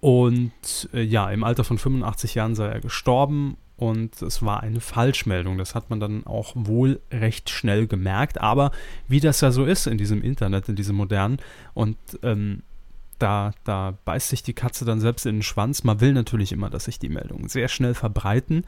Und 0.00 0.52
äh, 0.92 1.02
ja, 1.02 1.30
im 1.30 1.42
Alter 1.42 1.64
von 1.64 1.78
85 1.78 2.36
Jahren 2.36 2.54
sei 2.54 2.68
er 2.68 2.80
gestorben 2.80 3.56
und 3.76 4.22
es 4.22 4.42
war 4.42 4.60
eine 4.60 4.80
Falschmeldung. 4.80 5.58
Das 5.58 5.74
hat 5.74 5.90
man 5.90 5.98
dann 5.98 6.26
auch 6.26 6.52
wohl 6.54 7.00
recht 7.10 7.50
schnell 7.50 7.88
gemerkt. 7.88 8.40
Aber 8.40 8.70
wie 9.08 9.20
das 9.20 9.40
ja 9.40 9.50
so 9.50 9.64
ist 9.64 9.86
in 9.88 9.98
diesem 9.98 10.22
Internet, 10.22 10.68
in 10.68 10.76
diesem 10.76 10.96
modernen 10.96 11.38
und 11.74 11.96
ähm, 12.22 12.62
da, 13.18 13.52
da 13.64 13.98
beißt 14.04 14.28
sich 14.28 14.42
die 14.42 14.52
Katze 14.52 14.84
dann 14.84 15.00
selbst 15.00 15.26
in 15.26 15.36
den 15.36 15.42
Schwanz. 15.42 15.84
Man 15.84 16.00
will 16.00 16.12
natürlich 16.12 16.52
immer, 16.52 16.70
dass 16.70 16.84
sich 16.84 16.98
die 16.98 17.08
Meldungen 17.08 17.48
sehr 17.48 17.68
schnell 17.68 17.94
verbreiten. 17.94 18.64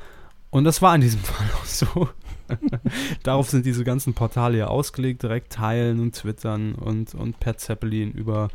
Und 0.51 0.65
das 0.65 0.83
war 0.83 0.95
in 0.95 1.01
diesem 1.01 1.21
Fall 1.25 1.47
auch 1.55 1.65
so. 1.65 2.09
Darauf 3.23 3.49
sind 3.49 3.65
diese 3.65 3.85
ganzen 3.85 4.15
Portale 4.15 4.59
ja 4.59 4.67
ausgelegt, 4.67 5.23
direkt 5.23 5.53
teilen 5.53 6.01
und 6.01 6.15
twittern 6.15 6.75
und, 6.75 7.15
und 7.15 7.39
per 7.39 7.57
Zeppelin 7.57 8.11
über 8.13 8.49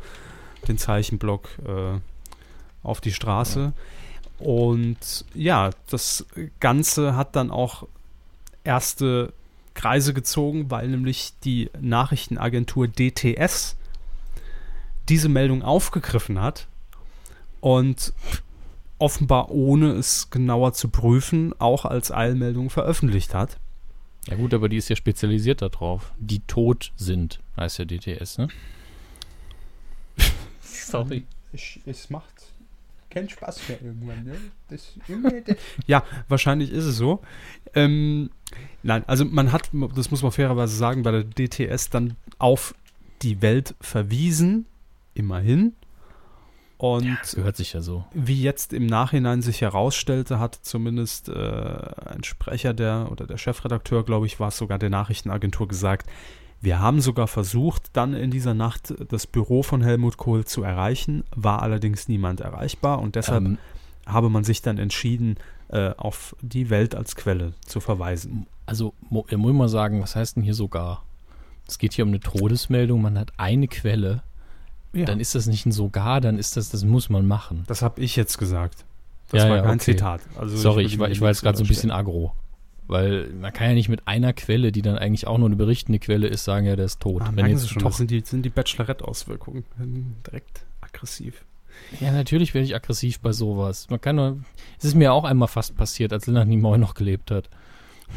den 0.68 0.78
Zeichenblock 0.78 1.48
äh, 1.66 1.98
auf 2.82 3.00
die 3.00 3.12
Straße. 3.12 3.60
Ja. 3.60 4.46
Und 4.46 5.24
ja, 5.34 5.70
das 5.88 6.26
Ganze 6.60 7.16
hat 7.16 7.36
dann 7.36 7.50
auch 7.50 7.88
erste 8.64 9.32
Kreise 9.74 10.12
gezogen, 10.12 10.70
weil 10.70 10.88
nämlich 10.88 11.32
die 11.44 11.70
Nachrichtenagentur 11.80 12.88
DTS 12.88 13.76
diese 15.08 15.28
Meldung 15.28 15.62
aufgegriffen 15.62 16.40
hat 16.40 16.68
und 17.60 18.12
offenbar 18.98 19.50
ohne 19.50 19.92
es 19.92 20.30
genauer 20.30 20.72
zu 20.72 20.88
prüfen 20.88 21.52
auch 21.58 21.84
als 21.84 22.10
Eilmeldung 22.10 22.70
veröffentlicht 22.70 23.34
hat. 23.34 23.58
Ja 24.26 24.36
gut, 24.36 24.54
aber 24.54 24.68
die 24.68 24.76
ist 24.76 24.88
ja 24.88 24.96
spezialisiert 24.96 25.62
darauf. 25.62 26.12
Die 26.18 26.40
tot 26.40 26.92
sind, 26.96 27.40
heißt 27.56 27.78
ja 27.78 27.84
DTS, 27.84 28.38
ne? 28.38 28.48
Sorry. 30.60 31.24
Ich, 31.52 31.80
es 31.86 32.10
macht 32.10 32.34
keinen 33.10 33.28
Spaß 33.28 33.68
mehr 33.68 33.82
irgendwann. 33.82 34.24
Ne? 34.24 34.36
Das, 34.68 34.94
ja, 35.86 36.04
wahrscheinlich 36.28 36.70
ist 36.70 36.84
es 36.84 36.96
so. 36.96 37.22
Ähm, 37.74 38.30
nein, 38.82 39.04
also 39.06 39.24
man 39.24 39.52
hat, 39.52 39.70
das 39.94 40.10
muss 40.10 40.22
man 40.22 40.32
fairerweise 40.32 40.76
sagen, 40.76 41.02
bei 41.02 41.12
der 41.12 41.24
DTS 41.24 41.90
dann 41.90 42.16
auf 42.38 42.74
die 43.22 43.40
Welt 43.42 43.74
verwiesen, 43.80 44.66
immerhin. 45.16 45.74
Und 46.78 47.04
ja, 47.04 47.16
gehört 47.34 47.56
sich 47.56 47.72
ja 47.72 47.80
so. 47.80 48.04
Wie 48.12 48.42
jetzt 48.42 48.74
im 48.74 48.86
Nachhinein 48.86 49.40
sich 49.40 49.62
herausstellte, 49.62 50.38
hat 50.38 50.54
zumindest 50.60 51.30
äh, 51.30 51.32
ein 51.32 52.22
Sprecher 52.22 52.74
der 52.74 53.08
oder 53.10 53.26
der 53.26 53.38
Chefredakteur, 53.38 54.04
glaube 54.04 54.26
ich, 54.26 54.38
war 54.40 54.48
es 54.48 54.58
sogar 54.58 54.78
der 54.78 54.90
Nachrichtenagentur 54.90 55.68
gesagt, 55.68 56.06
wir 56.60 56.80
haben 56.80 57.00
sogar 57.00 57.28
versucht, 57.28 57.90
dann 57.92 58.14
in 58.14 58.30
dieser 58.30 58.54
Nacht 58.54 58.94
das 59.08 59.26
Büro 59.26 59.62
von 59.62 59.82
Helmut 59.82 60.16
Kohl 60.16 60.44
zu 60.44 60.62
erreichen, 60.62 61.24
war 61.34 61.62
allerdings 61.62 62.08
niemand 62.08 62.40
erreichbar 62.40 63.00
und 63.00 63.14
deshalb 63.14 63.44
ähm, 63.44 63.58
habe 64.06 64.30
man 64.30 64.44
sich 64.44 64.62
dann 64.62 64.78
entschieden, 64.78 65.36
äh, 65.68 65.90
auf 65.96 66.36
die 66.40 66.70
Welt 66.70 66.94
als 66.94 67.16
Quelle 67.16 67.54
zu 67.64 67.80
verweisen. 67.80 68.46
Also, 68.66 68.94
muss 69.10 69.26
ich 69.30 69.36
mal 69.36 69.68
sagen, 69.68 70.00
was 70.00 70.16
heißt 70.16 70.36
denn 70.36 70.42
hier 70.42 70.54
sogar? 70.54 71.02
Es 71.68 71.78
geht 71.78 71.92
hier 71.92 72.04
um 72.04 72.10
eine 72.10 72.20
Todesmeldung, 72.20 73.02
man 73.02 73.18
hat 73.18 73.32
eine 73.36 73.68
Quelle. 73.68 74.22
Ja. 74.96 75.04
Dann 75.04 75.20
ist 75.20 75.34
das 75.34 75.46
nicht 75.46 75.66
ein 75.66 75.72
sogar, 75.72 76.20
dann 76.20 76.38
ist 76.38 76.56
das, 76.56 76.70
das 76.70 76.84
muss 76.84 77.10
man 77.10 77.26
machen. 77.26 77.64
Das 77.66 77.82
habe 77.82 78.00
ich 78.00 78.16
jetzt 78.16 78.38
gesagt. 78.38 78.84
Das 79.30 79.42
ja, 79.42 79.48
war 79.48 79.56
ja, 79.56 79.62
kein 79.62 79.74
okay. 79.74 79.92
Zitat. 79.92 80.22
Also 80.38 80.56
Sorry, 80.56 80.84
ich, 80.84 80.94
ich 80.94 80.98
war, 80.98 81.10
ich 81.10 81.20
war 81.20 81.28
jetzt 81.28 81.42
gerade 81.42 81.58
so 81.58 81.64
ein 81.64 81.68
bisschen 81.68 81.90
aggro. 81.90 82.34
Weil 82.86 83.28
man 83.40 83.52
kann 83.52 83.68
ja 83.68 83.74
nicht 83.74 83.88
mit 83.88 84.06
einer 84.06 84.32
Quelle, 84.32 84.70
die 84.70 84.80
dann 84.80 84.96
eigentlich 84.96 85.26
auch 85.26 85.38
nur 85.38 85.48
eine 85.48 85.56
berichtende 85.56 85.98
Quelle 85.98 86.28
ist, 86.28 86.44
sagen, 86.44 86.66
ja, 86.66 86.76
der 86.76 86.86
ist 86.86 87.00
tot. 87.00 87.22
Ah, 87.22 87.32
Wenn 87.34 87.46
jetzt 87.46 87.68
schon, 87.68 87.82
das 87.82 87.96
sind 87.96 88.10
die, 88.10 88.20
sind 88.20 88.42
die 88.42 88.50
Bachelorette-Auswirkungen. 88.50 89.64
Direkt 90.24 90.64
aggressiv. 90.80 91.44
Ja, 92.00 92.12
natürlich 92.12 92.54
werde 92.54 92.64
ich 92.64 92.76
aggressiv 92.76 93.20
bei 93.20 93.32
sowas. 93.32 93.88
Man 93.90 94.00
kann 94.00 94.16
nur, 94.16 94.38
es 94.78 94.84
ist 94.84 94.94
mir 94.94 95.12
auch 95.12 95.24
einmal 95.24 95.48
fast 95.48 95.76
passiert, 95.76 96.12
als 96.12 96.26
Lennart 96.26 96.48
Nimoy 96.48 96.78
noch 96.78 96.94
gelebt 96.94 97.30
hat. 97.32 97.50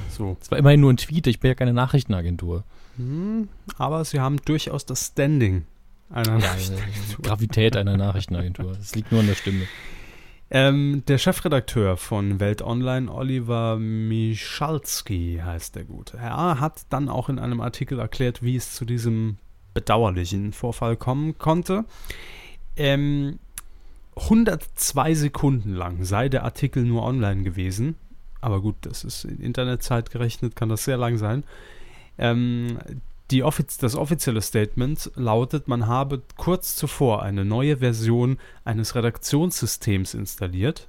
So. 0.10 0.38
Es 0.40 0.52
war 0.52 0.60
immerhin 0.60 0.82
nur 0.82 0.94
ein 0.94 0.98
Tweet, 0.98 1.26
ich 1.26 1.40
bin 1.40 1.50
ja 1.50 1.56
keine 1.56 1.74
Nachrichtenagentur. 1.74 2.64
Hm, 2.98 3.50
aber 3.78 4.06
sie 4.06 4.20
haben 4.20 4.38
durchaus 4.46 4.86
das 4.86 5.08
Standing 5.08 5.66
einer 6.10 6.38
Nachrichtenagentur. 6.38 7.24
Gravität 7.24 7.78
einer 7.78 7.98
Nachrichtenagentur. 7.98 8.72
Es 8.80 8.96
liegt 8.96 9.12
nur 9.12 9.22
an 9.22 9.28
der 9.28 9.36
Stimme. 9.36 9.66
Ähm, 10.52 11.04
der 11.08 11.20
Chefredakteur 11.20 11.96
von 11.96 12.40
Welt 12.40 12.64
Online, 12.64 13.12
Oliver 13.12 13.78
Michalski 13.78 15.42
heißt 15.44 15.76
der 15.76 15.84
Gute. 15.84 16.18
Er 16.18 16.60
hat 16.60 16.82
dann 16.90 17.08
auch 17.08 17.30
in 17.30 17.38
einem 17.38 17.62
Artikel 17.62 18.00
erklärt, 18.00 18.42
wie 18.42 18.56
es 18.56 18.74
zu 18.74 18.86
diesem 18.86 19.38
bedauerlichen 19.76 20.52
Vorfall 20.54 20.98
kommen 20.98 21.38
konnte. 21.38 21.86
Ähm, 22.76 23.38
102 24.16 25.14
Sekunden 25.14 25.76
lang 25.76 26.04
sei 26.04 26.30
der 26.30 26.44
Artikel 26.44 26.84
nur 26.84 27.04
online 27.04 27.44
gewesen. 27.44 27.96
Aber 28.42 28.62
gut, 28.62 28.76
das 28.82 29.04
ist 29.04 29.26
in 29.26 29.40
Internetzeit 29.40 30.10
gerechnet, 30.10 30.56
kann 30.56 30.70
das 30.70 30.84
sehr 30.84 30.98
lang 30.98 31.18
sein. 31.18 31.44
Ähm, 32.18 32.80
die 33.32 33.44
offiz 33.44 33.78
das 33.78 33.96
offizielle 33.96 34.42
Statement 34.42 35.12
lautet, 35.16 35.68
man 35.68 35.88
habe 35.88 36.22
kurz 36.38 36.76
zuvor 36.76 37.22
eine 37.22 37.46
neue 37.46 37.78
Version 37.78 38.38
eines 38.66 38.96
Redaktionssystems 38.96 40.14
installiert. 40.14 40.88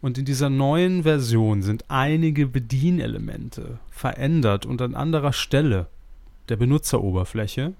Und 0.00 0.18
in 0.18 0.24
dieser 0.24 0.50
neuen 0.50 1.02
Version 1.02 1.62
sind 1.62 1.84
einige 1.88 2.46
Bedienelemente 2.46 3.78
verändert 3.90 4.66
und 4.66 4.80
an 4.80 4.94
anderer 4.94 5.32
Stelle 5.32 5.88
der 6.48 6.56
Benutzeroberfläche. 6.56 7.74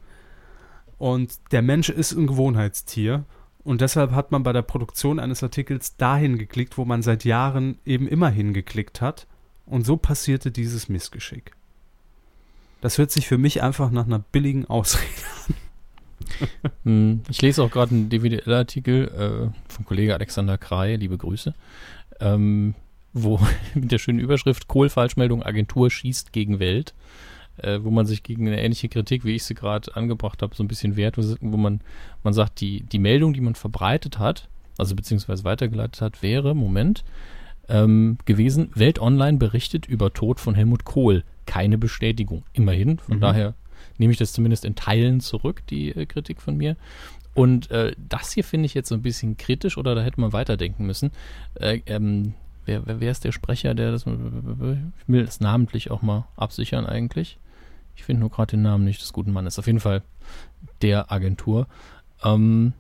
Und 0.98 1.38
der 1.52 1.62
Mensch 1.62 1.88
ist 1.88 2.12
ein 2.12 2.26
Gewohnheitstier. 2.26 3.24
Und 3.64 3.80
deshalb 3.80 4.12
hat 4.12 4.32
man 4.32 4.42
bei 4.42 4.52
der 4.52 4.62
Produktion 4.62 5.18
eines 5.18 5.42
Artikels 5.42 5.96
dahin 5.96 6.38
geklickt, 6.38 6.78
wo 6.78 6.84
man 6.84 7.02
seit 7.02 7.24
Jahren 7.24 7.78
eben 7.84 8.09
immer 8.09 8.30
hingeklickt 8.30 9.00
hat. 9.00 9.26
Und 9.66 9.84
so 9.84 9.96
passierte 9.96 10.50
dieses 10.50 10.88
Missgeschick. 10.88 11.52
Das 12.81 12.99
hört 12.99 13.11
sich 13.11 13.27
für 13.27 13.39
mich 13.39 13.62
einfach 13.62 13.91
nach 13.91 14.07
einer 14.07 14.18
billigen 14.18 14.66
Ausrede 14.66 15.05
an. 15.49 15.55
Hm, 16.85 17.20
ich 17.31 17.41
lese 17.43 17.62
auch 17.62 17.70
gerade 17.70 17.95
einen 17.95 18.09
DWDL-Artikel 18.11 19.09
äh, 19.09 19.72
vom 19.72 19.85
Kollege 19.85 20.14
Alexander 20.14 20.59
Krei, 20.59 20.97
liebe 20.97 21.16
Grüße, 21.16 21.55
ähm, 22.20 22.74
wo 23.12 23.41
mit 23.74 23.93
der 23.93 23.99
schönen 23.99 24.18
Überschrift 24.18 24.68
Kohl-Falschmeldung 24.68 25.43
Agentur 25.43 25.91
schießt 25.91 26.33
gegen 26.33 26.59
Welt, 26.59 26.95
äh, 27.59 27.81
wo 27.83 27.91
man 27.91 28.07
sich 28.07 28.22
gegen 28.22 28.47
eine 28.47 28.62
ähnliche 28.62 28.89
Kritik, 28.89 29.24
wie 29.24 29.37
ich 29.37 29.45
sie 29.45 29.55
gerade 29.55 29.95
angebracht 29.97 30.43
habe, 30.43 30.55
so 30.55 30.62
ein 30.62 30.68
bisschen 30.68 30.97
wehrt, 30.97 31.16
wo 31.16 31.57
man, 31.57 31.81
man 32.22 32.35
sagt, 32.35 32.61
die, 32.61 32.83
die 32.83 32.99
Meldung, 32.99 33.33
die 33.33 33.41
man 33.41 33.55
verbreitet 33.55 34.18
hat, 34.18 34.49
also 34.79 34.95
beziehungsweise 34.95 35.45
weitergeleitet 35.45 36.01
hat, 36.01 36.22
wäre, 36.22 36.55
Moment, 36.55 37.05
ähm, 37.68 38.18
gewesen, 38.27 38.70
Welt 38.74 39.01
Online 39.01 39.39
berichtet 39.39 39.87
über 39.87 40.12
Tod 40.12 40.41
von 40.41 40.55
Helmut 40.55 40.85
Kohl 40.85 41.24
keine 41.47 41.78
Bestätigung. 41.78 42.44
Immerhin. 42.53 42.99
Von 42.99 43.16
mhm. 43.16 43.20
daher 43.20 43.55
nehme 43.99 44.12
ich 44.12 44.18
das 44.18 44.32
zumindest 44.32 44.64
in 44.64 44.74
Teilen 44.74 45.20
zurück, 45.20 45.62
die 45.68 45.90
äh, 45.90 46.07
Kritik 46.07 46.40
von 46.40 46.57
mir. 46.57 46.76
Und 47.34 47.70
äh, 47.70 47.92
das 47.99 48.32
hier 48.32 48.44
finde 48.44 48.66
ich 48.66 48.74
jetzt 48.74 48.88
so 48.88 48.94
ein 48.94 49.03
bisschen 49.03 49.36
kritisch 49.36 49.76
oder 49.76 49.94
da 49.94 50.03
hätte 50.03 50.20
man 50.20 50.32
weiterdenken 50.32 50.86
müssen. 50.86 51.11
Äh, 51.55 51.80
ähm, 51.86 52.34
wer, 52.64 52.86
wer, 52.86 53.01
wer, 53.01 53.11
ist 53.11 53.24
der 53.24 53.32
Sprecher, 53.32 53.74
der 53.74 53.92
das. 53.92 54.07
Ich 54.07 55.09
will 55.09 55.24
das 55.24 55.40
namentlich 55.40 55.90
auch 55.90 56.03
mal 56.03 56.26
absichern 56.36 56.86
eigentlich. 56.86 57.38
Ich 57.94 58.05
finde 58.05 58.20
nur 58.20 58.30
gerade 58.30 58.53
den 58.53 58.62
Namen 58.62 58.84
nicht 58.84 59.03
des 59.03 59.12
guten 59.12 59.32
Mannes. 59.32 59.59
Auf 59.59 59.66
jeden 59.66 59.80
Fall 59.80 60.03
der 60.80 61.12
Agentur. 61.12 61.66
Ähm, 62.24 62.72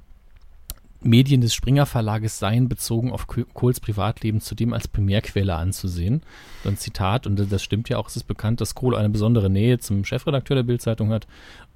Medien 1.06 1.40
des 1.40 1.54
Springer 1.54 1.86
Verlages 1.86 2.38
seien 2.38 2.68
bezogen 2.68 3.12
auf 3.12 3.26
Kohls 3.26 3.80
Privatleben 3.80 4.40
zudem 4.40 4.72
als 4.72 4.88
Primärquelle 4.88 5.54
anzusehen. 5.54 6.22
Ein 6.64 6.76
Zitat, 6.76 7.26
und 7.26 7.50
das 7.50 7.62
stimmt 7.62 7.88
ja 7.88 7.98
auch, 7.98 8.08
es 8.08 8.16
ist 8.16 8.24
bekannt, 8.24 8.60
dass 8.60 8.74
Kohl 8.74 8.96
eine 8.96 9.08
besondere 9.08 9.50
Nähe 9.50 9.78
zum 9.78 10.04
Chefredakteur 10.04 10.56
der 10.56 10.62
Bildzeitung 10.62 11.10
hat 11.10 11.26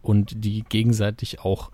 und 0.02 0.44
die 0.44 0.64
gegenseitig 0.68 1.40
auch 1.40 1.70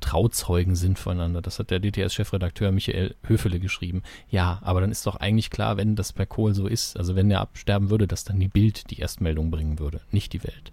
Trauzeugen 0.00 0.76
sind 0.76 0.98
voneinander. 0.98 1.40
Das 1.40 1.58
hat 1.58 1.70
der 1.70 1.80
DTS-Chefredakteur 1.80 2.70
Michael 2.70 3.14
Höfele 3.26 3.58
geschrieben. 3.58 4.02
Ja, 4.30 4.60
aber 4.62 4.82
dann 4.82 4.90
ist 4.90 5.06
doch 5.06 5.16
eigentlich 5.16 5.50
klar, 5.50 5.78
wenn 5.78 5.96
das 5.96 6.12
bei 6.12 6.26
Kohl 6.26 6.54
so 6.54 6.66
ist, 6.66 6.98
also 6.98 7.16
wenn 7.16 7.30
er 7.30 7.40
absterben 7.40 7.90
würde, 7.90 8.06
dass 8.06 8.24
dann 8.24 8.38
die 8.38 8.48
Bild 8.48 8.90
die 8.90 9.00
Erstmeldung 9.00 9.50
bringen 9.50 9.78
würde, 9.78 10.00
nicht 10.10 10.32
die 10.32 10.44
Welt. 10.44 10.70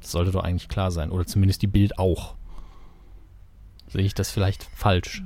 Das 0.00 0.12
sollte 0.12 0.32
doch 0.32 0.42
eigentlich 0.42 0.68
klar 0.68 0.90
sein. 0.90 1.10
Oder 1.10 1.26
zumindest 1.26 1.62
die 1.62 1.66
Bild 1.66 1.98
auch. 1.98 2.34
Sehe 3.88 4.02
ich 4.02 4.14
das 4.14 4.30
vielleicht 4.30 4.64
falsch? 4.74 5.22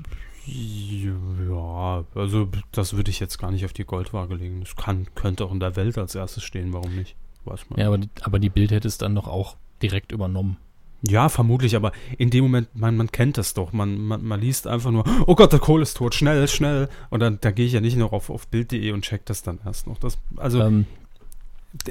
Ja, 0.47 2.05
also 2.15 2.49
das 2.73 2.95
würde 2.95 3.11
ich 3.11 3.21
jetzt 3.21 3.39
gar 3.39 3.51
nicht 3.51 3.65
auf 3.65 3.73
die 3.73 3.85
Goldwaage 3.85 4.35
legen. 4.35 4.61
Das 4.61 4.75
kann, 4.77 5.07
könnte 5.15 5.45
auch 5.45 5.53
in 5.53 5.61
der 5.61 5.77
Welt 5.77 5.99
als 5.99 6.15
erstes 6.15 6.43
stehen, 6.43 6.73
warum 6.73 6.95
nicht? 6.95 7.15
Weiß 7.45 7.69
man. 7.71 7.79
Ja, 7.79 7.89
aber, 7.89 8.01
aber 8.23 8.39
die 8.39 8.51
Bild 8.51 8.71
hätte 8.71 8.89
es 8.89 8.99
dann 8.99 9.15
doch 9.15 9.29
auch 9.29 9.57
direkt 9.83 10.13
übernommen. 10.13 10.57
Ja, 11.03 11.31
vermutlich, 11.31 11.77
aber 11.77 11.93
in 12.19 12.29
dem 12.29 12.45
Moment, 12.45 12.69
man, 12.75 12.97
man 12.97 13.11
kennt 13.11 13.39
das 13.39 13.55
doch. 13.55 13.73
Man, 13.73 13.99
man, 13.99 14.23
man 14.23 14.41
liest 14.41 14.67
einfach 14.67 14.91
nur, 14.91 15.05
oh 15.27 15.35
Gott, 15.35 15.53
der 15.53 15.59
Kohl 15.59 15.81
ist 15.81 15.97
tot, 15.97 16.15
schnell, 16.15 16.47
schnell. 16.49 16.89
Und 17.09 17.21
dann, 17.21 17.39
dann 17.41 17.55
gehe 17.55 17.65
ich 17.65 17.73
ja 17.73 17.81
nicht 17.81 17.97
noch 17.97 18.13
auf, 18.13 18.29
auf 18.29 18.49
Bild.de 18.49 18.93
und 18.93 19.03
check 19.03 19.25
das 19.25 19.43
dann 19.43 19.61
erst 19.65 19.87
noch. 19.87 19.99
Das, 19.99 20.19
also, 20.37 20.61
ähm, 20.61 20.87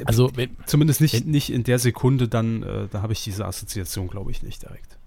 also 0.06 0.30
wenn, 0.36 0.56
zumindest 0.68 1.02
nicht, 1.02 1.14
wenn, 1.14 1.32
nicht 1.32 1.52
in 1.52 1.64
der 1.64 1.80
Sekunde, 1.80 2.28
dann, 2.28 2.62
äh, 2.62 2.88
da 2.92 3.02
habe 3.02 3.14
ich 3.14 3.24
diese 3.24 3.46
Assoziation, 3.46 4.10
glaube 4.10 4.30
ich, 4.30 4.44
nicht 4.44 4.62
direkt. 4.62 4.99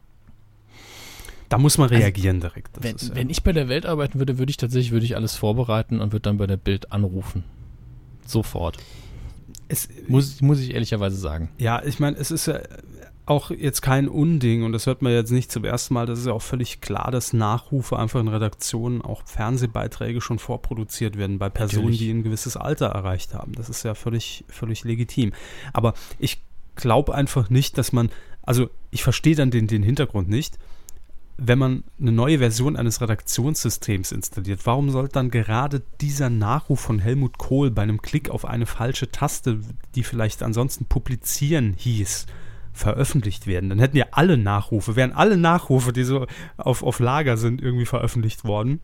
Da 1.53 1.59
muss 1.59 1.76
man 1.76 1.90
also, 1.90 2.00
reagieren 2.00 2.36
also, 2.36 2.48
direkt. 2.48 2.70
Wenn, 2.80 2.96
ist, 2.96 3.09
ja. 3.11 3.14
wenn, 3.14 3.28
ich 3.28 3.42
bei 3.42 3.53
der 3.53 3.68
Welt 3.68 3.84
arbeiten 3.84 4.18
würde, 4.18 4.38
würde 4.38 4.48
ich 4.48 4.57
tatsächlich 4.57 4.90
würde 4.90 5.05
ich 5.05 5.16
alles 5.16 5.36
vorbereiten 5.36 6.00
und 6.00 6.12
würde 6.12 6.22
dann 6.22 6.38
bei 6.38 6.46
der 6.46 6.57
Bild 6.57 6.92
anrufen. 6.92 7.44
Sofort. 8.26 8.78
Es, 9.68 9.86
muss, 10.09 10.40
muss 10.40 10.61
ich 10.61 10.72
ehrlicherweise 10.72 11.16
sagen. 11.16 11.50
Ja, 11.59 11.82
ich 11.84 12.00
meine, 12.00 12.16
es 12.16 12.30
ist 12.30 12.46
ja 12.46 12.61
auch 13.26 13.50
jetzt 13.50 13.82
kein 13.82 14.09
Unding 14.09 14.62
und 14.62 14.72
das 14.72 14.86
hört 14.86 15.03
man 15.03 15.12
jetzt 15.12 15.30
nicht 15.30 15.53
zum 15.53 15.66
ersten 15.66 15.92
Mal. 15.92 16.07
Das 16.07 16.18
ist 16.18 16.26
ja 16.26 16.32
auch 16.32 16.40
völlig 16.40 16.80
klar, 16.80 17.11
dass 17.11 17.34
Nachrufe 17.34 17.98
einfach 17.98 18.20
in 18.20 18.28
Redaktionen, 18.28 19.03
auch 19.03 19.22
Fernsehbeiträge 19.26 20.22
schon 20.22 20.38
vorproduziert 20.38 21.18
werden 21.18 21.38
bei 21.38 21.50
Personen, 21.50 21.84
Natürlich. 21.84 21.98
die 22.00 22.11
ein 22.12 22.22
gewisses 22.22 22.57
Alter 22.57 22.86
erreicht 22.86 23.34
haben. 23.34 23.53
Das 23.53 23.68
ist 23.68 23.82
ja 23.82 23.94
völlig, 23.94 24.46
völlig 24.48 24.84
legitim. 24.84 25.34
Aber 25.74 25.92
ich 26.18 26.40
glaube 26.76 27.14
einfach 27.14 27.50
nicht, 27.50 27.76
dass 27.76 27.92
man, 27.92 28.09
also 28.42 28.70
ich 28.90 29.03
verstehe 29.03 29.36
dann 29.36 29.50
den, 29.50 29.66
den 29.66 29.82
Hintergrund 29.82 30.30
nicht 30.30 30.57
wenn 31.45 31.59
man 31.59 31.84
eine 32.01 32.12
neue 32.12 32.38
Version 32.38 32.76
eines 32.76 33.01
Redaktionssystems 33.01 34.12
installiert, 34.12 34.61
warum 34.64 34.90
soll 34.90 35.09
dann 35.09 35.30
gerade 35.30 35.82
dieser 36.01 36.30
Nachruf 36.30 36.80
von 36.80 36.99
Helmut 36.99 37.38
Kohl 37.38 37.70
bei 37.70 37.82
einem 37.82 38.01
Klick 38.01 38.30
auf 38.30 38.45
eine 38.45 38.66
falsche 38.66 39.11
Taste, 39.11 39.61
die 39.95 40.05
vielleicht 40.05 40.43
ansonsten 40.43 40.86
publizieren 40.86 41.74
hieß, 41.76 42.26
veröffentlicht 42.72 43.47
werden? 43.47 43.70
Dann 43.70 43.78
hätten 43.80 43.97
ja 43.97 44.07
alle 44.12 44.36
Nachrufe, 44.36 44.95
wären 44.95 45.12
alle 45.12 45.36
Nachrufe, 45.36 45.93
die 45.93 46.05
so 46.05 46.26
auf, 46.57 46.82
auf 46.82 47.01
Lager 47.01 47.36
sind, 47.36 47.61
irgendwie 47.61 47.86
veröffentlicht 47.86 48.45
worden. 48.45 48.80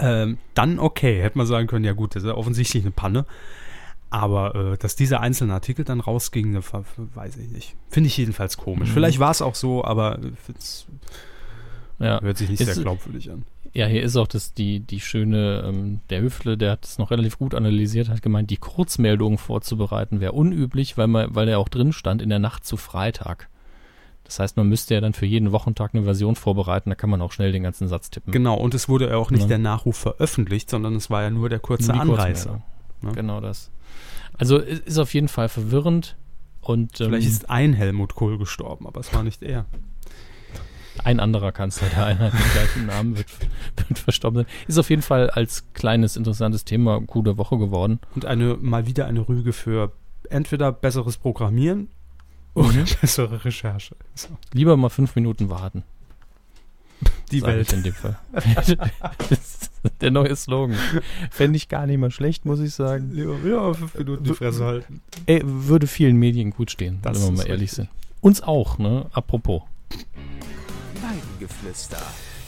Ähm, 0.00 0.38
dann 0.54 0.78
okay, 0.78 1.22
hätte 1.22 1.38
man 1.38 1.46
sagen 1.46 1.68
können, 1.68 1.84
ja 1.84 1.92
gut, 1.92 2.14
das 2.14 2.24
ist 2.24 2.28
ja 2.28 2.34
offensichtlich 2.34 2.82
eine 2.82 2.92
Panne. 2.92 3.24
Aber 4.10 4.54
äh, 4.54 4.78
dass 4.78 4.96
dieser 4.96 5.20
einzelne 5.20 5.52
Artikel 5.52 5.84
dann 5.84 6.00
rausging, 6.00 6.56
weiß 6.56 7.36
ich 7.36 7.50
nicht. 7.50 7.76
Finde 7.90 8.08
ich 8.08 8.16
jedenfalls 8.16 8.56
komisch. 8.56 8.88
Mhm. 8.88 8.94
Vielleicht 8.94 9.18
war 9.18 9.30
es 9.30 9.42
auch 9.42 9.54
so, 9.54 9.84
aber 9.84 10.18
ja. 11.98 12.20
Hört 12.20 12.38
sich 12.38 12.48
nicht 12.48 12.60
ist, 12.60 12.74
sehr 12.74 12.82
glaubwürdig 12.82 13.30
an. 13.30 13.44
Ja, 13.74 13.86
hier 13.86 14.02
ist 14.02 14.16
auch 14.16 14.26
das, 14.26 14.54
die, 14.54 14.80
die 14.80 15.00
schöne, 15.00 15.64
ähm, 15.66 16.00
der 16.10 16.22
Hüftle, 16.22 16.56
der 16.56 16.72
hat 16.72 16.84
es 16.84 16.98
noch 16.98 17.10
relativ 17.10 17.38
gut 17.38 17.54
analysiert, 17.54 18.08
hat 18.08 18.22
gemeint, 18.22 18.50
die 18.50 18.56
Kurzmeldungen 18.56 19.38
vorzubereiten 19.38 20.20
wäre 20.20 20.32
unüblich, 20.32 20.96
weil, 20.96 21.06
man, 21.06 21.34
weil 21.34 21.48
er 21.48 21.58
auch 21.58 21.68
drin 21.68 21.92
stand, 21.92 22.22
in 22.22 22.28
der 22.28 22.38
Nacht 22.38 22.64
zu 22.64 22.76
Freitag. 22.76 23.48
Das 24.24 24.38
heißt, 24.40 24.56
man 24.56 24.68
müsste 24.68 24.94
ja 24.94 25.00
dann 25.00 25.14
für 25.14 25.26
jeden 25.26 25.52
Wochentag 25.52 25.94
eine 25.94 26.04
Version 26.04 26.36
vorbereiten, 26.36 26.90
da 26.90 26.96
kann 26.96 27.08
man 27.08 27.22
auch 27.22 27.32
schnell 27.32 27.52
den 27.52 27.62
ganzen 27.62 27.88
Satz 27.88 28.10
tippen. 28.10 28.32
Genau, 28.32 28.56
und 28.56 28.74
es 28.74 28.88
wurde 28.88 29.08
ja 29.08 29.16
auch 29.16 29.30
nicht 29.30 29.42
ja. 29.42 29.48
der 29.48 29.58
Nachruf 29.58 29.96
veröffentlicht, 29.96 30.68
sondern 30.68 30.96
es 30.96 31.08
war 31.08 31.22
ja 31.22 31.30
nur 31.30 31.48
der 31.48 31.60
kurze 31.60 31.94
Anreißer. 31.94 32.62
Ne? 33.00 33.12
Genau 33.12 33.40
das. 33.40 33.70
Also 34.36 34.58
ist 34.58 34.98
auf 34.98 35.14
jeden 35.14 35.28
Fall 35.28 35.48
verwirrend. 35.48 36.16
Und, 36.60 37.00
ähm, 37.00 37.08
Vielleicht 37.08 37.28
ist 37.28 37.48
ein 37.48 37.72
Helmut 37.72 38.14
Kohl 38.14 38.38
gestorben, 38.38 38.86
aber 38.86 39.00
es 39.00 39.14
war 39.14 39.22
nicht 39.22 39.42
er. 39.42 39.66
Ein 41.04 41.20
anderer 41.20 41.52
Kanzler 41.52 41.88
der 41.88 42.06
Einheit 42.06 42.34
mit 42.34 42.52
gleichen 42.52 42.86
Namen 42.86 43.16
wird, 43.16 43.28
wird 43.88 43.98
verstorben 43.98 44.44
sein. 44.44 44.46
Ist 44.66 44.78
auf 44.78 44.90
jeden 44.90 45.02
Fall 45.02 45.30
als 45.30 45.64
kleines, 45.74 46.16
interessantes 46.16 46.64
Thema 46.64 47.00
Coup 47.00 47.24
der 47.24 47.36
Woche 47.38 47.58
geworden. 47.58 48.00
Und 48.14 48.24
eine 48.24 48.56
mal 48.60 48.86
wieder 48.86 49.06
eine 49.06 49.28
Rüge 49.28 49.52
für 49.52 49.92
entweder 50.30 50.72
besseres 50.72 51.16
Programmieren 51.16 51.88
oder 52.54 52.72
mhm. 52.72 52.86
bessere 53.00 53.44
Recherche. 53.44 53.96
So. 54.14 54.28
Lieber 54.52 54.76
mal 54.76 54.88
fünf 54.88 55.14
Minuten 55.14 55.50
warten. 55.50 55.84
Die 57.30 57.40
Sag 57.40 57.48
Welt. 57.50 57.72
in 57.72 57.82
dem 57.82 57.92
Fall. 57.92 58.18
der 60.00 60.10
neue 60.10 60.34
Slogan. 60.34 60.76
Fände 61.30 61.56
ich 61.56 61.68
gar 61.68 61.86
nicht 61.86 61.98
mal 61.98 62.10
schlecht, 62.10 62.44
muss 62.44 62.58
ich 62.58 62.74
sagen. 62.74 63.12
Ja, 63.14 63.72
fünf 63.74 63.94
Minuten 63.94 64.24
die 64.24 64.32
Fresse 64.32 64.64
halten. 64.64 65.02
Ey, 65.26 65.42
würde 65.44 65.86
vielen 65.86 66.16
Medien 66.16 66.50
gut 66.50 66.70
stehen, 66.70 66.98
das 67.02 67.20
wenn 67.20 67.36
wir 67.36 67.42
mal 67.42 67.46
ehrlich 67.46 67.70
richtig. 67.70 67.76
sind. 67.76 67.88
Uns 68.20 68.42
auch, 68.42 68.78
ne? 68.78 69.06
Apropos. 69.12 69.62
Weidengeflüster. 71.22 71.98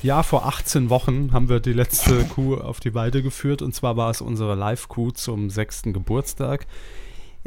Ja, 0.03 0.23
vor 0.23 0.47
18 0.47 0.89
Wochen 0.91 1.33
haben 1.33 1.49
wir 1.49 1.61
die 1.61 1.73
letzte 1.73 2.25
Kuh 2.35 2.57
auf 2.57 2.81
die 2.81 2.95
Weide 2.95 3.23
geführt 3.23 3.63
und 3.63 3.75
zwar 3.75 3.97
war 3.97 4.11
es 4.11 4.21
unsere 4.21 4.55
Live-Kuh 4.55 5.11
zum 5.13 5.51
sechsten 5.51 5.93
Geburtstag. 5.93 6.67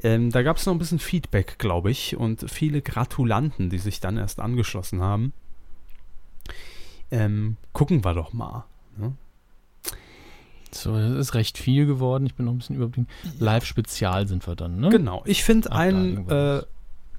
Ähm, 0.02 0.32
da 0.32 0.42
gab 0.42 0.58
es 0.58 0.66
noch 0.66 0.74
ein 0.74 0.80
bisschen 0.80 1.00
Feedback, 1.00 1.60
glaube 1.60 1.92
ich, 1.92 2.16
und 2.18 2.50
viele 2.50 2.82
Gratulanten, 2.82 3.70
die 3.70 3.78
sich 3.78 4.00
dann 4.00 4.18
erst 4.18 4.40
angeschlossen 4.40 5.02
haben. 5.02 5.34
Ähm, 7.12 7.58
gucken 7.74 8.04
wir 8.04 8.14
doch 8.14 8.34
mal. 8.34 8.66
Ne? 8.98 9.14
So, 10.72 10.98
das 10.98 11.12
ist 11.12 11.36
recht 11.36 11.60
viel 11.60 11.86
geworden. 11.86 12.26
Ich 12.26 12.34
bin 12.34 12.48
noch 12.48 12.54
ein 12.54 12.58
bisschen 12.58 12.76
überblicken. 12.76 13.08
Live-Spezial 13.40 14.28
sind 14.28 14.48
wir 14.48 14.56
dann, 14.56 14.80
ne? 14.80 14.90
Genau. 14.90 15.22
Ich 15.26 15.44
finde 15.44 15.70
Ab 15.70 15.76
da 15.76 15.80
ein, 15.82 16.06
irgendwann. 16.10 16.60
äh, 16.60 16.64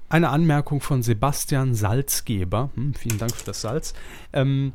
eine 0.09 0.29
Anmerkung 0.29 0.81
von 0.81 1.03
Sebastian 1.03 1.73
Salzgeber, 1.73 2.69
hm, 2.75 2.93
vielen 2.93 3.17
Dank 3.17 3.35
für 3.35 3.45
das 3.45 3.61
Salz, 3.61 3.93
ähm, 4.33 4.71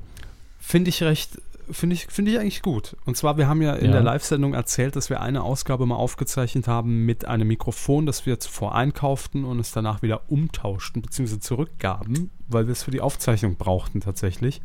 finde 0.59 0.91
ich 0.91 1.03
recht, 1.03 1.41
finde 1.71 1.95
ich, 1.95 2.07
finde 2.09 2.33
ich 2.33 2.39
eigentlich 2.39 2.63
gut. 2.63 2.97
Und 3.05 3.17
zwar, 3.17 3.37
wir 3.37 3.47
haben 3.49 3.63
ja 3.63 3.75
in 3.75 3.87
Ja. 3.87 3.93
der 3.93 4.03
Live-Sendung 4.03 4.55
erzählt, 4.55 4.97
dass 4.97 5.09
wir 5.09 5.21
eine 5.21 5.43
Ausgabe 5.43 5.87
mal 5.87 5.95
aufgezeichnet 5.97 6.67
haben 6.67 7.07
mit 7.07 7.25
einem 7.27 7.47
Mikrofon, 7.49 8.07
das 8.07 8.27
wir 8.27 8.41
zuvor 8.41 8.75
einkauften 8.75 9.45
und 9.45 9.61
es 9.61 9.71
danach 9.71 10.03
wieder 10.03 10.23
umtauschten 10.31 11.01
bzw. 11.03 11.39
zurückgaben, 11.39 12.31
weil 12.49 12.67
wir 12.67 12.73
es 12.73 12.83
für 12.83 12.91
die 12.91 13.01
Aufzeichnung 13.01 13.57
brauchten 13.57 14.01
tatsächlich. 14.01 14.61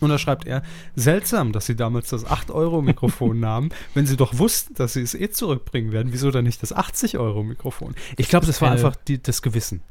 Und 0.00 0.10
da 0.10 0.18
schreibt 0.18 0.46
er, 0.46 0.62
seltsam, 0.96 1.52
dass 1.52 1.66
sie 1.66 1.76
damals 1.76 2.08
das 2.10 2.26
8-Euro-Mikrofon 2.26 3.38
nahmen, 3.40 3.70
wenn 3.94 4.06
sie 4.06 4.16
doch 4.16 4.38
wussten, 4.38 4.74
dass 4.74 4.94
sie 4.94 5.02
es 5.02 5.14
eh 5.14 5.30
zurückbringen 5.30 5.92
werden. 5.92 6.12
Wieso 6.12 6.30
dann 6.30 6.44
nicht 6.44 6.62
das 6.62 6.74
80-Euro-Mikrofon? 6.74 7.94
Ich 8.16 8.28
glaube, 8.28 8.46
das 8.46 8.60
war 8.62 8.68
Äh, 8.70 8.72
einfach 8.72 8.96
die, 8.96 9.22
das 9.22 9.42
Gewissen. 9.42 9.82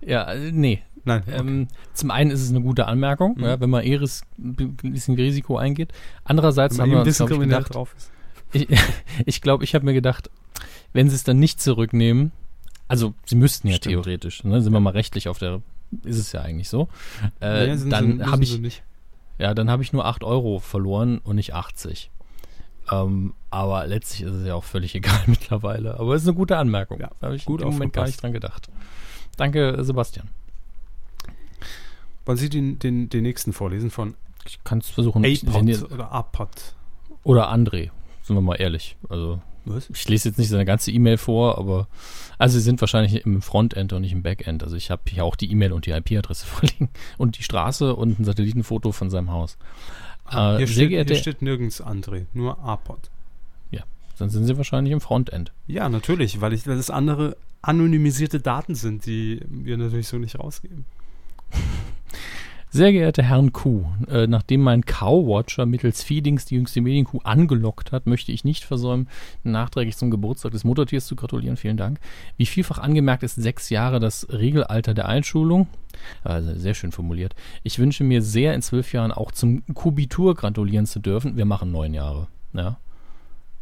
Ja, 0.00 0.30
äh, 0.32 0.52
nee. 0.52 0.82
Nein, 1.04 1.22
okay. 1.26 1.36
Ähm, 1.38 1.68
zum 1.94 2.10
einen 2.10 2.30
ist 2.32 2.42
es 2.42 2.50
eine 2.50 2.60
gute 2.60 2.86
Anmerkung, 2.86 3.36
Mhm. 3.38 3.44
ja, 3.44 3.60
wenn 3.60 3.70
man 3.70 3.84
eh 3.84 3.94
ris 3.96 4.22
ein 4.38 4.54
bisschen 4.82 5.14
Risiko 5.14 5.56
eingeht. 5.56 5.92
Andererseits 6.24 6.78
haben 6.78 6.90
wir 6.90 7.00
uns, 7.00 7.16
glaub 7.16 7.30
ich, 7.30 7.38
gedacht, 7.38 7.74
drauf 7.74 7.94
ist. 7.96 8.10
ich 8.52 8.66
ich 9.26 9.40
glaube, 9.40 9.62
ich 9.64 9.74
habe 9.74 9.84
mir 9.84 9.94
gedacht, 9.94 10.30
wenn 10.92 11.08
sie 11.08 11.14
es 11.14 11.22
dann 11.24 11.38
nicht 11.38 11.60
zurücknehmen, 11.60 12.32
also 12.88 13.14
sie 13.24 13.36
müssten 13.36 13.68
ja 13.68 13.76
Stimmt. 13.76 13.92
theoretisch, 13.92 14.42
ne, 14.44 14.60
sind 14.60 14.72
wir 14.72 14.80
mal 14.80 14.90
rechtlich 14.90 15.28
auf 15.28 15.38
der, 15.38 15.62
ist 16.04 16.18
es 16.18 16.32
ja 16.32 16.40
eigentlich 16.42 16.68
so, 16.68 16.88
äh, 17.40 17.76
Nee, 17.76 17.88
dann 17.90 18.26
habe 18.28 18.44
sie 18.44 18.54
ich, 18.56 18.60
nicht. 18.60 18.82
Ja, 19.38 19.54
dann 19.54 19.70
habe 19.70 19.82
ich 19.82 19.92
nur 19.92 20.04
8 20.04 20.24
Euro 20.24 20.58
verloren 20.58 21.18
und 21.18 21.36
nicht 21.36 21.54
80. 21.54 22.10
Ähm, 22.90 23.34
aber 23.50 23.86
letztlich 23.86 24.22
ist 24.22 24.34
es 24.34 24.46
ja 24.46 24.54
auch 24.54 24.64
völlig 24.64 24.94
egal 24.94 25.20
mittlerweile. 25.26 25.98
Aber 25.98 26.14
es 26.14 26.22
ist 26.22 26.28
eine 26.28 26.36
gute 26.36 26.56
Anmerkung. 26.56 27.00
Ja, 27.00 27.10
da 27.20 27.26
habe 27.26 27.36
ich 27.36 27.44
gut 27.44 27.60
im 27.60 27.68
Moment 27.68 27.92
gar 27.92 28.06
nicht 28.06 28.22
dran 28.22 28.32
gedacht. 28.32 28.68
Danke, 29.36 29.84
Sebastian. 29.84 30.28
Wollen 32.24 32.38
Sie 32.38 32.48
den, 32.48 32.78
den, 32.78 33.08
den 33.08 33.22
nächsten 33.22 33.52
vorlesen 33.52 33.90
von 33.90 34.14
Ich 34.46 34.62
kann 34.64 34.78
es 34.78 34.88
versuchen. 34.88 35.24
APOD 35.24 35.92
oder 35.92 36.12
APOD? 36.12 36.74
Oder 37.22 37.52
André, 37.52 37.90
sind 38.22 38.36
wir 38.36 38.40
mal 38.40 38.56
ehrlich. 38.56 38.96
Also 39.08 39.40
Was? 39.66 39.90
ich 39.90 40.08
lese 40.08 40.28
jetzt 40.28 40.38
nicht 40.38 40.48
seine 40.48 40.64
ganze 40.64 40.90
E-Mail 40.92 41.18
vor, 41.18 41.58
aber 41.58 41.88
also 42.38 42.56
sie 42.58 42.64
sind 42.64 42.80
wahrscheinlich 42.80 43.26
im 43.26 43.42
Frontend 43.42 43.92
und 43.92 44.02
nicht 44.02 44.12
im 44.12 44.22
Backend. 44.22 44.62
Also 44.62 44.76
ich 44.76 44.90
habe 44.90 45.02
hier 45.08 45.24
auch 45.24 45.36
die 45.36 45.50
E-Mail 45.50 45.72
und 45.72 45.86
die 45.86 45.90
IP-Adresse 45.90 46.46
vorliegen 46.46 46.88
und 47.18 47.36
die 47.38 47.42
Straße 47.42 47.94
und 47.94 48.18
ein 48.18 48.24
Satellitenfoto 48.24 48.92
von 48.92 49.10
seinem 49.10 49.30
Haus. 49.30 49.58
Ah, 50.24 50.54
Äh, 50.54 50.58
hier, 50.58 50.66
sehr 50.68 50.86
steht, 50.88 51.08
hier 51.08 51.16
steht 51.16 51.42
nirgends 51.42 51.82
André, 51.82 52.26
nur 52.32 52.58
APOD. 52.60 53.10
dann 54.18 54.30
sind 54.30 54.46
sie 54.46 54.56
wahrscheinlich 54.56 54.92
im 54.92 55.00
Frontend. 55.02 55.52
Ja, 55.66 55.88
natürlich, 55.90 56.40
weil, 56.40 56.54
ich, 56.54 56.66
weil 56.66 56.76
das 56.76 56.88
andere 56.88 57.36
anonymisierte 57.60 58.40
Daten 58.40 58.74
sind, 58.74 59.04
die 59.04 59.40
wir 59.48 59.76
natürlich 59.76 60.08
so 60.08 60.16
nicht 60.18 60.38
rausgeben. 60.38 60.84
Sehr 62.76 62.92
geehrte 62.92 63.22
Herrn 63.22 63.54
Kuh, 63.54 63.86
äh, 64.06 64.26
nachdem 64.26 64.60
mein 64.60 64.84
Cow-Watcher 64.84 65.64
mittels 65.64 66.02
Feedings 66.02 66.44
die 66.44 66.56
jüngste 66.56 66.82
Medienkuh 66.82 67.20
angelockt 67.24 67.90
hat, 67.90 68.04
möchte 68.06 68.32
ich 68.32 68.44
nicht 68.44 68.64
versäumen, 68.64 69.08
nachträglich 69.44 69.96
zum 69.96 70.10
Geburtstag 70.10 70.52
des 70.52 70.64
Muttertiers 70.64 71.06
zu 71.06 71.16
gratulieren. 71.16 71.56
Vielen 71.56 71.78
Dank. 71.78 72.00
Wie 72.36 72.44
vielfach 72.44 72.76
angemerkt 72.76 73.22
ist 73.22 73.36
sechs 73.36 73.70
Jahre 73.70 73.98
das 73.98 74.26
Regelalter 74.28 74.92
der 74.92 75.08
Einschulung. 75.08 75.68
Also 76.22 76.52
sehr 76.54 76.74
schön 76.74 76.92
formuliert. 76.92 77.34
Ich 77.62 77.78
wünsche 77.78 78.04
mir 78.04 78.20
sehr, 78.20 78.52
in 78.52 78.60
zwölf 78.60 78.92
Jahren 78.92 79.10
auch 79.10 79.32
zum 79.32 79.64
Kubitur 79.72 80.34
gratulieren 80.34 80.84
zu 80.84 81.00
dürfen. 81.00 81.38
Wir 81.38 81.46
machen 81.46 81.72
neun 81.72 81.94
Jahre. 81.94 82.28
Ja. 82.52 82.78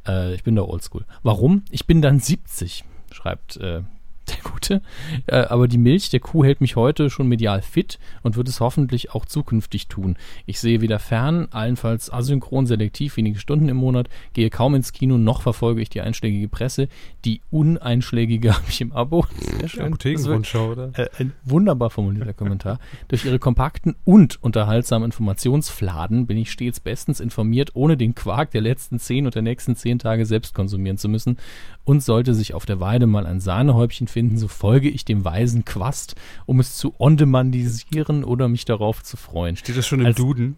Äh, 0.09 0.35
ich 0.35 0.43
bin 0.43 0.57
da 0.57 0.62
oldschool. 0.62 1.05
Warum? 1.23 1.62
Ich 1.70 1.86
bin 1.86 2.03
dann 2.03 2.19
70, 2.19 2.82
schreibt 3.12 3.59
äh, 3.59 3.82
der 4.28 4.51
Gute. 4.51 4.82
Äh, 5.26 5.36
aber 5.36 5.68
die 5.68 5.78
Milch 5.78 6.10
der 6.10 6.20
Kuh 6.20 6.44
hält 6.44 6.60
mich 6.60 6.76
heute 6.76 7.10
schon 7.10 7.28
medial 7.28 7.62
fit 7.62 7.98
und 8.22 8.36
wird 8.36 8.48
es 8.48 8.60
hoffentlich 8.60 9.12
auch 9.14 9.24
zukünftig 9.24 9.88
tun. 9.88 10.16
Ich 10.46 10.60
sehe 10.60 10.80
weder 10.80 10.98
fern, 10.98 11.48
allenfalls 11.51 12.12
asynchron, 12.12 12.66
selektiv, 12.66 13.16
wenige 13.16 13.38
Stunden 13.38 13.68
im 13.68 13.76
Monat, 13.76 14.09
gehe 14.32 14.51
kaum 14.51 14.74
ins 14.74 14.92
Kino, 14.92 15.18
noch 15.18 15.42
verfolge 15.42 15.82
ich 15.82 15.90
die 15.90 16.01
einschlägige 16.01 16.48
Presse. 16.48 16.88
Die 17.24 17.40
uneinschlägige 17.51 18.52
habe 18.55 18.64
ich 18.68 18.80
im 18.80 18.92
Abo. 18.92 19.26
Sehr 19.38 19.68
schön. 19.68 19.86
Apothekenrundschau, 19.86 20.72
oder? 20.72 20.90
äh, 20.94 21.09
ein 21.18 21.32
wunderbar 21.44 21.90
formulierter 21.90 22.32
Kommentar. 22.32 22.78
Durch 23.09 23.24
ihre 23.24 23.38
kompakten 23.38 23.94
und 24.05 24.42
unterhaltsamen 24.42 25.06
Informationsfladen 25.06 26.26
bin 26.26 26.38
ich 26.38 26.51
stets 26.51 26.80
bestens 26.80 27.20
informiert, 27.20 27.70
ohne 27.74 27.96
den 27.96 28.14
Quark 28.14 28.51
der 28.51 28.60
letzten 28.60 28.98
zehn 28.98 29.26
und 29.26 29.34
der 29.34 29.42
nächsten 29.42 29.76
zehn 29.76 29.98
Tage 29.98 30.26
selbst 30.26 30.55
konsumieren 30.55 30.98
zu 30.98 31.09
müssen. 31.09 31.38
Und 31.85 32.02
sollte 32.02 32.35
sich 32.35 32.55
auf 32.55 32.65
der 32.65 32.81
Weide 32.81 33.06
mal 33.06 33.27
ein 33.27 33.40
Sahnehäubchen 33.40 34.09
finden, 34.09 34.39
so 34.39 34.48
folge 34.48 34.89
ich 34.89 35.05
dem 35.05 35.24
weisen 35.24 35.65
Quast, 35.65 36.15
um 36.47 36.59
es 36.61 36.77
zu 36.77 36.94
on-demandisieren 36.98 38.24
oder 38.24 38.48
mich 38.48 38.65
darauf 38.65 39.02
zu 39.02 39.16
freuen. 39.16 39.56
Steht 39.56 39.77
das 39.77 39.86
schon 39.86 40.01
im 40.01 40.06
Als- 40.06 40.16
Duden? 40.16 40.56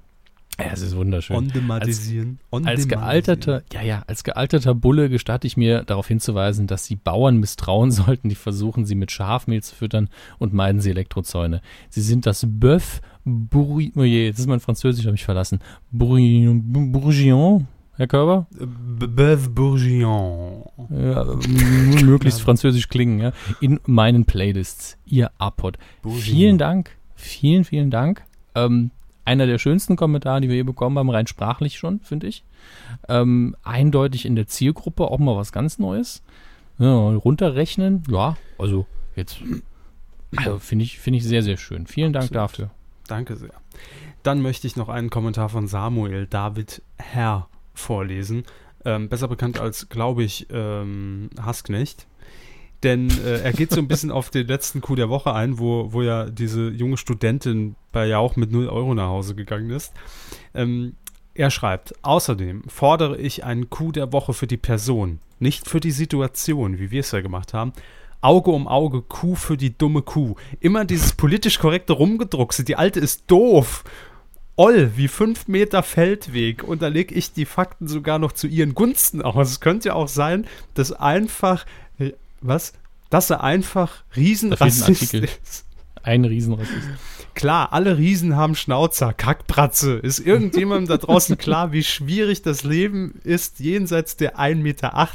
Ja, 0.59 0.70
es 0.73 0.81
ist 0.81 0.97
wunderschön. 0.97 1.36
On-demandisieren. 1.36 2.39
Als 2.51 2.89
gealterter, 2.89 3.62
ja, 3.74 3.82
ja, 3.82 4.05
als 4.07 4.24
gealterter 4.24 4.74
Bulle 4.74 5.11
gestatte 5.11 5.47
ich 5.47 5.59
mir 5.59 5.82
darauf 5.85 6.09
hinzuweisen, 6.09 6.66
dass 6.66 6.86
sie 6.86 6.97
Bauern 6.97 7.36
misstrauen 7.36 7.90
sollten, 7.93 8.31
die 8.31 8.35
versuchen, 8.36 8.86
sie 8.86 8.94
mit 8.94 9.11
Schafmehl 9.12 9.62
zu 9.62 9.74
füttern 9.74 10.09
und 10.39 10.55
meiden 10.55 10.81
sie 10.81 10.89
Elektrozäune. 10.90 11.61
Sie 11.90 12.01
sind 12.01 12.24
das 12.24 12.47
Bœuf 12.47 13.01
bourri, 13.24 13.93
oh 13.97 14.03
je, 14.05 14.24
jetzt 14.27 14.39
ist 14.39 14.47
mein 14.47 14.61
Französisch, 14.61 15.05
habe 15.05 15.16
ich 15.16 15.24
verlassen. 15.24 15.59
Bourguignon, 15.93 17.66
Herr 17.97 18.06
Körber? 18.06 18.47
Bœuf 18.52 19.48
Bourguignon. 19.48 20.64
Ja, 20.90 21.24
möglichst 22.05 22.40
französisch 22.40 22.89
klingen, 22.89 23.18
ja. 23.18 23.32
In 23.60 23.81
meinen 23.86 24.24
Playlists. 24.24 24.98
Ihr 25.06 25.31
Apod. 25.39 25.78
Vielen 26.06 26.59
Dank. 26.59 26.90
Vielen, 27.14 27.64
vielen 27.64 27.90
Dank. 27.90 28.23
Ähm, 28.55 28.90
einer 29.24 29.47
der 29.47 29.59
schönsten 29.59 29.97
Kommentare, 29.97 30.40
die 30.40 30.48
wir 30.48 30.56
je 30.56 30.62
bekommen 30.62 30.98
haben, 30.98 31.10
rein 31.10 31.27
sprachlich 31.27 31.78
schon, 31.78 32.01
finde 32.01 32.27
ich. 32.27 32.44
Ähm, 33.09 33.56
eindeutig 33.62 34.27
in 34.27 34.36
der 34.36 34.47
Zielgruppe 34.47 35.05
auch 35.05 35.18
mal 35.18 35.36
was 35.36 35.52
ganz 35.52 35.78
Neues. 35.78 36.23
Ja, 36.78 36.94
runterrechnen, 36.94 38.02
ja, 38.10 38.36
also 38.59 38.86
jetzt 39.14 39.39
also 40.36 40.59
finde 40.59 40.85
ich, 40.85 40.98
finde 40.98 41.18
ich 41.18 41.24
sehr, 41.24 41.43
sehr 41.43 41.56
schön. 41.56 41.86
Vielen 41.86 42.12
Dank 42.12 42.24
Absolut. 42.24 42.43
dafür. 42.43 42.70
Danke 43.09 43.36
sehr. 43.36 43.55
Dann 44.23 44.43
möchte 44.43 44.66
ich 44.66 44.77
noch 44.77 44.89
einen 44.89 45.10
Kommentar 45.10 45.48
von 45.48 45.68
Samuel 45.68 46.27
David 46.27 46.82
Herr 46.97 47.48
vorlesen. 47.78 48.44
Ähm, 48.85 49.09
besser 49.09 49.28
bekannt 49.28 49.59
als, 49.61 49.89
glaube 49.89 50.23
ich, 50.23 50.47
ähm, 50.51 51.31
Hassknecht. 51.40 52.07
Denn 52.82 53.11
äh, 53.24 53.40
er 53.40 53.53
geht 53.53 53.70
so 53.70 53.81
ein 53.81 53.89
bisschen 53.89 54.11
auf 54.12 54.31
den 54.31 54.47
letzten 54.47 54.81
Coup 54.81 54.97
der 54.97 55.09
Woche 55.09 55.32
ein, 55.32 55.59
wo, 55.59 55.93
wo 55.93 56.03
ja 56.03 56.28
diese 56.28 56.69
junge 56.69 56.97
Studentin 56.97 57.74
bei 57.93 58.07
Jauch 58.07 58.36
mit 58.36 58.53
0 58.53 58.69
Euro 58.69 58.94
nach 58.94 59.09
Hause 59.09 59.35
gegangen 59.35 59.70
ist. 59.70 59.93
Ähm, 60.55 60.94
er 61.35 61.51
schreibt, 61.51 61.94
außerdem 62.03 62.62
fordere 62.69 63.19
ich 63.19 63.44
einen 63.44 63.69
Coup 63.70 63.93
der 63.93 64.12
Woche 64.12 64.32
für 64.32 64.47
die 64.47 64.57
Person, 64.57 65.20
nicht 65.39 65.69
für 65.69 65.81
die 65.81 65.90
Situation, 65.90 66.78
wie 66.78 66.90
wir 66.90 67.01
es 67.01 67.12
ja 67.12 67.20
gemacht 67.20 67.53
haben. 67.53 67.73
Auge 68.23 68.51
um 68.51 68.66
Auge, 68.66 69.03
Kuh 69.03 69.35
für 69.35 69.57
die 69.57 69.77
dumme 69.77 70.03
Kuh. 70.03 70.35
Immer 70.61 70.85
dieses 70.85 71.12
politisch 71.12 71.59
korrekte 71.59 71.93
Rumgedruckse. 71.93 72.65
Die 72.65 72.77
alte 72.77 72.98
ist 72.98 73.24
doof. 73.31 73.85
Oll, 74.57 74.93
wie 74.97 75.09
fünf 75.09 75.49
Meter 75.49 75.83
Feldweg. 75.83 76.65
Und 76.65 76.81
da 76.81 76.89
lege 76.89 77.15
ich 77.15 77.33
die 77.33 77.45
Fakten 77.45 77.89
sogar 77.89 78.19
noch 78.19 78.33
zu 78.33 78.47
ihren 78.47 78.74
Gunsten 78.74 79.20
aus. 79.23 79.51
Es 79.51 79.61
könnte 79.61 79.89
ja 79.89 79.95
auch 79.95 80.09
sein, 80.09 80.47
dass 80.74 80.93
einfach, 80.93 81.66
äh, 81.99 82.12
was? 82.41 82.73
Dass 83.11 83.31
er 83.31 83.45
einfach 83.45 84.03
ein 84.11 84.23
Riesenrassist 84.23 84.83
Artikel. 84.89 85.24
ist. 85.24 85.66
Ein 86.03 86.24
Riesenrassist. 86.24 86.89
Klar, 87.37 87.75
alle 87.75 87.99
Riesen 87.99 88.35
haben 88.35 88.55
Schnauzer, 88.55 89.13
Kackbratze. 89.13 89.97
Ist 89.97 90.21
irgendjemandem 90.21 90.89
da 90.89 90.97
draußen 90.97 91.37
klar, 91.39 91.71
wie 91.71 91.83
schwierig 91.85 92.41
das 92.41 92.65
Leben 92.65 93.21
ist 93.25 93.61
jenseits 93.61 94.17
der 94.17 94.39
1,80 94.39 94.55
Meter? 94.57 95.09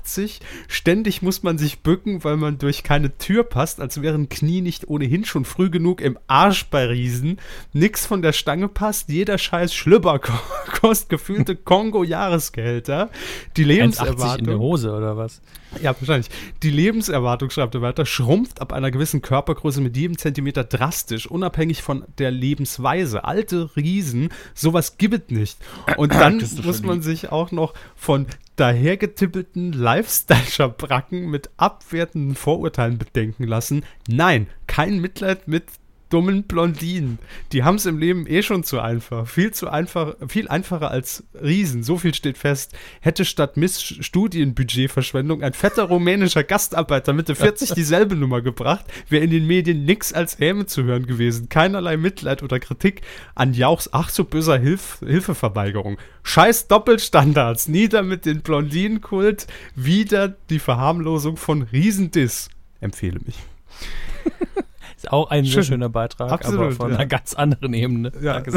Ständig 0.68 1.24
muss 1.24 1.42
man 1.42 1.58
sich 1.58 1.80
bücken, 1.80 2.24
weil 2.24 2.38
man 2.38 2.60
durch 2.60 2.84
keine 2.84 3.18
Tür 3.18 3.44
passt, 3.44 3.82
als 3.82 4.04
wären 4.04 4.30
Knie 4.30 4.62
nicht 4.62 4.88
ohnehin 4.88 5.26
schon 5.26 5.46
früh 5.46 5.72
genug 5.72 6.00
im 6.00 6.20
Arsch 6.28 6.68
bei 6.68 6.86
Riesen. 6.86 7.40
Nix 7.74 8.06
von 8.06 8.22
der 8.22 8.34
Stange 8.34 8.68
passt, 8.68 9.10
jeder 9.10 9.40
scheiß 9.40 9.74
Schlüpper 9.74 10.20
ko- 10.20 10.32
kostet 10.80 11.10
gefühlte 11.10 11.56
Kongo-Jahresgehälter. 11.56 13.10
Die 13.58 13.64
1,80 13.64 13.64
in 13.64 13.68
der 13.68 13.76
Lebenserwartung. 13.78 14.60
Hose 14.60 14.92
oder 14.94 15.18
was? 15.18 15.42
Ja, 15.80 15.96
wahrscheinlich. 16.00 16.30
Die 16.64 16.70
Lebenserwartung, 16.70 17.50
schreibt 17.50 17.76
er 17.76 17.82
weiter, 17.82 18.06
schrumpft 18.06 18.62
ab 18.62 18.74
einer 18.74 18.92
gewissen 18.92 19.22
Körpergröße 19.22 19.82
mit 19.82 19.96
jedem 19.96 20.18
Zentimeter 20.18 20.64
drastisch, 20.64 21.28
unabhängig 21.28 21.82
von 21.82 22.04
der 22.18 22.32
Lebensweise. 22.32 23.24
Alte 23.24 23.70
Riesen, 23.76 24.30
sowas 24.54 24.98
gibt 24.98 25.32
es 25.32 25.38
nicht. 25.38 25.58
Und 25.98 26.14
dann 26.20 26.44
muss 26.64 26.84
man 26.84 27.02
sich 27.02 27.32
auch 27.32 27.52
noch 27.52 27.74
von 27.96 28.28
dahergetippelten 28.58 29.72
Lifestyle-Schabracken 29.72 31.30
mit 31.30 31.50
abwertenden 31.58 32.36
Vorurteilen 32.36 32.98
bedenken 32.98 33.46
lassen. 33.46 33.84
Nein, 34.08 34.48
kein 34.68 35.00
Mitleid 35.00 35.48
mit 35.48 35.64
dummen 36.12 36.44
Blondinen. 36.44 37.18
Die 37.52 37.64
haben 37.64 37.76
es 37.76 37.86
im 37.86 37.98
Leben 37.98 38.28
eh 38.28 38.44
schon 38.44 38.64
zu 38.64 38.80
einfach. 38.80 39.28
Viel 39.28 39.52
zu 39.52 39.70
einfach, 39.70 40.16
viel 40.28 40.48
einfacher 40.48 40.92
als 40.92 41.24
Riesen. 41.42 41.84
So 41.84 41.98
viel 41.98 42.14
steht 42.14 42.38
fest. 42.38 42.74
Hätte 43.00 43.26
statt 43.26 43.58
Miss 43.58 43.82
Studienbudgetverschwendung 43.82 45.42
ein 45.42 45.54
fetter 45.54 45.84
rumänischer 45.84 46.44
Gastarbeiter 46.44 47.14
Mitte 47.14 47.36
40 47.42 47.72
dieselbe 47.72 48.16
Nummer 48.16 48.42
gebracht, 48.42 48.86
wäre 49.10 49.24
in 49.24 49.32
den 49.32 49.48
Medien 49.48 49.86
nix 49.86 50.14
als 50.14 50.38
Häme 50.38 50.66
zu 50.66 50.84
hören 50.84 51.08
gewesen. 51.08 51.50
Keinerlei 51.50 51.98
Mitleid 51.98 52.44
oder 52.44 52.60
Kritik 52.60 53.02
an 53.34 53.54
Jauchs 53.54 53.90
ach 53.92 54.10
so 54.10 54.26
böser 54.26 54.60
Hilf 54.60 55.00
Hilfeverweigerung. 55.00 55.98
Scheiß 56.24 56.68
Doppelstandards. 56.68 57.68
Nieder 57.68 58.04
mit 58.04 58.26
den 58.26 58.42
Blondinenkult. 58.42 59.48
Wieder 59.76 60.28
die 60.50 60.60
Verharmlosung 60.60 61.38
von 61.38 61.64
Riesendiss. 61.64 62.50
Empfehle 62.80 63.20
mich. 63.26 63.36
Ist 65.02 65.12
auch 65.12 65.32
ein 65.32 65.46
Schön. 65.46 65.54
sehr 65.54 65.64
schöner 65.64 65.90
Beitrag, 65.90 66.32
Absolut, 66.32 66.60
aber 66.60 66.72
von 66.74 66.92
ja. 66.92 66.98
einer 66.98 67.08
ganz 67.08 67.34
anderen 67.34 67.74
Ebene. 67.74 68.12
Ja. 68.22 68.44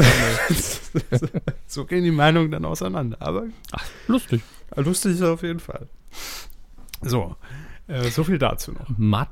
So 1.67 1.85
gehen 1.85 2.03
die 2.03 2.11
Meinungen 2.11 2.51
dann 2.51 2.65
auseinander. 2.65 3.17
Aber 3.19 3.45
Lustig. 4.07 4.43
lustig 4.75 5.13
ist 5.13 5.23
auf 5.23 5.41
jeden 5.41 5.59
Fall. 5.59 5.87
So, 7.01 7.35
äh, 7.87 8.09
so 8.09 8.23
viel 8.23 8.37
dazu 8.37 8.73
noch. 8.73 8.87
Mat 8.95 9.29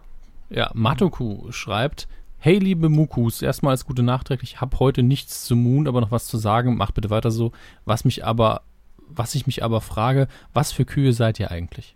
ja, 0.50 0.72
Matoku 0.74 1.52
schreibt, 1.52 2.08
Hey 2.40 2.58
liebe 2.58 2.90
Mukus, 2.90 3.44
erstmal 3.44 3.72
als 3.72 3.86
gute 3.86 4.02
nachträglich, 4.02 4.60
hab 4.60 4.80
heute 4.80 5.04
nichts 5.04 5.44
zu 5.44 5.56
Moon, 5.56 5.88
aber 5.88 6.02
noch 6.02 6.12
was 6.12 6.26
zu 6.26 6.38
sagen, 6.38 6.76
macht 6.78 6.96
bitte 6.96 7.12
weiter 7.12 7.30
so. 7.30 7.52
Was 7.86 8.06
mich 8.06 8.26
aber, 8.26 8.64
was 9.08 9.36
ich 9.36 9.46
mich 9.46 9.64
aber 9.64 9.82
frage, 9.82 10.28
was 10.52 10.72
für 10.72 10.84
Kühe 10.84 11.14
seid 11.14 11.40
ihr 11.40 11.52
eigentlich? 11.52 11.96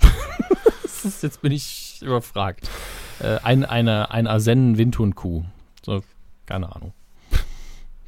ist, 1.04 1.22
jetzt 1.22 1.42
bin 1.42 1.52
ich 1.52 2.00
überfragt. 2.02 2.70
Äh, 3.20 3.38
ein, 3.42 3.64
eine, 3.64 4.10
ein 4.10 4.26
Arsennen 4.26 4.78
Windhund-Kuh. 4.78 5.44
So, 5.84 6.02
keine 6.46 6.74
Ahnung. 6.74 6.92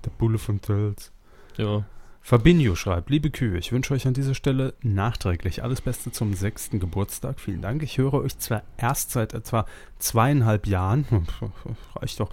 Der 0.04 0.10
Bulle 0.10 0.38
von 0.38 0.60
Tölz. 0.60 1.12
Ja. 1.56 1.84
Fabinho 2.26 2.74
schreibt, 2.74 3.08
liebe 3.08 3.30
Kühe, 3.30 3.56
ich 3.56 3.70
wünsche 3.70 3.94
euch 3.94 4.08
an 4.08 4.12
dieser 4.12 4.34
Stelle 4.34 4.74
nachträglich 4.82 5.62
alles 5.62 5.80
Beste 5.80 6.10
zum 6.10 6.34
sechsten 6.34 6.80
Geburtstag. 6.80 7.38
Vielen 7.38 7.62
Dank. 7.62 7.84
Ich 7.84 7.98
höre 7.98 8.14
euch 8.14 8.36
zwar 8.36 8.64
erst 8.78 9.12
seit 9.12 9.32
etwa 9.32 9.64
zweieinhalb 10.00 10.66
Jahren, 10.66 11.06
reicht 11.94 12.18
doch, 12.18 12.30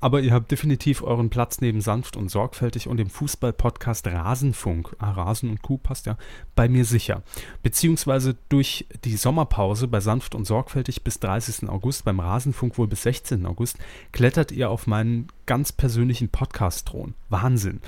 aber 0.00 0.22
ihr 0.22 0.32
habt 0.32 0.50
definitiv 0.50 1.02
euren 1.02 1.28
Platz 1.28 1.60
neben 1.60 1.82
sanft 1.82 2.16
und 2.16 2.30
sorgfältig 2.30 2.88
und 2.88 2.96
dem 2.96 3.10
Fußball-Podcast 3.10 4.06
Rasenfunk, 4.06 4.96
ah, 4.98 5.10
Rasen 5.10 5.50
und 5.50 5.60
Kuh 5.60 5.76
passt 5.76 6.06
ja, 6.06 6.16
bei 6.54 6.66
mir 6.66 6.86
sicher. 6.86 7.22
Beziehungsweise 7.62 8.36
durch 8.48 8.86
die 9.04 9.18
Sommerpause 9.18 9.88
bei 9.88 10.00
sanft 10.00 10.34
und 10.34 10.46
sorgfältig 10.46 11.04
bis 11.04 11.20
30. 11.20 11.68
August, 11.68 12.06
beim 12.06 12.18
Rasenfunk 12.18 12.78
wohl 12.78 12.88
bis 12.88 13.02
16. 13.02 13.44
August, 13.44 13.76
klettert 14.10 14.52
ihr 14.52 14.70
auf 14.70 14.86
meinen 14.86 15.28
ganz 15.44 15.70
persönlichen 15.70 16.30
Podcast-Thron. 16.30 17.12
Wahnsinn. 17.28 17.82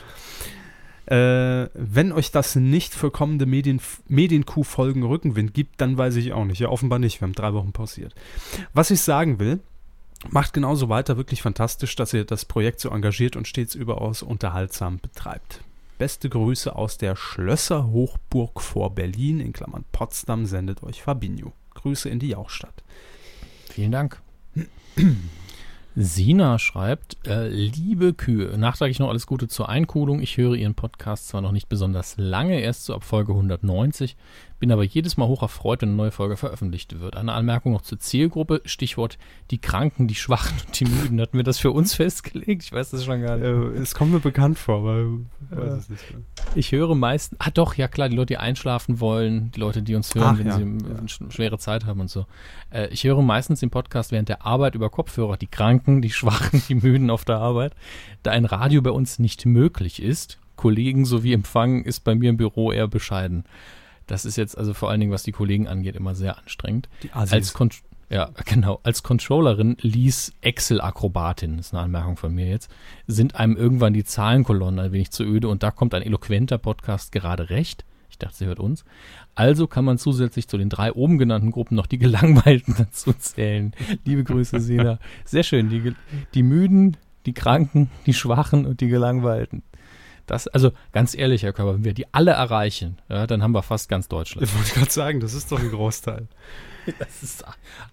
Äh, 1.07 1.69
wenn 1.75 2.11
euch 2.13 2.33
das 2.33 2.57
nicht 2.57 2.95
für 2.95 3.11
kommende 3.11 3.47
Medien, 3.47 3.81
Medienkuh-Folgen 4.09 5.05
Rückenwind 5.05 5.55
gibt, 5.55 5.81
dann 5.81 5.97
weiß 5.97 6.17
ich 6.17 6.33
auch 6.33 6.45
nicht. 6.45 6.59
Ja, 6.59 6.69
offenbar 6.69 6.99
nicht. 6.99 7.21
Wir 7.21 7.27
haben 7.27 7.35
drei 7.35 7.53
Wochen 7.55 7.73
pausiert. 7.73 8.15
Was 8.73 8.91
ich 8.91 9.01
sagen 9.01 9.39
will, 9.39 9.61
macht 10.31 10.53
genauso 10.53 10.89
weiter. 10.89 11.17
Wirklich 11.17 11.43
fantastisch, 11.43 11.95
dass 11.95 12.13
ihr 12.13 12.25
das 12.25 12.45
Projekt 12.45 12.81
so 12.81 12.91
engagiert 12.91 13.37
und 13.37 13.47
stets 13.47 13.75
überaus 13.77 14.23
unterhaltsam 14.23 14.99
betreibt. 14.99 15.61
Beste 15.99 16.29
Grüße 16.29 16.75
aus 16.75 16.99
der 16.99 17.17
Schlösserhochburg 17.17 18.61
vor 18.61 18.95
Berlin, 18.95 19.41
in 19.41 19.53
Klammern 19.53 19.85
Potsdam, 19.93 20.45
sendet 20.45 20.83
euch 20.83 21.03
Fabinho. 21.03 21.53
Grüße 21.75 22.09
in 22.09 22.19
die 22.19 22.29
Jauchstadt. 22.29 22.83
Vielen 23.71 23.93
Dank. 23.93 24.21
Sina 25.99 26.59
schreibt, 26.59 27.17
äh, 27.27 27.49
liebe 27.49 28.13
Kühe, 28.13 28.59
nachträglich 28.59 28.99
noch 28.99 29.09
alles 29.09 29.27
Gute 29.27 29.49
zur 29.49 29.71
Einkohlung. 29.71 30.21
Ich 30.21 30.37
höre 30.37 30.55
Ihren 30.55 30.75
Podcast 30.75 31.29
zwar 31.29 31.41
noch 31.41 31.53
nicht 31.53 31.71
besonders 31.71 32.17
lange, 32.19 32.61
erst 32.61 32.85
so 32.85 32.95
ab 32.95 33.03
Folge 33.03 33.33
190, 33.33 34.15
bin 34.59 34.73
aber 34.73 34.85
jedes 34.85 35.17
Mal 35.17 35.27
hoch 35.27 35.43
erfreut, 35.43 35.83
wenn 35.83 35.91
eine 35.91 35.97
neue 35.97 36.11
Folge 36.11 36.37
veröffentlicht 36.37 36.99
wird. 37.01 37.17
Eine 37.17 37.33
Anmerkung 37.35 37.73
noch 37.73 37.83
zur 37.83 37.99
Zielgruppe, 37.99 38.63
Stichwort 38.65 39.19
die 39.51 39.59
Kranken, 39.59 40.09
die 40.09 40.15
Schwachen 40.15 40.57
und 40.67 40.81
die 40.81 40.87
Müden. 40.87 41.21
Hatten 41.21 41.37
wir 41.37 41.45
das 41.45 41.59
für 41.59 41.71
uns 41.73 41.95
festgelegt? 41.97 42.63
Ich 42.65 42.73
weiß 42.73 42.91
das 42.91 43.05
schon 43.05 43.21
gar 43.23 43.37
nicht. 43.37 43.45
Äh, 43.45 43.81
es 43.81 43.95
kommt 43.95 44.13
mir 44.13 44.21
bekannt 44.21 44.59
vor, 44.59 44.79
aber 44.79 45.01
ich 45.51 45.57
weiß 45.57 45.73
es 45.75 45.89
nicht 45.91 46.11
mehr. 46.11 46.23
Ich 46.55 46.73
höre 46.73 46.95
meistens, 46.95 47.39
ah 47.41 47.51
doch, 47.51 47.75
ja 47.75 47.87
klar, 47.89 48.09
die 48.09 48.17
Leute, 48.17 48.27
die 48.29 48.39
einschlafen 48.39 49.01
wollen, 49.01 49.51
die 49.53 49.61
Leute, 49.61 49.83
die 49.83 49.95
uns 49.95 50.15
hören, 50.15 50.35
Ach, 50.35 50.39
wenn 50.39 50.47
ja, 50.47 50.57
sie 50.57 50.63
ja. 50.63 51.01
sch- 51.07 51.31
schwere 51.33 51.59
Zeit 51.59 51.85
haben 51.85 52.01
und 52.01 52.09
so. 52.11 52.27
Äh, 52.71 52.89
ich 52.89 53.05
höre 53.05 53.21
meistens 53.23 53.61
den 53.61 53.71
Podcast 53.71 54.11
während 54.13 54.29
der 54.29 54.47
Arbeit 54.47 54.75
über 54.75 54.91
Kopfhörer, 54.91 55.37
die 55.37 55.49
Kranken, 55.49 56.01
die 56.03 56.11
Schwachen, 56.11 56.63
die 56.69 56.75
Müden 56.77 57.11
auf 57.11 57.25
der 57.25 57.37
Arbeit. 57.39 57.75
Da 58.23 58.31
ein 58.31 58.45
Radio 58.47 58.81
bei 58.83 58.91
uns 58.91 59.19
nicht 59.19 59.45
möglich 59.45 60.03
ist, 60.03 60.39
Kollegen 60.57 61.05
sowie 61.05 61.35
Empfang 61.35 61.83
ist 61.85 62.01
bei 62.05 62.15
mir 62.15 62.31
im 62.31 62.39
Büro 62.39 62.73
eher 62.73 62.89
bescheiden. 62.89 63.45
Das 64.07 64.25
ist 64.25 64.37
jetzt 64.37 64.57
also 64.57 64.75
vor 64.75 64.91
allen 64.91 65.01
Dingen, 65.01 65.13
was 65.13 65.23
die 65.23 65.33
Kollegen 65.33 65.69
angeht, 65.69 65.97
immer 65.97 66.15
sehr 66.15 66.39
anstrengend. 66.39 66.89
Die 67.03 67.13
Als 67.13 67.33
Assis. 67.33 67.55
Con 67.55 67.71
ja, 68.09 68.31
genau. 68.45 68.79
Als 68.85 69.03
Controllerin 69.03 69.77
ließ 69.81 70.35
Excel-Akrobatin, 70.41 71.59
ist 71.59 71.75
eine 71.75 71.83
Anmerkung 71.83 72.17
von 72.17 72.33
mir 72.33 72.47
jetzt, 72.47 72.71
sind 73.09 73.35
einem 73.35 73.57
irgendwann 73.57 73.95
die 73.95 74.05
Zahlenkolonnen 74.05 74.79
ein 74.79 74.93
wenig 74.93 75.11
zu 75.11 75.25
öde 75.25 75.49
und 75.49 75.65
da 75.65 75.73
kommt 75.73 75.93
ein 75.93 76.03
eloquenter 76.03 76.59
Podcast 76.59 77.11
gerade 77.11 77.51
recht. 77.51 77.85
Ich 78.09 78.19
dachte, 78.19 78.37
sie 78.37 78.47
hört 78.47 78.61
uns. 78.61 78.85
Also 79.35 79.67
kann 79.67 79.85
man 79.85 79.99
zusätzlich 79.99 80.47
zu 80.47 80.57
den 80.57 80.69
drei 80.69 80.93
oben 80.93 81.19
genannten 81.19 81.51
Gruppen 81.51 81.75
noch 81.75 81.87
die 81.87 81.99
Gelangweilten 81.99 82.77
dazu 82.79 83.13
zählen. 83.13 83.73
Liebe 84.05 84.23
Grüße, 84.23 84.61
Sina. 84.61 85.01
Sehr 85.25 85.43
schön. 85.43 85.69
Die, 85.69 85.93
die 86.33 86.43
Müden, 86.45 86.97
die 87.27 87.35
Kranken, 87.35 87.91
die 88.07 88.15
Schwachen 88.15 88.67
und 88.67 88.81
die 88.81 88.89
Gelangweilten. 88.89 89.65
Das, 90.27 90.49
also 90.49 90.73
ganz 90.93 91.15
ehrlich, 91.15 91.43
Herr 91.43 91.53
Körper, 91.53 91.75
wenn 91.75 91.85
wir 91.85 91.95
die 91.95 92.13
alle 92.13 92.33
erreichen, 92.33 92.99
ja, 93.09 93.27
dann 93.27 93.43
haben 93.43 93.53
wir 93.53 93.63
fast 93.63 93.89
ganz 93.89 94.09
Deutschland. 94.09 94.47
Ich 94.47 94.55
wollte 94.57 94.73
gerade 94.73 94.91
sagen, 94.91 95.21
das 95.21 95.35
ist 95.35 95.53
doch 95.53 95.61
ein 95.61 95.71
Großteil. 95.71 96.29
Das 97.01 97.21
ist 97.21 97.45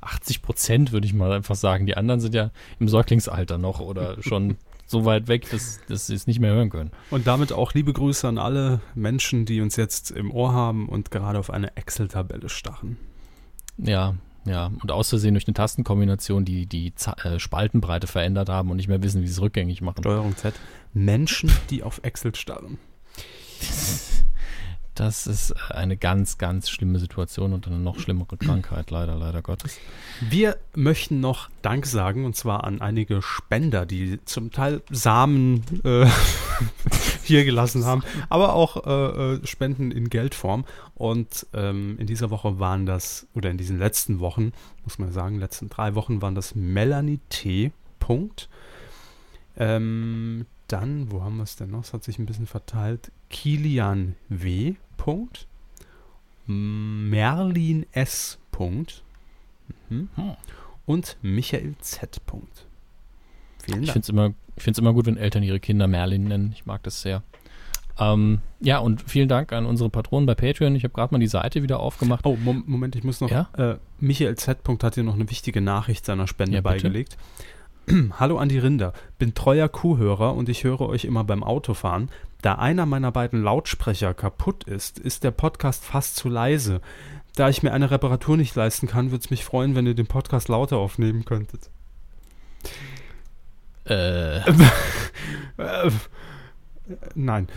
80 0.02 0.44
Prozent, 0.44 0.92
würde 0.92 1.08
ich 1.08 1.16
mal 1.16 1.32
einfach 1.32 1.56
sagen. 1.56 1.88
Die 1.88 1.98
anderen 1.98 2.20
sind 2.20 2.36
ja 2.36 2.52
im 2.78 2.88
Säuglingsalter 2.88 3.58
noch 3.58 3.80
oder 3.80 4.18
schon 4.22 4.58
so 4.86 5.04
weit 5.04 5.28
weg, 5.28 5.50
dass, 5.50 5.80
dass 5.88 6.06
sie 6.06 6.14
es 6.14 6.28
nicht 6.28 6.40
mehr 6.40 6.54
hören 6.54 6.70
können. 6.70 6.92
Und 7.10 7.26
damit 7.26 7.52
auch 7.54 7.74
liebe 7.74 7.92
Grüße 7.92 8.28
an 8.28 8.38
alle 8.38 8.82
Menschen, 8.94 9.46
die 9.46 9.62
uns 9.62 9.78
jetzt 9.78 10.12
im 10.12 10.30
Ohr 10.30 10.54
haben 10.54 10.88
und 10.88 11.10
gerade 11.10 11.40
auf 11.40 11.50
eine 11.50 11.76
Excel-Tabelle 11.76 12.50
starren. 12.50 12.98
Ja, 13.78 14.14
ja. 14.46 14.72
Und 14.82 14.92
aus 14.92 15.10
Versehen 15.10 15.34
durch 15.34 15.48
eine 15.48 15.54
Tastenkombination 15.54 16.46
die, 16.46 16.66
die 16.66 16.94
Za- 16.96 17.16
äh, 17.24 17.40
Spaltenbreite 17.40 18.08
verändert 18.08 18.50
haben 18.50 18.70
und 18.72 18.78
nicht 18.78 18.88
mehr 18.88 19.02
wissen, 19.04 19.22
wie 19.22 19.28
sie 19.28 19.34
es 19.34 19.42
rückgängig 19.42 19.82
machen. 19.82 20.02
Steuerung 20.02 20.36
Z. 20.36 20.54
Menschen, 20.94 21.52
die 21.70 21.84
auf 21.84 22.00
Excel 22.04 22.36
starren. 22.36 22.78
Das 24.96 25.26
ist 25.26 25.54
eine 25.72 25.98
ganz, 25.98 26.38
ganz 26.38 26.70
schlimme 26.70 27.00
Situation 27.00 27.54
und 27.54 27.66
eine 27.66 27.80
noch 27.80 28.00
schlimmere 28.00 28.38
Krankheit, 28.38 28.92
leider, 28.92 29.16
leider 29.16 29.42
Gottes. 29.42 29.80
Wir 30.22 30.58
möchten 30.76 31.20
noch 31.20 31.50
Dank 31.64 31.88
sagen 31.88 32.26
und 32.26 32.36
zwar 32.36 32.64
an 32.64 32.80
einige 32.80 33.24
Spender, 33.24 33.88
die 33.88 34.24
zum 34.26 34.52
Teil 34.52 34.84
Samen 34.92 35.64
äh, 35.84 36.06
hier 37.24 37.44
gelassen 37.44 37.86
haben, 37.86 38.04
aber 38.30 38.54
auch 38.54 38.86
äh, 38.86 39.34
äh, 39.34 39.48
Spenden 39.48 39.92
in 39.92 40.10
Geldform. 40.10 40.66
Und 40.94 41.48
ähm, 41.54 41.98
in 41.98 42.06
dieser 42.06 42.30
Woche 42.30 42.60
waren 42.60 42.86
das, 42.86 43.28
oder 43.34 43.50
in 43.50 43.58
diesen 43.58 43.80
letzten 43.80 44.20
Wochen, 44.20 44.52
muss 44.84 45.00
man 45.00 45.12
sagen, 45.12 45.40
letzten 45.40 45.70
drei 45.70 45.96
Wochen 45.96 46.22
waren 46.22 46.36
das 46.36 46.54
Melanie 46.54 47.20
T. 47.30 47.72
Punkt. 48.00 48.48
Ähm, 49.58 50.46
dann, 50.74 51.12
wo 51.12 51.22
haben 51.22 51.38
wir 51.38 51.44
es 51.44 51.56
denn 51.56 51.70
noch? 51.72 51.84
Es 51.84 51.94
hat 51.94 52.04
sich 52.04 52.20
ein 52.20 52.26
bisschen 52.26 52.48
verteilt. 52.48 53.12
Kilian 53.30 54.16
W. 54.30 54.76
Punkt. 54.98 55.48
Merlin 56.46 57.86
S. 57.92 58.40
Punkt. 58.52 59.04
Mhm. 59.90 60.10
Hm. 60.16 60.32
Und 60.86 61.18
Michael 61.22 61.76
Z. 61.80 62.26
Punkt. 62.26 62.66
Vielen 63.64 63.84
Ich 63.84 63.88
Dank. 63.88 63.94
finde 63.94 64.04
es 64.06 64.10
immer, 64.10 64.34
ich 64.58 64.64
find's 64.64 64.80
immer 64.80 64.94
gut, 64.94 65.06
wenn 65.06 65.16
Eltern 65.18 65.44
ihre 65.44 65.60
Kinder 65.60 65.88
Merlin 65.88 66.26
nennen. 66.26 66.52
Ich 66.54 66.66
mag 66.66 66.84
das 66.84 67.02
sehr. 67.02 67.24
Ähm, 68.00 68.40
ja, 68.60 68.80
und 68.80 69.04
vielen 69.10 69.30
Dank 69.30 69.54
an 69.54 69.66
unsere 69.66 69.90
Patronen 69.90 70.26
bei 70.26 70.34
Patreon. 70.36 70.76
Ich 70.76 70.84
habe 70.84 70.94
gerade 70.94 71.14
mal 71.14 71.20
die 71.20 71.28
Seite 71.28 71.62
wieder 71.62 71.80
aufgemacht. 71.80 72.26
Oh, 72.26 72.36
Mom 72.36 72.64
Moment, 72.66 72.96
ich 72.96 73.04
muss 73.04 73.22
noch. 73.22 73.30
Ja? 73.30 73.50
Äh, 73.56 73.78
Michael 74.00 74.36
Z. 74.36 74.64
Punkt 74.64 74.84
hat 74.84 74.96
hier 74.96 75.04
noch 75.04 75.14
eine 75.14 75.30
wichtige 75.30 75.62
Nachricht 75.62 76.06
seiner 76.06 76.28
Spende 76.28 76.56
Ja, 76.56 76.62
bitte. 76.62 77.06
Hallo 78.20 78.38
an 78.38 78.50
die 78.50 78.58
Rinder. 78.60 78.94
Bin 79.18 79.34
treuer 79.34 79.68
Kuhhörer 79.70 80.34
und 80.36 80.50
ich 80.50 80.64
höre 80.64 80.82
euch 80.82 81.06
immer 81.06 81.24
beim 81.24 81.44
Autofahren. 81.44 82.10
Da 82.42 82.56
einer 82.56 82.86
meiner 82.86 83.12
beiden 83.12 83.42
Lautsprecher 83.42 84.14
kaputt 84.14 84.64
ist, 84.66 85.00
ist 85.00 85.24
der 85.24 85.32
Podcast 85.32 85.84
fast 85.84 86.16
zu 86.16 86.30
leise. 86.30 86.82
Da 87.36 87.50
ich 87.50 87.64
mir 87.64 87.74
eine 87.74 87.90
Reparatur 87.90 88.38
nicht 88.38 88.56
leisten 88.56 88.88
kann, 88.88 89.12
würde 89.12 89.24
es 89.24 89.32
mich 89.32 89.44
freuen, 89.44 89.76
wenn 89.76 89.88
ihr 89.88 89.96
den 89.96 90.08
Podcast 90.08 90.50
lauter 90.50 90.78
aufnehmen 90.78 91.26
könntet. 91.26 91.70
Äh, 93.86 94.40
nein. 97.16 97.48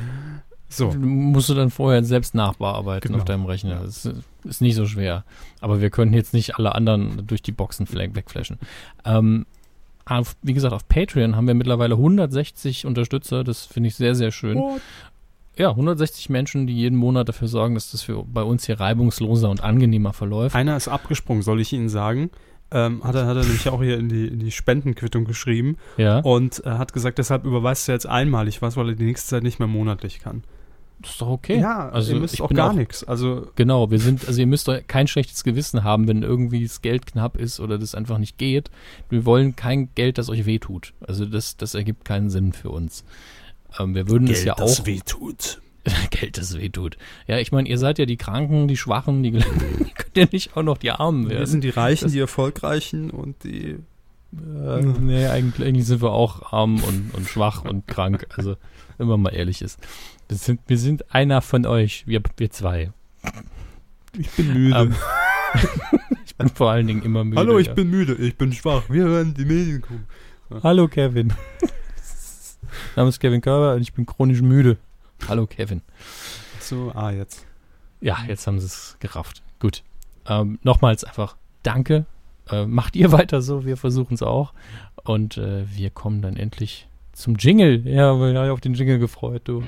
So. 0.68 0.92
musst 0.94 1.48
du 1.48 1.54
dann 1.54 1.70
vorher 1.70 2.02
selbst 2.02 2.34
nachbearbeiten 2.34 3.08
Genau. 3.08 3.18
auf 3.18 3.24
deinem 3.24 3.44
Rechner. 3.46 3.82
Das 3.84 4.04
ist, 4.44 4.60
nicht 4.60 4.74
so 4.74 4.86
schwer. 4.86 5.24
Aber 5.60 5.80
wir 5.80 5.90
können 5.90 6.12
jetzt 6.12 6.34
nicht 6.34 6.56
alle 6.56 6.74
anderen 6.74 7.24
durch 7.26 7.42
die 7.42 7.52
Boxen 7.52 7.86
fla- 7.86 8.12
wegflashen. 8.14 8.58
Ähm, 9.04 9.46
auf, 10.06 10.36
wie 10.42 10.54
gesagt, 10.54 10.72
auf 10.72 10.88
Patreon 10.88 11.36
haben 11.36 11.46
wir 11.46 11.54
mittlerweile 11.54 11.94
160 11.94 12.86
Unterstützer. 12.86 13.44
Das 13.44 13.66
finde 13.66 13.88
ich 13.88 13.96
sehr, 13.96 14.14
sehr 14.14 14.30
schön. 14.30 14.56
What? 14.56 14.80
Ja, 15.58 15.70
160 15.70 16.28
Menschen, 16.28 16.66
die 16.66 16.74
jeden 16.74 16.96
Monat 16.96 17.28
dafür 17.28 17.48
sorgen, 17.48 17.74
dass 17.74 17.90
das 17.90 18.02
für 18.02 18.24
bei 18.24 18.42
uns 18.42 18.66
hier 18.66 18.78
reibungsloser 18.78 19.48
und 19.48 19.64
angenehmer 19.64 20.12
verläuft. 20.12 20.54
Einer 20.54 20.76
ist 20.76 20.88
abgesprungen, 20.88 21.42
soll 21.42 21.60
ich 21.60 21.72
Ihnen 21.72 21.88
sagen. 21.88 22.30
Ähm, 22.70 23.02
hat, 23.04 23.14
er, 23.14 23.26
hat 23.26 23.36
er 23.36 23.44
nämlich 23.44 23.68
auch 23.68 23.80
hier 23.80 23.96
in 23.96 24.08
die, 24.08 24.26
in 24.26 24.40
die 24.40 24.50
Spendenquittung 24.50 25.24
geschrieben 25.24 25.76
Ja, 25.96 26.18
und 26.18 26.64
äh, 26.66 26.70
hat 26.70 26.92
gesagt, 26.92 27.18
deshalb 27.18 27.44
überweist 27.44 27.88
er 27.88 27.94
jetzt 27.94 28.08
einmalig 28.08 28.60
was, 28.60 28.76
weil 28.76 28.88
er 28.88 28.94
die 28.96 29.04
nächste 29.04 29.28
Zeit 29.28 29.44
nicht 29.44 29.60
mehr 29.60 29.68
monatlich 29.68 30.18
kann. 30.18 30.42
Das 31.00 31.12
ist 31.12 31.20
doch 31.20 31.28
okay. 31.28 31.60
Ja, 31.60 31.88
also 31.90 32.14
ihr 32.14 32.20
müsst 32.20 32.34
ich 32.34 32.40
auch 32.42 32.50
gar 32.50 32.72
nichts. 32.72 33.04
Also 33.04 33.48
Genau, 33.56 33.90
wir 33.90 33.98
sind, 33.98 34.26
also 34.26 34.40
ihr 34.40 34.46
müsst 34.46 34.66
doch 34.68 34.78
kein 34.86 35.06
schlechtes 35.06 35.44
Gewissen 35.44 35.84
haben, 35.84 36.08
wenn 36.08 36.22
irgendwie 36.22 36.62
das 36.64 36.80
Geld 36.82 37.06
knapp 37.06 37.36
ist 37.36 37.60
oder 37.60 37.78
das 37.78 37.94
einfach 37.94 38.18
nicht 38.18 38.38
geht. 38.38 38.70
Wir 39.10 39.24
wollen 39.24 39.56
kein 39.56 39.90
Geld, 39.94 40.18
das 40.18 40.28
euch 40.30 40.46
wehtut. 40.46 40.94
Also 41.06 41.26
das, 41.26 41.56
das 41.56 41.74
ergibt 41.74 42.04
keinen 42.04 42.30
Sinn 42.30 42.52
für 42.52 42.70
uns. 42.70 43.04
Ähm, 43.78 43.94
wir 43.94 44.08
würden 44.08 44.28
es 44.28 44.42
ja 44.44 44.54
auch. 44.58 44.86
wehtut. 44.86 45.60
Geld, 46.10 46.38
das 46.38 46.56
wehtut. 46.58 46.96
Ja, 47.28 47.38
ich 47.38 47.52
meine, 47.52 47.68
ihr 47.68 47.78
seid 47.78 47.98
ja 47.98 48.06
die 48.06 48.16
Kranken, 48.16 48.66
die 48.66 48.76
Schwachen, 48.76 49.22
die 49.22 49.32
könnt 49.32 50.16
ihr 50.16 50.28
nicht 50.32 50.56
auch 50.56 50.62
noch 50.62 50.78
die 50.78 50.90
Armen 50.90 51.24
Wir 51.28 51.36
werden. 51.36 51.46
sind 51.46 51.62
die 51.62 51.70
Reichen, 51.70 52.04
Das- 52.06 52.12
die 52.12 52.18
Erfolgreichen 52.20 53.10
und 53.10 53.44
die. 53.44 53.76
Äh, 54.34 54.82
nee, 55.00 55.26
eigentlich, 55.28 55.66
eigentlich 55.68 55.86
sind 55.86 56.02
wir 56.02 56.10
auch 56.12 56.52
arm 56.52 56.82
und, 56.82 57.14
und 57.14 57.28
schwach 57.28 57.64
und 57.64 57.86
krank. 57.86 58.26
Also, 58.36 58.56
wenn 58.98 59.06
man 59.06 59.20
mal 59.22 59.30
ehrlich 59.34 59.62
ist. 59.62 59.78
Wir 60.28 60.36
sind, 60.36 60.60
wir 60.66 60.78
sind 60.78 61.14
einer 61.14 61.40
von 61.40 61.66
euch, 61.66 62.04
wir, 62.06 62.20
wir 62.36 62.50
zwei. 62.50 62.90
Ich 64.12 64.30
bin 64.30 64.52
müde. 64.52 64.76
Ähm, 64.76 64.94
ich 66.26 66.34
bin 66.34 66.48
vor 66.48 66.70
allen 66.70 66.88
Dingen 66.88 67.02
immer 67.02 67.22
müde. 67.22 67.40
Hallo, 67.40 67.58
ich 67.58 67.68
ja. 67.68 67.74
bin 67.74 67.90
müde, 67.90 68.14
ich 68.14 68.36
bin 68.36 68.52
schwach. 68.52 68.82
Wir 68.88 69.04
hören 69.04 69.34
die 69.34 69.44
Medienkuh. 69.44 70.00
Hallo 70.64 70.88
Kevin. 70.88 71.28
mein 71.28 71.70
Name 72.96 73.08
ist 73.08 73.20
Kevin 73.20 73.40
Körber 73.40 73.74
und 73.74 73.82
ich 73.82 73.92
bin 73.92 74.04
chronisch 74.04 74.42
müde. 74.42 74.78
Hallo 75.28 75.46
Kevin. 75.46 75.82
So, 76.60 76.90
ah, 76.94 77.12
jetzt. 77.12 77.46
Ja, 78.00 78.18
jetzt 78.26 78.48
haben 78.48 78.58
sie 78.58 78.66
es 78.66 78.96
gerafft. 78.98 79.42
Gut. 79.60 79.84
Ähm, 80.26 80.58
Nochmals 80.62 81.04
einfach 81.04 81.36
Danke. 81.62 82.06
Äh, 82.50 82.66
macht 82.66 82.96
ihr 82.96 83.12
weiter 83.12 83.42
so, 83.42 83.64
wir 83.64 83.76
versuchen 83.76 84.14
es 84.14 84.22
auch. 84.22 84.54
Und 85.04 85.38
äh, 85.38 85.64
wir 85.72 85.90
kommen 85.90 86.20
dann 86.20 86.36
endlich 86.36 86.88
zum 87.12 87.36
Jingle. 87.36 87.86
Ja, 87.86 88.18
wir 88.18 88.38
haben 88.38 88.50
auf 88.50 88.60
den 88.60 88.74
Jingle 88.74 88.98
gefreut, 88.98 89.42
du. 89.44 89.62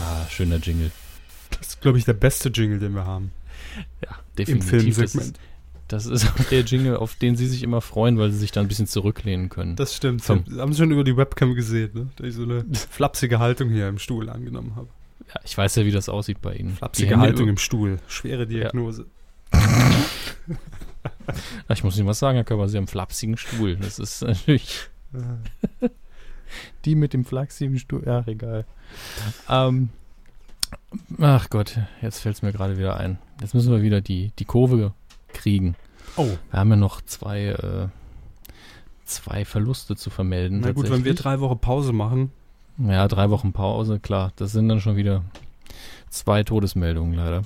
Ah, 0.00 0.26
schöner 0.28 0.56
Jingle. 0.56 0.90
Das 1.50 1.68
ist, 1.68 1.80
glaube 1.80 1.98
ich, 1.98 2.04
der 2.04 2.14
beste 2.14 2.48
Jingle, 2.48 2.78
den 2.78 2.94
wir 2.94 3.04
haben. 3.06 3.30
Ja, 4.02 4.10
Im 4.10 4.34
definitiv. 4.36 4.70
Das 4.70 5.12
Filmsegment. 5.12 5.36
ist, 5.36 5.40
das 5.88 6.06
ist 6.06 6.26
auch 6.28 6.44
der 6.50 6.60
Jingle, 6.62 6.96
auf 6.96 7.14
den 7.16 7.36
sie 7.36 7.46
sich 7.46 7.62
immer 7.62 7.80
freuen, 7.80 8.18
weil 8.18 8.30
sie 8.32 8.38
sich 8.38 8.52
da 8.52 8.60
ein 8.60 8.68
bisschen 8.68 8.86
zurücklehnen 8.86 9.48
können. 9.50 9.76
Das 9.76 9.94
stimmt. 9.94 10.22
Sie 10.24 10.32
haben 10.58 10.70
es 10.72 10.78
schon 10.78 10.90
über 10.90 11.04
die 11.04 11.16
Webcam 11.16 11.54
gesehen, 11.54 11.90
ne? 11.94 12.08
dass 12.16 12.26
ich 12.28 12.34
so 12.34 12.42
eine 12.44 12.64
flapsige 12.90 13.38
Haltung 13.38 13.68
hier 13.70 13.88
im 13.88 13.98
Stuhl 13.98 14.28
angenommen 14.30 14.74
habe. 14.76 14.88
ja, 15.28 15.40
ich 15.44 15.56
weiß 15.56 15.76
ja, 15.76 15.84
wie 15.84 15.92
das 15.92 16.08
aussieht 16.08 16.40
bei 16.42 16.54
ihnen. 16.54 16.74
Flapsige 16.76 17.18
Haltung 17.18 17.48
im 17.48 17.58
Stuhl. 17.58 17.98
Schwere 18.08 18.46
Diagnose. 18.46 19.06
Ah, 21.68 21.72
Ich 21.72 21.82
muss 21.84 21.96
Ihnen 21.96 22.06
was 22.06 22.18
sagen, 22.18 22.36
Herr 22.36 22.44
Körper, 22.44 22.68
Sie 22.68 22.76
haben 22.76 22.82
einen 22.82 22.88
flapsigen 22.88 23.36
Stuhl. 23.38 23.76
Das 23.76 23.98
ist 23.98 24.22
natürlich 24.22 24.88
die 26.84 26.94
mit 26.94 27.12
dem 27.12 27.24
flapsigen 27.24 27.78
Stuhl. 27.78 28.02
Ja, 28.06 28.24
egal. 28.26 28.64
Ähm, 29.48 29.90
ach 31.20 31.50
Gott, 31.50 31.78
jetzt 32.02 32.20
fällt 32.20 32.36
es 32.36 32.42
mir 32.42 32.52
gerade 32.52 32.78
wieder 32.78 32.96
ein. 32.96 33.18
Jetzt 33.40 33.54
müssen 33.54 33.72
wir 33.72 33.82
wieder 33.82 34.00
die, 34.00 34.32
die 34.38 34.44
Kurve 34.44 34.92
kriegen. 35.32 35.74
Oh, 36.16 36.28
Wir 36.50 36.60
haben 36.60 36.70
ja 36.70 36.76
noch 36.76 37.00
zwei, 37.02 37.46
äh, 37.46 37.88
zwei 39.04 39.44
Verluste 39.44 39.96
zu 39.96 40.10
vermelden. 40.10 40.60
na 40.60 40.72
gut, 40.72 40.90
wenn 40.90 41.04
wir 41.04 41.14
drei 41.14 41.40
Wochen 41.40 41.58
Pause 41.58 41.92
machen. 41.92 42.30
Ja, 42.78 43.06
drei 43.08 43.30
Wochen 43.30 43.52
Pause, 43.52 44.00
klar. 44.00 44.32
Das 44.36 44.52
sind 44.52 44.68
dann 44.68 44.80
schon 44.80 44.96
wieder 44.96 45.22
zwei 46.08 46.42
Todesmeldungen 46.42 47.14
leider. 47.14 47.42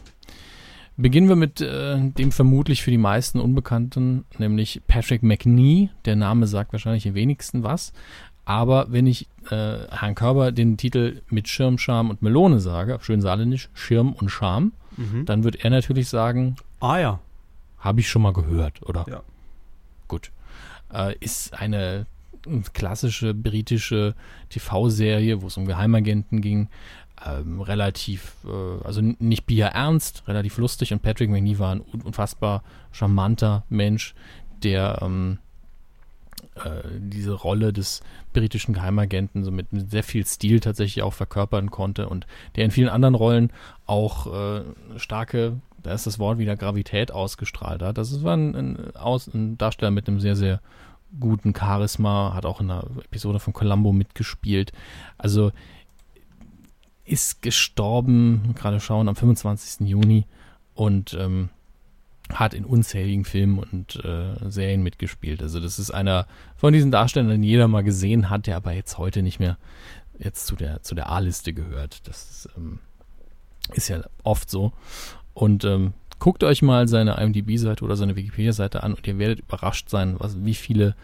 Beginnen 0.97 1.29
wir 1.29 1.37
mit 1.37 1.61
äh, 1.61 2.11
dem 2.11 2.33
vermutlich 2.33 2.83
für 2.83 2.91
die 2.91 2.99
meisten 2.99 3.39
Unbekannten, 3.39 4.25
nämlich 4.39 4.83
Patrick 4.89 5.23
McNee. 5.23 5.91
Der 6.05 6.17
Name 6.17 6.49
sagt 6.49 6.73
wahrscheinlich 6.73 7.05
den 7.05 7.15
wenigsten 7.15 7.63
was. 7.63 7.93
Aber 8.49 8.87
wenn 8.91 9.07
ich 9.07 9.27
äh, 9.51 9.77
Herrn 9.91 10.15
Körber 10.15 10.53
den 10.53 10.79
Titel 10.79 11.21
mit 11.29 11.49
Schirm, 11.49 11.77
Scham 11.77 12.09
und 12.09 12.23
Melone 12.23 12.61
sage, 12.61 12.99
schön 13.03 13.21
saarländisch, 13.21 13.69
Schirm 13.75 14.13
und 14.15 14.31
Scham, 14.31 14.73
Mhm. 14.97 15.27
dann 15.27 15.45
wird 15.45 15.63
er 15.65 15.71
natürlich 15.71 16.09
sagen, 16.09 16.57
Ah 16.81 16.99
ja. 16.99 17.21
habe 17.79 18.01
ich 18.01 18.09
schon 18.09 18.23
mal 18.23 18.33
gehört, 18.33 18.83
oder? 18.89 19.05
Ja. 19.09 19.21
Gut. 20.09 20.33
Äh, 20.93 21.15
ist 21.21 21.53
eine 21.53 22.07
klassische 22.73 23.35
britische 23.35 24.15
TV-Serie, 24.49 25.43
wo 25.43 25.47
es 25.49 25.57
um 25.59 25.67
Geheimagenten 25.67 26.41
ging. 26.41 26.69
Ähm, 27.25 27.61
relativ, 27.61 28.35
äh, 28.47 28.85
also 28.85 29.03
nicht 29.03 29.45
bierernst, 29.45 30.23
relativ 30.27 30.57
lustig. 30.57 30.93
Und 30.93 31.03
Patrick 31.03 31.29
McNee 31.31 31.59
war 31.59 31.75
ein 31.75 31.81
un- 31.83 32.01
unfassbar 32.03 32.63
charmanter 32.91 33.65
Mensch, 33.69 34.15
der 34.63 35.01
ähm, 35.03 35.39
äh, 35.39 35.48
diese 36.99 37.33
Rolle 37.33 37.73
des 37.73 38.01
britischen 38.33 38.75
Geheimagenten 38.75 39.45
so 39.45 39.51
mit, 39.51 39.73
mit 39.73 39.91
sehr 39.91 40.03
viel 40.03 40.27
Stil 40.27 40.61
tatsächlich 40.61 41.03
auch 41.03 41.15
verkörpern 41.15 41.71
konnte 41.71 42.09
und 42.09 42.27
der 42.57 42.65
in 42.65 42.71
vielen 42.71 42.89
anderen 42.89 43.15
Rollen 43.15 43.53
auch 43.87 44.27
äh, 44.33 44.63
starke, 44.97 45.61
da 45.83 45.93
ist 45.93 46.07
das 46.07 46.19
Wort 46.19 46.39
wieder 46.39 46.57
Gravität 46.57 47.13
ausgestrahlt 47.13 47.83
hat. 47.83 47.99
Das 47.99 48.23
war 48.23 48.37
ein, 48.37 48.55
ein, 48.55 48.97
Aus, 48.97 49.29
ein 49.29 49.59
Darsteller 49.59 49.91
mit 49.91 50.09
einem 50.09 50.21
sehr, 50.21 50.37
sehr 50.37 50.61
guten 51.19 51.55
Charisma, 51.55 52.35
hat 52.35 52.45
auch 52.45 52.61
in 52.61 52.71
einer 52.71 52.85
Episode 53.05 53.41
von 53.41 53.53
Columbo 53.53 53.93
mitgespielt. 53.93 54.73
Also 55.17 55.53
ist 57.05 57.41
gestorben, 57.41 58.55
gerade 58.55 58.81
schauen, 58.81 59.09
am 59.09 59.17
25. 59.17 59.89
Juni 59.89 60.27
und 60.75 61.17
ähm, 61.19 61.49
hat 62.33 62.55
in 62.55 62.65
unzähligen 62.65 63.25
Filmen 63.25 63.59
und 63.59 64.05
äh, 64.05 64.51
Serien 64.51 64.83
mitgespielt. 64.83 65.43
Also 65.43 65.61
das 65.61 65.79
ist 65.79 65.91
einer 65.91 66.27
von 66.57 66.73
diesen 66.73 66.91
Darstellern, 66.91 67.31
den 67.31 67.43
jeder 67.43 67.69
mal 67.69 67.83
gesehen 67.83 68.31
hat, 68.31 68.47
der 68.47 68.57
aber 68.57 68.73
jetzt 68.73 68.99
heute 68.99 69.23
nicht 69.23 69.41
mehr 69.41 69.57
jetzt 70.19 70.47
zu 70.47 70.57
der 70.57 70.83
zu 70.83 70.95
der 70.95 71.11
A-Liste 71.11 71.53
gehört. 71.53 72.07
Das 72.09 72.31
ist, 72.31 72.49
ähm, 72.57 72.81
ist 73.73 73.89
ja 73.89 74.03
oft 74.25 74.51
so. 74.51 74.73
Und 75.35 75.65
ähm, 75.65 75.95
guckt 76.19 76.43
euch 76.43 76.63
mal 76.63 76.89
seine 76.89 77.15
IMDb-Seite 77.15 77.85
oder 77.85 77.97
seine 77.97 78.17
Wikipedia-Seite 78.17 78.83
an 78.83 78.95
und 78.95 79.07
ihr 79.07 79.19
werdet 79.19 79.41
überrascht 79.41 79.89
sein, 79.89 80.17
was, 80.19 80.45
wie 80.45 80.55
viele 80.55 80.97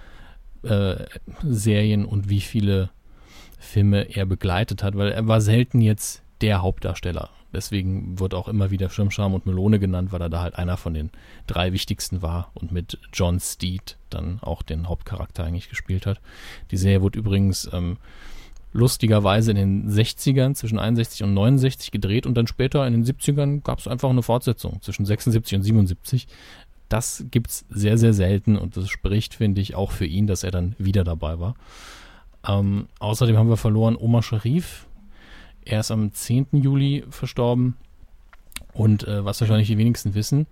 äh, 0.63 0.97
Serien 1.43 2.05
und 2.05 2.29
wie 2.29 2.41
viele 2.41 2.91
Filme 3.59 4.15
er 4.15 4.27
begleitet 4.27 4.83
hat, 4.83 4.97
weil 4.97 5.13
er 5.13 5.27
war 5.27 5.41
selten 5.41 5.81
jetzt 5.81 6.23
der 6.41 6.63
Hauptdarsteller. 6.63 7.31
Deswegen 7.55 8.19
wird 8.19 8.35
auch 8.35 8.49
immer 8.49 8.71
wieder 8.71 8.91
Schirmscham 8.91 9.33
und 9.33 9.47
Melone 9.47 9.79
genannt, 9.79 10.13
weil 10.13 10.21
er 10.21 10.29
da 10.29 10.43
halt 10.43 10.57
einer 10.57 10.77
von 10.77 10.93
den 10.93 11.11
drei 11.47 11.73
wichtigsten 11.73 12.21
war 12.21 12.51
und 12.55 12.73
mit 12.73 12.99
John 13.13 13.41
Steed 13.41 13.97
dann 14.11 14.39
auch 14.43 14.63
den 14.63 14.89
Hauptcharakter 14.89 15.45
eigentlich 15.45 15.69
gespielt 15.69 16.07
hat. 16.07 16.21
Die 16.71 16.77
Serie 16.77 17.03
wurde 17.03 17.19
übrigens 17.19 17.69
ähm, 17.73 17.99
lustigerweise 18.75 19.53
in 19.53 19.57
den 19.57 19.91
60ern 19.91 20.55
zwischen 20.55 20.79
61 20.79 21.23
und 21.23 21.33
69 21.33 21.93
gedreht 21.93 22.27
und 22.27 22.35
dann 22.35 22.49
später 22.49 22.87
in 22.87 22.93
den 22.93 23.05
70ern 23.05 23.63
gab 23.63 23.79
es 23.79 23.89
einfach 23.89 24.11
eine 24.11 24.23
Fortsetzung 24.23 24.83
zwischen 24.83 25.07
76 25.07 25.57
und 25.57 25.63
77. 25.63 26.27
Das 26.89 27.25
gibt's 27.31 27.65
sehr, 27.71 27.97
sehr 27.97 28.13
selten 28.13 28.59
und 28.59 28.77
das 28.77 28.89
spricht, 28.89 29.35
finde 29.35 29.61
ich, 29.61 29.75
auch 29.77 29.93
für 29.93 30.07
ihn, 30.07 30.27
dass 30.27 30.43
er 30.43 30.51
dann 30.51 30.75
wieder 30.79 31.05
dabei 31.05 31.39
war. 31.39 31.55
Ähm, 32.47 32.89
außerdem 32.99 33.37
haben 33.37 33.49
wir 33.49 33.57
verloren 33.57 33.97
Omar 33.97 34.23
Sharif. 34.23 34.87
Er 35.65 35.81
ist 35.81 35.91
am 35.91 36.12
10. 36.12 36.49
Juli 36.53 37.05
verstorben. 37.11 37.77
Und 38.73 39.07
äh, 39.07 39.24
was 39.24 39.41
wahrscheinlich 39.41 39.69
die 39.69 39.78
wenigsten 39.78 40.15
wissen, 40.15 40.47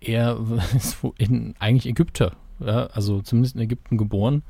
er 0.00 0.38
ist 0.76 0.98
in, 1.18 1.54
eigentlich 1.58 1.86
Ägypter. 1.86 2.32
Ja, 2.58 2.86
also 2.86 3.20
zumindest 3.20 3.56
in 3.56 3.62
Ägypten 3.62 3.98
geboren. 3.98 4.42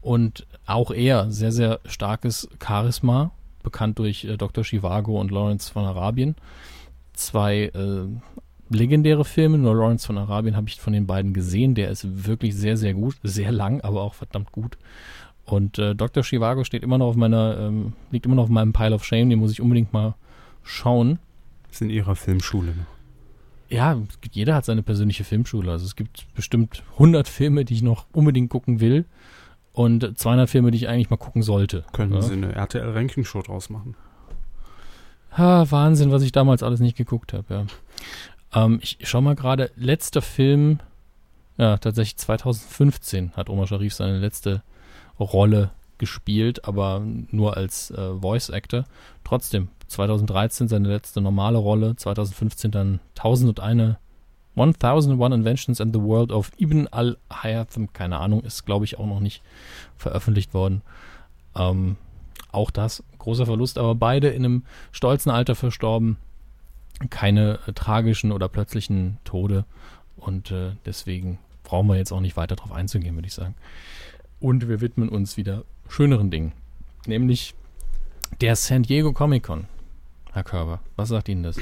Und 0.00 0.46
auch 0.66 0.90
er 0.90 1.30
sehr, 1.30 1.52
sehr 1.52 1.80
starkes 1.84 2.48
Charisma, 2.64 3.30
bekannt 3.62 3.98
durch 3.98 4.24
äh, 4.24 4.36
Dr. 4.36 4.64
Chivago 4.64 5.20
und 5.20 5.30
Lawrence 5.30 5.72
von 5.72 5.84
Arabien. 5.84 6.36
Zwei 7.14 7.70
äh, 7.74 8.06
legendäre 8.68 9.24
Filme, 9.24 9.58
nur 9.58 9.74
Lawrence 9.74 10.06
von 10.06 10.18
Arabien 10.18 10.56
habe 10.56 10.68
ich 10.68 10.80
von 10.80 10.92
den 10.92 11.06
beiden 11.06 11.34
gesehen. 11.34 11.74
Der 11.74 11.90
ist 11.90 12.26
wirklich 12.26 12.56
sehr, 12.56 12.76
sehr 12.76 12.94
gut, 12.94 13.16
sehr 13.22 13.52
lang, 13.52 13.80
aber 13.82 14.02
auch 14.02 14.14
verdammt 14.14 14.52
gut. 14.52 14.76
Und 15.44 15.78
äh, 15.78 15.94
Dr. 15.94 16.22
Chivago 16.22 16.64
steht 16.64 16.82
immer 16.82 16.98
noch 16.98 17.06
auf 17.08 17.16
meiner, 17.16 17.58
ähm, 17.58 17.94
liegt 18.10 18.26
immer 18.26 18.36
noch 18.36 18.44
auf 18.44 18.48
meinem 18.48 18.72
Pile 18.72 18.94
of 18.94 19.04
Shame, 19.04 19.28
den 19.30 19.38
muss 19.40 19.50
ich 19.52 19.60
unbedingt 19.60 19.92
mal 19.92 20.14
schauen. 20.62 21.18
Ist 21.70 21.82
in 21.82 21.90
ihrer 21.90 22.14
Filmschule 22.16 22.68
noch. 22.72 22.86
Ja, 23.68 23.94
gibt- 24.20 24.36
jeder 24.36 24.54
hat 24.54 24.64
seine 24.64 24.82
persönliche 24.82 25.24
Filmschule. 25.24 25.70
Also 25.70 25.84
es 25.86 25.96
gibt 25.96 26.26
bestimmt 26.34 26.82
100 26.94 27.26
Filme, 27.26 27.64
die 27.64 27.74
ich 27.74 27.82
noch 27.82 28.06
unbedingt 28.12 28.50
gucken 28.50 28.80
will 28.80 29.04
und 29.72 30.16
200 30.18 30.48
Filme, 30.48 30.70
die 30.70 30.76
ich 30.76 30.88
eigentlich 30.88 31.10
mal 31.10 31.16
gucken 31.16 31.42
sollte. 31.42 31.84
Können 31.92 32.12
ja? 32.12 32.22
sie 32.22 32.34
eine 32.34 32.54
RTL-Ranking-Show 32.54 33.42
draus 33.42 33.70
machen. 33.70 33.96
Ha, 35.36 35.64
Wahnsinn, 35.70 36.10
was 36.12 36.22
ich 36.22 36.32
damals 36.32 36.62
alles 36.62 36.80
nicht 36.80 36.96
geguckt 36.96 37.32
habe, 37.32 37.54
ja. 37.54 37.66
Ähm, 38.64 38.78
ich 38.82 38.98
schau 39.02 39.22
mal 39.22 39.34
gerade, 39.34 39.70
letzter 39.76 40.20
Film, 40.22 40.78
Ja, 41.58 41.76
tatsächlich 41.78 42.16
2015 42.16 43.32
hat 43.36 43.48
Omar 43.50 43.66
Sharif 43.66 43.94
seine 43.94 44.18
letzte 44.18 44.62
Rolle 45.18 45.70
gespielt, 45.98 46.64
aber 46.64 47.02
nur 47.30 47.56
als 47.56 47.90
äh, 47.92 48.14
Voice 48.14 48.50
Actor. 48.50 48.84
Trotzdem, 49.24 49.68
2013 49.86 50.68
seine 50.68 50.88
letzte 50.88 51.20
normale 51.20 51.58
Rolle, 51.58 51.94
2015 51.96 52.70
dann 52.70 53.00
1001 53.16 53.96
1001 54.54 55.34
Inventions 55.34 55.80
and 55.80 55.94
the 55.94 56.02
World 56.02 56.30
of 56.30 56.50
Ibn 56.58 56.88
al-Haytham, 56.88 57.92
keine 57.92 58.18
Ahnung, 58.18 58.42
ist 58.42 58.66
glaube 58.66 58.84
ich 58.84 58.98
auch 58.98 59.06
noch 59.06 59.20
nicht 59.20 59.42
veröffentlicht 59.96 60.52
worden. 60.52 60.82
Ähm, 61.56 61.96
auch 62.50 62.70
das 62.70 63.02
großer 63.18 63.46
Verlust, 63.46 63.78
aber 63.78 63.94
beide 63.94 64.28
in 64.28 64.44
einem 64.44 64.64
stolzen 64.90 65.30
Alter 65.30 65.54
verstorben. 65.54 66.18
Keine 67.08 67.58
äh, 67.66 67.72
tragischen 67.72 68.30
oder 68.30 68.48
plötzlichen 68.48 69.18
Tode 69.24 69.64
und 70.16 70.50
äh, 70.50 70.72
deswegen 70.84 71.38
brauchen 71.64 71.88
wir 71.88 71.96
jetzt 71.96 72.12
auch 72.12 72.20
nicht 72.20 72.36
weiter 72.36 72.56
darauf 72.56 72.72
einzugehen, 72.72 73.14
würde 73.14 73.28
ich 73.28 73.34
sagen. 73.34 73.54
Und 74.42 74.68
wir 74.68 74.80
widmen 74.80 75.08
uns 75.08 75.36
wieder 75.36 75.64
schöneren 75.88 76.32
Dingen, 76.32 76.50
nämlich 77.06 77.54
der 78.40 78.56
San 78.56 78.82
Diego 78.82 79.12
Comic 79.12 79.44
Con. 79.44 79.68
Herr 80.32 80.42
Körber, 80.42 80.80
was 80.96 81.10
sagt 81.10 81.28
Ihnen 81.28 81.44
das? 81.44 81.54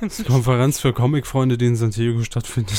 Die 0.00 0.22
Konferenz 0.22 0.78
für 0.78 0.92
Comicfreunde, 0.92 1.58
die 1.58 1.66
in 1.66 1.74
San 1.74 1.90
Diego 1.90 2.22
stattfindet. 2.22 2.78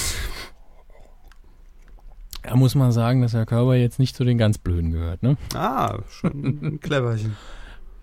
Da 2.41 2.55
muss 2.55 2.73
man 2.73 2.93
sagen, 2.93 3.21
dass 3.21 3.33
Herr 3.33 3.45
Körber 3.45 3.75
jetzt 3.75 3.99
nicht 3.99 4.15
zu 4.15 4.23
den 4.23 4.37
ganz 4.37 4.57
Blöden 4.57 4.91
gehört, 4.91 5.21
ne? 5.21 5.35
Ah, 5.53 5.99
schon 6.09 6.31
ein 6.31 6.79
cleverchen. 6.81 7.35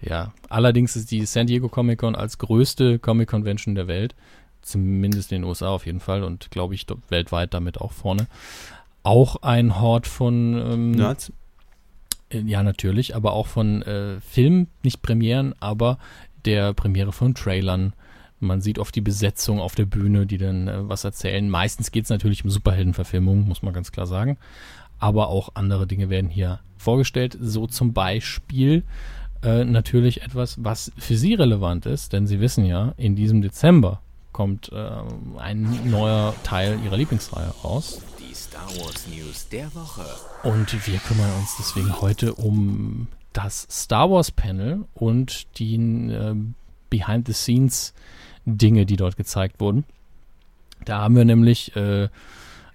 Ja, 0.03 0.35
allerdings 0.51 0.95
ist 0.95 1.11
die 1.11 1.25
San 1.25 1.47
Diego 1.47 1.71
Comic 1.71 2.01
Con 2.01 2.15
als 2.15 2.37
größte 2.37 2.99
Comic 2.99 3.31
Convention 3.31 3.77
der 3.77 3.89
Welt, 3.89 4.15
zumindest 4.61 5.33
in 5.33 5.41
den 5.41 5.49
USA 5.49 5.69
auf 5.69 5.87
jeden 5.87 6.01
Fall 6.01 6.23
und 6.23 6.51
glaube 6.51 6.75
ich 6.75 6.85
weltweit 7.09 7.55
damit 7.55 7.81
auch 7.81 7.93
vorne, 7.93 8.27
auch 9.07 9.37
ein 9.43 9.81
Hort 9.81 10.07
von 10.07 10.55
ähm, 10.55 10.91
Nerds? 10.91 11.33
Äh, 12.29 12.41
Ja, 12.41 12.63
natürlich, 12.63 13.15
aber 13.15 13.33
auch 13.33 13.47
von 13.47 13.83
äh, 13.83 14.21
Filmen, 14.21 14.69
nicht 14.83 15.01
Premieren, 15.01 15.55
aber 15.61 15.99
der 16.45 16.75
Premiere 16.75 17.13
von 17.13 17.35
Trailern. 17.35 17.93
Man 18.41 18.61
sieht 18.61 18.79
oft 18.79 18.95
die 18.95 19.01
Besetzung 19.01 19.61
auf 19.61 19.75
der 19.75 19.87
Bühne, 19.87 20.27
die 20.27 20.39
dann 20.39 20.69
äh, 20.69 20.89
was 20.89 21.05
erzählen. 21.05 21.49
Meistens 21.49 21.93
geht 21.93 22.05
es 22.05 22.11
natürlich 22.11 22.45
um 22.45 22.51
Superheldenverfilmungen, 22.51 23.47
muss 23.47 23.63
man 23.63 23.73
ganz 23.73 23.93
klar 23.93 24.07
sagen. 24.07 24.39
Aber 24.99 25.29
auch 25.29 25.51
andere 25.55 25.87
Dinge 25.87 26.11
werden 26.11 26.29
hier 26.29 26.59
vorgestellt. 26.77 27.37
So 27.41 27.67
zum 27.67 27.93
Beispiel 27.93 28.83
äh, 29.43 29.65
natürlich 29.65 30.23
etwas, 30.23 30.63
was 30.65 30.91
für 30.99 31.17
Sie 31.17 31.35
relevant 31.35 31.87
ist, 31.87 32.13
denn 32.13 32.27
Sie 32.27 32.41
wissen 32.41 32.65
ja, 32.65 32.93
in 32.97 33.15
diesem 33.15 33.41
Dezember 33.41 34.01
kommt 34.33 34.71
äh, 34.73 34.91
ein 35.39 35.91
neuer 35.91 36.35
Teil 36.43 36.79
Ihrer 36.85 36.97
Lieblingsreihe 36.97 37.53
raus. 37.65 38.03
Star 38.49 38.69
Wars 38.79 39.09
News 39.09 39.49
der 39.49 39.75
Woche. 39.75 40.05
Und 40.45 40.73
wir 40.87 40.99
kümmern 40.99 41.33
uns 41.41 41.57
deswegen 41.59 42.01
heute 42.01 42.33
um 42.35 43.09
das 43.33 43.67
Star 43.69 44.09
Wars 44.09 44.31
Panel 44.31 44.85
und 44.95 45.59
die 45.59 45.75
äh, 45.75 46.35
Behind-the-Scenes-Dinge, 46.89 48.87
die 48.87 48.97
dort 48.97 49.17
gezeigt 49.17 49.59
wurden. 49.59 49.85
Da 50.85 51.01
haben 51.01 51.17
wir 51.17 51.25
nämlich 51.25 51.75
äh, 51.75 52.09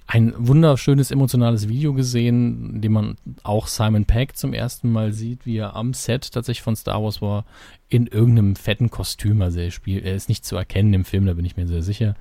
ein 0.07 0.34
wunderschönes 0.35 1.10
emotionales 1.10 1.69
Video 1.69 1.93
gesehen, 1.93 2.76
in 2.76 2.81
dem 2.81 2.91
man 2.91 3.15
auch 3.43 3.68
Simon 3.68 4.03
Pegg 4.03 4.35
zum 4.35 4.53
ersten 4.53 4.91
Mal 4.91 5.14
sieht, 5.14 5.45
wie 5.45 5.56
er 5.56 5.77
am 5.77 5.93
Set 5.93 6.34
tatsächlich 6.34 6.64
von 6.64 6.76
Star 6.76 7.02
Wars 7.02 7.22
war, 7.22 7.45
in 7.88 8.07
irgendeinem 8.07 8.57
fetten 8.57 8.89
Kostüm. 8.89 9.41
Also 9.41 9.61
er 9.61 9.72
spielt, 9.72 10.03
er 10.03 10.15
ist 10.15 10.27
nicht 10.27 10.43
zu 10.43 10.57
erkennen 10.57 10.93
im 10.93 11.06
Film, 11.06 11.27
da 11.27 11.34
bin 11.34 11.45
ich 11.45 11.56
mir 11.56 11.68
sehr 11.68 11.81
sicher. 11.81 12.15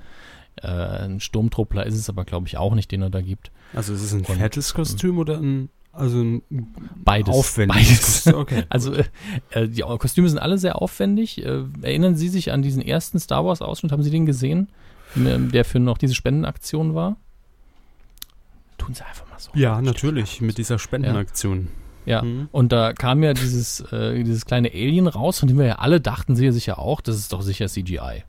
Äh, 0.62 0.66
ein 1.04 1.20
Sturmtruppler 1.20 1.86
ist 1.86 1.94
es 1.94 2.08
aber, 2.08 2.24
glaube 2.24 2.46
ich, 2.48 2.56
auch 2.58 2.74
nicht, 2.74 2.90
den 2.92 3.02
er 3.02 3.10
da 3.10 3.20
gibt. 3.20 3.50
Also 3.74 3.92
ist 3.94 4.02
es 4.02 4.12
ein 4.12 4.24
Und- 4.24 4.36
fettes 4.36 4.74
Kostüm 4.74 5.18
oder 5.18 5.38
ein, 5.38 5.68
also 5.92 6.18
ein 6.20 6.42
Beides. 6.96 7.34
aufwendiges 7.34 8.24
Beides. 8.24 8.34
Okay. 8.38 8.64
Also 8.68 8.94
äh, 8.94 9.04
äh, 9.50 9.68
die 9.68 9.80
Kostüme 9.82 10.28
sind 10.28 10.38
alle 10.38 10.58
sehr 10.58 10.80
aufwendig. 10.80 11.44
Äh, 11.44 11.64
erinnern 11.82 12.16
Sie 12.16 12.28
sich 12.28 12.52
an 12.52 12.62
diesen 12.62 12.82
ersten 12.82 13.18
Star 13.18 13.44
Wars 13.44 13.62
Ausschnitt? 13.62 13.90
Haben 13.92 14.02
Sie 14.02 14.10
den 14.10 14.26
gesehen, 14.26 14.68
Ähm, 15.16 15.50
der 15.50 15.64
für 15.64 15.80
noch 15.80 15.98
diese 15.98 16.14
Spendenaktion 16.14 16.94
war? 16.94 17.16
Tun 18.78 18.94
Sie 18.94 19.04
einfach 19.04 19.28
mal 19.28 19.38
so. 19.38 19.50
ja, 19.54 19.80
natürlich, 19.82 20.40
mit 20.40 20.56
dieser 20.58 20.78
Spendenaktion. 20.78 21.68
Ja. 22.06 22.22
Mhm. 22.22 22.48
Und 22.50 22.72
da 22.72 22.92
kam 22.94 23.22
ja 23.22 23.34
dieses, 23.34 23.80
äh, 23.92 24.22
dieses 24.24 24.46
kleine 24.46 24.70
Alien 24.72 25.06
raus, 25.06 25.38
von 25.38 25.48
dem 25.48 25.58
wir 25.58 25.66
ja 25.66 25.74
alle 25.76 26.00
dachten, 26.00 26.34
Sie 26.34 26.46
ja 26.46 26.52
sicher 26.52 26.78
auch, 26.78 27.00
das 27.02 27.16
ist 27.16 27.32
doch 27.32 27.42
sicher 27.42 27.66
CGI. 27.68 28.24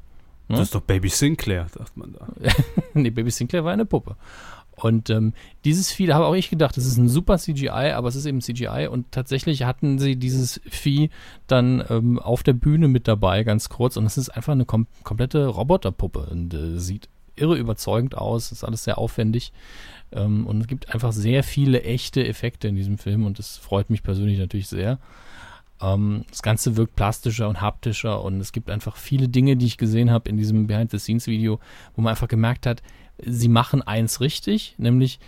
Ne? 0.47 0.57
Das 0.57 0.67
ist 0.67 0.75
doch 0.75 0.81
Baby 0.81 1.09
Sinclair, 1.09 1.67
dachte 1.73 1.99
man 1.99 2.13
da. 2.13 2.27
nee, 2.93 3.09
Baby 3.09 3.31
Sinclair 3.31 3.63
war 3.63 3.73
eine 3.73 3.85
Puppe. 3.85 4.15
Und 4.75 5.09
ähm, 5.09 5.33
dieses 5.63 5.91
Vieh, 5.91 6.07
da 6.07 6.15
habe 6.15 6.25
auch 6.25 6.33
ich 6.33 6.49
gedacht, 6.49 6.75
das 6.75 6.85
ist 6.85 6.97
ein 6.97 7.09
super 7.09 7.37
CGI, 7.37 7.91
aber 7.93 8.07
es 8.07 8.15
ist 8.15 8.25
eben 8.25 8.41
CGI 8.41 8.87
und 8.89 9.11
tatsächlich 9.11 9.63
hatten 9.63 9.99
sie 9.99 10.15
dieses 10.15 10.59
Vieh 10.65 11.09
dann 11.45 11.83
ähm, 11.89 12.17
auf 12.17 12.41
der 12.41 12.53
Bühne 12.53 12.87
mit 12.87 13.07
dabei, 13.07 13.43
ganz 13.43 13.69
kurz. 13.69 13.97
Und 13.97 14.05
es 14.05 14.17
ist 14.17 14.29
einfach 14.29 14.53
eine 14.53 14.65
kom 14.65 14.87
komplette 15.03 15.45
Roboterpuppe 15.45 16.27
und 16.31 16.53
äh, 16.53 16.79
sieht 16.79 17.09
irre 17.35 17.57
überzeugend 17.57 18.17
aus, 18.17 18.51
ist 18.51 18.63
alles 18.63 18.83
sehr 18.83 18.97
aufwendig. 18.97 19.51
Ähm, 20.11 20.47
und 20.47 20.61
es 20.61 20.67
gibt 20.67 20.93
einfach 20.93 21.11
sehr 21.11 21.43
viele 21.43 21.83
echte 21.83 22.25
Effekte 22.25 22.67
in 22.67 22.75
diesem 22.75 22.97
Film 22.97 23.25
und 23.25 23.39
das 23.39 23.57
freut 23.57 23.89
mich 23.89 24.03
persönlich 24.03 24.39
natürlich 24.39 24.67
sehr. 24.67 24.99
Ähm, 25.81 26.25
das 26.29 26.41
Ganze 26.41 26.77
wirkt 26.77 26.95
plastischer 26.95 27.49
und 27.49 27.61
haptischer 27.61 28.23
und 28.23 28.39
es 28.39 28.51
gibt 28.51 28.69
einfach 28.69 28.95
viele 28.95 29.27
Dinge, 29.27 29.57
die 29.57 29.65
ich 29.65 29.77
gesehen 29.77 30.11
habe 30.11 30.29
in 30.29 30.37
diesem 30.37 30.67
Behind-the-Scenes-Video, 30.67 31.59
wo 31.95 32.01
man 32.01 32.11
einfach 32.11 32.27
gemerkt 32.27 32.65
hat, 32.65 32.81
sie 33.23 33.49
machen 33.49 33.81
eins 33.81 34.19
richtig, 34.21 34.75
nämlich 34.77 35.19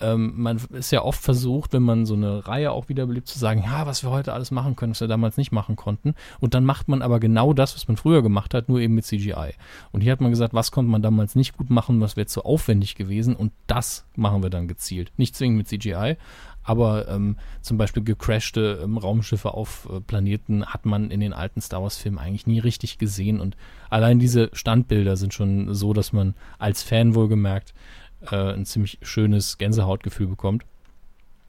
ähm, 0.00 0.34
man 0.36 0.60
ist 0.72 0.90
ja 0.92 1.02
oft 1.02 1.20
versucht, 1.20 1.72
wenn 1.72 1.82
man 1.82 2.06
so 2.06 2.14
eine 2.14 2.46
Reihe 2.46 2.70
auch 2.70 2.88
wiederbelebt, 2.88 3.26
zu 3.26 3.38
sagen, 3.38 3.62
ja, 3.64 3.86
was 3.86 4.02
wir 4.02 4.10
heute 4.10 4.32
alles 4.32 4.50
machen 4.50 4.76
können, 4.76 4.92
was 4.92 5.00
wir 5.00 5.08
damals 5.08 5.36
nicht 5.36 5.50
machen 5.50 5.76
konnten. 5.76 6.14
Und 6.40 6.54
dann 6.54 6.64
macht 6.64 6.88
man 6.88 7.02
aber 7.02 7.18
genau 7.18 7.52
das, 7.52 7.74
was 7.74 7.88
man 7.88 7.96
früher 7.96 8.22
gemacht 8.22 8.54
hat, 8.54 8.68
nur 8.68 8.80
eben 8.80 8.94
mit 8.94 9.06
CGI. 9.06 9.54
Und 9.90 10.02
hier 10.02 10.12
hat 10.12 10.20
man 10.20 10.30
gesagt, 10.30 10.54
was 10.54 10.70
konnte 10.70 10.90
man 10.90 11.02
damals 11.02 11.34
nicht 11.34 11.56
gut 11.56 11.70
machen, 11.70 12.00
was 12.00 12.16
wäre 12.16 12.26
zu 12.26 12.44
aufwendig 12.44 12.94
gewesen 12.94 13.34
und 13.34 13.52
das 13.66 14.06
machen 14.14 14.42
wir 14.42 14.50
dann 14.50 14.68
gezielt. 14.68 15.12
Nicht 15.16 15.34
zwingend 15.34 15.58
mit 15.58 15.68
CGI, 15.68 16.16
aber 16.68 17.08
ähm, 17.08 17.36
zum 17.62 17.78
Beispiel 17.78 18.04
gecrashte 18.04 18.80
ähm, 18.82 18.98
Raumschiffe 18.98 19.54
auf 19.54 19.88
äh, 19.90 20.00
Planeten 20.00 20.66
hat 20.66 20.84
man 20.84 21.10
in 21.10 21.20
den 21.20 21.32
alten 21.32 21.62
Star 21.62 21.82
Wars-Filmen 21.82 22.18
eigentlich 22.18 22.46
nie 22.46 22.58
richtig 22.58 22.98
gesehen. 22.98 23.40
Und 23.40 23.56
allein 23.88 24.18
diese 24.18 24.50
Standbilder 24.52 25.16
sind 25.16 25.32
schon 25.32 25.72
so, 25.74 25.94
dass 25.94 26.12
man 26.12 26.34
als 26.58 26.82
Fan 26.82 27.14
wohlgemerkt 27.14 27.72
äh, 28.30 28.52
ein 28.52 28.66
ziemlich 28.66 28.98
schönes 29.00 29.56
Gänsehautgefühl 29.56 30.26
bekommt. 30.26 30.66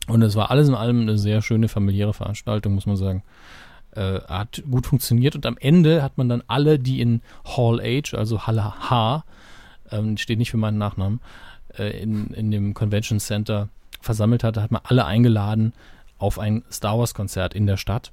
Und 0.07 0.21
es 0.21 0.37
war 0.37 0.51
alles 0.51 0.69
in 0.69 0.75
allem 0.75 1.01
eine 1.01 1.17
sehr 1.17 1.41
schöne 1.41 1.67
familiäre 1.67 2.13
Veranstaltung, 2.13 2.73
muss 2.73 2.85
man 2.85 2.95
sagen. 2.95 3.23
Äh, 3.91 4.21
hat 4.21 4.63
gut 4.71 4.87
funktioniert 4.87 5.35
und 5.35 5.45
am 5.45 5.57
Ende 5.59 6.01
hat 6.01 6.17
man 6.17 6.29
dann 6.29 6.43
alle, 6.47 6.79
die 6.79 7.01
in 7.01 7.21
Hall 7.43 7.81
H, 7.83 8.17
also 8.17 8.47
Halle 8.47 8.89
H, 8.89 9.25
ähm, 9.91 10.15
steht 10.15 10.39
nicht 10.39 10.51
für 10.51 10.57
meinen 10.57 10.77
Nachnamen, 10.77 11.19
äh, 11.77 12.01
in, 12.01 12.27
in 12.27 12.51
dem 12.51 12.73
Convention 12.73 13.19
Center 13.19 13.67
versammelt 14.01 14.43
hatte, 14.43 14.61
hat 14.61 14.71
man 14.71 14.81
alle 14.83 15.05
eingeladen 15.05 15.73
auf 16.17 16.39
ein 16.39 16.63
Star 16.71 16.97
Wars 16.97 17.13
Konzert 17.13 17.53
in 17.53 17.65
der 17.65 17.77
Stadt. 17.77 18.11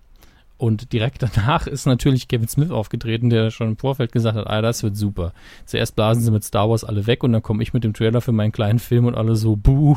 Und 0.59 0.93
direkt 0.93 1.23
danach 1.35 1.67
ist 1.67 1.87
natürlich 1.87 2.29
Kevin 2.29 2.49
Smith 2.49 2.71
aufgetreten, 2.71 3.31
der 3.31 3.51
schon 3.51 3.69
im 3.69 3.77
Vorfeld 3.77 4.13
gesagt 4.13 4.37
hat, 4.37 4.47
ah, 4.47 4.63
das 4.63 4.83
wird 4.83 4.97
super. 4.97 5.33
Zuerst 5.67 5.97
blasen 5.97 6.23
sie 6.23 6.31
mit 6.31 6.45
Star 6.45 6.71
Wars 6.71 6.85
alle 6.85 7.07
weg 7.07 7.23
und 7.25 7.33
dann 7.33 7.43
komme 7.43 7.63
ich 7.63 7.73
mit 7.73 7.85
dem 7.85 7.95
Trailer 7.95 8.21
für 8.21 8.33
meinen 8.33 8.53
kleinen 8.53 8.79
Film 8.79 9.05
und 9.07 9.15
alle 9.15 9.37
so, 9.37 9.57
buh. 9.57 9.97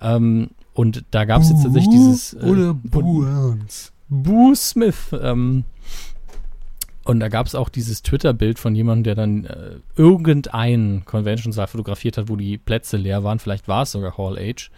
Ähm, 0.00 0.50
und 0.74 1.04
da 1.10 1.24
gab 1.24 1.42
es 1.42 1.50
jetzt 1.50 1.64
tatsächlich 1.64 1.92
dieses... 1.92 2.34
äh, 2.34 2.46
Oder 2.46 2.74
Boo 2.74 3.24
Ernst. 3.24 3.92
Boo 4.08 4.54
Smith. 4.54 5.14
Ähm, 5.20 5.64
und 7.04 7.20
da 7.20 7.28
gab 7.28 7.46
es 7.46 7.54
auch 7.54 7.68
dieses 7.68 8.02
Twitter-Bild 8.02 8.58
von 8.58 8.74
jemandem, 8.74 9.04
der 9.04 9.14
dann 9.14 9.44
äh, 9.44 9.76
irgendeinen 9.96 11.04
Convention-Saal 11.04 11.66
fotografiert 11.66 12.18
hat, 12.18 12.28
wo 12.28 12.36
die 12.36 12.58
Plätze 12.58 12.96
leer 12.96 13.24
waren. 13.24 13.38
Vielleicht 13.38 13.68
war 13.68 13.82
es 13.82 13.92
sogar 13.92 14.16
Hall 14.16 14.36
H. 14.36 14.70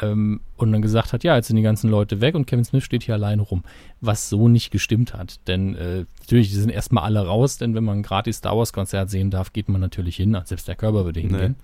Ähm, 0.00 0.40
und 0.56 0.72
dann 0.72 0.82
gesagt 0.82 1.12
hat, 1.12 1.24
ja, 1.24 1.36
jetzt 1.36 1.48
sind 1.48 1.56
die 1.56 1.62
ganzen 1.62 1.88
Leute 1.88 2.20
weg 2.20 2.34
und 2.34 2.46
Kevin 2.46 2.64
Smith 2.64 2.84
steht 2.84 3.04
hier 3.04 3.14
alleine 3.14 3.42
rum. 3.42 3.62
Was 4.00 4.28
so 4.28 4.48
nicht 4.48 4.70
gestimmt 4.70 5.14
hat. 5.14 5.40
Denn 5.46 5.74
äh, 5.76 6.04
natürlich, 6.20 6.50
die 6.50 6.56
sind 6.56 6.70
erstmal 6.70 7.04
alle 7.04 7.26
raus, 7.26 7.58
denn 7.58 7.74
wenn 7.74 7.84
man 7.84 7.98
ein 7.98 8.02
gratis 8.02 8.38
Star 8.38 8.56
Wars-Konzert 8.56 9.10
sehen 9.10 9.30
darf, 9.30 9.52
geht 9.52 9.68
man 9.68 9.80
natürlich 9.80 10.16
hin. 10.16 10.36
Selbst 10.44 10.66
der 10.68 10.76
Körper 10.76 11.04
würde 11.04 11.20
hingehen. 11.20 11.56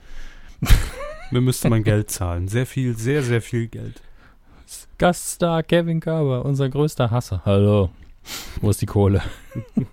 Mir 1.30 1.40
müsste 1.40 1.70
man 1.70 1.84
Geld 1.84 2.10
zahlen. 2.10 2.48
Sehr 2.48 2.66
viel, 2.66 2.96
sehr, 2.96 3.22
sehr 3.22 3.40
viel 3.40 3.68
Geld. 3.68 4.02
Gaststar 4.98 5.62
Kevin 5.62 6.00
Körber, 6.00 6.44
unser 6.44 6.68
größter 6.68 7.10
Hasser. 7.10 7.42
Hallo. 7.44 7.90
Wo 8.60 8.70
ist 8.70 8.82
die 8.82 8.86
Kohle? 8.86 9.22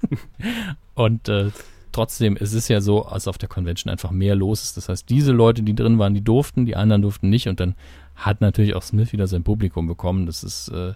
Und 0.95 1.29
äh, 1.29 1.51
trotzdem, 1.91 2.37
es 2.39 2.53
ist 2.53 2.67
ja 2.67 2.81
so, 2.81 3.05
als 3.05 3.27
auf 3.27 3.37
der 3.37 3.49
Convention 3.49 3.91
einfach 3.91 4.11
mehr 4.11 4.35
los 4.35 4.63
ist. 4.63 4.77
Das 4.77 4.89
heißt, 4.89 5.09
diese 5.09 5.31
Leute, 5.31 5.63
die 5.63 5.75
drin 5.75 5.97
waren, 5.99 6.13
die 6.13 6.23
durften, 6.23 6.65
die 6.65 6.75
anderen 6.75 7.01
durften 7.01 7.29
nicht. 7.29 7.47
Und 7.47 7.59
dann 7.59 7.75
hat 8.17 8.41
natürlich 8.41 8.75
auch 8.75 8.83
Smith 8.83 9.13
wieder 9.13 9.27
sein 9.27 9.43
Publikum 9.43 9.87
bekommen. 9.87 10.25
Das 10.25 10.43
ist, 10.43 10.67
äh, 10.69 10.93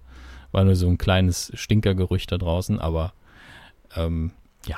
war 0.51 0.63
nur 0.65 0.75
so 0.75 0.87
ein 0.87 0.97
kleines 0.97 1.51
Stinkergerücht 1.55 2.31
da 2.31 2.37
draußen, 2.37 2.77
aber 2.79 3.13
ähm, 3.95 4.31
ja, 4.65 4.77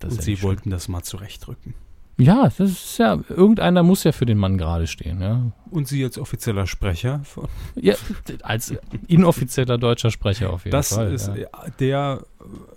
das 0.00 0.12
Und 0.14 0.18
ist 0.20 0.28
ja 0.28 0.36
sie 0.36 0.42
wollten 0.42 0.70
das 0.70 0.88
mal 0.88 1.02
zurechtrücken. 1.02 1.74
Ja, 2.16 2.44
das 2.44 2.60
ist 2.60 2.98
ja, 2.98 3.18
irgendeiner 3.28 3.82
muss 3.82 4.04
ja 4.04 4.12
für 4.12 4.24
den 4.24 4.38
Mann 4.38 4.56
gerade 4.56 4.86
stehen, 4.86 5.20
ja. 5.20 5.50
Und 5.72 5.88
Sie 5.88 6.04
als 6.04 6.16
offizieller 6.16 6.68
Sprecher 6.68 7.20
von 7.24 7.48
Ja, 7.74 7.94
als 8.42 8.72
inoffizieller 9.08 9.78
deutscher 9.78 10.12
Sprecher 10.12 10.50
auf 10.52 10.64
jeden 10.64 10.70
Das 10.72 10.94
Fall. 10.94 11.12
ist 11.12 11.28
ja. 11.34 11.48
der 11.80 12.24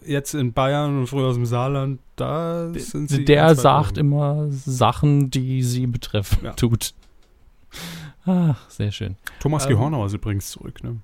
jetzt 0.03 0.34
in 0.34 0.53
Bayern 0.53 0.98
und 0.98 1.07
früher 1.07 1.27
aus 1.27 1.35
dem 1.35 1.45
Saarland, 1.45 1.99
da 2.15 2.73
sind 2.73 3.11
Sie 3.11 3.26
Der 3.26 3.53
sagt 3.53 3.99
immer 3.99 4.48
Sachen, 4.49 5.30
die 5.30 5.61
sie 5.61 5.85
betreffen, 5.85 6.39
Ja. 6.45 6.53
tut. 6.53 6.94
Ach, 8.28 8.70
sehr 8.70 8.91
schön. 8.91 9.16
Thomas 9.40 9.64
ähm, 9.66 9.70
Gehornauer 9.72 10.06
ist 10.08 10.14
übrigens 10.14 10.52
zurück, 10.52 10.84
ne? 10.84 10.98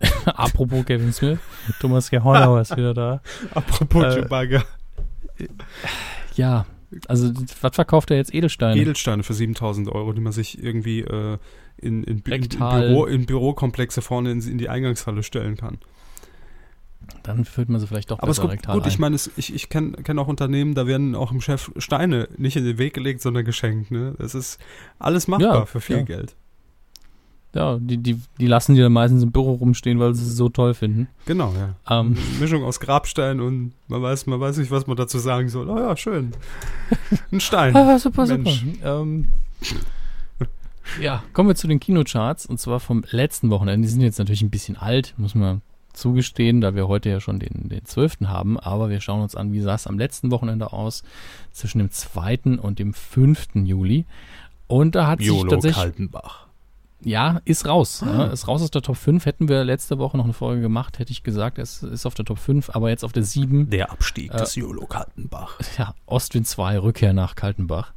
Apropos 0.26 0.84
Kevin 0.84 1.12
Smith, 1.12 1.38
Thomas 1.80 2.10
Gehornauer 2.10 2.60
ist 2.60 2.76
wieder 2.76 2.92
da. 2.92 3.22
Apropos 3.54 4.02
Äh, 4.04 4.14
Chewbacca. 4.22 4.64
Ja, 6.34 6.66
also 7.08 7.32
was 7.60 7.74
verkauft 7.74 8.10
er 8.10 8.16
jetzt? 8.16 8.34
Edelsteine? 8.34 8.80
Edelsteine 8.80 9.22
für 9.22 9.34
7000 9.34 9.88
Euro, 9.88 10.12
die 10.12 10.20
man 10.20 10.32
sich 10.32 10.62
irgendwie 10.62 11.00
äh, 11.00 11.38
in, 11.78 12.02
in, 12.04 12.18
in. 12.18 12.48
Büro, 12.48 13.06
in 13.06 13.26
Bürokomplexe 13.26 14.02
vorne 14.02 14.30
in, 14.32 14.40
in 14.42 14.58
die 14.58 14.68
Eingangshalle 14.68 15.22
stellen 15.22 15.56
kann. 15.56 15.78
Dann 17.22 17.44
füllt 17.44 17.68
man 17.68 17.80
sie 17.80 17.86
vielleicht 17.86 18.10
doch 18.10 18.18
Aber 18.18 18.30
es 18.30 18.40
besser 18.40 18.56
gut, 18.56 18.86
ich 18.86 18.94
ein. 18.94 19.00
meine, 19.00 19.16
ich, 19.36 19.54
ich 19.54 19.68
kenne 19.68 19.92
kenn 20.02 20.18
auch 20.18 20.28
Unternehmen, 20.28 20.74
da 20.74 20.86
werden 20.86 21.14
auch 21.14 21.30
dem 21.30 21.40
Chef 21.40 21.70
Steine 21.76 22.28
nicht 22.36 22.56
in 22.56 22.64
den 22.64 22.78
Weg 22.78 22.94
gelegt, 22.94 23.22
sondern 23.22 23.44
geschenkt. 23.44 23.90
Ne? 23.90 24.14
Das 24.18 24.34
ist 24.34 24.58
alles 24.98 25.28
machbar 25.28 25.54
Ja, 25.54 25.66
für 25.66 25.80
viel 25.80 25.98
ja. 25.98 26.02
Geld. 26.02 26.34
Ja, 27.54 27.78
die, 27.78 27.98
die, 27.98 28.18
die 28.40 28.46
lassen 28.46 28.74
die 28.74 28.80
dann 28.80 28.92
meistens 28.92 29.22
im 29.22 29.30
Büro 29.30 29.52
rumstehen, 29.52 29.98
weil 30.00 30.14
sie 30.14 30.24
es 30.24 30.36
so 30.36 30.48
toll 30.48 30.72
finden. 30.72 31.08
Genau, 31.26 31.52
ja. 31.52 32.00
Ähm, 32.00 32.16
Mischung 32.40 32.64
aus 32.64 32.80
Grabstein 32.80 33.40
und 33.40 33.72
man 33.88 34.00
weiß, 34.00 34.26
man 34.26 34.40
weiß 34.40 34.56
nicht, 34.56 34.70
was 34.70 34.86
man 34.86 34.96
dazu 34.96 35.18
sagen 35.18 35.50
soll. 35.50 35.68
Oh 35.68 35.78
ja, 35.78 35.94
schön. 35.96 36.32
Ein 37.30 37.40
Stein. 37.40 37.76
ah, 37.76 37.98
super, 37.98 38.26
Mensch. 38.26 38.64
super. 38.64 39.00
Ähm, 39.02 39.28
ja, 41.00 41.22
kommen 41.34 41.48
wir 41.50 41.54
zu 41.54 41.68
den 41.68 41.78
Kinocharts 41.78 42.46
und 42.46 42.58
zwar 42.58 42.80
vom 42.80 43.04
letzten 43.10 43.50
Wochenende. 43.50 43.86
Die 43.86 43.92
sind 43.92 44.00
jetzt 44.00 44.18
natürlich 44.18 44.42
ein 44.42 44.50
bisschen 44.50 44.76
alt, 44.76 45.14
muss 45.18 45.34
man 45.34 45.60
zugestehen, 45.92 46.60
da 46.60 46.74
wir 46.74 46.88
heute 46.88 47.10
ja 47.10 47.20
schon 47.20 47.38
den, 47.38 47.68
den 47.68 47.84
12. 47.84 48.22
haben, 48.26 48.58
aber 48.58 48.90
wir 48.90 49.00
schauen 49.00 49.22
uns 49.22 49.34
an, 49.36 49.52
wie 49.52 49.60
sah 49.60 49.74
es 49.74 49.86
am 49.86 49.98
letzten 49.98 50.30
Wochenende 50.30 50.72
aus, 50.72 51.02
zwischen 51.52 51.78
dem 51.78 51.90
2. 51.90 52.58
und 52.60 52.78
dem 52.78 52.94
5. 52.94 53.48
Juli. 53.64 54.04
Und 54.66 54.94
da 54.94 55.06
hat 55.06 55.18
sich 55.18 55.28
Jolo 55.28 55.50
tatsächlich 55.50 55.82
Kaltenbach. 55.82 56.46
Ja, 57.04 57.40
ist 57.44 57.66
raus. 57.66 58.04
Ja, 58.06 58.26
ist 58.26 58.46
raus 58.46 58.62
aus 58.62 58.70
der 58.70 58.80
Top 58.82 58.96
5. 58.96 59.26
Hätten 59.26 59.48
wir 59.48 59.64
letzte 59.64 59.98
Woche 59.98 60.16
noch 60.16 60.24
eine 60.24 60.32
Folge 60.32 60.62
gemacht, 60.62 60.98
hätte 61.00 61.10
ich 61.10 61.24
gesagt, 61.24 61.58
es 61.58 61.82
ist 61.82 62.06
auf 62.06 62.14
der 62.14 62.24
Top 62.24 62.38
5, 62.38 62.70
aber 62.70 62.90
jetzt 62.90 63.04
auf 63.04 63.12
der 63.12 63.24
7. 63.24 63.70
Der 63.70 63.90
Abstieg 63.90 64.32
Äh, 64.32 64.38
des 64.38 64.54
Jolo 64.54 64.86
Kaltenbach. 64.86 65.58
Ja, 65.78 65.94
Ostwind 66.06 66.46
2, 66.46 66.78
Rückkehr 66.78 67.12
nach 67.12 67.34
Kaltenbach. 67.34 67.92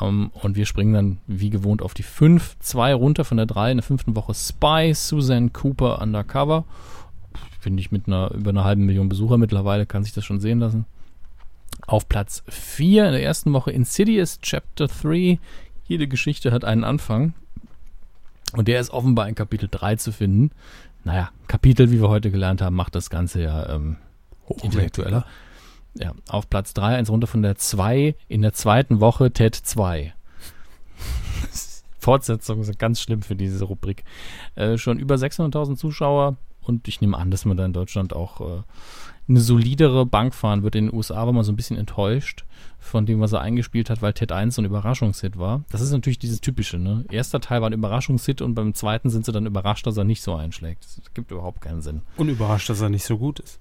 Ähm, 0.00 0.30
und 0.34 0.56
wir 0.56 0.66
springen 0.66 0.94
dann 0.94 1.18
wie 1.26 1.50
gewohnt 1.50 1.82
auf 1.82 1.94
die 1.94 2.02
5, 2.02 2.56
2 2.60 2.94
runter 2.94 3.24
von 3.24 3.36
der 3.36 3.46
3 3.46 3.72
in 3.72 3.76
der 3.78 3.84
fünften 3.84 4.16
Woche 4.16 4.34
Spy, 4.34 4.92
Susan 4.94 5.52
Cooper 5.52 6.00
Undercover. 6.00 6.64
Finde 7.60 7.80
ich 7.80 7.90
mit 7.90 8.06
einer 8.06 8.30
über 8.32 8.50
einer 8.50 8.64
halben 8.64 8.84
Million 8.84 9.08
Besucher 9.08 9.38
mittlerweile, 9.38 9.86
kann 9.86 10.04
sich 10.04 10.12
das 10.12 10.24
schon 10.24 10.40
sehen 10.40 10.60
lassen. 10.60 10.86
Auf 11.86 12.08
Platz 12.08 12.42
4 12.48 13.06
in 13.06 13.12
der 13.12 13.22
ersten 13.22 13.52
Woche 13.52 13.70
Insidious 13.70 14.40
Chapter 14.40 14.88
3. 14.88 15.38
Jede 15.86 16.08
Geschichte 16.08 16.52
hat 16.52 16.64
einen 16.64 16.84
Anfang. 16.84 17.34
Und 18.52 18.68
der 18.68 18.80
ist 18.80 18.90
offenbar 18.90 19.28
in 19.28 19.34
Kapitel 19.34 19.68
3 19.70 19.96
zu 19.96 20.12
finden. 20.12 20.50
Naja, 21.04 21.30
Kapitel, 21.46 21.90
wie 21.90 22.00
wir 22.00 22.08
heute 22.08 22.30
gelernt 22.30 22.60
haben, 22.60 22.76
macht 22.76 22.94
das 22.94 23.10
Ganze 23.10 23.42
ja 23.42 23.74
ähm, 23.74 23.96
intellektueller. 24.62 25.24
Ja, 25.94 26.12
auf 26.28 26.48
Platz 26.48 26.74
3, 26.74 26.96
eins 26.96 27.10
runter 27.10 27.26
von 27.26 27.42
der 27.42 27.56
2, 27.56 28.14
in 28.28 28.42
der 28.42 28.52
zweiten 28.52 29.00
Woche 29.00 29.32
TED 29.32 29.54
2. 29.54 30.14
Fortsetzungen 31.98 32.64
sind 32.64 32.78
ganz 32.78 33.00
schlimm 33.00 33.22
für 33.22 33.36
diese 33.36 33.64
Rubrik. 33.64 34.04
Äh, 34.54 34.78
schon 34.78 34.98
über 34.98 35.16
600.000 35.16 35.76
Zuschauer 35.76 36.36
und 36.62 36.86
ich 36.86 37.00
nehme 37.00 37.16
an, 37.16 37.30
dass 37.30 37.44
man 37.44 37.56
da 37.56 37.64
in 37.64 37.72
Deutschland 37.72 38.12
auch 38.12 38.40
äh, 38.40 38.62
eine 39.28 39.40
solidere 39.40 40.06
Bank 40.06 40.34
fahren 40.34 40.62
wird. 40.62 40.74
In 40.74 40.86
den 40.86 40.94
USA 40.94 41.26
war 41.26 41.32
man 41.32 41.44
so 41.44 41.52
ein 41.52 41.56
bisschen 41.56 41.76
enttäuscht 41.76 42.44
von 42.78 43.06
dem, 43.06 43.20
was 43.20 43.32
er 43.32 43.40
eingespielt 43.40 43.90
hat, 43.90 44.00
weil 44.02 44.12
TED 44.12 44.32
1 44.32 44.54
so 44.54 44.62
ein 44.62 44.66
Überraschungshit 44.66 45.38
war. 45.38 45.64
Das 45.70 45.80
ist 45.80 45.92
natürlich 45.92 46.18
dieses 46.18 46.40
Typische, 46.40 46.78
ne? 46.78 47.04
Erster 47.10 47.40
Teil 47.40 47.60
war 47.60 47.68
ein 47.68 47.74
Überraschungshit 47.74 48.40
und 48.40 48.54
beim 48.54 48.74
zweiten 48.74 49.10
sind 49.10 49.24
sie 49.24 49.32
dann 49.32 49.46
überrascht, 49.46 49.86
dass 49.86 49.96
er 49.96 50.04
nicht 50.04 50.22
so 50.22 50.34
einschlägt. 50.34 50.84
Das 50.84 51.14
gibt 51.14 51.30
überhaupt 51.30 51.60
keinen 51.60 51.82
Sinn. 51.82 52.02
Und 52.16 52.28
überrascht, 52.28 52.68
dass 52.68 52.80
er 52.80 52.88
nicht 52.88 53.04
so 53.04 53.18
gut 53.18 53.40
ist. 53.40 53.60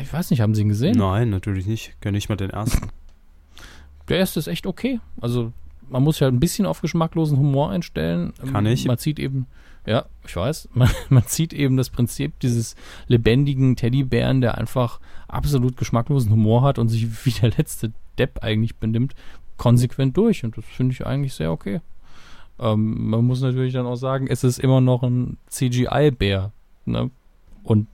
Ich 0.00 0.12
weiß 0.12 0.30
nicht, 0.30 0.40
haben 0.40 0.54
Sie 0.54 0.62
ihn 0.62 0.68
gesehen? 0.68 0.96
Nein, 0.98 1.30
natürlich 1.30 1.66
nicht. 1.66 1.96
Kenn 2.00 2.14
nicht 2.14 2.28
mal 2.28 2.36
den 2.36 2.50
ersten. 2.50 2.88
Der 4.08 4.18
erste 4.18 4.38
ist 4.38 4.48
echt 4.48 4.66
okay. 4.66 5.00
Also 5.20 5.52
man 5.88 6.02
muss 6.02 6.20
ja 6.20 6.28
ein 6.28 6.40
bisschen 6.40 6.66
auf 6.66 6.80
geschmacklosen 6.80 7.38
Humor 7.38 7.70
einstellen. 7.70 8.32
Kann 8.52 8.66
Ähm, 8.66 8.72
ich. 8.72 8.86
Man 8.86 8.98
zieht 8.98 9.18
eben, 9.18 9.46
ja, 9.86 10.06
ich 10.26 10.34
weiß, 10.36 10.68
man, 10.74 10.90
man 11.08 11.24
zieht 11.24 11.52
eben 11.52 11.76
das 11.76 11.90
Prinzip 11.90 12.38
dieses 12.40 12.74
lebendigen 13.06 13.76
Teddybären, 13.76 14.40
der 14.40 14.58
einfach 14.58 15.00
absolut 15.28 15.76
geschmacklosen 15.76 16.32
Humor 16.32 16.62
hat 16.62 16.78
und 16.78 16.88
sich 16.88 17.24
wie 17.24 17.30
der 17.30 17.50
letzte 17.50 17.92
Depp 18.18 18.42
eigentlich 18.42 18.76
benimmt, 18.76 19.14
konsequent 19.56 20.16
durch. 20.16 20.44
Und 20.44 20.56
das 20.56 20.64
finde 20.64 20.92
ich 20.92 21.06
eigentlich 21.06 21.34
sehr 21.34 21.52
okay. 21.52 21.80
Ähm, 22.58 23.08
man 23.08 23.24
muss 23.24 23.40
natürlich 23.40 23.72
dann 23.72 23.86
auch 23.86 23.96
sagen, 23.96 24.26
es 24.28 24.44
ist 24.44 24.58
immer 24.58 24.80
noch 24.80 25.02
ein 25.02 25.38
CGI-Bär. 25.48 26.52
Ne? 26.84 27.10
Und 27.62 27.88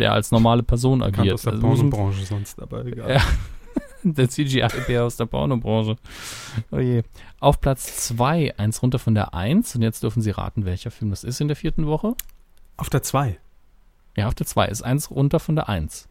der 0.00 0.12
als 0.12 0.30
normale 0.32 0.62
Person 0.62 0.98
Bekannt 0.98 1.18
agiert. 1.18 1.34
aus 1.34 1.42
der 1.42 1.52
Also 1.52 1.66
Pornobranche 1.66 2.24
sonst, 2.26 2.60
aber 2.60 2.84
egal. 2.84 3.10
Ja. 3.14 3.22
Der 4.02 4.28
CGI-Bär 4.30 5.04
aus 5.04 5.16
der 5.18 5.26
Pornobranche. 5.26 5.96
Oh 6.70 6.78
je. 6.78 7.02
Auf 7.38 7.60
Platz 7.60 8.08
2, 8.08 8.56
eins 8.58 8.82
runter 8.82 8.98
von 8.98 9.14
der 9.14 9.34
1. 9.34 9.76
Und 9.76 9.82
jetzt 9.82 10.02
dürfen 10.02 10.22
Sie 10.22 10.30
raten, 10.30 10.64
welcher 10.64 10.90
Film 10.90 11.10
das 11.10 11.22
ist 11.22 11.40
in 11.40 11.48
der 11.48 11.56
vierten 11.56 11.86
Woche. 11.86 12.14
Auf 12.78 12.88
der 12.88 13.02
2. 13.02 13.38
Ja, 14.16 14.26
auf 14.28 14.34
der 14.34 14.46
2 14.46 14.68
ist 14.68 14.80
eins 14.82 15.10
runter 15.10 15.38
von 15.38 15.54
der 15.54 15.68
1. 15.68 16.08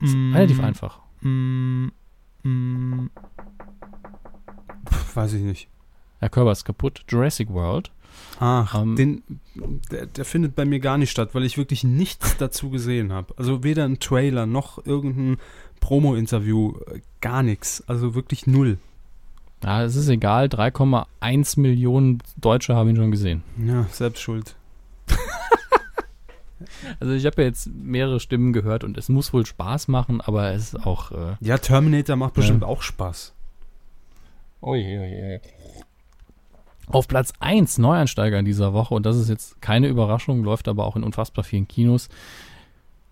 Ist 0.00 0.14
relativ 0.32 0.60
einfach. 0.60 1.00
Mm, 1.22 1.88
mm, 2.44 3.10
Pff, 4.88 5.16
weiß 5.16 5.32
ich 5.34 5.42
nicht. 5.42 5.68
Herr 6.20 6.28
Körber 6.30 6.52
ist 6.52 6.64
kaputt. 6.64 7.04
Jurassic 7.08 7.50
World. 7.50 7.90
Ach, 8.40 8.74
Ähm, 8.82 8.96
den, 8.96 9.22
der, 9.90 10.06
der 10.06 10.24
findet 10.24 10.54
bei 10.56 10.64
mir 10.64 10.80
gar 10.80 10.98
nicht 10.98 11.10
statt, 11.10 11.30
weil 11.34 11.44
ich 11.44 11.58
wirklich 11.58 11.84
nichts 11.84 12.36
dazu 12.38 12.70
gesehen 12.70 13.12
habe. 13.12 13.34
Also 13.36 13.62
weder 13.64 13.84
ein 13.84 13.98
Trailer 14.00 14.46
noch 14.46 14.84
irgendein 14.84 15.38
Promo-Interview, 15.80 16.74
äh, 16.92 17.00
gar 17.20 17.42
nichts. 17.42 17.82
Also 17.86 18.14
wirklich 18.14 18.46
null. 18.46 18.78
Ja, 19.64 19.84
es 19.84 19.94
ist 19.94 20.08
egal. 20.08 20.46
3,1 20.46 21.60
Millionen 21.60 22.20
Deutsche 22.36 22.74
haben 22.74 22.88
ihn 22.90 22.96
schon 22.96 23.10
gesehen. 23.12 23.42
Ja, 23.64 23.86
selbst 23.90 24.20
schuld. 24.20 24.56
Also 27.00 27.12
ich 27.14 27.26
habe 27.26 27.42
ja 27.42 27.48
jetzt 27.48 27.68
mehrere 27.72 28.20
Stimmen 28.20 28.52
gehört 28.52 28.84
und 28.84 28.96
es 28.96 29.08
muss 29.08 29.32
wohl 29.32 29.44
Spaß 29.44 29.88
machen, 29.88 30.20
aber 30.20 30.52
es 30.52 30.72
ist 30.74 30.86
auch... 30.86 31.10
Äh, 31.10 31.36
Ja, 31.40 31.58
Terminator 31.58 32.16
macht 32.16 32.34
bestimmt 32.34 32.62
Ja. 32.62 32.68
auch 32.68 32.82
Spaß. 32.82 33.32
Je, 34.62 34.68
oh 34.68 34.74
je. 34.74 35.40
Auf 36.88 37.08
Platz 37.08 37.32
1 37.40 37.78
Neueinsteiger 37.78 38.38
in 38.38 38.44
dieser 38.44 38.72
Woche 38.72 38.94
und 38.94 39.06
das 39.06 39.16
ist 39.16 39.28
jetzt 39.28 39.60
keine 39.62 39.88
Überraschung, 39.88 40.42
läuft 40.42 40.68
aber 40.68 40.84
auch 40.84 40.96
in 40.96 41.02
unfassbar 41.02 41.44
vielen 41.44 41.68
Kinos. 41.68 42.08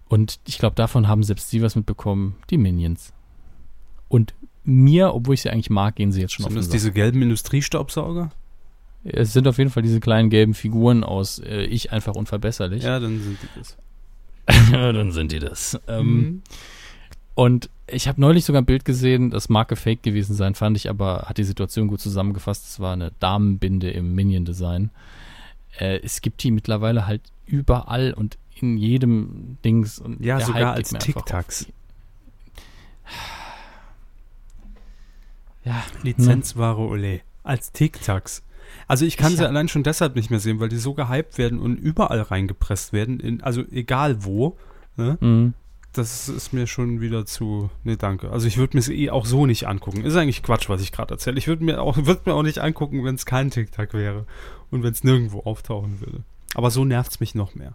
Und 0.08 0.40
ich 0.46 0.58
glaube, 0.58 0.74
davon 0.74 1.06
haben 1.06 1.22
selbst 1.22 1.50
Sie 1.50 1.62
was 1.62 1.76
mitbekommen, 1.76 2.36
die 2.50 2.58
Minions. 2.58 3.12
Und 4.08 4.34
mir, 4.64 5.14
obwohl 5.14 5.34
ich 5.34 5.42
sie 5.42 5.50
eigentlich 5.50 5.70
mag, 5.70 5.96
gehen 5.96 6.12
sie 6.12 6.20
jetzt 6.20 6.34
schon 6.34 6.44
Sind 6.44 6.52
auf 6.52 6.56
das 6.56 6.68
den 6.68 6.72
diese 6.72 6.92
gelben 6.92 7.22
Industriestaubsauger? 7.22 8.30
Es 9.04 9.32
sind 9.32 9.48
auf 9.48 9.56
jeden 9.58 9.70
Fall 9.70 9.82
diese 9.82 10.00
kleinen 10.00 10.28
gelben 10.28 10.52
Figuren 10.52 11.04
aus 11.04 11.38
äh, 11.38 11.62
Ich 11.62 11.92
einfach 11.92 12.16
unverbesserlich. 12.16 12.82
Ja, 12.82 13.00
dann 13.00 13.20
sind 13.20 13.38
die 13.40 13.58
das. 13.58 13.76
Ja, 14.72 14.92
dann 14.92 15.12
sind 15.12 15.32
die 15.32 15.38
das. 15.38 15.80
Ähm, 15.88 16.06
Mhm. 16.06 16.42
Und 17.34 17.70
ich 17.92 18.08
habe 18.08 18.20
neulich 18.20 18.44
sogar 18.44 18.62
ein 18.62 18.66
Bild 18.66 18.84
gesehen, 18.84 19.30
das 19.30 19.48
mag 19.48 19.68
gefaked 19.68 20.02
gewesen 20.02 20.34
sein, 20.34 20.54
fand 20.54 20.76
ich 20.76 20.88
aber, 20.88 21.24
hat 21.26 21.38
die 21.38 21.44
Situation 21.44 21.88
gut 21.88 22.00
zusammengefasst. 22.00 22.66
Es 22.66 22.80
war 22.80 22.92
eine 22.92 23.12
Damenbinde 23.20 23.90
im 23.90 24.14
Minion-Design. 24.14 24.90
Äh, 25.78 26.00
es 26.02 26.20
gibt 26.20 26.42
die 26.42 26.50
mittlerweile 26.50 27.06
halt 27.06 27.22
überall 27.46 28.12
und 28.12 28.38
in 28.54 28.76
jedem 28.76 29.58
Dings. 29.64 29.98
Und 29.98 30.24
Ja, 30.24 30.40
sogar 30.40 30.74
als 30.74 30.90
Tic-Tacs. 30.90 31.66
Ja, 35.64 35.82
Lizenzware 36.02 36.80
Ole. 36.80 37.20
Als 37.42 37.72
Tic-Tacs. 37.72 38.42
Also 38.86 39.04
ich 39.04 39.16
kann 39.16 39.32
Ich 39.32 39.38
sie 39.38 39.46
allein 39.46 39.68
schon 39.68 39.82
deshalb 39.82 40.16
nicht 40.16 40.30
mehr 40.30 40.40
sehen, 40.40 40.60
weil 40.60 40.68
die 40.68 40.76
so 40.76 40.94
gehypt 40.94 41.38
werden 41.38 41.58
und 41.58 41.76
überall 41.76 42.20
reingepresst 42.20 42.92
werden. 42.92 43.20
In, 43.20 43.42
also 43.42 43.62
egal 43.70 44.24
wo. 44.24 44.56
Ne? 44.96 45.18
Mhm. 45.20 45.54
Das 45.92 46.28
ist 46.28 46.52
mir 46.52 46.68
schon 46.68 47.00
wieder 47.00 47.26
zu. 47.26 47.68
Ne, 47.82 47.96
danke. 47.96 48.30
Also 48.30 48.46
ich 48.46 48.58
würde 48.58 48.76
mir 48.76 48.82
sie 48.82 48.94
eh 48.94 49.10
auch 49.10 49.26
so 49.26 49.46
nicht 49.46 49.66
angucken. 49.66 50.04
Ist 50.04 50.14
eigentlich 50.14 50.42
Quatsch, 50.42 50.68
was 50.68 50.82
ich 50.82 50.92
gerade 50.92 51.14
erzähle. 51.14 51.38
Ich 51.38 51.48
würde 51.48 51.64
mir 51.64 51.82
auch, 51.82 51.96
würd 51.96 52.26
mir 52.26 52.34
auch 52.34 52.44
nicht 52.44 52.58
angucken, 52.58 53.04
wenn 53.04 53.16
es 53.16 53.26
kein 53.26 53.50
Tic-Tac 53.50 53.92
wäre. 53.92 54.24
Und 54.70 54.84
wenn 54.84 54.92
es 54.92 55.02
nirgendwo 55.02 55.40
auftauchen 55.40 56.00
würde. 56.00 56.22
Aber 56.54 56.70
so 56.70 56.84
nervt 56.84 57.10
es 57.10 57.20
mich 57.20 57.34
noch 57.34 57.56
mehr. 57.56 57.74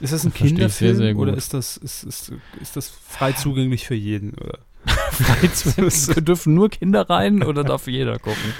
Ist 0.00 0.12
das 0.12 0.24
ein 0.24 0.30
Verstehe 0.30 0.48
Kinderfilm 0.48 0.96
sehr, 0.96 1.06
sehr 1.06 1.16
oder 1.16 1.36
ist 1.36 1.54
das, 1.54 1.76
ist, 1.76 2.02
ist, 2.02 2.32
ist 2.60 2.76
das 2.76 2.88
frei 2.88 3.32
zugänglich 3.32 3.86
für 3.86 3.94
jeden? 3.94 4.34
Oder? 4.34 4.58
Dürfen 6.20 6.54
nur 6.54 6.70
Kinder 6.70 7.08
rein 7.08 7.42
oder 7.44 7.62
darf 7.64 7.86
jeder 7.86 8.18
gucken? 8.18 8.42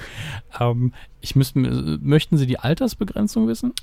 Ähm, 0.59 0.93
ich 1.19 1.35
müsste, 1.35 1.57
möchten 1.57 2.37
Sie 2.37 2.45
die 2.45 2.59
Altersbegrenzung 2.59 3.47
wissen? 3.47 3.73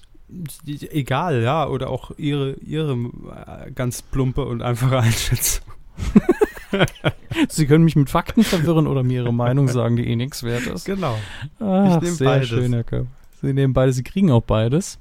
Egal, 0.66 1.42
ja, 1.42 1.66
oder 1.68 1.90
auch 1.90 2.12
ihre, 2.16 2.52
ihre 2.60 2.92
äh, 2.92 3.70
ganz 3.72 4.02
plumpe 4.02 4.44
und 4.44 4.62
einfache 4.62 4.98
Einschätzung. 5.00 5.64
Sie 7.48 7.66
können 7.66 7.84
mich 7.84 7.96
mit 7.96 8.10
Fakten 8.10 8.42
verwirren 8.44 8.86
oder 8.86 9.02
mir 9.02 9.22
Ihre 9.22 9.32
Meinung 9.34 9.68
sagen, 9.68 9.96
die 9.96 10.06
eh 10.06 10.16
nichts 10.16 10.42
wert 10.42 10.66
ist. 10.66 10.84
Genau. 10.84 11.16
Ach, 11.58 11.96
Ich 11.96 12.02
nehm 12.02 12.14
sehr 12.14 12.28
beides. 12.28 12.48
schön, 12.48 12.72
Herr 12.72 12.84
Köpp. 12.84 13.06
Sie 13.42 13.52
nehmen 13.52 13.72
beides, 13.72 13.96
Sie 13.96 14.02
kriegen 14.02 14.30
auch 14.30 14.42
beides. 14.42 14.98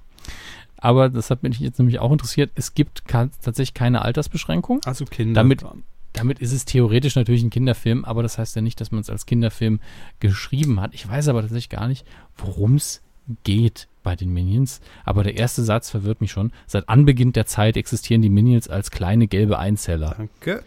Aber 0.78 1.10
das 1.10 1.30
hat 1.30 1.44
mich 1.44 1.60
jetzt 1.60 1.78
nämlich 1.80 2.00
auch 2.00 2.12
interessiert. 2.12 2.52
Es 2.56 2.74
gibt 2.74 3.04
tatsächlich 3.08 3.74
keine 3.74 4.02
Altersbeschränkung. 4.04 4.82
Also 4.86 5.06
Kinder. 5.06 5.42
Damit- 5.42 5.64
Damit 6.14 6.40
ist 6.40 6.54
es 6.54 6.66
theoretisch 6.66 7.16
natürlich 7.16 7.44
ein 7.44 7.50
Kinderfilm, 7.50 8.04
aber 8.06 8.24
das 8.24 8.38
heißt 8.38 8.56
ja 8.56 8.62
nicht, 8.62 8.80
dass 8.82 8.92
man 8.92 9.02
es 9.02 9.10
als 9.10 9.26
Kinderfilm 9.26 9.80
geschrieben 10.20 10.80
hat. 10.82 10.94
Ich 10.94 11.08
weiß 11.08 11.28
aber 11.28 11.42
tatsächlich 11.42 11.70
gar 11.70 11.88
nicht, 11.88 12.06
worum 12.38 12.76
es 12.76 13.02
geht 13.44 13.88
bei 14.04 14.16
den 14.16 14.34
Minions. 14.34 14.82
Aber 15.06 15.24
der 15.24 15.38
erste 15.38 15.64
Satz 15.64 15.90
verwirrt 15.90 16.22
mich 16.22 16.32
schon. 16.32 16.52
Seit 16.68 16.90
Anbeginn 16.90 17.34
der 17.34 17.46
Zeit 17.46 17.78
existieren 17.78 18.22
die 18.22 18.30
Minions 18.30 18.68
als 18.68 18.92
kleine 18.92 19.28
gelbe 19.28 19.60
Einzeller. 19.60 20.16
Danke. 20.18 20.64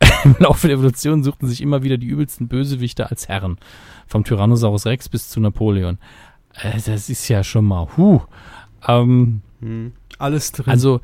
Im 0.24 0.36
Laufe 0.38 0.66
der 0.66 0.76
Evolution 0.76 1.22
suchten 1.22 1.48
sich 1.48 1.60
immer 1.62 1.82
wieder 1.82 1.96
die 1.96 2.06
übelsten 2.06 2.48
Bösewichte 2.48 3.08
als 3.10 3.28
Herren. 3.28 3.58
Vom 4.06 4.24
Tyrannosaurus 4.24 4.86
Rex 4.86 5.08
bis 5.08 5.30
zu 5.30 5.40
Napoleon. 5.40 5.98
Äh, 6.54 6.80
das 6.84 7.08
ist 7.08 7.28
ja 7.28 7.42
schon 7.42 7.64
mal, 7.64 7.88
huh. 7.96 8.20
Ähm, 8.86 9.42
Hm. 9.60 9.92
Alles 10.18 10.52
drin. 10.52 10.68
also, 10.68 11.00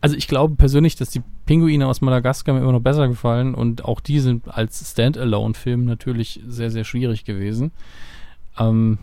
also 0.00 0.16
ich 0.16 0.28
glaube 0.28 0.56
persönlich, 0.56 0.96
dass 0.96 1.10
die 1.10 1.22
Pinguine 1.46 1.86
aus 1.86 2.00
Madagaskar 2.00 2.54
mir 2.54 2.60
immer 2.60 2.72
noch 2.72 2.80
besser 2.80 3.08
gefallen 3.08 3.54
und 3.54 3.84
auch 3.84 4.00
die 4.00 4.20
sind 4.20 4.48
als 4.48 4.90
Standalone-Film 4.90 5.84
natürlich 5.84 6.40
sehr, 6.46 6.70
sehr 6.70 6.84
schwierig 6.84 7.24
gewesen. 7.24 7.72
Ähm, 8.58 8.98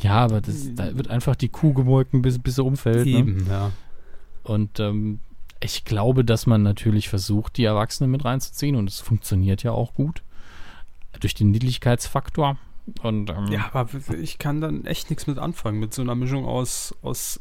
ja, 0.00 0.14
aber 0.14 0.40
das, 0.40 0.74
da 0.74 0.96
wird 0.96 1.08
einfach 1.08 1.36
die 1.36 1.48
Kuh 1.48 1.72
gemolken, 1.72 2.22
bis, 2.22 2.38
bis 2.38 2.56
sie 2.56 2.62
umfällt. 2.62 3.06
Ne? 3.06 3.12
eben, 3.12 3.46
ja. 3.48 3.70
Und 4.42 4.80
ähm, 4.80 5.20
ich 5.60 5.84
glaube, 5.84 6.24
dass 6.24 6.46
man 6.46 6.62
natürlich 6.62 7.08
versucht, 7.08 7.56
die 7.56 7.64
Erwachsenen 7.64 8.10
mit 8.10 8.24
reinzuziehen 8.24 8.76
und 8.76 8.88
es 8.88 9.00
funktioniert 9.00 9.62
ja 9.62 9.72
auch 9.72 9.94
gut. 9.94 10.22
Durch 11.20 11.34
den 11.34 11.50
Niedlichkeitsfaktor. 11.50 12.56
Und 13.02 13.30
ähm, 13.30 13.46
Ja, 13.52 13.70
aber 13.72 13.88
ich 14.18 14.38
kann 14.38 14.60
dann 14.60 14.86
echt 14.86 15.10
nichts 15.10 15.26
mit 15.26 15.38
anfangen, 15.38 15.78
mit 15.78 15.92
so 15.92 16.02
einer 16.02 16.14
Mischung 16.14 16.46
aus, 16.46 16.94
aus 17.02 17.40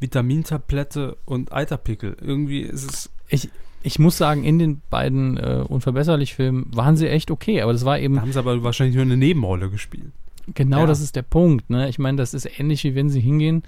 Vitamintablette 0.00 1.18
und 1.26 1.52
Eiterpickel. 1.52 2.16
Irgendwie 2.20 2.60
ist 2.60 2.84
es. 2.84 3.10
ich, 3.28 3.50
ich 3.82 3.98
muss 3.98 4.16
sagen, 4.16 4.44
in 4.44 4.58
den 4.58 4.80
beiden 4.88 5.36
äh, 5.36 5.64
Unverbesserlich-Filmen 5.68 6.74
waren 6.74 6.96
sie 6.96 7.08
echt 7.08 7.30
okay, 7.30 7.60
aber 7.60 7.72
das 7.72 7.84
war 7.84 7.98
eben 7.98 8.14
Da 8.14 8.22
haben 8.22 8.32
sie 8.32 8.38
aber 8.38 8.62
wahrscheinlich 8.62 8.96
nur 8.96 9.04
eine 9.04 9.16
Nebenrolle 9.16 9.68
gespielt. 9.68 10.12
Genau, 10.54 10.80
Ja. 10.80 10.86
das 10.86 11.00
ist 11.00 11.16
der 11.16 11.22
Punkt. 11.22 11.70
Ne? 11.70 11.88
Ich 11.88 11.98
meine, 11.98 12.16
das 12.18 12.34
ist 12.34 12.58
ähnlich 12.58 12.84
wie 12.84 12.94
wenn 12.94 13.08
sie 13.10 13.20
hingehen 13.20 13.62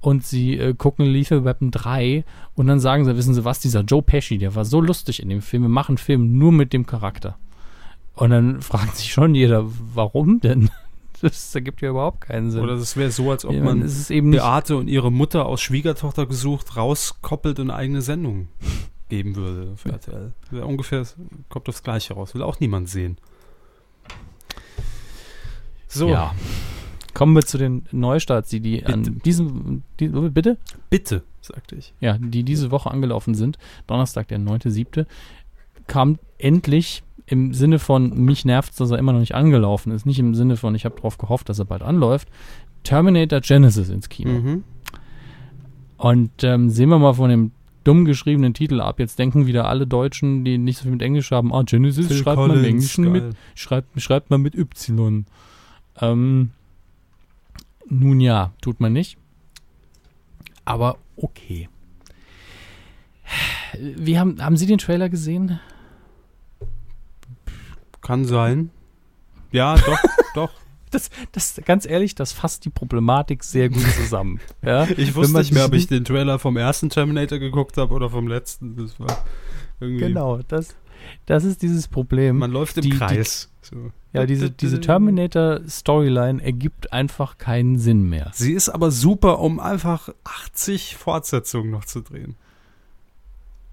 und 0.00 0.24
sie 0.24 0.56
äh, 0.58 0.74
gucken 0.74 1.06
Lethal 1.06 1.44
Weapon 1.44 1.70
3 1.70 2.24
und 2.54 2.66
dann 2.66 2.80
sagen 2.80 3.04
sie, 3.04 3.16
wissen 3.16 3.34
Sie 3.34 3.44
was, 3.44 3.60
dieser 3.60 3.80
Joe 3.80 4.02
Pesci, 4.02 4.38
der 4.38 4.54
war 4.54 4.64
so 4.64 4.80
lustig 4.80 5.20
in 5.22 5.28
dem 5.28 5.42
Film, 5.42 5.62
wir 5.62 5.68
machen 5.68 5.92
einen 5.92 5.98
Film 5.98 6.38
nur 6.38 6.52
mit 6.52 6.72
dem 6.72 6.86
Charakter. 6.86 7.36
Und 8.14 8.30
dann 8.30 8.60
fragt 8.62 8.96
sich 8.96 9.12
schon 9.12 9.34
jeder, 9.34 9.64
warum 9.94 10.40
denn? 10.40 10.70
Das 11.20 11.52
ergibt 11.52 11.80
ja 11.80 11.90
überhaupt 11.90 12.20
keinen 12.20 12.52
Sinn. 12.52 12.62
Oder 12.62 12.74
es 12.74 12.96
wäre 12.96 13.10
so, 13.10 13.28
als 13.32 13.44
ob 13.44 13.50
meine, 13.50 13.64
man 13.64 13.82
es 13.82 13.98
ist 13.98 14.10
eben 14.12 14.30
Beate 14.30 14.76
und 14.76 14.86
ihre 14.86 15.10
Mutter 15.10 15.46
aus 15.46 15.60
Schwiegertochter 15.60 16.26
gesucht 16.26 16.76
rauskoppelt 16.76 17.58
und 17.58 17.70
eine 17.70 17.74
eigene 17.76 18.02
Sendung 18.02 18.46
geben 19.08 19.34
würde 19.34 19.72
für 19.74 19.88
RTL. 19.94 20.32
Ungefähr 20.62 21.04
kommt 21.48 21.68
aufs 21.68 21.82
Gleiche 21.82 22.14
raus. 22.14 22.34
Will 22.36 22.42
auch 22.44 22.60
niemand 22.60 22.88
sehen. 22.88 23.16
So, 25.98 26.08
ja. 26.08 26.34
Kommen 27.14 27.34
wir 27.34 27.42
zu 27.42 27.58
den 27.58 27.82
Neustarts, 27.90 28.48
die, 28.50 28.60
die 28.60 28.86
an 28.86 29.20
diesem, 29.24 29.82
die, 29.98 30.08
bitte? 30.08 30.56
bitte, 30.88 31.24
sagte 31.40 31.74
ich. 31.74 31.92
ja, 32.00 32.16
die 32.18 32.44
diese 32.44 32.70
Woche 32.70 32.90
angelaufen 32.90 33.34
sind, 33.34 33.58
Donnerstag, 33.88 34.28
der 34.28 34.38
9.7., 34.38 35.04
kam 35.88 36.18
endlich 36.36 37.02
im 37.26 37.52
Sinne 37.52 37.78
von, 37.78 38.16
mich 38.24 38.44
nervt 38.44 38.78
dass 38.78 38.90
er 38.90 38.98
immer 38.98 39.12
noch 39.12 39.20
nicht 39.20 39.34
angelaufen 39.34 39.92
ist, 39.92 40.06
nicht 40.06 40.18
im 40.18 40.34
Sinne 40.34 40.56
von, 40.56 40.74
ich 40.74 40.84
habe 40.84 40.96
darauf 40.96 41.18
gehofft, 41.18 41.48
dass 41.48 41.58
er 41.58 41.64
bald 41.64 41.82
anläuft, 41.82 42.28
Terminator 42.84 43.40
Genesis 43.40 43.88
ins 43.88 44.08
Kino. 44.08 44.30
Mhm. 44.30 44.64
Und 45.96 46.44
ähm, 46.44 46.70
sehen 46.70 46.88
wir 46.90 46.98
mal 46.98 47.14
von 47.14 47.28
dem 47.28 47.50
dumm 47.84 48.04
geschriebenen 48.04 48.54
Titel 48.54 48.80
ab. 48.80 49.00
Jetzt 49.00 49.18
denken 49.18 49.46
wieder 49.46 49.66
alle 49.68 49.86
Deutschen, 49.86 50.44
die 50.44 50.58
nicht 50.58 50.78
so 50.78 50.84
viel 50.84 50.92
mit 50.92 51.02
Englisch 51.02 51.30
haben, 51.30 51.52
ah, 51.52 51.62
Genesis 51.64 52.06
Phil 52.06 52.16
schreibt 52.16 52.38
man 52.38 52.64
im 52.64 53.12
mit, 53.12 53.36
schreibt, 53.54 54.00
schreibt 54.00 54.30
man 54.30 54.42
mit 54.42 54.54
Y. 54.54 55.24
Ähm, 56.00 56.50
nun 57.88 58.20
ja, 58.20 58.52
tut 58.60 58.80
man 58.80 58.92
nicht. 58.92 59.16
Aber 60.64 60.98
okay. 61.16 61.68
Wie 63.78 64.18
haben, 64.18 64.42
haben 64.42 64.56
Sie 64.56 64.66
den 64.66 64.78
Trailer 64.78 65.08
gesehen? 65.08 65.60
Kann 68.00 68.24
sein. 68.24 68.70
Ja, 69.52 69.76
doch, 69.76 69.98
doch. 70.34 70.50
Das, 70.90 71.10
das, 71.32 71.60
ganz 71.66 71.84
ehrlich, 71.86 72.14
das 72.14 72.32
fasst 72.32 72.64
die 72.64 72.70
Problematik 72.70 73.44
sehr 73.44 73.68
gut 73.68 73.82
zusammen. 73.94 74.40
ja? 74.62 74.88
Ich 74.96 75.14
wusste 75.14 75.38
nicht 75.38 75.52
mehr, 75.52 75.66
ob 75.66 75.74
ich 75.74 75.86
den 75.86 76.04
Trailer 76.04 76.38
vom 76.38 76.56
ersten 76.56 76.88
Terminator 76.88 77.38
geguckt 77.38 77.76
habe 77.76 77.92
oder 77.92 78.08
vom 78.08 78.26
letzten. 78.26 78.76
Das 78.76 78.98
war 78.98 79.24
irgendwie. 79.80 80.06
Genau, 80.06 80.38
das, 80.48 80.74
das 81.26 81.44
ist 81.44 81.60
dieses 81.60 81.88
Problem. 81.88 82.38
Man 82.38 82.50
läuft 82.52 82.78
im 82.78 82.82
Die- 82.84 82.90
die- 82.90 82.96
Kreis. 82.96 83.50
So. 83.70 83.92
ja, 84.12 84.26
diese, 84.26 84.50
diese 84.50 84.80
Terminator-Storyline 84.80 86.42
ergibt 86.42 86.92
einfach 86.92 87.38
keinen 87.38 87.78
Sinn 87.78 88.08
mehr. 88.08 88.30
Sie 88.34 88.52
ist 88.52 88.68
aber 88.68 88.90
super, 88.90 89.40
um 89.40 89.60
einfach 89.60 90.08
80 90.24 90.96
Fortsetzungen 90.96 91.70
noch 91.70 91.84
zu 91.84 92.00
drehen. 92.00 92.36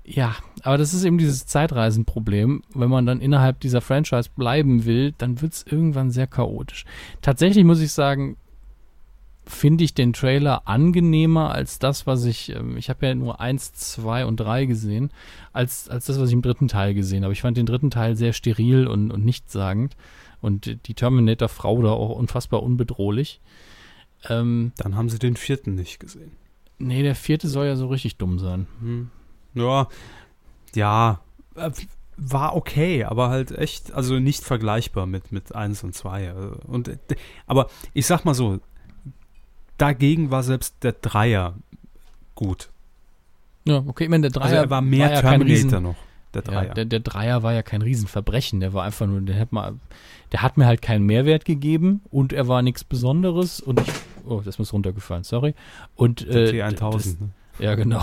Ja, 0.08 0.36
aber 0.62 0.78
das 0.78 0.94
ist 0.94 1.04
eben 1.04 1.18
dieses 1.18 1.48
Zeitreisenproblem. 1.48 2.62
Wenn 2.76 2.90
man 2.90 3.08
dann 3.08 3.22
innerhalb 3.22 3.60
dieser 3.60 3.82
Franchise 3.82 4.30
bleiben 4.36 4.86
will, 4.86 5.14
dann 5.18 5.42
wird 5.42 5.54
es 5.54 5.66
irgendwann 5.68 6.12
sehr 6.12 6.28
chaotisch. 6.28 6.86
Tatsächlich 7.22 7.66
muss 7.66 7.82
ich 7.82 7.92
sagen, 7.92 8.38
finde 9.46 9.84
ich 9.84 9.94
den 9.94 10.14
Trailer 10.14 10.68
angenehmer 10.68 11.52
als 11.52 11.80
das, 11.80 12.08
was 12.08 12.26
ich, 12.26 12.50
ähm, 12.56 12.78
ich 12.78 12.90
habe 12.90 13.06
ja 13.06 13.16
nur 13.16 13.40
eins, 13.40 13.74
zwei 13.74 14.26
und 14.26 14.38
drei 14.40 14.66
gesehen, 14.66 15.12
als, 15.54 15.90
als 15.90 16.06
das, 16.06 16.20
was 16.20 16.30
ich 16.30 16.34
im 16.34 16.42
dritten 16.42 16.68
Teil 16.68 16.94
gesehen 16.94 17.24
habe. 17.24 17.34
Ich 17.34 17.42
fand 17.42 17.58
den 17.58 17.66
dritten 17.66 17.92
Teil 17.92 18.16
sehr 18.16 18.34
steril 18.34 18.88
und, 18.88 19.12
und 19.12 19.24
nichtssagend 19.24 19.96
und 20.42 20.88
die 20.88 20.94
Terminator-Frau 20.94 21.82
da 21.82 21.92
auch 21.92 22.10
unfassbar 22.18 22.64
unbedrohlich. 22.64 23.42
Ähm, 24.30 24.72
Dann 24.78 24.96
haben 24.96 25.10
sie 25.10 25.20
den 25.20 25.36
vierten 25.36 25.76
nicht 25.76 26.00
gesehen. 26.00 26.32
nee, 26.78 27.04
der 27.04 27.16
vierte 27.16 27.48
soll 27.48 27.68
ja 27.68 27.76
so 27.76 27.88
richtig 27.88 28.18
dumm 28.18 28.40
sein. 28.40 28.68
Hm. 28.80 29.10
Ja, 29.54 29.88
ja, 30.74 31.22
äh, 31.56 31.72
war 32.18 32.56
okay, 32.56 33.04
aber 33.04 33.30
halt 33.30 33.52
echt, 33.52 33.94
also 33.94 34.20
nicht 34.20 34.44
vergleichbar 34.44 35.06
mit, 35.06 35.32
mit 35.32 35.54
1 35.54 35.84
und 35.84 35.94
2. 35.94 36.32
Also, 36.32 36.58
Und, 36.68 36.88
äh, 36.88 36.98
aber 37.46 37.68
ich 37.94 38.06
sag 38.06 38.26
mal 38.26 38.34
so, 38.34 38.60
dagegen 39.78 40.32
war 40.32 40.44
selbst 40.44 40.76
der 40.84 40.94
Dreier 40.94 41.56
gut. 42.36 42.70
Ja, 43.66 43.84
okay, 43.86 44.04
ich 44.06 44.10
meine, 44.10 44.24
der 44.30 44.32
Dreier 44.32 44.44
Also 44.46 44.56
er 44.58 44.70
war 44.70 44.82
mehr 44.82 45.12
ja 45.12 45.22
kein 45.22 45.40
Terminator 45.40 45.56
Riesen- 45.66 45.84
noch, 45.84 45.96
der 46.34 46.44
Ja, 46.44 46.52
Dreier. 46.52 46.74
der, 46.76 46.86
der 46.86 47.00
Dreier 47.00 47.44
war 47.44 47.54
ja 47.54 47.64
kein 47.64 47.82
Riesenverbrechen, 47.82 48.60
der 48.60 48.74
war 48.74 48.84
einfach 48.84 49.08
nur, 49.08 49.22
der 49.22 49.40
hat, 49.40 49.52
mal, 49.52 49.74
der 50.32 50.42
hat 50.42 50.58
mir 50.58 50.66
halt 50.68 50.82
keinen 50.82 51.06
Mehrwert 51.06 51.46
gegeben 51.46 52.02
und 52.12 52.32
er 52.34 52.48
war 52.48 52.62
nichts 52.62 52.84
Besonderes 52.84 53.60
und 53.62 53.80
ich, 53.82 53.88
oh, 54.28 54.42
das 54.46 54.60
ist 54.60 54.74
runtergefallen, 54.74 55.24
sorry. 55.24 55.56
Und 55.96 56.28
Der 56.28 56.54
äh, 56.54 56.62
T1000. 56.70 56.92
das, 56.94 57.06
ne? 57.20 57.30
Ja 57.60 57.76
genau. 57.76 58.02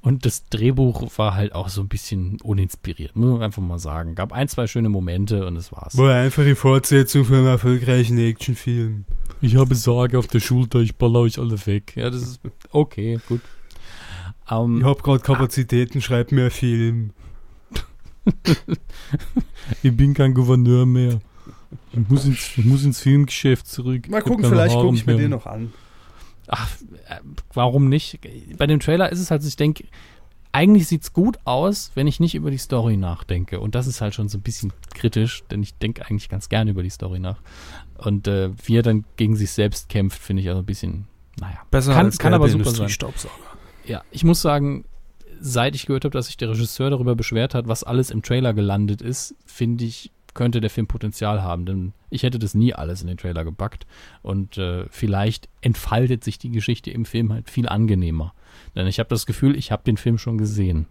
Und 0.00 0.24
das 0.24 0.48
Drehbuch 0.48 1.10
war 1.16 1.34
halt 1.34 1.54
auch 1.54 1.68
so 1.68 1.80
ein 1.80 1.88
bisschen 1.88 2.40
uninspiriert, 2.42 3.16
muss 3.16 3.32
man 3.32 3.42
einfach 3.42 3.62
mal 3.62 3.78
sagen. 3.78 4.14
Gab 4.14 4.32
ein, 4.32 4.48
zwei 4.48 4.66
schöne 4.66 4.88
Momente 4.88 5.46
und 5.46 5.54
das 5.54 5.72
war's. 5.72 5.96
War 5.96 6.14
einfach 6.14 6.44
die 6.44 6.54
Fortsetzung 6.54 7.24
von 7.24 7.36
einem 7.36 7.46
erfolgreichen 7.46 8.18
Actionfilm. 8.18 9.04
Ich 9.40 9.56
habe 9.56 9.74
Sorge 9.74 10.18
auf 10.18 10.26
der 10.26 10.40
Schulter, 10.40 10.80
ich 10.80 10.96
baller 10.96 11.20
euch 11.20 11.38
alle 11.38 11.66
weg. 11.66 11.94
Ja, 11.96 12.10
das 12.10 12.22
ist 12.22 12.40
okay, 12.70 13.18
gut. 13.28 13.40
Ähm, 14.50 14.78
Ich 14.78 14.84
hab 14.84 15.02
grad 15.02 15.24
Kapazitäten, 15.24 16.00
schreib 16.00 16.32
mir 16.32 16.42
einen 16.42 16.50
Film. 16.50 17.10
ich 19.82 19.96
bin 19.96 20.14
kein 20.14 20.34
Gouverneur 20.34 20.86
mehr. 20.86 21.20
Ich 21.92 22.08
muss 22.08 22.24
ins, 22.24 22.56
ich 22.56 22.64
muss 22.64 22.84
ins 22.84 23.00
Filmgeschäft 23.00 23.66
zurück. 23.66 24.08
Mal 24.08 24.22
gucken, 24.22 24.44
vielleicht 24.44 24.74
gucke 24.74 24.96
ich 24.96 25.06
mir 25.06 25.16
den 25.16 25.30
noch 25.30 25.46
an. 25.46 25.72
Ach, 26.48 26.70
äh, 27.08 27.20
warum 27.52 27.88
nicht? 27.88 28.20
Bei 28.58 28.66
dem 28.66 28.80
Trailer 28.80 29.10
ist 29.10 29.20
es 29.20 29.30
halt, 29.30 29.44
ich 29.44 29.56
denke, 29.56 29.84
eigentlich 30.52 30.86
sieht's 30.86 31.12
gut 31.12 31.38
aus, 31.44 31.90
wenn 31.94 32.06
ich 32.06 32.20
nicht 32.20 32.34
über 32.36 32.50
die 32.50 32.58
Story 32.58 32.96
nachdenke. 32.96 33.58
Und 33.58 33.74
das 33.74 33.86
ist 33.86 34.00
halt 34.00 34.14
schon 34.14 34.28
so 34.28 34.38
ein 34.38 34.42
bisschen 34.42 34.72
kritisch, 34.94 35.42
denn 35.50 35.62
ich 35.62 35.74
denke 35.74 36.06
eigentlich 36.06 36.28
ganz 36.28 36.48
gerne 36.48 36.70
über 36.70 36.82
die 36.82 36.90
Story 36.90 37.18
nach. 37.18 37.38
Und 37.98 38.28
äh, 38.28 38.50
wie 38.64 38.76
er 38.76 38.82
dann 38.82 39.04
gegen 39.16 39.34
sich 39.36 39.50
selbst 39.50 39.88
kämpft, 39.88 40.22
finde 40.22 40.42
ich 40.42 40.48
also 40.48 40.60
ein 40.60 40.66
bisschen, 40.66 41.06
naja. 41.40 41.58
Besser 41.70 41.94
Kann- 41.94 42.06
als 42.06 42.18
kann 42.18 42.34
aber 42.34 42.48
super 42.48 42.70
sein. 42.70 42.88
Ja, 43.84 44.02
ich 44.12 44.22
muss 44.24 44.42
sagen, 44.42 44.84
seit 45.40 45.74
ich 45.74 45.86
gehört 45.86 46.04
habe, 46.04 46.12
dass 46.12 46.26
sich 46.26 46.36
der 46.36 46.50
Regisseur 46.50 46.90
darüber 46.90 47.16
beschwert 47.16 47.54
hat, 47.54 47.66
was 47.66 47.82
alles 47.82 48.10
im 48.10 48.22
Trailer 48.22 48.54
gelandet 48.54 49.02
ist, 49.02 49.34
finde 49.44 49.84
ich, 49.84 50.10
könnte 50.34 50.60
der 50.60 50.70
Film 50.70 50.86
Potenzial 50.86 51.42
haben. 51.42 51.64
Denn 51.66 51.92
ich 52.10 52.22
hätte 52.22 52.38
das 52.38 52.54
nie 52.54 52.74
alles 52.74 53.00
in 53.02 53.08
den 53.08 53.16
Trailer 53.16 53.44
gepackt. 53.44 53.86
Und 54.22 54.58
äh, 54.58 54.86
vielleicht 54.90 55.48
entfaltet 55.60 56.22
sich 56.24 56.38
die 56.38 56.50
Geschichte 56.50 56.90
im 56.90 57.04
Film 57.04 57.32
halt 57.32 57.48
viel 57.50 57.68
angenehmer. 57.68 58.34
Denn 58.74 58.86
ich 58.86 58.98
habe 58.98 59.08
das 59.08 59.26
Gefühl, 59.26 59.56
ich 59.56 59.72
habe 59.72 59.82
den 59.84 59.96
Film 59.96 60.18
schon 60.18 60.36
gesehen, 60.38 60.86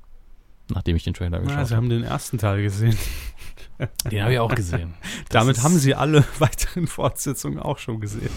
nachdem 0.69 0.95
ich 0.95 1.03
den 1.03 1.13
Trailer 1.13 1.39
geschaut 1.39 1.57
Ja, 1.57 1.65
Sie 1.65 1.75
haben 1.75 1.89
den 1.89 2.03
ersten 2.03 2.37
Teil 2.37 2.61
gesehen. 2.63 2.91
habe. 2.93 3.89
Den 4.11 4.21
habe 4.21 4.33
ich 4.33 4.39
auch 4.39 4.53
gesehen. 4.53 4.93
Damit 5.29 5.57
ist- 5.57 5.63
haben 5.63 5.77
Sie 5.77 5.93
alle 5.95 6.23
weiteren 6.39 6.87
Fortsetzungen 6.87 7.59
auch 7.59 7.77
schon 7.79 7.99
gesehen. 7.99 8.29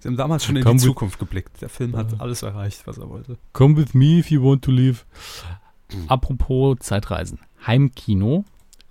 Sie 0.00 0.08
haben 0.08 0.16
damals 0.16 0.44
schon 0.44 0.56
in 0.56 0.64
Komm, 0.64 0.76
die 0.78 0.84
Zukunft 0.84 1.18
geblickt. 1.18 1.60
Der 1.62 1.68
Film 1.68 1.96
hat 1.96 2.20
alles 2.20 2.42
erreicht, 2.42 2.86
was 2.86 2.98
er 2.98 3.08
wollte. 3.08 3.38
Come 3.52 3.76
with 3.76 3.94
me 3.94 4.18
if 4.18 4.30
you 4.30 4.42
want 4.42 4.62
to 4.64 4.70
live. 4.70 5.06
Apropos 6.08 6.76
Zeitreisen. 6.80 7.38
Heimkino. 7.66 8.44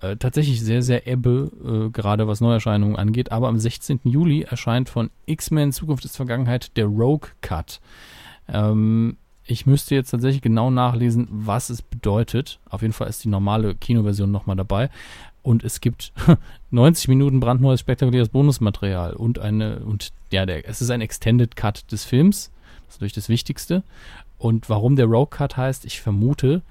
Äh, 0.05 0.17
tatsächlich 0.17 0.61
sehr, 0.61 0.81
sehr 0.81 1.07
ebbe, 1.07 1.51
äh, 1.63 1.89
gerade 1.89 2.27
was 2.27 2.41
Neuerscheinungen 2.41 2.95
angeht. 2.95 3.31
Aber 3.31 3.47
am 3.47 3.57
16. 3.57 4.01
Juli 4.03 4.41
erscheint 4.43 4.89
von 4.89 5.09
X-Men 5.25 5.71
Zukunft 5.71 6.05
ist 6.05 6.15
Vergangenheit 6.15 6.75
der 6.77 6.85
Rogue 6.85 7.29
Cut. 7.41 7.79
Ähm, 8.47 9.17
ich 9.45 9.65
müsste 9.65 9.95
jetzt 9.95 10.11
tatsächlich 10.11 10.41
genau 10.41 10.71
nachlesen, 10.71 11.27
was 11.29 11.69
es 11.69 11.81
bedeutet. 11.81 12.59
Auf 12.69 12.81
jeden 12.81 12.93
Fall 12.93 13.07
ist 13.07 13.23
die 13.23 13.29
normale 13.29 13.75
Kinoversion 13.75 14.31
nochmal 14.31 14.55
dabei. 14.55 14.89
Und 15.41 15.63
es 15.63 15.81
gibt 15.81 16.11
90 16.71 17.07
Minuten 17.07 17.39
brandneues, 17.39 17.79
spektakuläres 17.79 18.29
Bonusmaterial 18.29 19.13
und 19.13 19.39
eine, 19.39 19.79
und 19.79 20.11
ja, 20.31 20.45
der, 20.45 20.67
es 20.67 20.81
ist 20.81 20.89
ein 20.89 21.01
Extended 21.01 21.55
Cut 21.55 21.91
des 21.91 22.03
Films. 22.03 22.51
Das 22.85 22.95
ist 22.95 23.01
natürlich 23.01 23.13
das 23.13 23.29
Wichtigste. 23.29 23.83
Und 24.37 24.69
warum 24.69 24.95
der 24.95 25.05
Rogue 25.05 25.29
Cut 25.29 25.57
heißt, 25.57 25.85
ich 25.85 26.01
vermute, 26.01 26.61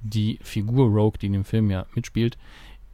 die 0.00 0.38
Figur 0.42 0.86
Rogue, 0.88 1.18
die 1.20 1.26
in 1.26 1.32
dem 1.32 1.44
Film 1.44 1.70
ja 1.70 1.86
mitspielt, 1.94 2.36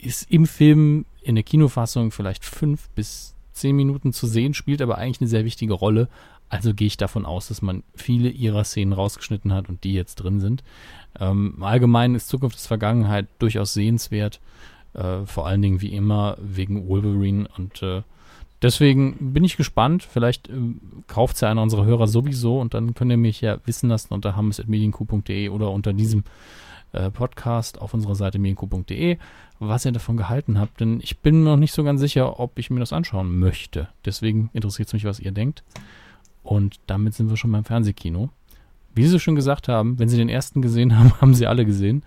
ist 0.02 0.30
im 0.30 0.46
Film 0.46 1.04
in 1.22 1.34
der 1.34 1.44
Kinofassung 1.44 2.10
vielleicht 2.10 2.44
fünf 2.44 2.88
bis 2.90 3.34
zehn 3.52 3.76
Minuten 3.76 4.12
zu 4.12 4.26
sehen, 4.26 4.54
spielt 4.54 4.82
aber 4.82 4.98
eigentlich 4.98 5.20
eine 5.20 5.28
sehr 5.28 5.44
wichtige 5.44 5.74
Rolle. 5.74 6.08
Also 6.48 6.74
gehe 6.74 6.88
ich 6.88 6.96
davon 6.96 7.26
aus, 7.26 7.48
dass 7.48 7.62
man 7.62 7.84
viele 7.94 8.28
ihrer 8.28 8.64
Szenen 8.64 8.92
rausgeschnitten 8.92 9.52
hat 9.52 9.68
und 9.68 9.84
die 9.84 9.94
jetzt 9.94 10.16
drin 10.16 10.40
sind. 10.40 10.64
Ähm, 11.18 11.54
Im 11.56 11.62
Allgemeinen 11.62 12.14
ist 12.16 12.28
Zukunft 12.28 12.56
ist 12.56 12.66
Vergangenheit 12.66 13.28
durchaus 13.38 13.72
sehenswert. 13.72 14.40
Äh, 14.94 15.24
vor 15.26 15.46
allen 15.46 15.62
Dingen 15.62 15.80
wie 15.80 15.94
immer 15.94 16.36
wegen 16.40 16.88
Wolverine 16.88 17.48
und 17.56 17.80
äh, 17.82 18.02
deswegen 18.60 19.32
bin 19.32 19.44
ich 19.44 19.56
gespannt. 19.56 20.02
Vielleicht 20.02 20.48
ähm, 20.48 20.80
kauft 21.06 21.36
es 21.36 21.42
ja 21.42 21.50
einer 21.50 21.62
unserer 21.62 21.84
Hörer 21.84 22.08
sowieso 22.08 22.60
und 22.60 22.74
dann 22.74 22.94
könnt 22.94 23.12
ihr 23.12 23.16
mich 23.16 23.40
ja 23.40 23.58
wissen 23.66 23.88
lassen 23.88 24.12
unter 24.12 24.34
hammes.medienku.de 24.34 25.48
oder 25.50 25.70
unter 25.70 25.92
diesem 25.92 26.24
äh, 26.92 27.10
Podcast 27.10 27.80
auf 27.80 27.94
unserer 27.94 28.14
Seite 28.14 28.38
medienku.de, 28.38 29.18
was 29.58 29.84
ihr 29.84 29.92
davon 29.92 30.16
gehalten 30.16 30.58
habt. 30.58 30.80
Denn 30.80 31.00
ich 31.02 31.18
bin 31.18 31.44
noch 31.44 31.56
nicht 31.56 31.72
so 31.72 31.84
ganz 31.84 32.00
sicher, 32.00 32.40
ob 32.40 32.58
ich 32.58 32.70
mir 32.70 32.80
das 32.80 32.92
anschauen 32.92 33.38
möchte. 33.38 33.88
Deswegen 34.04 34.50
interessiert 34.52 34.88
es 34.88 34.92
mich, 34.92 35.04
was 35.04 35.20
ihr 35.20 35.32
denkt. 35.32 35.62
Und 36.42 36.80
damit 36.86 37.14
sind 37.14 37.28
wir 37.30 37.36
schon 37.36 37.52
beim 37.52 37.64
Fernsehkino. 37.64 38.30
Wie 38.94 39.06
Sie 39.06 39.20
schon 39.20 39.36
gesagt 39.36 39.68
haben, 39.68 39.98
wenn 39.98 40.08
Sie 40.08 40.16
den 40.16 40.28
ersten 40.28 40.62
gesehen 40.62 40.98
haben, 40.98 41.12
haben 41.20 41.34
Sie 41.34 41.46
alle 41.46 41.64
gesehen. 41.64 42.02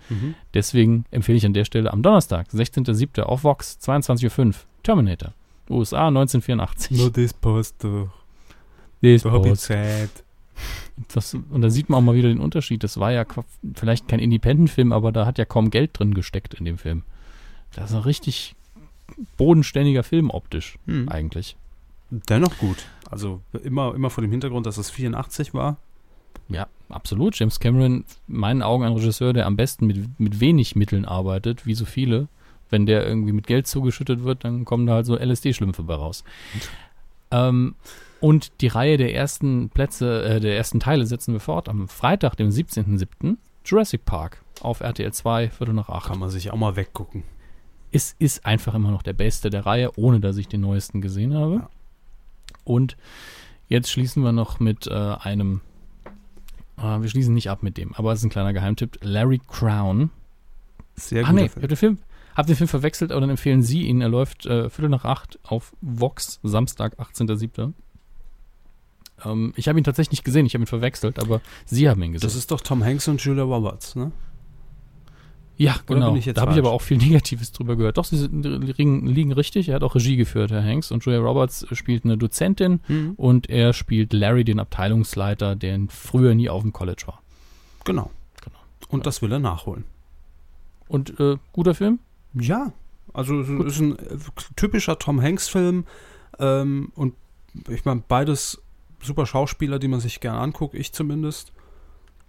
Deswegen 0.52 1.06
empfehle 1.10 1.38
ich 1.38 1.46
an 1.46 1.54
der 1.54 1.64
Stelle 1.64 1.92
am 1.92 2.02
Donnerstag, 2.02 2.48
16.07. 2.50 3.22
auf 3.22 3.44
Vox, 3.44 3.78
22.05 3.82 4.46
Uhr, 4.46 4.54
Terminator, 4.82 5.32
USA 5.70 6.08
1984. 6.08 6.98
Nur 6.98 7.10
das 7.10 7.32
passt 7.32 7.82
doch. 7.82 8.10
Das 9.00 9.22
Da 9.22 9.32
hab 9.32 9.46
ich. 9.46 9.58
Zeit. 9.60 10.23
Das, 11.12 11.34
und 11.34 11.60
da 11.60 11.70
sieht 11.70 11.88
man 11.88 11.98
auch 11.98 12.02
mal 12.04 12.14
wieder 12.14 12.28
den 12.28 12.38
Unterschied. 12.40 12.84
Das 12.84 12.98
war 13.00 13.10
ja 13.12 13.24
vielleicht 13.74 14.06
kein 14.08 14.20
Independent-Film, 14.20 14.92
aber 14.92 15.10
da 15.12 15.26
hat 15.26 15.38
ja 15.38 15.44
kaum 15.44 15.70
Geld 15.70 15.98
drin 15.98 16.14
gesteckt 16.14 16.54
in 16.54 16.64
dem 16.64 16.78
Film. 16.78 17.02
Das 17.74 17.90
ist 17.90 17.96
ein 17.96 18.02
richtig 18.02 18.54
bodenständiger 19.36 20.02
Film 20.02 20.30
optisch, 20.30 20.78
Hm. 20.86 21.08
eigentlich. 21.08 21.56
Dennoch 22.10 22.56
gut. 22.58 22.76
Also 23.10 23.40
immer, 23.64 23.94
immer 23.94 24.10
vor 24.10 24.22
dem 24.22 24.30
Hintergrund, 24.30 24.66
dass 24.66 24.76
es 24.78 24.90
84 24.90 25.52
war. 25.52 25.78
Ja, 26.48 26.66
absolut. 26.88 27.36
James 27.38 27.58
Cameron, 27.58 28.04
in 28.28 28.36
meinen 28.36 28.62
Augen 28.62 28.84
ein 28.84 28.92
Regisseur, 28.92 29.32
der 29.32 29.46
am 29.46 29.56
besten 29.56 29.86
mit, 29.86 30.20
mit 30.20 30.38
wenig 30.40 30.76
Mitteln 30.76 31.04
arbeitet, 31.04 31.66
wie 31.66 31.74
so 31.74 31.84
viele. 31.86 32.28
Wenn 32.70 32.86
der 32.86 33.06
irgendwie 33.06 33.32
mit 33.32 33.46
Geld 33.46 33.66
zugeschüttet 33.66 34.22
wird, 34.24 34.44
dann 34.44 34.64
kommen 34.64 34.86
da 34.86 34.94
halt 34.94 35.06
so 35.06 35.16
LSD-Schlümpfe 35.16 35.82
bei 35.82 35.94
raus. 35.94 36.22
Ähm, 37.30 37.74
und 38.24 38.62
die 38.62 38.68
Reihe 38.68 38.96
der 38.96 39.14
ersten 39.14 39.68
Plätze, 39.68 40.24
äh, 40.24 40.40
der 40.40 40.56
ersten 40.56 40.80
Teile 40.80 41.04
setzen 41.04 41.34
wir 41.34 41.40
fort. 41.40 41.68
Am 41.68 41.88
Freitag, 41.88 42.36
dem 42.36 42.48
17.07. 42.48 43.36
Jurassic 43.66 44.06
Park 44.06 44.42
auf 44.62 44.80
RTL 44.80 45.12
2, 45.12 45.50
Viertel 45.50 45.74
nach 45.74 45.90
acht. 45.90 46.06
Kann 46.06 46.20
man 46.20 46.30
sich 46.30 46.50
auch 46.50 46.56
mal 46.56 46.74
weggucken. 46.74 47.22
Es 47.92 48.16
ist 48.18 48.46
einfach 48.46 48.72
immer 48.72 48.90
noch 48.90 49.02
der 49.02 49.12
Beste 49.12 49.50
der 49.50 49.66
Reihe, 49.66 49.90
ohne 49.98 50.20
dass 50.20 50.38
ich 50.38 50.48
den 50.48 50.62
neuesten 50.62 51.02
gesehen 51.02 51.34
habe. 51.34 51.54
Ja. 51.56 51.68
Und 52.64 52.96
jetzt 53.68 53.90
schließen 53.90 54.22
wir 54.22 54.32
noch 54.32 54.58
mit 54.58 54.86
äh, 54.86 54.94
einem, 54.94 55.60
äh, 56.78 57.02
wir 57.02 57.08
schließen 57.10 57.34
nicht 57.34 57.50
ab 57.50 57.62
mit 57.62 57.76
dem, 57.76 57.94
aber 57.94 58.12
es 58.12 58.20
ist 58.20 58.24
ein 58.24 58.30
kleiner 58.30 58.54
Geheimtipp, 58.54 59.00
Larry 59.02 59.42
Crown. 59.46 60.08
Sehr 60.94 61.26
ah 61.26 61.30
guter 61.30 61.42
nee, 61.42 61.48
Film. 61.50 61.56
habe 61.62 61.68
den 61.68 61.76
Film, 61.76 61.98
hab 62.34 62.46
den 62.46 62.56
Film 62.56 62.68
verwechselt, 62.68 63.12
aber 63.12 63.20
dann 63.20 63.28
empfehlen 63.28 63.62
Sie 63.62 63.82
ihn. 63.82 64.00
Er 64.00 64.08
läuft 64.08 64.46
äh, 64.46 64.70
Viertel 64.70 64.88
nach 64.88 65.04
acht 65.04 65.38
auf 65.42 65.74
Vox, 65.82 66.40
Samstag, 66.42 66.98
18.07. 66.98 67.74
Ähm, 69.24 69.52
ich 69.56 69.68
habe 69.68 69.78
ihn 69.78 69.84
tatsächlich 69.84 70.12
nicht 70.12 70.24
gesehen, 70.24 70.46
ich 70.46 70.54
habe 70.54 70.64
ihn 70.64 70.68
verwechselt, 70.68 71.18
aber 71.18 71.40
Sie 71.66 71.88
haben 71.88 72.02
ihn 72.02 72.12
gesehen. 72.12 72.26
Das 72.26 72.36
ist 72.36 72.50
doch 72.50 72.60
Tom 72.60 72.82
Hanks 72.84 73.08
und 73.08 73.22
Julia 73.22 73.44
Roberts, 73.44 73.96
ne? 73.96 74.12
Ja, 75.56 75.76
genau. 75.86 76.16
da 76.16 76.40
habe 76.40 76.52
ich 76.52 76.58
aber 76.58 76.72
auch 76.72 76.82
viel 76.82 76.96
Negatives 76.98 77.52
drüber 77.52 77.76
gehört. 77.76 77.96
Doch, 77.96 78.04
sie 78.04 78.16
sind, 78.16 78.42
liegen, 78.42 79.06
liegen 79.06 79.32
richtig. 79.32 79.68
Er 79.68 79.76
hat 79.76 79.84
auch 79.84 79.94
Regie 79.94 80.16
geführt, 80.16 80.50
Herr 80.50 80.64
Hanks. 80.64 80.90
Und 80.90 81.04
Julia 81.04 81.20
Roberts 81.20 81.64
spielt 81.72 82.04
eine 82.04 82.18
Dozentin 82.18 82.80
und 83.16 83.48
er 83.48 83.72
spielt 83.72 84.12
Larry, 84.12 84.42
den 84.42 84.58
Abteilungsleiter, 84.58 85.54
der 85.54 85.78
früher 85.90 86.34
nie 86.34 86.48
auf 86.48 86.62
dem 86.62 86.72
College 86.72 87.04
war. 87.06 87.22
Genau. 87.84 88.10
Genau. 88.42 88.58
Und 88.88 89.06
das 89.06 89.22
will 89.22 89.30
er 89.30 89.38
nachholen. 89.38 89.84
Und 90.88 91.18
äh, 91.20 91.36
guter 91.52 91.74
Film? 91.74 92.00
Ja, 92.34 92.72
also 93.12 93.40
es 93.40 93.48
ist 93.48 93.80
ein 93.80 93.96
typischer 94.56 94.98
Tom 94.98 95.22
Hanks-Film 95.22 95.84
ähm, 96.40 96.90
und 96.96 97.14
ich 97.68 97.84
meine, 97.84 98.02
beides 98.06 98.60
super 99.04 99.26
Schauspieler, 99.26 99.78
die 99.78 99.88
man 99.88 100.00
sich 100.00 100.20
gerne 100.20 100.38
anguckt, 100.38 100.74
ich 100.74 100.92
zumindest. 100.92 101.52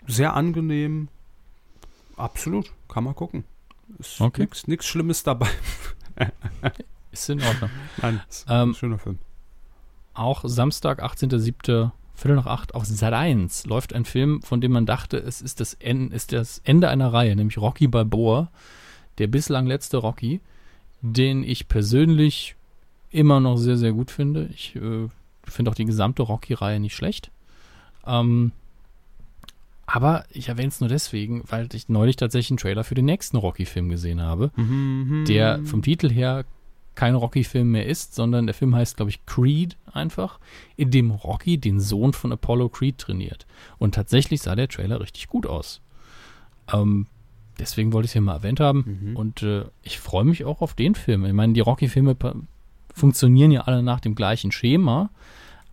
Sehr 0.07 0.33
angenehm. 0.33 1.07
Absolut, 2.17 2.71
kann 2.87 3.03
man 3.03 3.15
gucken. 3.15 3.43
Ist 3.99 4.21
Okay. 4.21 4.47
nichts 4.67 4.85
Schlimmes 4.85 5.23
dabei. 5.23 5.47
Ist 7.11 7.29
in 7.29 7.41
Ordnung. 7.41 7.69
Nein, 8.01 8.21
Ähm, 8.49 8.73
schöner 8.73 8.97
Film. 8.99 9.19
Auch 10.13 10.43
Samstag, 10.45 11.03
18.07., 11.03 11.91
Viertel 12.17 12.35
nach 12.37 12.45
acht 12.45 12.73
auf 12.73 12.85
Sat 12.85 13.11
1 13.11 13.65
läuft 13.65 13.91
ein 13.93 14.05
Film, 14.05 14.41
von 14.41 14.61
dem 14.61 14.71
man 14.71 14.85
dachte, 14.85 15.17
es 15.17 15.41
ist 15.41 15.59
das, 15.59 15.73
en 15.73 16.11
ist 16.11 16.31
das 16.31 16.61
Ende 16.63 16.87
einer 16.87 17.11
Reihe, 17.11 17.35
nämlich 17.35 17.57
Rocky 17.57 17.87
Balboa, 17.87 18.49
der 19.17 19.27
bislang 19.27 19.67
letzte 19.67 19.97
Rocky, 19.97 20.39
den 21.01 21.43
ich 21.43 21.67
persönlich 21.67 22.55
immer 23.11 23.41
noch 23.41 23.57
sehr, 23.57 23.75
sehr 23.75 23.91
gut 23.91 24.11
finde. 24.11 24.47
Ich 24.53 24.77
äh, 24.77 25.09
finde 25.47 25.71
auch 25.71 25.75
die 25.75 25.85
gesamte 25.85 26.23
Rocky-Reihe 26.23 26.79
nicht 26.79 26.95
schlecht. 26.95 27.31
Ähm, 28.05 28.51
aber 29.87 30.25
ich 30.31 30.49
erwähne 30.49 30.69
es 30.69 30.79
nur 30.79 30.89
deswegen, 30.89 31.43
weil 31.47 31.69
ich 31.73 31.89
neulich 31.89 32.15
tatsächlich 32.15 32.51
einen 32.51 32.57
Trailer 32.57 32.83
für 32.83 32.95
den 32.95 33.05
nächsten 33.05 33.37
Rocky-Film 33.37 33.89
gesehen 33.89 34.21
habe 34.21 34.51
der 35.27 35.59
vom 35.65 35.81
Titel 35.81 36.09
her 36.09 36.45
kein 36.95 37.15
Rocky-Film 37.15 37.71
mehr 37.71 37.85
ist, 37.85 38.15
sondern 38.15 38.47
der 38.47 38.55
Film 38.55 38.73
heißt, 38.73 38.95
glaube 38.95 39.11
ich, 39.11 39.25
Creed 39.25 39.77
einfach, 39.91 40.39
in 40.77 40.91
dem 40.91 41.11
Rocky 41.11 41.57
den 41.57 41.79
Sohn 41.79 42.13
von 42.13 42.31
Apollo 42.31 42.69
Creed 42.69 42.97
trainiert. 42.97 43.45
Und 43.77 43.95
tatsächlich 43.95 44.41
sah 44.41 44.55
der 44.55 44.69
Trailer 44.69 45.01
richtig 45.01 45.27
gut 45.27 45.45
aus. 45.45 45.81
Ähm, 46.71 47.07
deswegen 47.59 47.93
wollte 47.93 48.05
ich 48.05 48.09
es 48.11 48.13
hier 48.13 48.21
mal 48.21 48.35
erwähnt 48.35 48.61
haben. 48.61 49.09
Mhm. 49.11 49.15
Und 49.15 49.43
äh, 49.43 49.65
ich 49.83 49.99
freue 49.99 50.23
mich 50.23 50.45
auch 50.45 50.61
auf 50.61 50.73
den 50.73 50.95
Film. 50.95 51.25
Ich 51.25 51.33
meine, 51.33 51.53
die 51.53 51.59
Rocky-Filme 51.59 52.15
funktionieren 52.93 53.51
ja 53.51 53.61
alle 53.61 53.83
nach 53.83 53.99
dem 53.99 54.15
gleichen 54.15 54.51
Schema, 54.51 55.09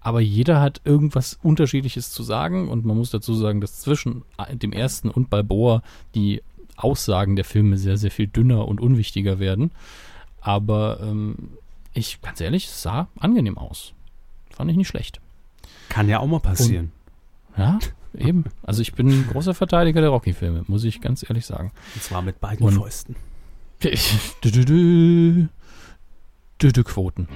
aber 0.03 0.21
jeder 0.21 0.61
hat 0.61 0.81
irgendwas 0.85 1.39
Unterschiedliches 1.43 2.11
zu 2.11 2.23
sagen. 2.23 2.69
Und 2.69 2.85
man 2.85 2.97
muss 2.97 3.11
dazu 3.11 3.35
sagen, 3.35 3.61
dass 3.61 3.81
zwischen 3.81 4.23
dem 4.51 4.73
ersten 4.73 5.11
und 5.11 5.31
Balboa 5.31 5.83
die 6.15 6.43
Aussagen 6.77 7.37
der 7.37 7.45
Filme 7.45 7.79
sehr, 7.79 7.97
sehr 7.97 8.11
viel 8.11 8.27
dünner 8.27 8.67
und 8.67 8.81
unwichtiger 8.81 9.39
werden. 9.39 9.71
Aber 10.41 10.99
ähm, 11.03 11.37
ich, 11.95 12.21
ganz 12.21 12.41
ehrlich, 12.41 12.67
es 12.67 12.83
sah 12.83 13.07
angenehm 13.21 13.59
aus. 13.59 13.93
Fand 14.51 14.71
ich 14.71 14.77
nicht 14.77 14.89
schlecht. 14.89 15.21
Kann 15.89 16.09
ja 16.09 16.19
auch 16.19 16.27
mal 16.27 16.41
passieren. 16.41 16.91
Ja, 17.57 17.79
eben. 18.17 18.45
Also 18.63 18.81
ich 18.83 18.95
bin 18.95 19.09
ein 19.09 19.29
großer 19.31 19.55
Verteidiger 19.55 20.01
der 20.01 20.11
Rocky-Filme, 20.11 20.65
muss 20.67 20.85
ich 20.85 21.01
ganz 21.01 21.23
ehrlich 21.29 21.47
sagen. 21.47 21.71
Und 21.95 22.03
zwar 22.03 22.23
mit 22.23 22.41
beiden 22.41 22.67
Und- 22.67 22.75
Fäusten. 22.75 23.15
Dü-dü-dü. 23.83 25.49
Dü-dü-Quoten. 26.61 27.29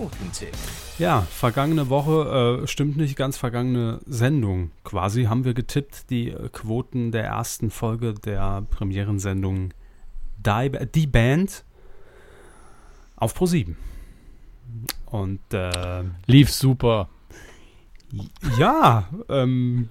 Quotentipp. 0.00 0.56
Ja, 0.98 1.22
vergangene 1.22 1.90
Woche, 1.90 2.62
äh, 2.62 2.66
stimmt 2.66 2.96
nicht 2.96 3.16
ganz, 3.16 3.36
vergangene 3.36 4.00
Sendung 4.06 4.70
quasi, 4.82 5.24
haben 5.24 5.44
wir 5.44 5.52
getippt, 5.52 6.08
die 6.08 6.30
äh, 6.30 6.48
Quoten 6.50 7.12
der 7.12 7.24
ersten 7.24 7.70
Folge 7.70 8.14
der 8.14 8.62
Premierensendung 8.70 9.74
Die, 10.38 10.86
die 10.94 11.06
Band 11.06 11.64
auf 13.16 13.38
Pro7. 13.38 13.74
Und 15.04 15.40
äh, 15.52 16.04
Lief 16.26 16.50
super. 16.50 17.10
ja, 18.56 19.06
ähm, 19.28 19.90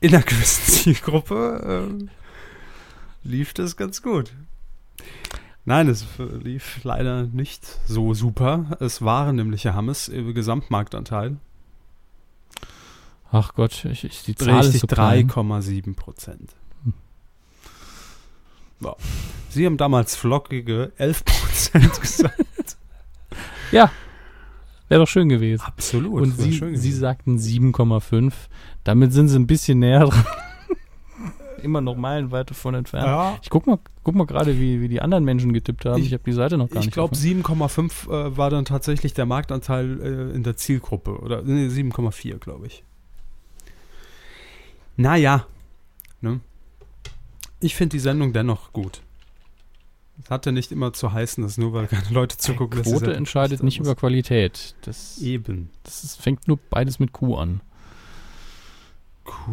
in 0.00 0.14
einer 0.14 0.22
gewissen 0.22 0.72
Zielgruppe 0.72 1.88
ähm, 1.90 2.10
lief 3.24 3.54
das 3.54 3.76
ganz 3.76 4.02
gut. 4.02 4.32
Nein, 5.68 5.88
es 5.88 6.06
lief 6.18 6.84
leider 6.84 7.24
nicht 7.24 7.66
so 7.86 8.14
super. 8.14 8.76
Es 8.78 9.02
waren 9.02 9.34
nämlich 9.34 9.64
Herr 9.64 9.74
Hammes 9.74 10.06
im 10.06 10.32
Gesamtmarktanteil. 10.32 11.38
Ach 13.32 13.52
Gott, 13.54 13.84
ich, 13.84 14.04
ich, 14.04 14.22
die 14.22 14.36
Zahl 14.36 14.60
ist 14.60 14.66
Richtig 14.66 14.82
so 14.82 14.86
klein. 14.86 15.28
3,7 15.28 15.96
Prozent. 15.96 16.50
Ja. 18.80 18.94
Sie 19.48 19.66
haben 19.66 19.76
damals 19.76 20.14
flockige 20.14 20.92
11 20.98 21.24
Prozent 21.24 22.00
gesagt. 22.00 22.76
Ja, 23.72 23.90
wäre 24.88 25.00
doch 25.00 25.08
schön 25.08 25.28
gewesen. 25.28 25.64
Absolut. 25.64 26.22
Und 26.22 26.38
Sie, 26.38 26.76
Sie 26.76 26.92
sagten 26.92 27.38
7,5. 27.38 28.32
Damit 28.84 29.12
sind 29.12 29.28
Sie 29.28 29.36
ein 29.36 29.48
bisschen 29.48 29.80
näher 29.80 30.04
dran. 30.04 30.24
Immer 31.66 31.80
noch 31.82 31.96
meilenweit 31.96 32.48
davon 32.50 32.74
entfernt. 32.74 33.06
ja, 33.06 33.38
Ich 33.42 33.50
guck 33.50 33.66
mal, 33.66 33.78
guck 34.04 34.14
mal 34.14 34.24
gerade, 34.26 34.58
wie, 34.58 34.80
wie 34.80 34.88
die 34.88 35.02
anderen 35.02 35.24
Menschen 35.24 35.52
getippt 35.52 35.84
haben. 35.84 36.00
Ich- 36.00 36.06
Ich, 36.06 36.12
habe 36.12 36.22
die 36.24 36.32
Seite 36.32 36.56
noch 36.56 36.70
gar 36.70 36.78
ich 36.80 36.86
nicht. 36.86 36.94
glaube 36.94 37.12
offen. 37.12 37.42
7,5 37.42 38.08
äh, 38.08 38.36
war 38.36 38.50
dann 38.50 38.64
tatsächlich 38.64 39.12
der 39.14 39.26
Marktanteil 39.26 40.00
äh, 40.00 40.34
in 40.34 40.42
der 40.44 40.56
Zielgruppe. 40.56 41.18
Oder 41.20 41.42
nee, 41.42 41.66
7,4 41.66 42.38
glaube 42.38 42.66
ich. 42.66 42.84
Naja. 44.96 45.46
Ne? 46.20 46.40
Ich 47.60 47.74
finde 47.74 47.96
die 47.96 48.00
Sendung 48.00 48.32
dennoch 48.32 48.72
gut. 48.72 49.02
Es 50.22 50.30
hatte 50.30 50.50
nicht 50.52 50.72
immer 50.72 50.94
zu 50.94 51.12
heißen, 51.12 51.42
dass 51.44 51.58
nur 51.58 51.74
weil 51.74 51.86
keine 51.88 52.08
Leute 52.10 52.38
zugucken, 52.38 52.82
Quote 52.82 53.14
entscheidet 53.14 53.62
nicht 53.62 53.78
über 53.78 53.94
Qualität. 53.94 54.74
Das, 54.82 55.18
Eben. 55.20 55.68
das 55.82 56.04
ist, 56.04 56.22
fängt 56.22 56.48
nur 56.48 56.58
beides 56.70 56.98
mit 56.98 57.12
Q 57.12 57.34
an. 57.36 57.60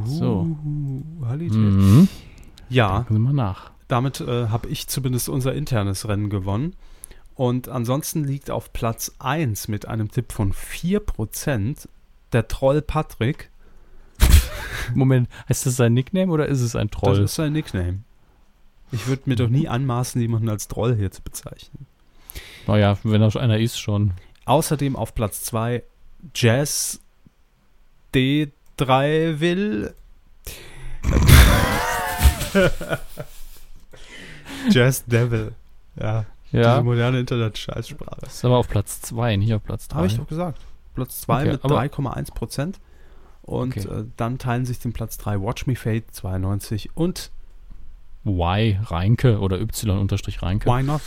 So. 0.06 0.48
Qualität. 1.22 1.58
Mhm. 1.58 2.08
Ja, 2.70 3.00
Gucken 3.00 3.16
Sie 3.18 3.22
mal 3.22 3.34
nach. 3.34 3.72
damit 3.88 4.22
äh, 4.22 4.48
habe 4.48 4.68
ich 4.70 4.88
zumindest 4.88 5.30
unser 5.30 5.54
internes 5.54 6.08
Rennen 6.08 6.30
gewonnen. 6.30 6.76
Und 7.36 7.68
ansonsten 7.70 8.24
liegt 8.24 8.52
auf 8.52 8.74
Platz 8.74 9.12
1 9.20 9.68
mit 9.68 9.88
einem 9.88 10.10
Tipp 10.12 10.32
von 10.32 10.54
4% 10.54 11.88
der 12.32 12.48
Troll 12.48 12.82
Patrick. 12.82 13.50
Moment, 14.94 15.28
heißt 15.50 15.66
das 15.66 15.76
sein 15.76 15.94
Nickname 15.94 16.32
oder 16.32 16.48
ist 16.48 16.62
es 16.62 16.76
ein 16.76 16.90
Das 16.90 17.00
Troll? 17.00 17.20
ist 17.24 17.36
sein 17.36 17.54
Nickname. 17.54 18.00
Ich 18.92 19.08
würde 19.08 19.24
mir 19.26 19.36
doch 19.36 19.50
nie 19.50 19.68
anmaßen, 19.68 20.22
jemanden 20.22 20.50
als 20.50 20.68
Troll 20.68 20.96
hier 20.96 21.10
zu 21.12 21.24
bezeichnen. 21.24 21.88
Naja, 22.68 22.98
wenn 23.04 23.22
schon 23.22 23.38
einer 23.38 23.58
ist, 23.60 23.80
schon. 23.80 24.14
Außerdem 24.46 24.96
auf 24.96 25.16
Platz 25.16 25.42
2 25.44 25.84
Jazz 26.36 27.00
D3 28.80 29.40
will. 29.40 29.94
Jazz 34.70 35.04
Devil. 35.06 35.54
Ja, 36.00 36.26
Ja, 36.52 36.74
diese 36.76 36.84
moderne 36.84 37.20
Internet-Scheißsprache. 37.20 38.22
das 38.22 38.36
ist 38.36 38.46
aber 38.46 38.58
auf 38.58 38.68
Platz 38.68 39.02
2, 39.02 39.36
nicht 39.38 39.54
auf 39.54 39.64
Platz 39.64 39.88
3. 39.88 39.96
Habe 39.98 40.08
ich 40.08 40.18
doch 40.18 40.28
gesagt. 40.28 40.60
Platz 40.96 41.22
2 41.22 41.42
Okay, 41.42 41.52
mit 41.54 41.66
aber- 41.66 41.76
3,1 41.80 42.32
Prozent. 42.34 42.80
Und 43.42 43.76
Okay. 43.78 43.88
äh, 43.90 44.06
dann 44.16 44.38
teilen 44.38 44.66
sich 44.66 44.80
den 44.80 44.94
Platz 44.94 45.18
3 45.18 45.42
Watch 45.42 45.66
Me 45.68 45.76
Fade 45.76 46.04
92 46.12 46.92
und 46.96 47.30
Y 48.26 48.80
Reinke 48.84 49.40
oder 49.40 49.60
Y 49.60 50.00
unterstrich 50.00 50.42
Reinke. 50.42 50.70
Why 50.70 50.82
Not? 50.84 51.02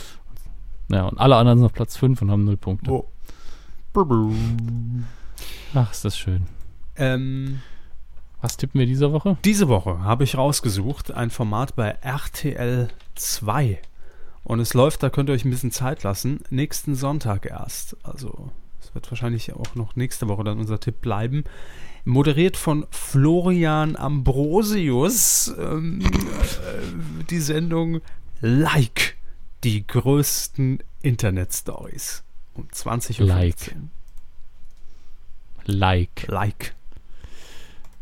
Ja, 0.89 1.05
und 1.07 1.17
alle 1.17 1.35
anderen 1.35 1.57
sind 1.59 1.65
auf 1.65 1.73
Platz 1.73 1.97
5 1.97 2.21
und 2.21 2.29
haben 2.29 2.43
0 2.45 2.57
Punkte. 2.57 2.91
Oh. 2.91 3.09
Ach, 5.73 5.91
ist 5.91 6.05
das 6.05 6.15
schön. 6.17 6.45
Ähm, 6.97 7.61
Was 8.41 8.57
tippen 8.57 8.79
wir 8.79 8.87
diese 8.87 9.11
Woche? 9.11 9.37
diese 9.45 9.67
Woche 9.67 10.01
habe 10.03 10.23
ich 10.23 10.37
rausgesucht 10.37 11.11
ein 11.11 11.29
Format 11.29 11.75
bei 11.75 11.89
RTL 12.01 12.89
2. 13.15 13.79
Und 14.43 14.59
es 14.59 14.73
läuft, 14.73 15.03
da 15.03 15.09
könnt 15.09 15.29
ihr 15.29 15.33
euch 15.33 15.43
ein 15.43 15.49
bisschen 15.49 15.71
Zeit 15.71 16.03
lassen, 16.03 16.39
nächsten 16.49 16.95
Sonntag 16.95 17.45
erst. 17.45 17.97
Also 18.03 18.51
es 18.81 18.95
wird 18.95 19.11
wahrscheinlich 19.11 19.53
auch 19.53 19.75
noch 19.75 19.95
nächste 19.95 20.27
Woche 20.29 20.43
dann 20.45 20.59
unser 20.59 20.79
Tipp 20.79 21.01
bleiben. 21.01 21.43
Moderiert 22.05 22.55
von 22.55 22.85
Florian 22.89 23.97
Ambrosius. 23.97 25.53
Ähm, 25.59 25.99
äh, 25.99 27.25
die 27.29 27.39
Sendung 27.41 27.99
Like. 28.39 29.17
Die 29.65 29.85
größten 29.85 30.79
Internet-Stories. 31.01 32.23
Um 32.53 32.71
20 32.71 33.19
Uhr. 33.19 33.27
Like. 33.27 33.75
Like. 35.65 36.27
Like. 36.27 36.75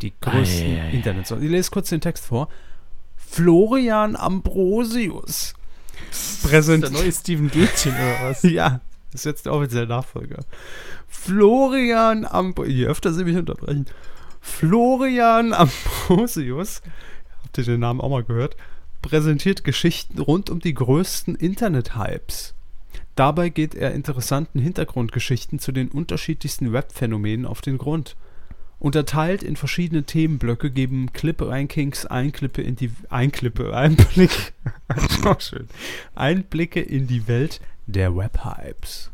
Die 0.01 0.13
größten 0.19 0.67
Ei, 0.67 0.81
ei, 0.81 0.85
ei. 0.87 0.91
Internet. 0.91 1.31
Ich 1.31 1.49
lese 1.49 1.71
kurz 1.71 1.89
den 1.89 2.01
Text 2.01 2.25
vor. 2.25 2.49
Florian 3.15 4.15
Ambrosius 4.15 5.53
präsentiert. 6.43 6.93
neue 6.93 7.11
Steven 7.11 7.49
Gätchen 7.49 7.93
oder 7.93 8.29
was? 8.29 8.43
Ja, 8.43 8.81
das 9.11 9.21
ist 9.21 9.25
jetzt 9.25 9.45
der 9.45 9.53
offizielle 9.53 9.87
Nachfolger. 9.87 10.43
Florian 11.07 12.25
Ambrosius. 12.25 12.77
Je 12.77 12.85
öfter 12.87 13.13
Sie 13.13 13.23
mich 13.23 13.37
unterbrechen. 13.37 13.85
Florian 14.41 15.53
Ambrosius, 15.53 16.81
habt 17.43 17.57
ihr 17.57 17.63
den 17.63 17.79
Namen 17.79 18.01
auch 18.01 18.09
mal 18.09 18.23
gehört, 18.23 18.55
präsentiert 19.01 19.63
Geschichten 19.63 20.19
rund 20.19 20.49
um 20.49 20.59
die 20.59 20.73
größten 20.73 21.35
Internet-Hypes. 21.35 22.53
Dabei 23.15 23.49
geht 23.49 23.75
er 23.75 23.93
interessanten 23.93 24.59
Hintergrundgeschichten 24.59 25.59
zu 25.59 25.71
den 25.71 25.89
unterschiedlichsten 25.89 26.73
Webphänomenen 26.73 27.45
auf 27.45 27.61
den 27.61 27.77
Grund. 27.77 28.15
Unterteilt 28.85 29.41
in 29.41 29.55
verschiedene 29.55 30.03
Themenblöcke 30.03 30.69
geben 30.69 31.11
Clip-Rankings 31.11 32.05
Einklippe 32.05 32.61
in 32.61 32.75
die 32.75 32.91
Einklippe, 33.09 33.75
Einblick, 33.75 34.53
auch 35.23 35.41
schön, 35.41 35.67
Einblicke 36.13 36.81
in 36.81 37.07
die 37.07 37.27
Welt 37.27 37.61
der 37.87 38.15
Webhypes. 38.15 39.09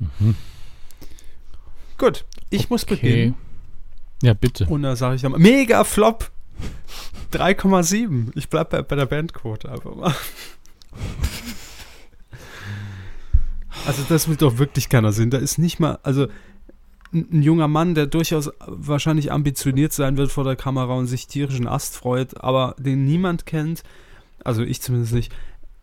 Mhm. 0.00 0.34
Gut, 1.96 2.24
ich 2.50 2.68
muss 2.70 2.82
Okay. 2.82 2.96
beginnen. 2.96 3.34
Ja, 4.20 4.34
bitte. 4.34 4.66
Und 4.66 4.82
da 4.82 4.96
sage 4.96 5.14
ich 5.14 5.22
dann, 5.22 5.30
mega 5.38 5.84
Flop! 5.84 6.32
3,7. 7.32 8.32
Ich 8.34 8.48
bleib 8.48 8.70
bei, 8.70 8.82
bei 8.82 8.96
der 8.96 9.06
Bandquote 9.06 9.70
einfach 9.70 9.94
mal. 9.94 10.12
Also 13.86 14.02
das 14.08 14.26
will 14.26 14.34
doch 14.34 14.58
wirklich 14.58 14.88
keiner 14.88 15.12
sehen. 15.12 15.30
Da 15.30 15.38
ist 15.38 15.56
nicht 15.58 15.78
mal, 15.78 16.00
also 16.02 16.26
ein, 17.12 17.42
junger 17.42 17.68
Mann, 17.68 17.94
der 17.94 18.06
durchaus 18.06 18.50
wahrscheinlich 18.66 19.32
ambitioniert 19.32 19.92
sein 19.92 20.16
wird 20.16 20.30
vor 20.30 20.44
der 20.44 20.56
Kamera 20.56 20.94
und 20.94 21.06
sich 21.06 21.26
tierischen 21.26 21.66
Ast 21.66 21.96
freut, 21.96 22.42
aber 22.42 22.74
den 22.78 23.04
niemand 23.04 23.46
kennt, 23.46 23.82
also 24.44 24.62
ich 24.62 24.80
zumindest 24.80 25.14
nicht, 25.14 25.32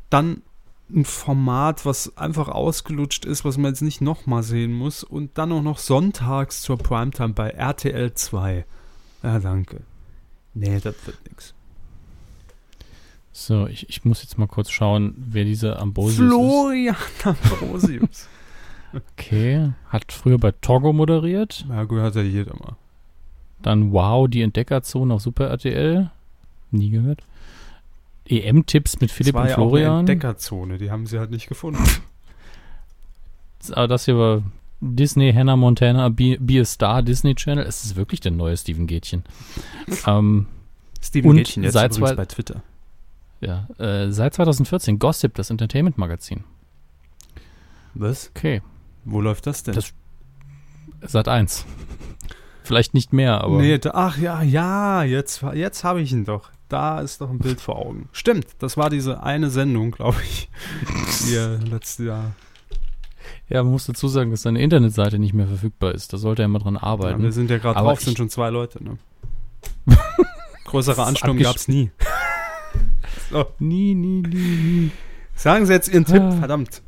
dann 0.10 0.42
ein 0.90 1.06
Format, 1.06 1.86
was 1.86 2.18
einfach 2.18 2.48
ausgelutscht 2.48 3.26
ist, 3.26 3.44
was 3.44 3.58
man 3.58 3.72
jetzt 3.72 3.82
nicht 3.82 4.00
nochmal 4.00 4.44
sehen 4.44 4.74
muss 4.74 5.04
und 5.04 5.38
dann 5.38 5.52
auch 5.52 5.62
noch 5.62 5.80
sonntags 5.80 6.62
zur 6.62 6.78
Primetime 6.78 7.34
bei 7.34 7.50
RTL 7.50 8.14
2. 8.14 8.66
Ja, 9.24 9.40
danke. 9.40 9.82
Nee, 10.54 10.80
das 10.80 10.96
wird 11.06 11.18
nix. 11.30 11.54
So, 13.34 13.68
ich, 13.68 13.90
ich 13.90 14.04
muss 14.06 14.24
jetzt 14.24 14.38
mal 14.40 14.48
kurz 14.48 14.72
schauen, 14.72 15.14
wer 15.18 15.44
dieser 15.44 15.80
Ambrosius 15.80 16.28
Florian 16.28 16.96
Ambrosius. 17.24 18.28
Okay. 18.98 19.72
Hat 19.90 20.12
früher 20.12 20.38
bei 20.38 20.52
Togo 20.52 20.94
moderiert. 20.94 21.66
ja, 21.70 21.84
gehört 21.84 22.16
ja 22.16 22.22
jeder 22.22 22.56
mal. 22.56 22.76
Dann 23.62 23.92
Wow, 23.92 24.28
die 24.28 24.42
Entdeckerzone 24.42 25.14
auf 25.14 25.22
Super 25.22 25.48
RTL. 25.48 26.10
Nie 26.72 26.90
gehört. 26.90 27.24
EM-Tipps 28.26 29.00
mit 29.00 29.12
Philipp 29.12 29.34
das 29.34 29.42
war 29.42 29.44
und 29.44 29.50
ja 29.50 29.56
auch 29.56 29.62
eine 29.62 29.70
Florian. 29.70 30.00
Entdeckerzone, 30.00 30.78
die 30.78 30.92
haben 30.92 31.08
sie 31.08 31.18
halt 31.18 31.32
nicht 31.32 31.48
gefunden. 31.48 31.84
Aber 33.72 33.88
das 33.88 34.06
hier 34.06 34.18
war 34.18 34.44
Disney, 34.82 35.34
Hannah 35.34 35.56
Montana, 35.56 36.10
Be, 36.10 36.38
Be 36.40 36.60
a 36.60 36.66
Star, 36.66 37.02
Disney 37.02 37.36
Channel. 37.36 37.66
Es 37.66 37.84
ist 37.84 37.96
wirklich 37.96 38.20
der 38.20 38.32
neue 38.32 38.58
Steven 38.58 38.86
Gätchen. 38.86 39.24
ähm, 40.08 40.48
Steven 41.02 41.30
Und 41.30 41.38
Gätchen 41.38 41.64
jetzt 41.64 41.74
seit 41.74 41.96
übrigens 41.96 42.18
bei 42.18 42.26
Twitter. 42.26 42.64
ja, 43.40 43.68
äh, 43.80 44.12
seit 44.12 44.34
2014 44.34 45.00
Gossip, 45.00 45.34
das 45.36 45.50
Entertainment-Magazin. 45.50 46.44
Was? 47.94 48.30
Okay, 48.36 48.62
Wo 49.10 49.22
läuft 49.22 49.48
das 49.48 49.64
denn? 49.64 49.74
Das- 49.76 49.94
seit 51.02 51.28
eins. 51.28 51.66
Vielleicht 52.64 52.94
nicht 52.94 53.14
mehr, 53.14 53.42
aber 53.42 53.60
nee, 53.62 53.78
da, 53.78 53.92
ach 53.94 54.18
ja, 54.18 54.42
ja, 54.42 55.04
jetzt, 55.04 55.42
jetzt 55.54 55.84
habe 55.86 56.02
ich 56.02 56.12
ihn 56.12 56.26
doch. 56.26 56.50
Da 56.68 57.00
ist 57.00 57.22
doch 57.22 57.30
ein 57.30 57.40
Bild 57.40 57.62
vor 57.62 57.78
Augen. 57.78 58.10
Stimmt, 58.12 58.48
das 58.60 58.76
war 58.76 58.90
diese 58.90 59.24
eine 59.24 59.50
Sendung, 59.50 59.92
glaube 59.92 60.18
ich, 60.24 60.50
die 61.26 61.36
er 61.36 61.60
letztes 61.60 62.06
Jahr. 62.06 62.34
Ja, 63.48 63.64
man 63.64 63.72
muss 63.72 63.86
dazu 63.86 64.10
sagen, 64.10 64.32
dass 64.32 64.42
seine 64.42 64.60
Internetseite 64.62 65.18
nicht 65.18 65.34
mehr 65.34 65.48
verfügbar 65.48 65.94
ist. 65.96 66.12
Da 66.12 66.18
sollte 66.18 66.42
er 66.42 66.50
mal 66.50 66.60
dran 66.60 66.74
Ja, 66.76 66.84
arbeiten. 66.84 67.24
wir 67.24 67.32
sind 67.32 67.50
ja 67.50 67.58
gerade 67.60 67.80
drauf, 67.80 68.02
sind 68.02 68.18
schon 68.18 68.30
zwei 68.30 68.50
Leute. 68.50 68.84
Ne? 68.84 68.98
Größere 70.66 71.06
Ansturm 71.06 71.38
gab 71.40 71.56
es 71.56 71.70
nie. 71.70 71.92
so, 73.32 73.46
nie, 73.60 73.96
nie, 73.96 74.22
nie, 74.24 74.36
nie. 74.36 74.92
sagen 75.36 75.66
Sie 75.66 75.72
jetzt 75.72 75.88
Ihren 75.88 76.04
Tipp, 76.04 76.22
Ah. 76.22 76.32
verdammt. 76.32 76.82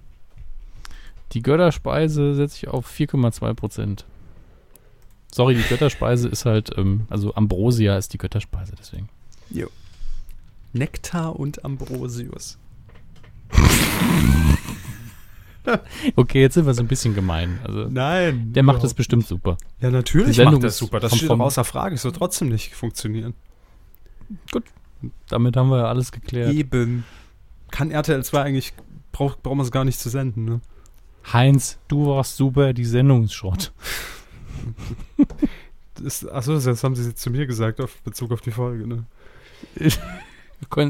Die 1.34 1.42
Götterspeise 1.42 2.36
setze 2.36 2.58
ich 2.58 2.68
auf 2.68 2.90
4,2 2.90 3.54
Prozent. 3.54 4.06
Sorry, 5.32 5.56
die 5.56 5.62
Götterspeise 5.64 6.28
ist 6.28 6.46
halt, 6.46 6.76
ähm, 6.78 7.06
also 7.10 7.36
Ambrosia 7.36 7.98
ist 7.98 8.14
die 8.14 8.18
Götterspeise, 8.18 8.74
deswegen. 8.80 9.10
Nektar 10.74 11.40
und 11.40 11.64
Ambrosius. 11.64 12.58
Okay, 16.16 16.42
jetzt 16.42 16.56
sind 16.56 16.66
wir 16.66 16.74
so 16.74 16.82
ein 16.82 16.88
bisschen 16.88 17.14
gemein. 17.14 17.60
Also, 17.64 17.88
Nein. 17.90 18.54
der 18.54 18.64
macht 18.64 18.84
das 18.84 18.94
bestimmt 18.94 19.28
super. 19.28 19.58
Ja, 19.80 19.92
natürlich 19.92 20.38
Die 20.38 20.44
macht 20.44 20.64
das 20.64 20.78
super. 20.78 21.00
Das 21.00 21.16
steht 21.16 21.30
doch 21.30 21.40
außer 21.40 21.64
Frage. 21.64 21.96
Es 21.96 22.04
wird 22.04 22.16
trotzdem 22.16 22.50
nicht 22.50 22.74
funktionieren. 22.74 23.34
Damit 25.28 25.56
haben 25.56 25.70
wir 25.70 25.80
ja 25.80 25.86
alles 25.86 26.12
geklärt. 26.12 26.54
Eben. 26.54 27.06
Kann 27.72 27.92
RTL 27.92 28.24
2 28.24 28.42
eigentlich, 28.42 28.74
braucht 29.12 29.44
brauchen 29.44 29.60
wir 29.60 29.64
es 29.64 29.72
gar 29.72 29.86
nicht 29.86 30.00
zu 30.00 30.10
senden, 30.10 30.46
ne? 30.46 30.62
Heinz, 31.34 31.78
du 31.88 32.08
warst 32.08 32.38
super, 32.38 32.74
die 32.74 32.86
Sendung 32.86 33.24
ist 33.24 33.34
Schrott. 33.34 33.72
Das, 36.02 36.26
achso, 36.26 36.58
das 36.58 36.82
haben 36.82 36.96
Sie 36.96 37.06
jetzt 37.06 37.22
zu 37.22 37.30
mir 37.30 37.46
gesagt, 37.46 37.82
auf 37.82 37.98
Bezug 38.04 38.32
auf 38.32 38.40
die 38.40 38.52
Folge, 38.52 38.88
ne? 38.88 39.04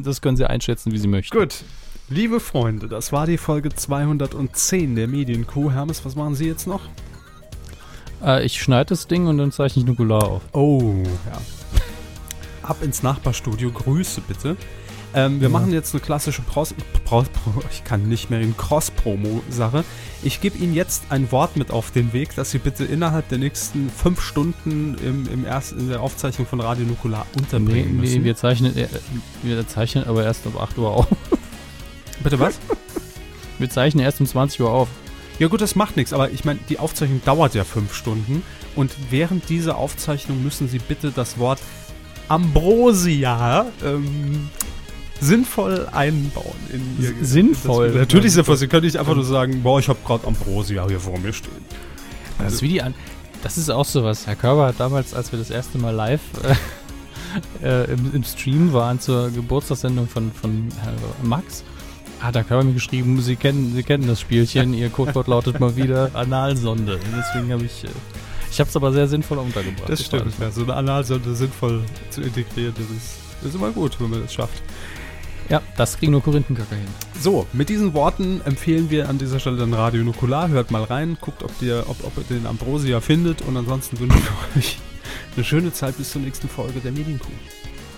Das 0.03 0.21
können 0.21 0.37
Sie 0.37 0.45
einschätzen, 0.45 0.91
wie 0.91 0.99
Sie 0.99 1.07
möchten. 1.07 1.35
Gut. 1.35 1.63
Liebe 2.09 2.39
Freunde, 2.39 2.87
das 2.87 3.11
war 3.11 3.25
die 3.25 3.37
Folge 3.37 3.69
210 3.69 4.95
der 4.95 5.07
Medienkuh. 5.07 5.71
Hermes, 5.71 6.05
was 6.05 6.15
machen 6.15 6.35
Sie 6.35 6.45
jetzt 6.45 6.67
noch? 6.67 6.81
Äh, 8.23 8.45
ich 8.45 8.61
schneide 8.61 8.89
das 8.89 9.07
Ding 9.07 9.27
und 9.27 9.37
dann 9.37 9.51
zeichne 9.51 9.81
ich 9.81 9.87
Nukular 9.87 10.23
auf. 10.23 10.41
Oh, 10.53 11.03
ja. 11.03 11.41
Ab 12.63 12.81
ins 12.81 13.03
Nachbarstudio. 13.03 13.71
Grüße 13.71 14.21
bitte. 14.21 14.57
Ähm, 15.15 15.39
wir 15.41 15.47
Ja. 15.47 15.51
machen 15.51 15.73
jetzt 15.73 15.93
eine 15.93 16.01
klassische 16.01 16.41
Pros 16.43 16.73
Pro 17.03 17.25
ich 17.71 17.83
kann 17.83 18.07
nicht 18.07 18.29
mehr 18.29 18.41
in 18.41 18.55
Cross-Promo-Sache. 18.55 19.83
Ich 20.21 20.41
gebe 20.41 20.57
Ihnen 20.57 20.75
jetzt 20.75 21.03
ein 21.09 21.31
Wort 21.31 21.57
mit 21.57 21.71
auf 21.71 21.89
den 21.91 22.13
Weg, 22.13 22.35
dass 22.35 22.51
Sie 22.51 22.59
bitte 22.59 22.85
innerhalb 22.85 23.27
der 23.29 23.39
nächsten 23.39 23.89
fünf 23.89 24.21
Stunden 24.21 24.95
im, 25.03 25.27
im 25.31 25.45
erst, 25.45 25.71
in 25.71 25.89
der 25.89 26.01
Aufzeichnung 26.01 26.45
von 26.45 26.59
Radio 26.59 26.85
Nukular 26.85 27.25
unterbringen 27.37 27.95
nee, 27.95 28.01
müssen. 28.01 28.23
wir 28.23 28.35
zeichnen, 28.35 28.77
äh, 28.77 28.87
wir 29.41 29.67
zeichnen 29.67 30.03
aber 30.05 30.23
erst 30.23 30.45
um 30.45 30.57
8 30.57 30.77
Uhr 30.77 30.91
auf. 30.91 31.07
bitte 32.23 32.39
was? 32.39 32.59
Wir 33.59 33.69
zeichnen 33.69 34.05
erst 34.05 34.21
um 34.21 34.25
20 34.25 34.61
Uhr 34.61 34.71
auf. 34.71 34.87
Ja 35.37 35.49
gut, 35.49 35.59
das 35.59 35.75
macht 35.75 35.97
nichts, 35.97 36.13
aber 36.13 36.31
ich 36.31 36.45
meine, 36.45 36.59
die 36.69 36.79
Aufzeichnung 36.79 37.21
dauert 37.25 37.55
ja 37.55 37.65
fünf 37.65 37.93
Stunden 37.93 38.41
und 38.77 38.91
während 39.09 39.49
dieser 39.49 39.77
Aufzeichnung 39.77 40.41
müssen 40.43 40.69
Sie 40.69 40.79
bitte 40.79 41.11
das 41.11 41.37
Wort 41.37 41.59
Ambrosia 42.29 43.65
ähm, 43.83 44.49
sinnvoll 45.21 45.87
einbauen. 45.91 46.55
In 46.71 46.97
Ihr, 46.99 47.25
sinnvoll? 47.25 47.89
Das, 47.89 47.95
natürlich 47.95 48.33
sinnvoll. 48.33 48.57
Sie 48.57 48.67
können 48.67 48.85
nicht 48.85 48.97
einfach 48.97 49.15
nur 49.15 49.25
sagen, 49.25 49.61
boah, 49.63 49.79
ich 49.79 49.87
habe 49.87 49.99
gerade 50.05 50.27
Ambrosia 50.27 50.87
hier 50.87 50.99
vor 50.99 51.19
mir 51.19 51.33
stehen. 51.33 51.65
Das 52.37 52.53
ist 52.53 52.61
wie 52.61 52.69
die 52.69 52.81
an. 52.81 52.93
Das 53.43 53.57
ist 53.57 53.69
auch 53.69 53.85
sowas. 53.85 54.27
Herr 54.27 54.35
Körber 54.35 54.67
hat 54.67 54.79
damals, 54.79 55.13
als 55.13 55.31
wir 55.31 55.39
das 55.39 55.49
erste 55.49 55.77
Mal 55.77 55.91
live 55.91 56.21
äh, 57.63 57.65
äh, 57.85 57.91
im, 57.91 58.13
im 58.13 58.23
Stream 58.23 58.73
waren 58.73 58.99
zur 58.99 59.29
Geburtstagssendung 59.31 60.07
von, 60.07 60.31
von 60.31 60.69
Herr 60.81 60.93
Max, 61.23 61.63
hat 62.19 62.35
Herr 62.35 62.43
Körber 62.43 62.63
mir 62.65 62.73
geschrieben, 62.73 63.21
Sie 63.21 63.35
kennen, 63.35 63.73
Sie 63.73 63.83
kennen 63.83 64.07
das 64.07 64.19
Spielchen, 64.19 64.73
Ihr 64.73 64.89
Codewort 64.89 65.27
lautet 65.27 65.59
mal 65.59 65.75
wieder 65.75 66.11
Analsonde. 66.13 66.95
Und 66.95 67.15
deswegen 67.17 67.51
habe 67.51 67.63
ich. 67.63 67.83
Äh, 67.83 67.89
ich 68.51 68.59
habe 68.59 68.69
es 68.69 68.75
aber 68.75 68.91
sehr 68.91 69.07
sinnvoll 69.07 69.37
untergebracht. 69.37 69.87
Das 69.87 70.03
stimmt, 70.03 70.33
ja, 70.39 70.49
so 70.49 70.63
eine 70.63 70.73
Analsonde 70.73 71.35
sinnvoll 71.35 71.83
zu 72.09 72.21
integrieren, 72.21 72.73
das 72.75 72.85
ist, 72.85 73.17
das 73.41 73.49
ist 73.49 73.55
immer 73.55 73.69
gut, 73.69 73.99
wenn 73.99 74.09
man 74.09 74.23
das 74.23 74.33
schafft. 74.33 74.61
Ja, 75.49 75.63
das 75.77 75.97
kriegen 75.97 76.11
nur 76.11 76.21
Korinthenkacker 76.21 76.75
hin. 76.75 76.87
So, 77.19 77.47
mit 77.53 77.69
diesen 77.69 77.93
Worten 77.95 78.41
empfehlen 78.45 78.91
wir 78.91 79.09
an 79.09 79.17
dieser 79.17 79.39
Stelle 79.39 79.57
dann 79.57 79.73
Radio 79.73 80.03
Nukular. 80.03 80.49
Hört 80.49 80.69
mal 80.69 80.83
rein, 80.83 81.17
guckt, 81.19 81.41
ob, 81.41 81.51
ihr, 81.61 81.85
ob, 81.87 82.03
ob 82.03 82.17
ihr 82.17 82.23
den 82.37 82.45
Ambrosia 82.45 83.01
findet 83.01 83.41
und 83.41 83.57
ansonsten 83.57 83.99
wünschen 83.99 84.21
wir 84.21 84.57
euch 84.59 84.77
eine 85.35 85.43
schöne 85.43 85.73
Zeit 85.73 85.97
bis 85.97 86.11
zur 86.11 86.21
nächsten 86.21 86.47
Folge 86.47 86.79
der 86.79 86.91
Medienkuh. 86.91 87.31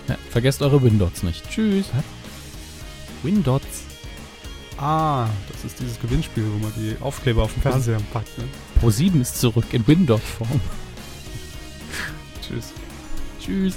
Ja, 0.08 0.16
vergesst 0.30 0.62
eure 0.62 0.82
Windots 0.82 1.22
nicht. 1.22 1.48
Tschüss. 1.50 1.86
Windots. 3.22 3.84
Ah, 4.78 5.28
das 5.52 5.64
ist 5.64 5.78
dieses 5.78 6.00
Gewinnspiel, 6.00 6.44
wo 6.44 6.58
man 6.58 6.72
die 6.76 6.96
Aufkleber 7.00 7.42
auf 7.42 7.52
den 7.52 7.62
Fernseher 7.62 8.00
packt. 8.12 8.36
Ne? 8.38 8.44
Pro7 8.80 9.20
ist 9.20 9.40
zurück 9.40 9.66
in 9.72 9.86
Windows-Form. 9.86 10.60
Tschüss. 12.48 12.72
Tschüss. 13.40 13.76